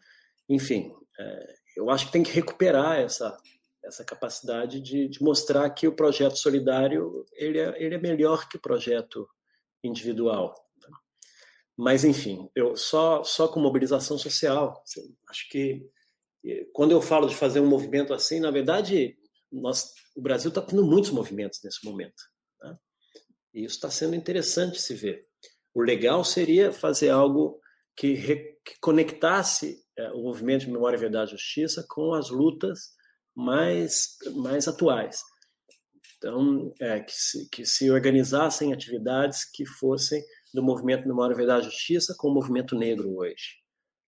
enfim, 0.47 0.93
é, 1.19 1.55
eu 1.77 1.89
acho 1.89 2.07
que 2.07 2.11
tem 2.11 2.23
que 2.23 2.31
recuperar 2.31 2.99
essa 2.99 3.37
essa 3.81 4.03
capacidade 4.03 4.81
de, 4.81 5.07
de 5.07 5.23
mostrar 5.23 5.69
que 5.69 5.87
o 5.87 5.95
projeto 5.95 6.37
solidário 6.37 7.25
ele 7.33 7.59
é, 7.59 7.83
ele 7.83 7.95
é 7.95 7.97
melhor 7.97 8.47
que 8.47 8.57
o 8.57 8.61
projeto 8.61 9.27
individual. 9.81 10.53
Né? 10.81 10.89
Mas 11.77 12.03
enfim, 12.03 12.49
eu 12.53 12.75
só 12.75 13.23
só 13.23 13.47
com 13.47 13.59
mobilização 13.59 14.17
social, 14.17 14.83
assim, 14.85 15.15
acho 15.29 15.49
que 15.49 15.89
quando 16.73 16.91
eu 16.91 17.01
falo 17.01 17.27
de 17.27 17.35
fazer 17.35 17.59
um 17.59 17.67
movimento 17.67 18.13
assim, 18.13 18.39
na 18.39 18.51
verdade, 18.51 19.17
nós, 19.51 19.93
o 20.15 20.21
Brasil 20.21 20.49
está 20.49 20.61
tendo 20.61 20.85
muitos 20.85 21.11
movimentos 21.11 21.59
nesse 21.63 21.83
momento. 21.85 22.21
E 23.53 23.63
isso 23.63 23.75
está 23.75 23.89
sendo 23.89 24.15
interessante 24.15 24.79
se 24.79 24.93
ver. 24.93 25.25
O 25.73 25.81
legal 25.81 26.23
seria 26.23 26.71
fazer 26.71 27.09
algo 27.09 27.59
que, 27.95 28.13
re, 28.13 28.57
que 28.63 28.79
conectasse 28.81 29.83
é, 29.97 30.11
o 30.11 30.23
movimento 30.23 30.61
de 30.61 30.71
memória, 30.71 30.97
verdade 30.97 31.31
e 31.31 31.37
justiça 31.37 31.85
com 31.89 32.13
as 32.13 32.29
lutas 32.29 32.89
mais, 33.35 34.17
mais 34.35 34.67
atuais. 34.67 35.21
Então, 36.17 36.73
é, 36.81 36.99
que, 36.99 37.13
se, 37.13 37.49
que 37.49 37.65
se 37.65 37.89
organizassem 37.89 38.73
atividades 38.73 39.45
que 39.45 39.65
fossem 39.65 40.21
do 40.53 40.63
movimento 40.63 41.07
Memória, 41.07 41.35
Verdade 41.35 41.67
e 41.67 41.71
Justiça 41.71 42.15
com 42.17 42.29
o 42.29 42.33
movimento 42.33 42.75
negro 42.75 43.15
hoje, 43.15 43.57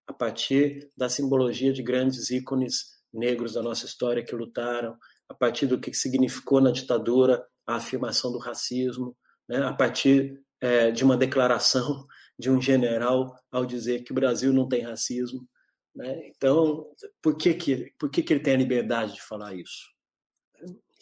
a 0.08 0.14
partir 0.14 0.92
da 0.98 1.08
simbologia 1.08 1.72
de 1.72 1.84
grandes 1.84 2.30
ícones 2.30 3.00
negros 3.14 3.54
da 3.54 3.62
nossa 3.62 3.86
história 3.86 4.24
que 4.24 4.36
lutaram, 4.36 4.98
a 5.30 5.34
partir 5.34 5.68
do 5.68 5.80
que 5.80 5.94
significou 5.94 6.60
na 6.60 6.72
ditadura 6.72 7.46
a 7.66 7.76
afirmação 7.76 8.32
do 8.32 8.40
racismo, 8.40 9.16
né, 9.52 9.64
a 9.66 9.74
partir 9.74 10.42
é, 10.62 10.92
de 10.92 11.04
uma 11.04 11.18
declaração 11.18 12.08
de 12.40 12.50
um 12.50 12.62
general 12.62 13.36
ao 13.52 13.66
dizer 13.66 14.04
que 14.04 14.14
o 14.14 14.16
Brasil 14.16 14.54
não 14.54 14.68
tem 14.68 14.82
racismo. 14.82 15.46
Né? 15.94 16.30
Então, 16.30 16.90
por 17.22 17.36
que, 17.36 17.54
que, 17.54 17.94
por 18.00 18.10
que, 18.10 18.24
que 18.24 18.32
ele 18.32 18.40
tem 18.40 18.54
a 18.54 18.58
liberdade 18.58 19.14
de 19.14 19.22
falar 19.22 19.54
isso? 19.54 19.90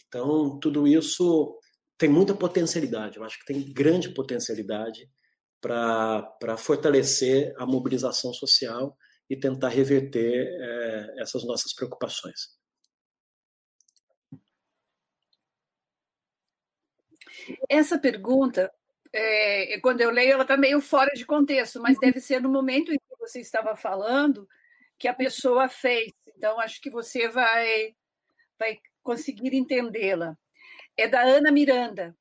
Então, 0.07 0.59
tudo 0.59 0.87
isso 0.87 1.55
tem 1.95 2.09
muita 2.09 2.33
potencialidade, 2.33 3.17
eu 3.17 3.23
acho 3.23 3.37
que 3.39 3.45
tem 3.45 3.71
grande 3.71 4.09
potencialidade 4.13 5.07
para 5.61 6.57
fortalecer 6.57 7.53
a 7.57 7.65
mobilização 7.65 8.33
social 8.33 8.97
e 9.29 9.37
tentar 9.37 9.69
reverter 9.69 10.47
é, 10.47 11.21
essas 11.21 11.45
nossas 11.45 11.73
preocupações. 11.73 12.58
Essa 17.69 17.97
pergunta, 17.97 18.71
é, 19.13 19.79
quando 19.81 20.01
eu 20.01 20.11
leio, 20.11 20.33
ela 20.33 20.43
está 20.43 20.57
meio 20.57 20.81
fora 20.81 21.11
de 21.13 21.25
contexto, 21.25 21.81
mas 21.81 21.97
deve 21.99 22.19
ser 22.19 22.41
no 22.41 22.49
momento 22.49 22.91
em 22.91 22.97
que 22.97 23.15
você 23.19 23.39
estava 23.39 23.75
falando 23.75 24.47
que 24.97 25.07
a 25.07 25.13
pessoa 25.13 25.69
fez. 25.69 26.11
Então, 26.35 26.59
acho 26.59 26.81
que 26.81 26.89
você 26.89 27.27
vai, 27.29 27.95
vai 28.57 28.79
conseguir 29.01 29.55
entendê-la. 29.55 30.37
É 30.95 31.07
da 31.07 31.21
Ana 31.21 31.51
Miranda. 31.51 32.15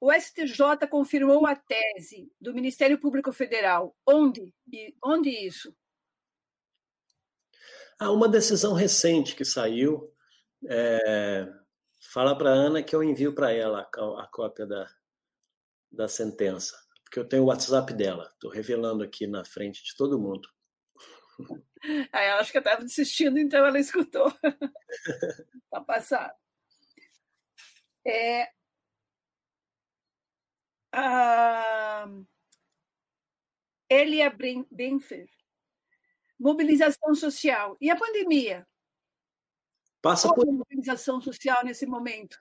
O 0.00 0.12
STJ 0.12 0.86
confirmou 0.90 1.46
a 1.46 1.56
tese 1.56 2.30
do 2.38 2.52
Ministério 2.52 2.98
Público 2.98 3.32
Federal. 3.32 3.96
Onde? 4.06 4.52
E 4.70 4.94
onde 5.02 5.30
isso? 5.30 5.74
Há 7.98 8.10
uma 8.10 8.28
decisão 8.28 8.74
recente 8.74 9.34
que 9.34 9.44
saiu. 9.44 10.12
É, 10.68 11.48
fala 12.14 12.38
para 12.38 12.48
Ana 12.48 12.80
que 12.80 12.94
eu 12.94 13.02
envio 13.02 13.34
para 13.34 13.52
ela 13.52 13.80
a, 13.80 14.22
a 14.22 14.28
cópia 14.28 14.64
da, 14.64 14.88
da 15.90 16.06
sentença, 16.06 16.80
porque 17.02 17.18
eu 17.18 17.28
tenho 17.28 17.42
o 17.42 17.46
WhatsApp 17.46 17.92
dela. 17.92 18.30
Estou 18.32 18.52
revelando 18.52 19.02
aqui 19.02 19.26
na 19.26 19.44
frente 19.44 19.82
de 19.82 19.96
todo 19.96 20.18
mundo. 20.18 20.48
Ah, 22.10 22.22
ela 22.22 22.40
acho 22.40 22.50
que 22.50 22.56
estava 22.56 22.82
assistindo, 22.82 23.38
então 23.38 23.66
ela 23.66 23.78
escutou. 23.78 24.28
Está 24.28 25.80
passado. 25.86 26.34
É, 28.06 28.50
a 30.90 32.08
Elia 33.90 34.34
Benfer. 34.70 35.28
Mobilização 36.40 37.14
social. 37.14 37.76
E 37.78 37.90
a 37.90 37.96
pandemia? 37.96 38.66
Passa 40.04 40.28
Qual 40.28 40.36
por 40.36 40.48
a 40.48 40.52
mobilização 40.52 41.18
social 41.20 41.64
nesse 41.64 41.86
momento? 41.86 42.36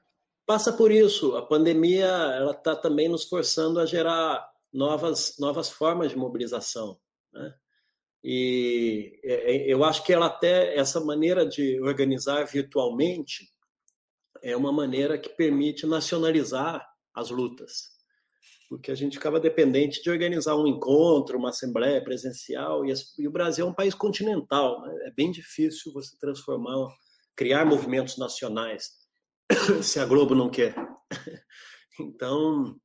passa 0.46 0.74
por 0.74 0.92
isso. 0.92 1.36
A 1.36 1.46
pandemia 1.46 2.06
ela 2.06 2.52
está 2.52 2.76
também 2.76 3.08
nos 3.08 3.24
forçando 3.26 3.80
a 3.80 3.86
gerar 3.86 4.46
novas 4.72 5.36
novas 5.40 5.70
formas 5.70 6.12
de 6.12 6.18
mobilização, 6.18 7.00
né? 7.32 7.54
E 8.24 9.20
é, 9.24 9.56
é, 9.56 9.74
eu 9.74 9.84
acho 9.84 10.04
que 10.04 10.14
ela 10.14 10.28
até 10.28 10.78
essa 10.78 11.00
maneira 11.00 11.46
de 11.46 11.80
organizar 11.82 12.46
virtualmente 12.46 13.50
é 14.42 14.56
uma 14.56 14.72
maneira 14.72 15.18
que 15.18 15.30
permite 15.30 15.86
nacionalizar 15.86 16.86
as 17.14 17.30
lutas, 17.30 17.92
porque 18.70 18.92
a 18.92 18.96
gente 18.96 19.18
ficava 19.18 19.40
dependente 19.40 20.02
de 20.02 20.10
organizar 20.10 20.56
um 20.56 20.68
encontro, 20.68 21.38
uma 21.38 21.50
assembleia 21.50 22.04
presencial, 22.04 22.86
e, 22.86 22.94
e 23.20 23.28
o 23.28 23.32
Brasil 23.32 23.66
é 23.66 23.70
um 23.70 23.74
país 23.74 23.94
continental, 23.94 24.82
né? 24.82 25.08
é 25.08 25.12
bem 25.12 25.32
difícil 25.32 25.94
você 25.94 26.18
transformar, 26.18 26.88
criar 27.36 27.66
movimentos 27.66 28.18
nacionais, 28.18 28.92
se 29.82 30.00
a 30.00 30.06
Globo 30.06 30.36
não 30.36 30.50
quer. 30.50 30.76
Então, 32.00 32.76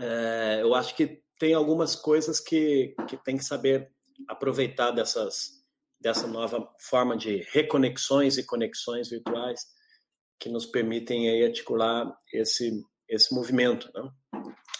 é, 0.00 0.60
eu 0.62 0.74
acho 0.74 0.96
que 0.96 1.22
tem 1.38 1.52
algumas 1.52 1.94
coisas 1.94 2.40
que, 2.40 2.94
que 3.06 3.18
tem 3.18 3.36
que 3.36 3.44
saber 3.44 3.92
aproveitar 4.26 4.92
dessas, 4.92 5.62
dessa 6.00 6.26
nova 6.26 6.66
forma 6.80 7.16
de 7.16 7.46
reconexões 7.50 8.38
e 8.38 8.46
conexões 8.46 9.10
virtuais 9.10 9.60
que 10.40 10.48
nos 10.48 10.66
permitem 10.66 11.28
aí 11.28 11.44
articular 11.44 12.12
esse, 12.32 12.82
esse 13.08 13.34
movimento. 13.34 13.90
Né? 13.94 14.10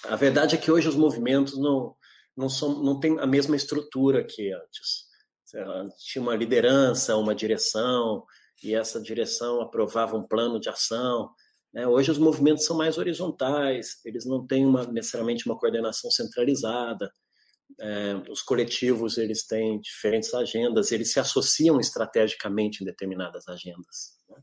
A 0.05 0.17
verdade 0.17 0.57
é 0.57 0.59
que 0.59 0.71
hoje 0.71 0.89
os 0.89 0.97
movimentos 0.97 1.59
não, 1.59 1.95
não, 2.37 2.49
são, 2.49 2.83
não 2.83 2.99
têm 2.99 3.19
a 3.21 3.27
mesma 3.27 3.57
estrutura 3.57 4.25
que 4.25 4.53
antes. 4.53 5.13
Tinha 5.99 6.23
uma 6.23 6.35
liderança, 6.35 7.17
uma 7.17 7.35
direção, 7.35 8.25
e 8.63 8.75
essa 8.75 9.01
direção 9.01 9.61
aprovava 9.61 10.17
um 10.17 10.27
plano 10.27 10.61
de 10.61 10.69
ação. 10.69 11.31
Né? 11.73 11.87
Hoje 11.87 12.11
os 12.11 12.19
movimentos 12.19 12.65
são 12.65 12.77
mais 12.77 12.99
horizontais, 12.99 14.01
eles 14.05 14.25
não 14.25 14.47
têm 14.47 14.67
uma, 14.67 14.85
necessariamente 14.87 15.47
uma 15.47 15.59
coordenação 15.59 16.11
centralizada. 16.11 17.11
É, 17.81 18.15
os 18.31 18.43
coletivos 18.43 19.17
eles 19.17 19.47
têm 19.47 19.81
diferentes 19.81 20.35
agendas, 20.35 20.93
eles 20.93 21.13
se 21.13 21.19
associam 21.19 21.81
estrategicamente 21.81 22.83
em 22.83 22.87
determinadas 22.87 23.49
agendas. 23.49 24.19
Né? 24.29 24.37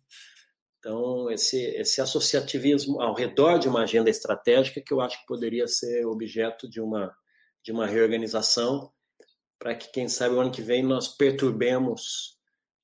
Então, 0.79 1.29
esse, 1.29 1.61
esse 1.75 2.01
associativismo 2.01 3.01
ao 3.01 3.13
redor 3.13 3.59
de 3.59 3.67
uma 3.67 3.83
agenda 3.83 4.09
estratégica 4.09 4.81
que 4.81 4.93
eu 4.93 5.01
acho 5.01 5.19
que 5.19 5.27
poderia 5.27 5.67
ser 5.67 6.05
objeto 6.05 6.69
de 6.69 6.79
uma, 6.79 7.13
de 7.63 7.71
uma 7.71 7.85
reorganização 7.85 8.89
para 9.59 9.75
que, 9.75 9.91
quem 9.91 10.07
sabe, 10.07 10.35
o 10.35 10.39
ano 10.39 10.51
que 10.51 10.61
vem 10.61 10.81
nós 10.81 11.09
perturbemos 11.09 12.38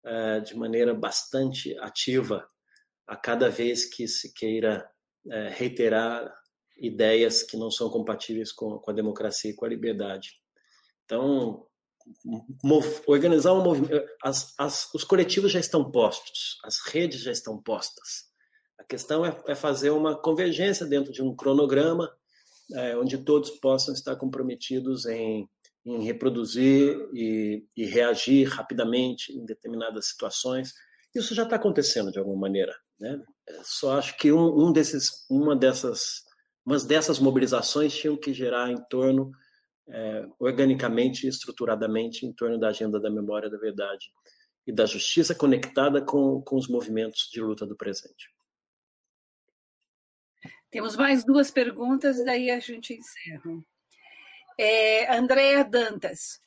uh, 0.06 0.42
de 0.42 0.56
maneira 0.56 0.94
bastante 0.94 1.78
ativa 1.80 2.48
a 3.08 3.16
cada 3.16 3.50
vez 3.50 3.86
que 3.86 4.08
se 4.08 4.34
queira 4.34 4.90
uh, 5.26 5.50
reiterar 5.52 6.34
ideias 6.78 7.44
que 7.44 7.58
não 7.58 7.72
são 7.72 7.90
compatíveis 7.90 8.52
com, 8.52 8.78
com 8.80 8.92
a 8.92 8.94
democracia 8.94 9.52
e 9.52 9.56
com 9.56 9.66
a 9.66 9.70
liberdade. 9.70 10.32
Então, 11.06 11.66
organizar 13.08 13.54
um 13.54 13.64
movimento. 13.64 14.06
As, 14.24 14.54
as, 14.58 14.94
os 14.94 15.04
coletivos 15.04 15.52
já 15.52 15.60
estão 15.60 15.92
postos, 15.92 16.60
as 16.64 16.80
redes 16.80 17.22
já 17.22 17.32
estão 17.32 17.62
postas. 17.62 18.26
A 18.78 18.84
questão 18.84 19.26
é, 19.26 19.36
é 19.48 19.56
fazer 19.56 19.90
uma 19.90 20.20
convergência 20.20 20.86
dentro 20.86 21.12
de 21.12 21.24
um 21.24 21.36
cronograma 21.36 22.12
é, 22.74 22.98
onde 22.98 23.18
todos 23.20 23.52
possam 23.52 23.94
estar 23.94 24.16
comprometidos 24.16 25.06
em, 25.06 25.48
em 25.86 26.04
reproduzir 26.04 26.98
e, 27.14 27.64
e, 27.76 27.86
reagir 27.86 28.48
rapidamente 28.48 29.32
em 29.32 29.46
determinadas 29.46 30.08
situações. 30.08 30.74
Isso 31.14 31.36
já 31.36 31.44
está 31.44 31.58
acontecendo 31.58 32.12
de 32.12 32.18
alguma 32.18 32.40
maneira. 32.40 32.76
Né? 33.00 33.22
Só 33.64 33.98
acho 33.98 34.18
que 34.18 34.32
um, 34.32 34.68
um 34.68 34.72
desses, 34.72 35.26
uma 35.30 35.56
dessas, 35.56 36.24
umas 36.66 36.84
dessas 36.84 37.20
mobilizações 37.20 37.96
tinham 37.96 38.18
que 38.18 38.34
gerar 38.34 38.72
em 38.72 38.84
torno 38.90 39.32
é, 39.88 40.26
organicamente 40.40 41.26
e 41.26 41.30
estruturadamente 41.30 42.26
em 42.26 42.34
torno 42.34 42.60
da 42.60 42.70
agenda 42.70 43.00
da 43.00 43.12
memória 43.12 43.50
da 43.50 43.58
verdade 43.58 44.08
e 44.66 44.74
da 44.74 44.88
justiça 44.88 45.36
conectada 45.36 46.04
com, 46.04 46.42
com 46.42 46.56
os 46.56 46.68
movimentos 46.68 47.30
de 47.32 47.40
luta 47.40 47.68
do 47.68 47.78
presente. 47.78 48.34
Temos 50.72 50.96
mais 50.96 51.24
duas 51.24 51.52
perguntas, 51.52 52.24
daí 52.26 52.50
a 52.50 52.60
gente 52.60 52.94
encerra. 52.94 53.64
É, 54.58 55.16
Andréa 55.16 55.64
Dantas, 55.64 56.40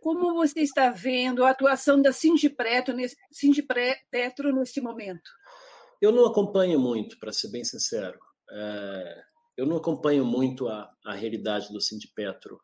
como 0.00 0.34
você 0.34 0.60
está 0.60 0.90
vendo 0.90 1.44
a 1.44 1.50
atuação 1.50 2.00
da 2.00 2.12
Sindipetro 2.12 2.94
nesse, 2.94 3.16
Sindipetro 3.30 4.52
momento? 4.82 5.30
Eu 6.00 6.10
não 6.10 6.26
acompanho 6.26 6.78
muito, 6.80 7.18
para 7.18 7.32
ser 7.32 7.50
bem 7.50 7.64
sincero. 7.64 8.18
É, 8.50 9.22
eu 9.56 9.66
não 9.66 9.76
acompanho 9.76 10.24
muito 10.24 10.68
a, 10.68 10.92
a 11.04 11.14
realidade 11.14 11.72
do 11.72 11.80
Sindipetro 11.80 12.60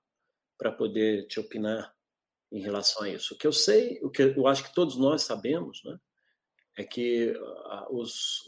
para 0.58 0.72
poder 0.72 1.26
te 1.28 1.38
opinar 1.38 1.94
em 2.50 2.60
relação 2.60 3.02
a 3.02 3.08
isso. 3.08 3.34
O 3.34 3.38
que 3.38 3.46
eu 3.46 3.52
sei, 3.52 4.00
o 4.02 4.10
que 4.10 4.22
eu 4.22 4.46
acho 4.46 4.64
que 4.64 4.74
todos 4.74 4.96
nós 4.96 5.22
sabemos, 5.22 5.80
né, 5.84 5.98
é 6.76 6.84
que 6.84 7.32
os, 7.90 8.42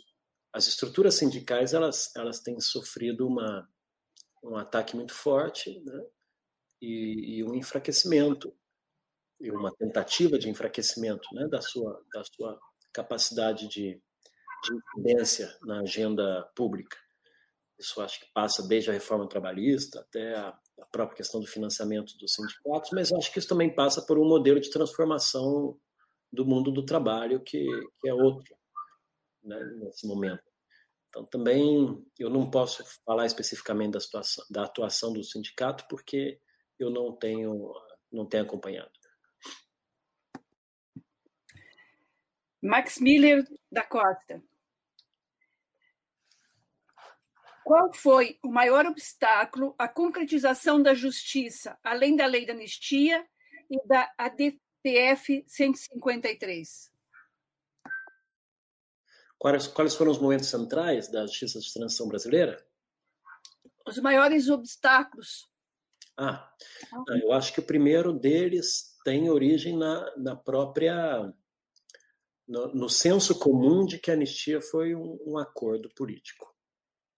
as 0.52 0.66
estruturas 0.66 1.14
sindicais 1.14 1.74
elas, 1.74 2.14
elas 2.16 2.40
têm 2.40 2.60
sofrido 2.60 3.26
uma, 3.26 3.68
um 4.42 4.56
ataque 4.56 4.96
muito 4.96 5.12
forte 5.12 5.80
né, 5.84 6.04
e, 6.80 7.38
e 7.38 7.44
um 7.44 7.54
enfraquecimento 7.54 8.54
e 9.40 9.50
uma 9.50 9.74
tentativa 9.74 10.38
de 10.38 10.48
enfraquecimento 10.48 11.28
né, 11.34 11.46
da 11.48 11.60
sua 11.60 12.02
da 12.12 12.22
sua 12.24 12.60
capacidade 12.92 13.68
de, 13.68 14.00
de 14.64 14.74
incidência 14.74 15.56
na 15.62 15.80
agenda 15.80 16.48
pública. 16.54 16.96
Isso 17.78 18.00
acho 18.02 18.20
que 18.20 18.26
passa 18.34 18.66
desde 18.66 18.90
a 18.90 18.92
reforma 18.92 19.28
trabalhista 19.28 20.00
até 20.00 20.34
a, 20.34 20.48
a 20.48 20.86
própria 20.92 21.16
questão 21.16 21.40
do 21.40 21.46
financiamento 21.46 22.16
dos 22.18 22.34
sindicatos, 22.34 22.90
mas 22.92 23.12
acho 23.12 23.32
que 23.32 23.38
isso 23.38 23.48
também 23.48 23.74
passa 23.74 24.02
por 24.02 24.18
um 24.18 24.28
modelo 24.28 24.60
de 24.60 24.70
transformação 24.70 25.78
do 26.32 26.44
mundo 26.44 26.70
do 26.70 26.84
trabalho 26.84 27.40
que, 27.40 27.66
que 28.00 28.08
é 28.08 28.14
outro 28.14 28.54
né, 29.42 29.58
nesse 29.78 30.06
momento. 30.06 30.42
Então, 31.08 31.24
também 31.24 32.04
eu 32.18 32.30
não 32.30 32.48
posso 32.48 32.84
falar 33.04 33.26
especificamente 33.26 33.92
da, 33.92 34.00
situação, 34.00 34.44
da 34.48 34.64
atuação 34.64 35.12
do 35.12 35.24
sindicato, 35.24 35.84
porque 35.88 36.40
eu 36.80 36.90
não 36.90 37.14
tenho, 37.14 37.74
não 38.10 38.26
tenho 38.26 38.44
acompanhado. 38.44 38.90
Max 42.62 42.98
Miller 42.98 43.44
da 43.70 43.82
Costa. 43.82 44.42
Qual 47.64 47.92
foi 47.92 48.38
o 48.42 48.50
maior 48.50 48.86
obstáculo 48.86 49.74
à 49.78 49.86
concretização 49.86 50.82
da 50.82 50.92
justiça, 50.92 51.78
além 51.84 52.16
da 52.16 52.26
lei 52.26 52.44
da 52.44 52.52
anistia 52.52 53.26
e 53.70 53.86
da 53.86 54.12
ADPF 54.18 55.44
153? 55.46 56.90
Quais, 59.38 59.66
quais 59.68 59.94
foram 59.94 60.10
os 60.10 60.18
momentos 60.18 60.48
centrais 60.48 61.08
da 61.08 61.26
justiça 61.26 61.60
de 61.60 61.72
transição 61.72 62.08
brasileira? 62.08 62.62
Os 63.86 63.98
maiores 63.98 64.48
obstáculos 64.48 65.49
Ah, 66.16 66.52
eu 67.22 67.32
acho 67.32 67.52
que 67.52 67.60
o 67.60 67.66
primeiro 67.66 68.12
deles 68.12 68.98
tem 69.04 69.30
origem 69.30 69.76
na, 69.76 70.16
na 70.16 70.36
própria. 70.36 71.32
No, 72.46 72.74
no 72.74 72.88
senso 72.88 73.38
comum 73.38 73.86
de 73.86 73.98
que 73.98 74.10
a 74.10 74.14
anistia 74.14 74.60
foi 74.60 74.94
um, 74.94 75.18
um 75.24 75.38
acordo 75.38 75.88
político, 75.94 76.52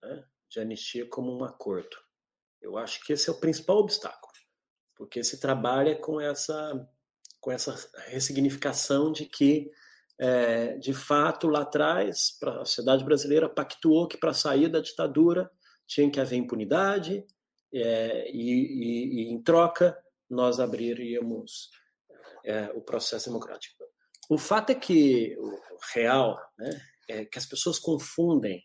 né? 0.03 0.25
de 0.49 0.61
anistia 0.61 1.09
como 1.09 1.37
um 1.37 1.43
acordo. 1.43 1.97
Eu 2.61 2.77
acho 2.77 3.03
que 3.05 3.13
esse 3.13 3.29
é 3.29 3.33
o 3.33 3.41
principal 3.41 3.79
obstáculo, 3.79 4.33
porque 4.95 5.25
se 5.25 5.41
trabalha 5.41 5.97
com 5.97 6.21
essa, 6.21 6.87
com 7.41 7.51
essa 7.51 7.75
ressignificação 8.07 9.11
de 9.11 9.25
que, 9.25 9.71
é, 10.19 10.77
de 10.77 10.93
fato, 10.93 11.49
lá 11.49 11.63
atrás, 11.63 12.39
a 12.43 12.65
sociedade 12.65 13.05
brasileira 13.05 13.49
pactuou 13.49 14.07
que 14.07 14.19
para 14.19 14.35
sair 14.35 14.69
da 14.69 14.81
ditadura 14.81 15.51
tinha 15.87 16.11
que 16.11 16.21
haver 16.21 16.37
impunidade, 16.37 17.27
é, 17.73 18.31
e, 18.31 18.51
e, 18.51 19.23
e, 19.23 19.33
em 19.33 19.43
troca, 19.43 19.97
nós 20.29 20.61
abriríamos 20.61 21.71
é, 22.45 22.71
o 22.75 22.81
processo 22.81 23.29
democrático. 23.29 23.83
O 24.29 24.39
fato 24.39 24.71
é 24.71 24.75
que 24.75 25.37
o 25.39 25.59
real 25.93 26.39
né, 26.59 26.81
é 27.09 27.25
que 27.25 27.39
as 27.39 27.47
pessoas 27.47 27.79
confundem 27.79 28.63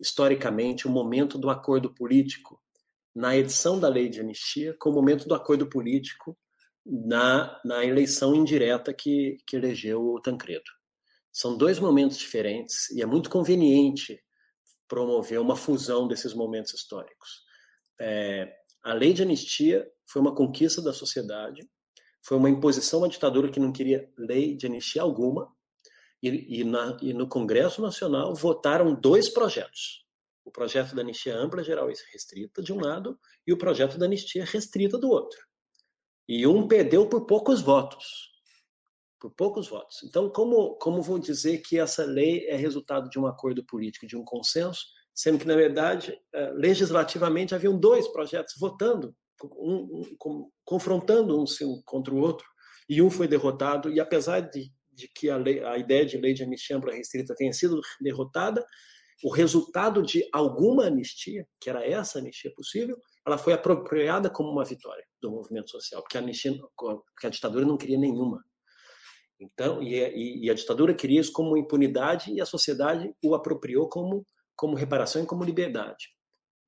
historicamente 0.00 0.86
o 0.86 0.90
momento 0.90 1.38
do 1.38 1.50
acordo 1.50 1.92
político 1.94 2.60
na 3.14 3.36
edição 3.36 3.78
da 3.78 3.88
lei 3.88 4.08
de 4.08 4.20
anistia 4.20 4.74
com 4.78 4.90
o 4.90 4.92
momento 4.92 5.28
do 5.28 5.34
acordo 5.34 5.68
político 5.68 6.36
na, 6.84 7.60
na 7.64 7.84
eleição 7.84 8.34
indireta 8.34 8.92
que, 8.92 9.38
que 9.46 9.56
elegeu 9.56 10.02
o 10.02 10.20
Tancredo. 10.20 10.70
São 11.32 11.56
dois 11.56 11.78
momentos 11.78 12.18
diferentes 12.18 12.90
e 12.90 13.02
é 13.02 13.06
muito 13.06 13.30
conveniente 13.30 14.22
promover 14.86 15.40
uma 15.40 15.56
fusão 15.56 16.06
desses 16.06 16.34
momentos 16.34 16.74
históricos. 16.74 17.43
É, 18.00 18.54
a 18.82 18.92
lei 18.92 19.12
de 19.12 19.22
anistia 19.22 19.88
foi 20.06 20.20
uma 20.20 20.34
conquista 20.34 20.82
da 20.82 20.92
sociedade, 20.92 21.68
foi 22.22 22.36
uma 22.36 22.50
imposição 22.50 23.04
à 23.04 23.08
ditadura 23.08 23.50
que 23.50 23.60
não 23.60 23.72
queria 23.72 24.10
lei 24.16 24.56
de 24.56 24.66
anistia 24.66 25.02
alguma, 25.02 25.52
e, 26.22 26.60
e, 26.60 26.64
na, 26.64 26.96
e 27.02 27.12
no 27.12 27.28
Congresso 27.28 27.82
Nacional 27.82 28.34
votaram 28.34 28.94
dois 28.94 29.28
projetos. 29.28 30.04
O 30.44 30.50
projeto 30.50 30.94
da 30.94 31.02
anistia 31.02 31.36
ampla, 31.36 31.62
geral 31.62 31.90
e 31.90 31.94
restrita, 32.12 32.62
de 32.62 32.72
um 32.72 32.80
lado, 32.80 33.18
e 33.46 33.52
o 33.52 33.58
projeto 33.58 33.98
da 33.98 34.06
anistia 34.06 34.44
restrita 34.44 34.98
do 34.98 35.10
outro. 35.10 35.38
E 36.26 36.46
um 36.46 36.66
perdeu 36.66 37.06
por 37.06 37.26
poucos 37.26 37.60
votos. 37.60 38.32
Por 39.20 39.30
poucos 39.30 39.68
votos. 39.68 40.02
Então, 40.02 40.30
como, 40.30 40.76
como 40.76 41.02
vou 41.02 41.18
dizer 41.18 41.58
que 41.58 41.78
essa 41.78 42.04
lei 42.04 42.46
é 42.48 42.56
resultado 42.56 43.08
de 43.10 43.18
um 43.18 43.26
acordo 43.26 43.64
político, 43.64 44.06
de 44.06 44.16
um 44.16 44.24
consenso, 44.24 44.86
sendo 45.14 45.38
que, 45.38 45.46
na 45.46 45.54
verdade, 45.54 46.18
eh, 46.32 46.52
legislativamente 46.54 47.54
haviam 47.54 47.78
dois 47.78 48.08
projetos 48.08 48.54
votando, 48.58 49.14
um, 49.42 50.02
um, 50.26 50.50
confrontando 50.64 51.40
um 51.40 51.44
contra 51.84 52.12
o 52.12 52.18
outro, 52.18 52.46
e 52.88 53.00
um 53.00 53.08
foi 53.08 53.28
derrotado, 53.28 53.90
e 53.90 54.00
apesar 54.00 54.40
de, 54.40 54.70
de 54.92 55.08
que 55.14 55.30
a, 55.30 55.36
lei, 55.36 55.62
a, 55.64 55.78
ideia 55.78 56.04
de 56.04 56.18
lei 56.18 56.34
de 56.34 56.42
anistia 56.42 56.76
ampla 56.76 56.92
restrita 56.92 57.34
tenha 57.34 57.52
sido 57.52 57.80
derrotada, 58.00 58.64
o 59.22 59.30
resultado 59.30 60.02
de 60.02 60.28
alguma 60.32 60.86
anistia, 60.86 61.46
que 61.60 61.70
era 61.70 61.86
essa 61.86 62.18
anistia 62.18 62.52
possível, 62.54 62.96
ela 63.24 63.38
foi 63.38 63.52
apropriada 63.52 64.28
como 64.28 64.50
uma 64.50 64.64
vitória 64.64 65.04
do 65.22 65.30
movimento 65.30 65.70
social, 65.70 66.02
porque 66.02 66.18
a, 66.18 66.20
anistia, 66.20 66.52
porque 66.76 67.26
a 67.26 67.30
ditadura 67.30 67.64
não 67.64 67.76
queria 67.76 67.98
nenhuma. 67.98 68.44
Então, 69.40 69.82
e, 69.82 69.94
e, 69.94 70.46
e 70.46 70.50
a 70.50 70.54
ditadura 70.54 70.92
queria 70.92 71.20
isso 71.20 71.32
como 71.32 71.56
impunidade 71.56 72.32
e 72.32 72.40
a 72.40 72.46
sociedade 72.46 73.12
o 73.24 73.34
apropriou 73.34 73.88
como 73.88 74.26
como 74.56 74.76
reparação 74.76 75.22
e 75.22 75.26
como 75.26 75.44
liberdade. 75.44 76.08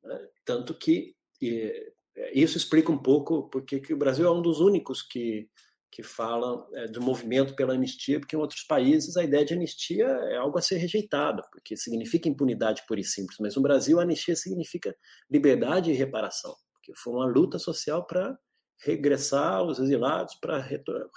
Né? 0.03 0.19
Tanto 0.45 0.75
que 0.75 1.15
e, 1.41 1.93
isso 2.33 2.57
explica 2.57 2.91
um 2.91 2.99
pouco 2.99 3.49
porque 3.51 3.81
que 3.81 3.93
o 3.93 3.99
Brasil 3.99 4.27
é 4.27 4.31
um 4.31 4.43
dos 4.43 4.61
únicos 4.61 5.03
que 5.03 5.49
que 5.97 6.03
fala 6.03 6.67
é, 6.75 6.89
do 6.89 7.01
movimento 7.01 7.57
pela 7.57 7.73
anistia, 7.73 8.21
porque 8.21 8.37
em 8.37 8.39
outros 8.39 8.63
países 8.65 9.17
a 9.17 9.25
ideia 9.25 9.47
de 9.47 9.55
anistia 9.55 10.05
é 10.05 10.37
algo 10.37 10.59
a 10.59 10.61
ser 10.61 10.77
rejeitado, 10.77 11.43
porque 11.51 11.75
significa 11.75 12.29
impunidade 12.29 12.83
pura 12.87 13.01
e 13.01 13.05
simples, 13.05 13.39
mas 13.41 13.57
no 13.57 13.63
Brasil 13.63 13.99
a 13.99 14.03
anistia 14.03 14.37
significa 14.37 14.95
liberdade 15.31 15.91
e 15.91 15.95
reparação, 15.95 16.55
porque 16.75 16.93
foi 16.95 17.15
uma 17.15 17.25
luta 17.25 17.59
social 17.59 18.07
para 18.07 18.39
regressar 18.85 19.63
os 19.63 19.79
exilados, 19.79 20.35
para 20.35 20.61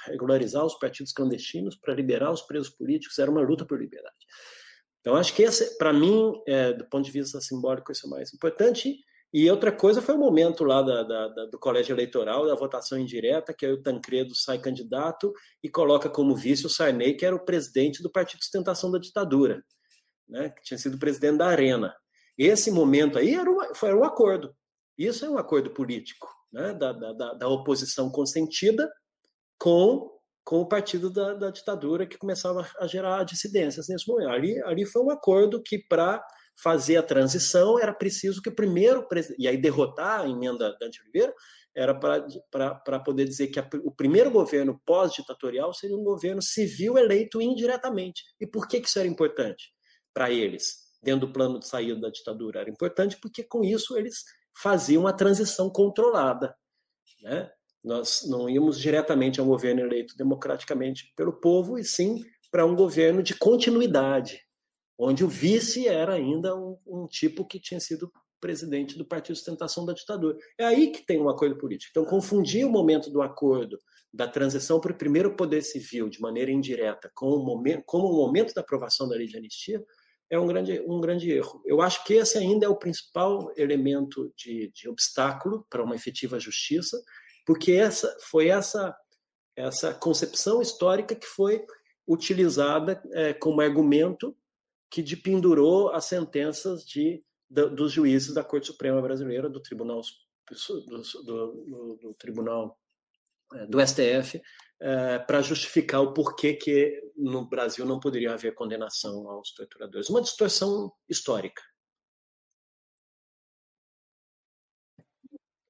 regularizar 0.05 0.65
os 0.65 0.75
partidos 0.79 1.11
clandestinos, 1.11 1.75
para 1.75 1.93
liberar 1.93 2.31
os 2.31 2.43
presos 2.43 2.69
políticos, 2.69 3.19
era 3.19 3.29
uma 3.29 3.41
luta 3.41 3.65
por 3.65 3.77
liberdade. 3.77 4.15
Então, 5.01 5.15
acho 5.15 5.33
que 5.33 5.43
esse, 5.43 5.77
para 5.77 5.93
mim, 5.93 6.33
é, 6.47 6.73
do 6.73 6.85
ponto 6.85 7.05
de 7.05 7.11
vista 7.11 7.39
simbólico, 7.39 7.91
isso 7.91 8.05
é 8.05 8.09
mais 8.09 8.33
importante. 8.33 8.97
E 9.31 9.49
outra 9.49 9.71
coisa 9.71 10.01
foi 10.01 10.15
o 10.15 10.19
momento 10.19 10.63
lá 10.63 10.81
da, 10.81 11.03
da, 11.03 11.27
da, 11.27 11.45
do 11.45 11.59
colégio 11.59 11.93
eleitoral, 11.93 12.47
da 12.47 12.55
votação 12.55 12.97
indireta, 12.97 13.53
que 13.53 13.65
aí 13.65 13.71
o 13.71 13.81
Tancredo 13.81 14.33
sai 14.33 14.57
candidato 14.57 15.31
e 15.63 15.69
coloca 15.69 16.09
como 16.09 16.35
vice 16.35 16.65
o 16.65 16.69
Sarney, 16.69 17.15
que 17.15 17.25
era 17.25 17.35
o 17.35 17.45
presidente 17.45 18.01
do 18.01 18.11
Partido 18.11 18.39
de 18.39 18.45
Sustentação 18.45 18.91
da 18.91 18.97
Ditadura, 18.97 19.63
né, 20.27 20.49
que 20.49 20.63
tinha 20.63 20.77
sido 20.79 20.97
presidente 20.97 21.37
da 21.37 21.47
Arena. 21.47 21.95
Esse 22.35 22.71
momento 22.71 23.19
aí 23.19 23.35
era, 23.35 23.49
uma, 23.49 23.75
foi 23.75 23.93
um 23.93 24.03
acordo. 24.03 24.55
Isso 24.97 25.23
é 25.23 25.29
um 25.29 25.37
acordo 25.37 25.69
político, 25.69 26.27
né, 26.51 26.73
da, 26.73 26.91
da, 26.91 27.33
da 27.33 27.47
oposição 27.47 28.09
consentida 28.09 28.91
com 29.59 30.18
com 30.49 30.61
o 30.61 30.65
partido 30.65 31.11
da, 31.11 31.35
da, 31.35 31.51
ditadura 31.51 32.07
que 32.07 32.17
começava 32.17 32.67
a 32.79 32.87
gerar 32.87 33.23
dissidências 33.23 33.87
nesse 33.87 34.07
momento. 34.07 34.31
Ali, 34.31 34.59
ali 34.63 34.83
foi 34.83 35.03
um 35.03 35.11
acordo 35.11 35.61
que, 35.61 35.77
para 35.77 36.25
fazer 36.59 36.97
a 36.97 37.03
transição, 37.03 37.79
era 37.79 37.93
preciso 37.93 38.41
que 38.41 38.49
o 38.49 38.55
primeiro 38.55 39.07
e 39.37 39.47
aí 39.47 39.55
derrotar 39.61 40.21
a 40.21 40.27
emenda 40.27 40.71
da 40.71 40.77
Dante 40.79 41.03
Oliveira, 41.03 41.31
era 41.75 41.93
para 41.93 42.99
poder 42.99 43.25
dizer 43.25 43.49
que 43.49 43.59
a, 43.59 43.69
o 43.83 43.91
primeiro 43.91 44.31
governo 44.31 44.81
pós-ditatorial 44.87 45.71
seria 45.71 45.95
um 45.95 46.03
governo 46.03 46.41
civil 46.41 46.97
eleito 46.97 47.39
indiretamente. 47.39 48.23
E 48.41 48.47
por 48.47 48.67
que, 48.67 48.81
que 48.81 48.87
isso 48.87 48.97
era 48.97 49.07
importante 49.07 49.71
para 50.11 50.31
eles, 50.31 50.77
dentro 51.03 51.27
do 51.27 51.31
plano 51.31 51.59
de 51.59 51.67
saída 51.67 52.01
da 52.01 52.09
ditadura? 52.09 52.61
Era 52.61 52.71
importante 52.71 53.19
porque, 53.21 53.43
com 53.43 53.63
isso, 53.63 53.95
eles 53.95 54.23
faziam 54.59 55.03
uma 55.03 55.13
transição 55.13 55.69
controlada. 55.69 56.57
Né? 57.21 57.51
Nós 57.83 58.25
não 58.27 58.49
íamos 58.49 58.79
diretamente 58.79 59.39
a 59.39 59.43
um 59.43 59.47
governo 59.47 59.81
eleito 59.81 60.15
democraticamente 60.17 61.13
pelo 61.15 61.33
povo, 61.33 61.77
e 61.77 61.83
sim 61.83 62.23
para 62.51 62.65
um 62.65 62.75
governo 62.75 63.21
de 63.21 63.35
continuidade, 63.35 64.41
onde 64.97 65.23
o 65.23 65.27
vice 65.27 65.87
era 65.87 66.13
ainda 66.13 66.55
um, 66.55 66.77
um, 66.85 67.07
tipo 67.07 67.45
que 67.45 67.59
tinha 67.59 67.79
sido 67.79 68.11
presidente 68.41 68.97
do 68.97 69.05
Partido 69.05 69.33
de 69.33 69.39
Sustentação 69.39 69.85
da 69.85 69.93
ditadura. 69.93 70.37
É 70.57 70.65
aí 70.65 70.91
que 70.91 71.05
tem 71.05 71.21
um 71.21 71.29
acordo 71.29 71.57
político. 71.57 71.91
Então, 71.91 72.05
confundir 72.05 72.65
o 72.65 72.69
momento 72.69 73.09
do 73.09 73.21
acordo, 73.21 73.77
da 74.13 74.27
transição 74.27 74.79
para 74.79 74.91
o 74.91 74.97
primeiro 74.97 75.35
poder 75.35 75.61
civil 75.61 76.09
de 76.09 76.19
maneira 76.19 76.51
indireta 76.51 77.11
com 77.13 77.27
o 77.27 77.45
momento, 77.45 77.83
como 77.85 78.07
o 78.07 78.15
momento 78.15 78.53
da 78.53 78.61
aprovação 78.61 79.07
da 79.07 79.15
lei 79.15 79.27
de 79.27 79.37
anistia, 79.37 79.83
é 80.29 80.39
um 80.39 80.45
grande, 80.45 80.79
um 80.87 81.01
grande 81.01 81.31
erro. 81.31 81.61
Eu 81.65 81.81
acho 81.81 82.03
que 82.03 82.13
esse 82.13 82.37
ainda 82.37 82.65
é 82.65 82.69
o 82.69 82.77
principal 82.77 83.51
elemento 83.57 84.31
de, 84.37 84.71
de 84.73 84.87
obstáculo 84.87 85.65
para 85.69 85.83
uma 85.83 85.95
efetiva 85.95 86.39
justiça, 86.39 87.01
porque 87.45 87.73
essa 87.73 88.15
foi 88.21 88.49
essa 88.49 88.95
essa 89.55 89.93
concepção 89.93 90.61
histórica 90.61 91.13
que 91.13 91.25
foi 91.25 91.65
utilizada 92.07 93.01
é, 93.11 93.33
como 93.33 93.59
argumento 93.59 94.35
que 94.89 95.03
dependurou 95.03 95.89
as 95.89 96.05
sentenças 96.05 96.83
de, 96.85 97.23
do, 97.49 97.69
dos 97.69 97.91
juízes 97.91 98.33
da 98.33 98.43
Corte 98.43 98.67
Suprema 98.67 99.01
Brasileira, 99.01 99.49
do 99.49 99.59
Tribunal 99.61 100.01
do, 100.87 101.01
do, 101.23 101.99
do 102.01 102.13
Tribunal 102.15 102.79
é, 103.53 103.65
do 103.67 103.79
STF, 103.85 104.41
é, 104.79 105.19
para 105.19 105.41
justificar 105.41 106.01
o 106.01 106.13
porquê 106.13 106.53
que 106.53 107.01
no 107.15 107.45
Brasil 107.45 107.85
não 107.85 107.99
poderia 107.99 108.33
haver 108.33 108.55
condenação 108.55 109.29
aos 109.29 109.51
torturadores. 109.53 110.09
Uma 110.09 110.21
distorção 110.21 110.91
histórica. 111.07 111.61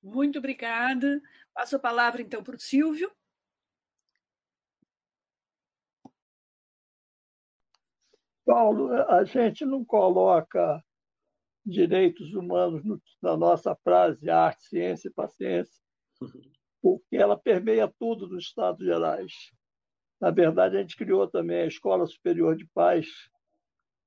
Muito 0.01 0.39
obrigada. 0.39 1.21
Passo 1.53 1.75
a 1.75 1.79
palavra, 1.79 2.21
então, 2.21 2.43
para 2.43 2.55
o 2.55 2.59
Silvio. 2.59 3.11
Paulo, 8.45 8.91
a 8.91 9.23
gente 9.25 9.63
não 9.63 9.85
coloca 9.85 10.83
direitos 11.63 12.33
humanos 12.33 12.83
no, 12.83 12.99
na 13.21 13.37
nossa 13.37 13.75
frase 13.75 14.27
arte, 14.29 14.63
ciência 14.63 15.07
e 15.07 15.13
paciência, 15.13 15.83
porque 16.81 17.15
ela 17.15 17.37
permeia 17.37 17.87
tudo 17.99 18.27
nos 18.27 18.45
Estados 18.45 18.83
Gerais. 18.83 19.31
Na 20.19 20.31
verdade, 20.31 20.77
a 20.77 20.81
gente 20.81 20.97
criou 20.97 21.27
também 21.27 21.61
a 21.61 21.67
Escola 21.67 22.07
Superior 22.07 22.55
de 22.55 22.65
Paz, 22.73 23.07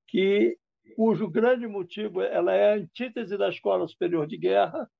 que 0.08 0.58
cujo 0.96 1.30
grande 1.30 1.66
motivo 1.66 2.20
ela 2.20 2.52
é 2.52 2.72
a 2.72 2.76
antítese 2.76 3.38
da 3.38 3.48
Escola 3.48 3.86
Superior 3.86 4.26
de 4.26 4.36
Guerra, 4.36 4.90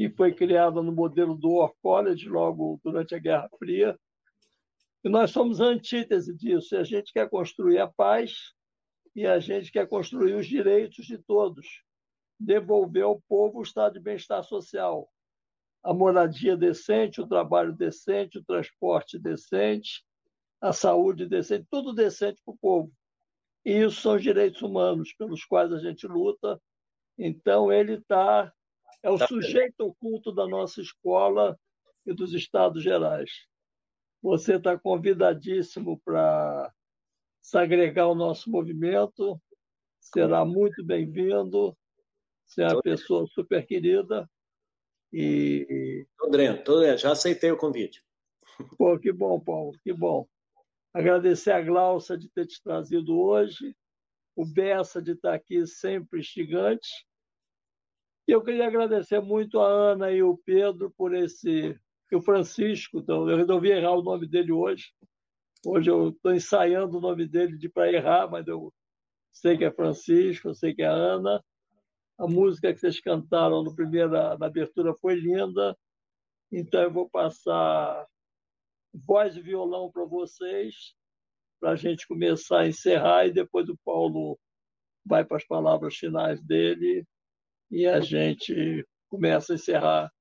que 0.00 0.08
foi 0.08 0.32
criada 0.32 0.80
no 0.82 0.92
modelo 0.92 1.34
do 1.36 1.56
War 1.56 1.74
College, 1.82 2.26
logo 2.26 2.80
durante 2.82 3.14
a 3.14 3.18
Guerra 3.18 3.50
Fria. 3.58 4.00
E 5.04 5.10
nós 5.10 5.30
somos 5.30 5.60
a 5.60 5.66
antítese 5.66 6.34
disso. 6.34 6.74
E 6.74 6.78
a 6.78 6.84
gente 6.84 7.12
quer 7.12 7.28
construir 7.28 7.80
a 7.80 7.86
paz 7.86 8.54
e 9.14 9.26
a 9.26 9.38
gente 9.38 9.70
quer 9.70 9.86
construir 9.86 10.32
os 10.32 10.46
direitos 10.46 11.04
de 11.04 11.18
todos, 11.18 11.84
devolver 12.38 13.02
ao 13.02 13.20
povo 13.28 13.58
o 13.58 13.62
estado 13.62 13.92
de 13.92 14.00
bem-estar 14.00 14.42
social. 14.42 15.06
a 15.82 15.92
moradia 15.92 16.56
decente, 16.56 17.20
o 17.20 17.26
trabalho 17.26 17.74
decente, 17.74 18.38
o 18.38 18.44
transporte 18.44 19.18
decente, 19.18 20.02
a 20.62 20.72
saúde 20.72 21.26
decente, 21.26 21.66
tudo 21.70 21.92
decente 21.92 22.40
para 22.42 22.54
o 22.54 22.58
povo. 22.58 22.92
E 23.66 23.72
isso 23.72 24.00
são 24.00 24.14
os 24.14 24.22
direitos 24.22 24.62
humanos 24.62 25.12
pelos 25.12 25.44
quais 25.44 25.70
a 25.74 25.78
gente 25.78 26.06
luta. 26.06 26.58
Então, 27.18 27.70
ele 27.70 27.96
está. 27.96 28.50
É 29.02 29.10
o 29.10 29.18
Tá. 29.18 29.26
sujeito 29.26 29.80
oculto 29.80 30.32
da 30.32 30.46
nossa 30.46 30.80
escola 30.80 31.58
e 32.04 32.12
dos 32.12 32.34
Estados 32.34 32.82
Gerais. 32.82 33.46
Você 34.22 34.56
está 34.56 34.78
convidadíssimo 34.78 35.98
para 36.04 36.72
se 37.40 37.56
agregar 37.56 38.04
ao 38.04 38.14
nosso 38.14 38.50
movimento. 38.50 39.40
Será 39.98 40.44
muito 40.44 40.84
bem-vindo. 40.84 41.76
Você 42.44 42.62
é 42.62 42.68
uma 42.68 42.82
pessoa 42.82 43.26
super 43.28 43.64
querida. 43.66 44.28
E 45.12 46.06
Tô 46.18 46.28
dentro, 46.28 46.64
tô 46.64 46.80
dentro. 46.80 46.98
Já 46.98 47.12
aceitei 47.12 47.50
o 47.50 47.56
convite. 47.56 48.04
Pô, 48.76 48.98
que 48.98 49.10
bom, 49.10 49.40
Paulo, 49.40 49.72
que 49.82 49.92
bom. 49.92 50.28
Agradecer 50.92 51.52
a 51.52 51.62
Glaucia 51.62 52.18
de 52.18 52.28
ter 52.28 52.46
te 52.46 52.62
trazido 52.62 53.18
hoje, 53.18 53.74
o 54.36 54.44
Bessa 54.44 55.00
de 55.00 55.12
estar 55.12 55.32
aqui 55.34 55.66
sempre 55.66 56.20
instigante. 56.20 56.88
E 58.30 58.32
eu 58.32 58.40
queria 58.40 58.68
agradecer 58.68 59.20
muito 59.20 59.58
a 59.58 59.66
Ana 59.66 60.12
e 60.12 60.22
o 60.22 60.38
Pedro 60.38 60.88
por 60.96 61.12
esse. 61.12 61.76
E 62.12 62.16
o 62.16 62.22
Francisco, 62.22 62.98
então, 62.98 63.28
eu 63.28 63.36
resolvi 63.36 63.72
errar 63.72 63.96
o 63.96 64.04
nome 64.04 64.24
dele 64.24 64.52
hoje. 64.52 64.92
Hoje 65.66 65.90
eu 65.90 66.10
estou 66.10 66.32
ensaiando 66.32 66.96
o 66.96 67.00
nome 67.00 67.26
dele 67.26 67.58
de 67.58 67.68
para 67.68 67.92
errar, 67.92 68.30
mas 68.30 68.46
eu 68.46 68.72
sei 69.32 69.58
que 69.58 69.64
é 69.64 69.72
Francisco, 69.72 70.46
eu 70.46 70.54
sei 70.54 70.72
que 70.72 70.80
é 70.80 70.86
Ana. 70.86 71.42
A 72.16 72.28
música 72.28 72.72
que 72.72 72.78
vocês 72.78 73.00
cantaram 73.00 73.64
no 73.64 73.74
primeira, 73.74 74.38
na 74.38 74.46
abertura 74.46 74.94
foi 74.94 75.16
linda. 75.16 75.76
Então 76.52 76.82
eu 76.82 76.92
vou 76.92 77.10
passar 77.10 78.06
voz 78.94 79.36
e 79.36 79.40
violão 79.40 79.90
para 79.90 80.04
vocês, 80.04 80.94
para 81.58 81.72
a 81.72 81.76
gente 81.76 82.06
começar 82.06 82.60
a 82.60 82.68
encerrar, 82.68 83.26
e 83.26 83.32
depois 83.32 83.68
o 83.68 83.76
Paulo 83.84 84.38
vai 85.04 85.24
para 85.24 85.36
as 85.36 85.44
palavras 85.44 85.96
finais 85.96 86.40
dele 86.40 87.04
e 87.70 87.86
a 87.86 88.00
gente 88.00 88.86
começa 89.08 89.52
a 89.52 89.56
encerrar 89.56 90.12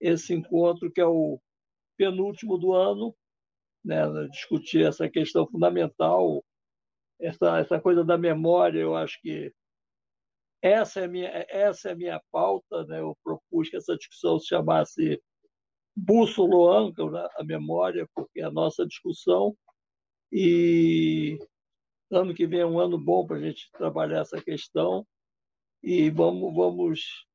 esse 0.00 0.34
encontro, 0.34 0.90
que 0.92 1.00
é 1.00 1.06
o 1.06 1.40
penúltimo 1.96 2.58
do 2.58 2.72
ano, 2.72 3.14
né? 3.84 4.02
discutir 4.30 4.84
essa 4.86 5.08
questão 5.08 5.46
fundamental, 5.46 6.44
essa, 7.20 7.58
essa 7.58 7.80
coisa 7.80 8.04
da 8.04 8.18
memória, 8.18 8.80
eu 8.80 8.96
acho 8.96 9.20
que 9.20 9.52
essa 10.62 11.00
é 11.00 11.04
a 11.04 11.08
minha, 11.08 11.46
essa 11.48 11.90
é 11.90 11.92
a 11.92 11.96
minha 11.96 12.20
pauta, 12.32 12.84
né? 12.86 13.00
eu 13.00 13.16
propus 13.22 13.68
que 13.68 13.76
essa 13.76 13.96
discussão 13.96 14.38
se 14.38 14.48
chamasse 14.48 15.22
bússola 15.96 16.78
âncora, 16.78 17.28
a 17.36 17.44
memória, 17.44 18.08
porque 18.14 18.40
é 18.40 18.44
a 18.44 18.50
nossa 18.50 18.86
discussão. 18.86 19.56
E 20.32 21.38
ano 22.10 22.34
que 22.34 22.46
vem 22.46 22.60
é 22.60 22.66
um 22.66 22.80
ano 22.80 22.98
bom 22.98 23.26
para 23.26 23.36
a 23.36 23.40
gente 23.40 23.70
trabalhar 23.72 24.20
essa 24.20 24.42
questão. 24.42 25.06
E 25.86 26.08
vamos, 26.08 26.54
vamos 26.54 27.26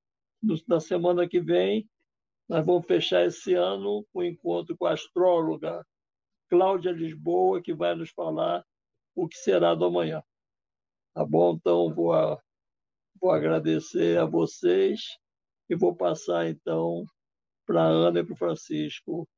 na 0.67 0.79
semana 0.79 1.29
que 1.29 1.39
vem, 1.39 1.87
nós 2.47 2.65
vamos 2.65 2.87
fechar 2.87 3.23
esse 3.23 3.53
ano 3.53 4.03
o 4.11 4.23
encontro 4.23 4.75
com 4.75 4.87
a 4.87 4.93
astróloga 4.93 5.85
Cláudia 6.49 6.91
Lisboa, 6.91 7.61
que 7.61 7.75
vai 7.75 7.93
nos 7.93 8.09
falar 8.09 8.65
o 9.15 9.27
que 9.27 9.37
será 9.37 9.75
do 9.75 9.85
amanhã. 9.85 10.23
Tá 11.13 11.23
bom? 11.23 11.53
Então, 11.53 11.93
vou, 11.93 12.11
a- 12.11 12.41
vou 13.21 13.29
agradecer 13.29 14.17
a 14.17 14.25
vocês 14.25 14.99
e 15.69 15.75
vou 15.75 15.95
passar, 15.95 16.49
então, 16.49 17.05
para 17.67 17.83
a 17.83 17.87
Ana 17.87 18.21
e 18.21 18.23
para 18.23 18.33
o 18.33 18.37
Francisco 18.37 19.29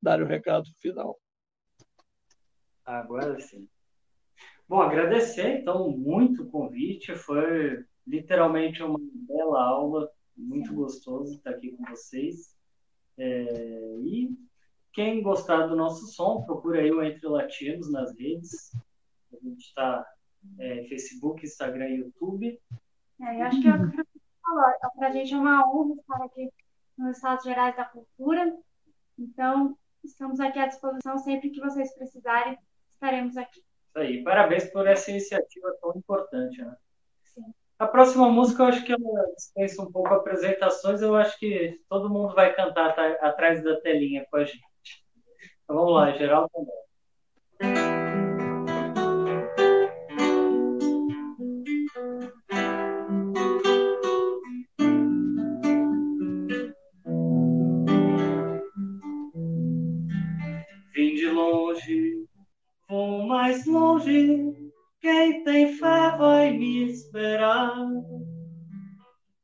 darem 0.00 0.24
o 0.24 0.28
recado 0.28 0.68
final. 0.80 1.18
Agora 2.84 3.40
sim. 3.40 3.68
Bom, 4.68 4.80
agradecer 4.80 5.58
então 5.58 5.90
muito 5.90 6.44
o 6.44 6.50
convite, 6.52 7.16
foi 7.16 7.84
literalmente 8.06 8.82
uma 8.82 8.98
bela 9.00 9.62
aula, 9.62 10.10
muito 10.36 10.72
gostoso 10.74 11.34
estar 11.34 11.50
aqui 11.50 11.72
com 11.72 11.84
vocês. 11.84 12.56
É, 13.18 13.96
e 14.00 14.34
quem 14.92 15.22
gostar 15.22 15.66
do 15.66 15.76
nosso 15.76 16.06
som, 16.06 16.42
procura 16.42 16.80
aí 16.80 16.90
o 16.90 17.02
Entre 17.02 17.26
Latinos 17.26 17.90
nas 17.90 18.16
redes. 18.18 18.74
A 19.32 19.36
gente 19.36 19.60
está 19.60 20.06
é, 20.58 20.84
Facebook, 20.84 21.44
Instagram 21.44 21.88
e 21.88 21.98
YouTube. 21.98 22.60
É, 23.20 23.40
eu 23.40 23.44
acho 23.44 23.60
que 23.60 23.68
é 23.68 23.74
o 23.74 23.90
que 23.90 24.20
falou. 24.42 24.64
Para 24.96 25.08
a 25.08 25.12
gente 25.12 25.32
é 25.32 25.36
uma 25.36 25.68
honra 25.70 25.94
estar 25.94 26.24
aqui 26.24 26.50
nos 26.96 27.16
Estados 27.16 27.44
Gerais 27.44 27.76
da 27.76 27.84
Cultura. 27.84 28.56
Então, 29.18 29.76
estamos 30.02 30.40
aqui 30.40 30.58
à 30.58 30.66
disposição 30.66 31.18
sempre 31.18 31.50
que 31.50 31.60
vocês 31.60 31.94
precisarem, 31.94 32.58
estaremos 32.90 33.36
aqui. 33.36 33.60
Isso 33.60 33.98
aí. 33.98 34.22
Parabéns 34.22 34.70
por 34.70 34.86
essa 34.86 35.10
iniciativa 35.10 35.76
tão 35.80 35.94
importante, 35.96 36.62
né? 36.62 36.76
A 37.80 37.86
próxima 37.86 38.28
música, 38.28 38.62
eu 38.62 38.66
acho 38.66 38.84
que 38.84 38.92
ela 38.92 39.32
dispensa 39.34 39.82
um 39.82 39.90
pouco 39.90 40.12
apresentações. 40.12 41.00
Eu 41.00 41.16
acho 41.16 41.38
que 41.38 41.80
todo 41.88 42.10
mundo 42.10 42.34
vai 42.34 42.54
cantar 42.54 42.90
ata- 42.90 43.18
atrás 43.26 43.64
da 43.64 43.80
telinha 43.80 44.26
com 44.30 44.36
a 44.36 44.44
gente. 44.44 44.60
Então 45.64 45.76
vamos 45.76 45.94
lá, 45.94 46.12
Geraldo 46.12 46.50
também. 46.52 46.74
Vim 60.94 61.14
de 61.14 61.30
longe, 61.30 62.26
vou 62.86 63.26
mais 63.26 63.64
longe. 63.64 64.52
Quem 65.00 65.42
tem 65.44 65.78
vai 65.78 66.08
me 66.60 66.90
esperar. 66.90 67.74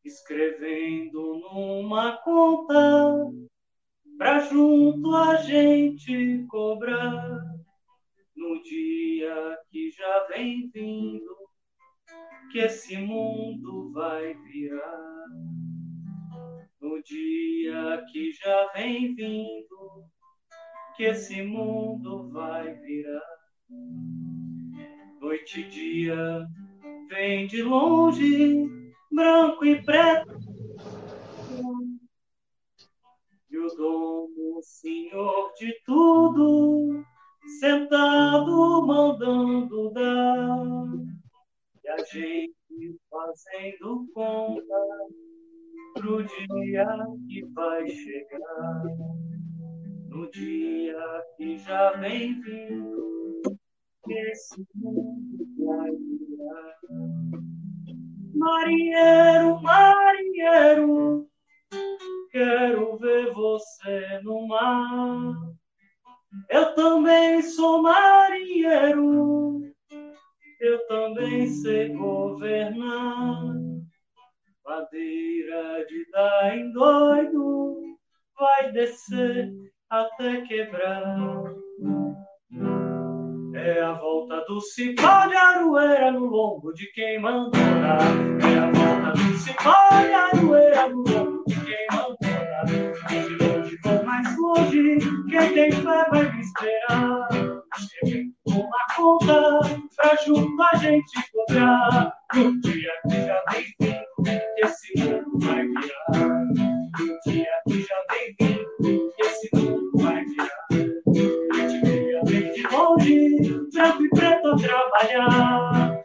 Escrevendo 0.05 1.41
numa 1.41 2.19
conta, 2.19 3.33
pra 4.19 4.41
junto 4.41 5.15
a 5.17 5.37
gente 5.37 6.45
cobrar. 6.49 7.43
No 8.37 8.63
dia 8.63 9.59
que 9.71 9.91
já 9.93 10.27
vem 10.29 10.71
vindo, 10.75 11.37
que 12.53 12.59
esse 12.59 12.99
mundo 12.99 13.91
vai 13.93 14.35
virar. 14.35 15.25
No 16.79 17.03
dia 17.03 18.05
que 18.13 18.31
já 18.33 18.73
vem 18.75 19.15
vindo, 19.15 20.05
que 20.95 21.05
esse 21.05 21.43
mundo 21.43 22.29
vai 22.29 22.75
virar. 22.75 23.37
Noite 25.19 25.61
e 25.61 25.69
dia 25.71 26.47
vem 27.09 27.47
de 27.47 27.63
longe, 27.63 28.69
branco 29.11 29.65
e 29.65 29.83
preto. 29.83 30.37
E 33.51 33.59
o 33.59 33.69
dono, 33.69 34.61
senhor 34.63 35.53
de 35.59 35.73
tudo, 35.85 37.05
sentado 37.61 38.87
mandando 38.87 39.91
dar. 39.93 40.87
E 41.85 41.89
a 41.89 41.99
gente 42.05 42.99
fazendo 43.11 44.07
conta 44.13 44.77
pro 45.95 46.23
dia 46.25 46.87
que 47.29 47.45
vai 47.55 47.89
chegar. 47.89 48.83
No 50.09 50.31
dia 50.31 51.25
que 51.37 51.59
já 51.59 51.93
vem 51.93 52.41
vindo, 52.41 53.26
esse 54.13 54.67
mundo. 54.75 55.27
Marinheiro, 58.35 59.61
marinheiro, 59.63 61.29
quero 62.31 62.99
ver 62.99 63.33
você 63.33 64.21
no 64.23 64.47
mar. 64.47 65.35
Eu 66.51 66.75
também 66.75 67.41
sou 67.43 67.83
marinheiro, 67.83 69.63
eu 70.61 70.87
também 70.87 71.47
sei 71.49 71.89
governar. 71.95 73.55
Madeira 74.65 75.87
de 75.87 76.11
dar 76.11 76.59
em 76.59 76.73
doido, 76.73 77.97
vai 78.39 78.73
descer 78.73 79.51
até 79.89 80.43
quebrar. 80.43 81.55
É 83.67 83.83
a 83.83 83.95
volta 83.95 84.45
do 84.47 84.61
cipó 84.61 85.27
de 85.27 85.35
aroeira 85.35 86.13
no 86.13 86.27
lombo 86.27 86.73
de 86.73 86.87
quem 86.93 87.21
mandou 87.21 87.51
dar. 87.51 87.99
É 88.49 88.59
a 88.59 88.71
volta 88.71 89.19
do 89.19 89.37
cipó 89.39 89.73
de 90.07 90.15
aroeira 90.15 90.89
no 90.89 90.99
lombo 90.99 91.45
de 91.49 91.57
quem 91.65 91.87
mandou 91.91 92.17
dar. 92.21 92.65
De 92.65 93.45
longe 93.45 93.77
vou 93.83 94.05
mais 94.05 94.39
longe, 94.39 94.99
quem 95.29 95.53
tem 95.53 95.73
fé 95.73 96.07
vai 96.11 96.33
me 96.33 96.41
esperar. 96.41 97.29
Escrevendo 97.77 98.35
uma 98.51 98.87
conta 98.95 99.61
pra 99.97 100.15
junto 100.25 100.63
a 100.63 100.77
gente 100.77 101.33
cobrar. 101.33 102.15
No 102.37 102.61
dia 102.61 102.93
que 103.11 103.27
já 103.27 103.43
vem 103.51 103.65
vindo, 103.81 104.43
esse 104.59 104.99
mundo 105.01 105.45
vai 105.45 105.67
virar. 105.67 106.45
No 107.01 107.33
dia 107.33 107.51
que 107.67 107.83
já 107.83 107.97
vem 108.13 108.37
trabalhar. 114.57 116.05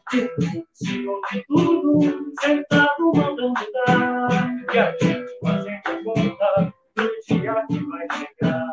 Se 0.73 1.05
de 1.31 1.45
tudo, 1.47 1.99
sentado 2.41 3.11
mandando 3.15 3.53
dar. 3.87 4.55
E 4.73 4.77
a 4.77 4.91
gente 5.01 5.39
fazendo 5.41 6.03
conta 6.03 6.73
do 6.95 7.09
dia 7.27 7.65
que 7.69 7.79
vai 7.85 8.07
chegar. 8.17 8.65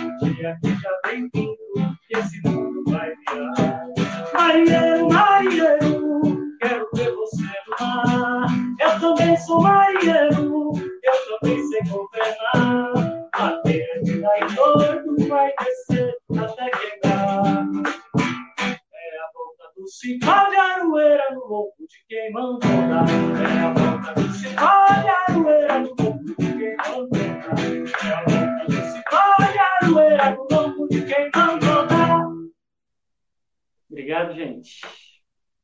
O 0.00 0.34
dia 0.34 0.58
que 0.62 0.74
já 0.80 1.00
vem 1.06 1.28
vindo, 1.34 1.56
que 2.06 2.18
esse 2.18 2.40
mundo 2.46 2.84
vai 2.88 3.12
virar. 3.28 3.88
Marinheiro, 4.34 5.08
marinheiro, 5.08 6.36
quero 6.60 6.88
ver 6.94 7.14
você 7.14 7.42
no 7.42 7.86
mar. 7.86 8.46
Eu 8.80 9.00
também 9.00 9.36
sou 9.38 9.62
marinheiro, 9.62 10.72
eu 11.02 11.38
também 11.40 11.66
sei 11.66 11.80
governar. 11.88 12.47
Do 20.08 20.14
cipó 20.14 20.48
de 20.48 20.56
aroeira 20.56 21.34
no 21.34 21.46
lombo 21.46 21.74
de 21.80 22.04
quem 22.08 22.32
mandou. 22.32 22.70
É 22.70 23.60
a 23.62 23.72
do 24.14 24.32
cipó 24.32 24.86
de 25.02 25.08
aroeira 29.84 30.30
no 30.30 30.46
lombo 30.50 30.88
de 30.88 31.02
quem 31.02 31.30
mandou 31.34 31.80
a 31.80 31.84
dar. 31.84 32.26
Obrigado, 33.90 34.34
gente. 34.34 34.80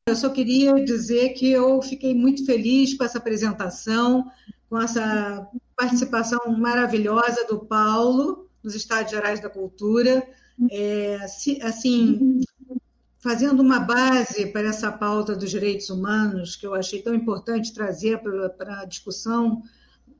Eu 0.07 0.15
só 0.15 0.29
queria 0.29 0.75
dizer 0.75 1.29
que 1.29 1.51
eu 1.51 1.81
fiquei 1.81 2.13
muito 2.13 2.45
feliz 2.45 2.95
com 2.95 3.03
essa 3.03 3.17
apresentação, 3.17 4.23
com 4.69 4.79
essa 4.79 5.49
participação 5.75 6.39
maravilhosa 6.59 7.47
do 7.47 7.65
Paulo, 7.65 8.47
nos 8.63 8.75
Estados 8.75 9.11
Gerais 9.11 9.39
da 9.39 9.49
Cultura. 9.49 10.23
É, 10.71 11.15
assim, 11.63 12.39
fazendo 13.25 13.59
uma 13.59 13.79
base 13.79 14.45
para 14.45 14.69
essa 14.69 14.91
pauta 14.91 15.35
dos 15.35 15.49
direitos 15.49 15.89
humanos, 15.89 16.55
que 16.55 16.67
eu 16.67 16.75
achei 16.75 17.01
tão 17.01 17.15
importante 17.15 17.73
trazer 17.73 18.19
para, 18.19 18.49
para 18.51 18.81
a 18.81 18.85
discussão 18.85 19.63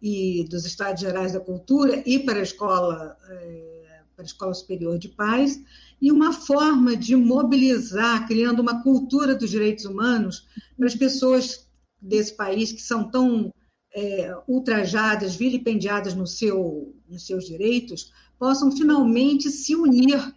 e 0.02 0.44
dos 0.50 0.66
Estados 0.66 1.02
Gerais 1.02 1.34
da 1.34 1.40
Cultura 1.40 2.02
e 2.04 2.18
para 2.18 2.40
a 2.40 2.42
escola, 2.42 3.16
é, 3.30 4.02
para 4.16 4.24
a 4.24 4.26
escola 4.26 4.56
superior 4.56 4.98
de 4.98 5.10
paz, 5.10 5.62
e 6.02 6.12
uma 6.12 6.34
forma 6.34 6.96
de 6.96 7.16
mobilizar, 7.16 8.28
criando 8.28 8.60
uma 8.60 8.82
cultura 8.82 9.36
dos 9.36 9.52
direitos 9.52 9.86
humanos 9.86 10.48
para 10.76 10.88
as 10.88 10.96
pessoas 10.96 11.68
desse 12.02 12.34
país 12.34 12.72
que 12.72 12.82
são 12.82 13.04
tão 13.04 13.54
é, 13.94 14.36
ultrajadas, 14.48 15.36
vilipendiadas 15.36 16.16
no 16.16 16.26
seu, 16.26 16.96
nos 17.08 17.28
seus 17.28 17.46
direitos, 17.46 18.12
possam 18.40 18.72
finalmente 18.72 19.52
se 19.52 19.76
unir, 19.76 20.34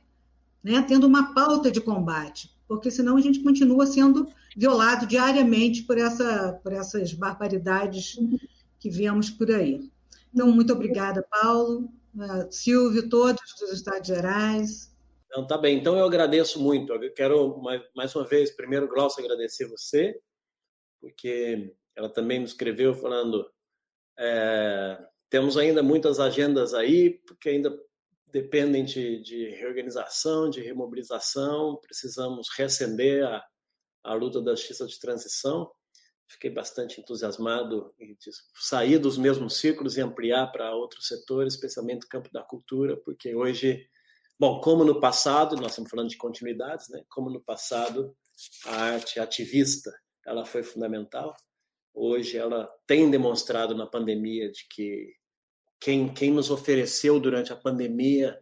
né, 0.62 0.82
tendo 0.86 1.06
uma 1.06 1.32
pauta 1.32 1.70
de 1.70 1.80
combate, 1.80 2.57
porque 2.68 2.90
senão 2.90 3.16
a 3.16 3.20
gente 3.20 3.42
continua 3.42 3.86
sendo 3.86 4.28
violado 4.56 5.06
diariamente 5.06 5.82
por, 5.84 5.96
essa, 5.98 6.60
por 6.62 6.72
essas 6.72 7.12
barbaridades 7.14 8.16
que 8.78 8.90
vemos 8.90 9.30
por 9.30 9.50
aí. 9.50 9.90
Então, 10.32 10.52
muito 10.52 10.72
obrigada, 10.72 11.26
Paulo, 11.28 11.88
Silvio, 12.50 13.08
todos 13.08 13.42
dos 13.58 13.72
Estados 13.72 14.06
Gerais. 14.06 14.94
Então, 15.26 15.46
tá 15.46 15.56
bem. 15.56 15.78
Então, 15.78 15.96
eu 15.96 16.04
agradeço 16.04 16.60
muito. 16.60 16.92
Eu 16.92 17.14
quero, 17.14 17.60
mais 17.96 18.14
uma 18.14 18.24
vez, 18.24 18.50
primeiro, 18.50 18.88
Glaucia, 18.88 19.24
agradecer 19.24 19.66
você, 19.66 20.20
porque 21.00 21.74
ela 21.96 22.08
também 22.08 22.38
nos 22.38 22.50
escreveu 22.50 22.94
falando 22.94 23.48
é, 24.18 24.98
temos 25.30 25.56
ainda 25.56 25.82
muitas 25.82 26.18
agendas 26.18 26.74
aí, 26.74 27.20
porque 27.26 27.50
ainda 27.50 27.78
dependem 28.32 28.84
de, 28.84 29.20
de 29.22 29.50
reorganização, 29.50 30.50
de 30.50 30.60
remobilização, 30.60 31.76
precisamos 31.76 32.48
reacender 32.56 33.24
a, 33.24 33.44
a 34.04 34.14
luta 34.14 34.40
da 34.40 34.54
justiça 34.54 34.86
de 34.86 34.98
transição. 34.98 35.70
Fiquei 36.26 36.50
bastante 36.50 37.00
entusiasmado 37.00 37.94
em 37.98 38.16
sair 38.54 38.98
dos 38.98 39.16
mesmos 39.16 39.56
círculos 39.56 39.96
e 39.96 40.00
ampliar 40.00 40.48
para 40.52 40.74
outros 40.74 41.06
setores, 41.06 41.54
especialmente 41.54 42.04
o 42.04 42.08
campo 42.08 42.28
da 42.32 42.42
cultura, 42.42 42.96
porque 42.96 43.34
hoje 43.34 43.88
Bom, 44.40 44.60
como 44.60 44.84
no 44.84 45.00
passado, 45.00 45.56
nós 45.56 45.72
estamos 45.72 45.90
falando 45.90 46.10
de 46.10 46.16
continuidades, 46.16 46.88
né? 46.90 47.02
Como 47.08 47.28
no 47.28 47.40
passado, 47.40 48.16
a 48.66 48.82
arte 48.92 49.18
ativista, 49.18 49.92
ela 50.24 50.44
foi 50.44 50.62
fundamental. 50.62 51.34
Hoje 51.92 52.36
ela 52.36 52.70
tem 52.86 53.10
demonstrado 53.10 53.74
na 53.74 53.84
pandemia 53.84 54.48
de 54.48 54.64
que 54.70 55.12
quem, 55.80 56.12
quem 56.12 56.30
nos 56.30 56.50
ofereceu 56.50 57.20
durante 57.20 57.52
a 57.52 57.56
pandemia 57.56 58.38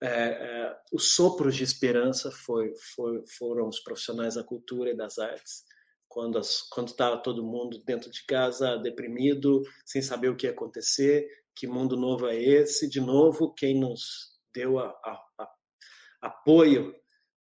é, 0.00 0.08
é, 0.08 0.76
os 0.92 1.12
sopros 1.12 1.56
de 1.56 1.64
esperança 1.64 2.30
foi, 2.30 2.72
foi, 2.94 3.24
foram 3.26 3.68
os 3.68 3.80
profissionais 3.80 4.36
da 4.36 4.44
cultura 4.44 4.90
e 4.90 4.96
das 4.96 5.18
artes. 5.18 5.64
Quando 6.06 6.40
estava 6.40 7.18
todo 7.18 7.44
mundo 7.44 7.82
dentro 7.84 8.10
de 8.10 8.24
casa, 8.24 8.76
deprimido, 8.76 9.62
sem 9.84 10.00
saber 10.00 10.28
o 10.28 10.36
que 10.36 10.46
ia 10.46 10.52
acontecer, 10.52 11.28
que 11.54 11.66
mundo 11.66 11.96
novo 11.96 12.26
é 12.26 12.36
esse? 12.36 12.88
De 12.88 13.00
novo, 13.00 13.52
quem 13.52 13.78
nos 13.78 14.38
deu 14.54 14.78
a, 14.78 14.86
a, 15.04 15.24
a, 15.38 15.50
apoio 16.22 16.94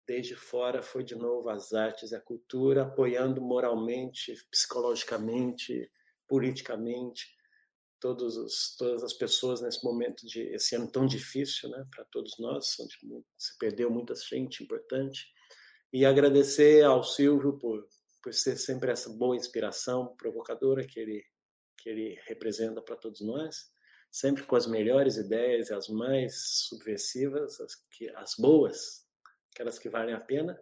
desde 0.06 0.36
fora 0.36 0.82
foi 0.82 1.02
de 1.02 1.14
novo 1.14 1.48
as 1.48 1.72
artes 1.72 2.12
e 2.12 2.14
a 2.14 2.20
cultura, 2.20 2.82
apoiando 2.82 3.40
moralmente, 3.40 4.34
psicologicamente, 4.50 5.90
politicamente 6.28 7.26
todos 8.04 8.36
os, 8.36 8.76
todas 8.76 9.02
as 9.02 9.14
pessoas 9.14 9.62
nesse 9.62 9.82
momento 9.82 10.26
de 10.26 10.42
esse 10.54 10.76
ano 10.76 10.90
tão 10.92 11.06
difícil, 11.06 11.70
né, 11.70 11.86
para 11.90 12.04
todos 12.12 12.34
nós, 12.38 12.78
onde 12.78 13.24
se 13.38 13.56
perdeu 13.56 13.90
muita 13.90 14.14
gente 14.14 14.62
importante. 14.62 15.26
E 15.90 16.04
agradecer 16.04 16.84
ao 16.84 17.02
Silvio 17.02 17.58
por 17.58 17.88
por 18.22 18.32
ser 18.32 18.56
sempre 18.56 18.90
essa 18.90 19.10
boa 19.10 19.36
inspiração 19.36 20.14
provocadora 20.16 20.86
que 20.86 20.98
ele 20.98 21.22
que 21.78 21.90
ele 21.90 22.18
representa 22.26 22.80
para 22.80 22.96
todos 22.96 23.20
nós 23.20 23.54
sempre 24.14 24.44
com 24.44 24.54
as 24.54 24.68
melhores 24.68 25.16
ideias, 25.16 25.72
as 25.72 25.88
mais 25.88 26.68
subversivas, 26.68 27.60
as, 27.60 27.74
que, 27.90 28.08
as 28.10 28.36
boas, 28.38 29.04
aquelas 29.52 29.76
que 29.76 29.88
valem 29.88 30.14
a 30.14 30.20
pena. 30.20 30.56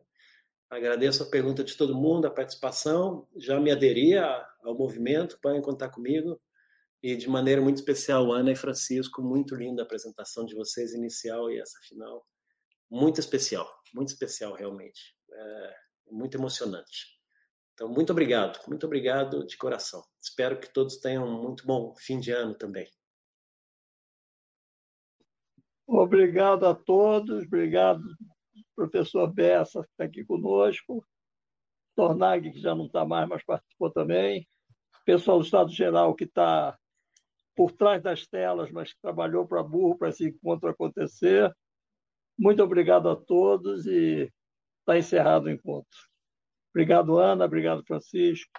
Agradeço 0.70 1.22
a 1.22 1.26
pergunta 1.30 1.62
de 1.62 1.76
todo 1.76 1.94
mundo, 1.94 2.26
a 2.26 2.30
participação. 2.30 3.28
Já 3.36 3.60
me 3.60 3.70
aderi 3.70 4.16
ao 4.16 4.74
movimento, 4.74 5.38
podem 5.42 5.60
contar 5.60 5.90
comigo. 5.90 6.40
E 7.02 7.16
de 7.16 7.28
maneira 7.28 7.60
muito 7.60 7.78
especial, 7.78 8.32
Ana 8.32 8.52
e 8.52 8.56
Francisco, 8.56 9.22
muito 9.22 9.56
linda 9.56 9.82
a 9.82 9.84
apresentação 9.84 10.44
de 10.44 10.54
vocês, 10.54 10.92
inicial 10.92 11.50
e 11.50 11.58
essa 11.58 11.78
final. 11.88 12.24
Muito 12.88 13.18
especial, 13.18 13.68
muito 13.92 14.08
especial 14.08 14.54
realmente. 14.54 15.16
É, 15.32 15.74
muito 16.10 16.36
emocionante. 16.36 17.20
Então, 17.74 17.88
muito 17.88 18.10
obrigado, 18.10 18.60
muito 18.68 18.86
obrigado 18.86 19.44
de 19.44 19.56
coração. 19.56 20.04
Espero 20.22 20.60
que 20.60 20.72
todos 20.72 20.98
tenham 20.98 21.26
um 21.26 21.42
muito 21.42 21.66
bom 21.66 21.94
fim 21.96 22.20
de 22.20 22.30
ano 22.30 22.54
também. 22.54 22.88
Obrigado 25.86 26.66
a 26.66 26.74
todos, 26.74 27.44
obrigado, 27.44 28.02
professor 28.76 29.32
Bessa, 29.32 29.82
que 29.82 29.90
está 29.90 30.04
aqui 30.04 30.24
conosco, 30.24 31.04
Tornag, 31.96 32.52
que 32.52 32.60
já 32.60 32.74
não 32.74 32.86
está 32.86 33.04
mais, 33.04 33.28
mas 33.28 33.44
participou 33.44 33.90
também, 33.90 34.48
pessoal 35.04 35.38
do 35.38 35.44
Estado 35.44 35.70
Geral, 35.70 36.14
que 36.14 36.24
está 36.24 36.78
por 37.54 37.72
trás 37.72 38.02
das 38.02 38.26
telas, 38.26 38.70
mas 38.70 38.92
que 38.92 39.00
trabalhou 39.00 39.46
para 39.46 39.62
burro 39.62 39.96
para 39.96 40.08
esse 40.08 40.28
encontro 40.28 40.68
acontecer. 40.68 41.52
Muito 42.38 42.62
obrigado 42.62 43.08
a 43.08 43.16
todos 43.16 43.86
e 43.86 44.30
está 44.80 44.98
encerrado 44.98 45.46
o 45.46 45.50
encontro. 45.50 45.98
Obrigado, 46.74 47.18
Ana, 47.18 47.44
obrigado, 47.44 47.84
Francisco. 47.84 48.50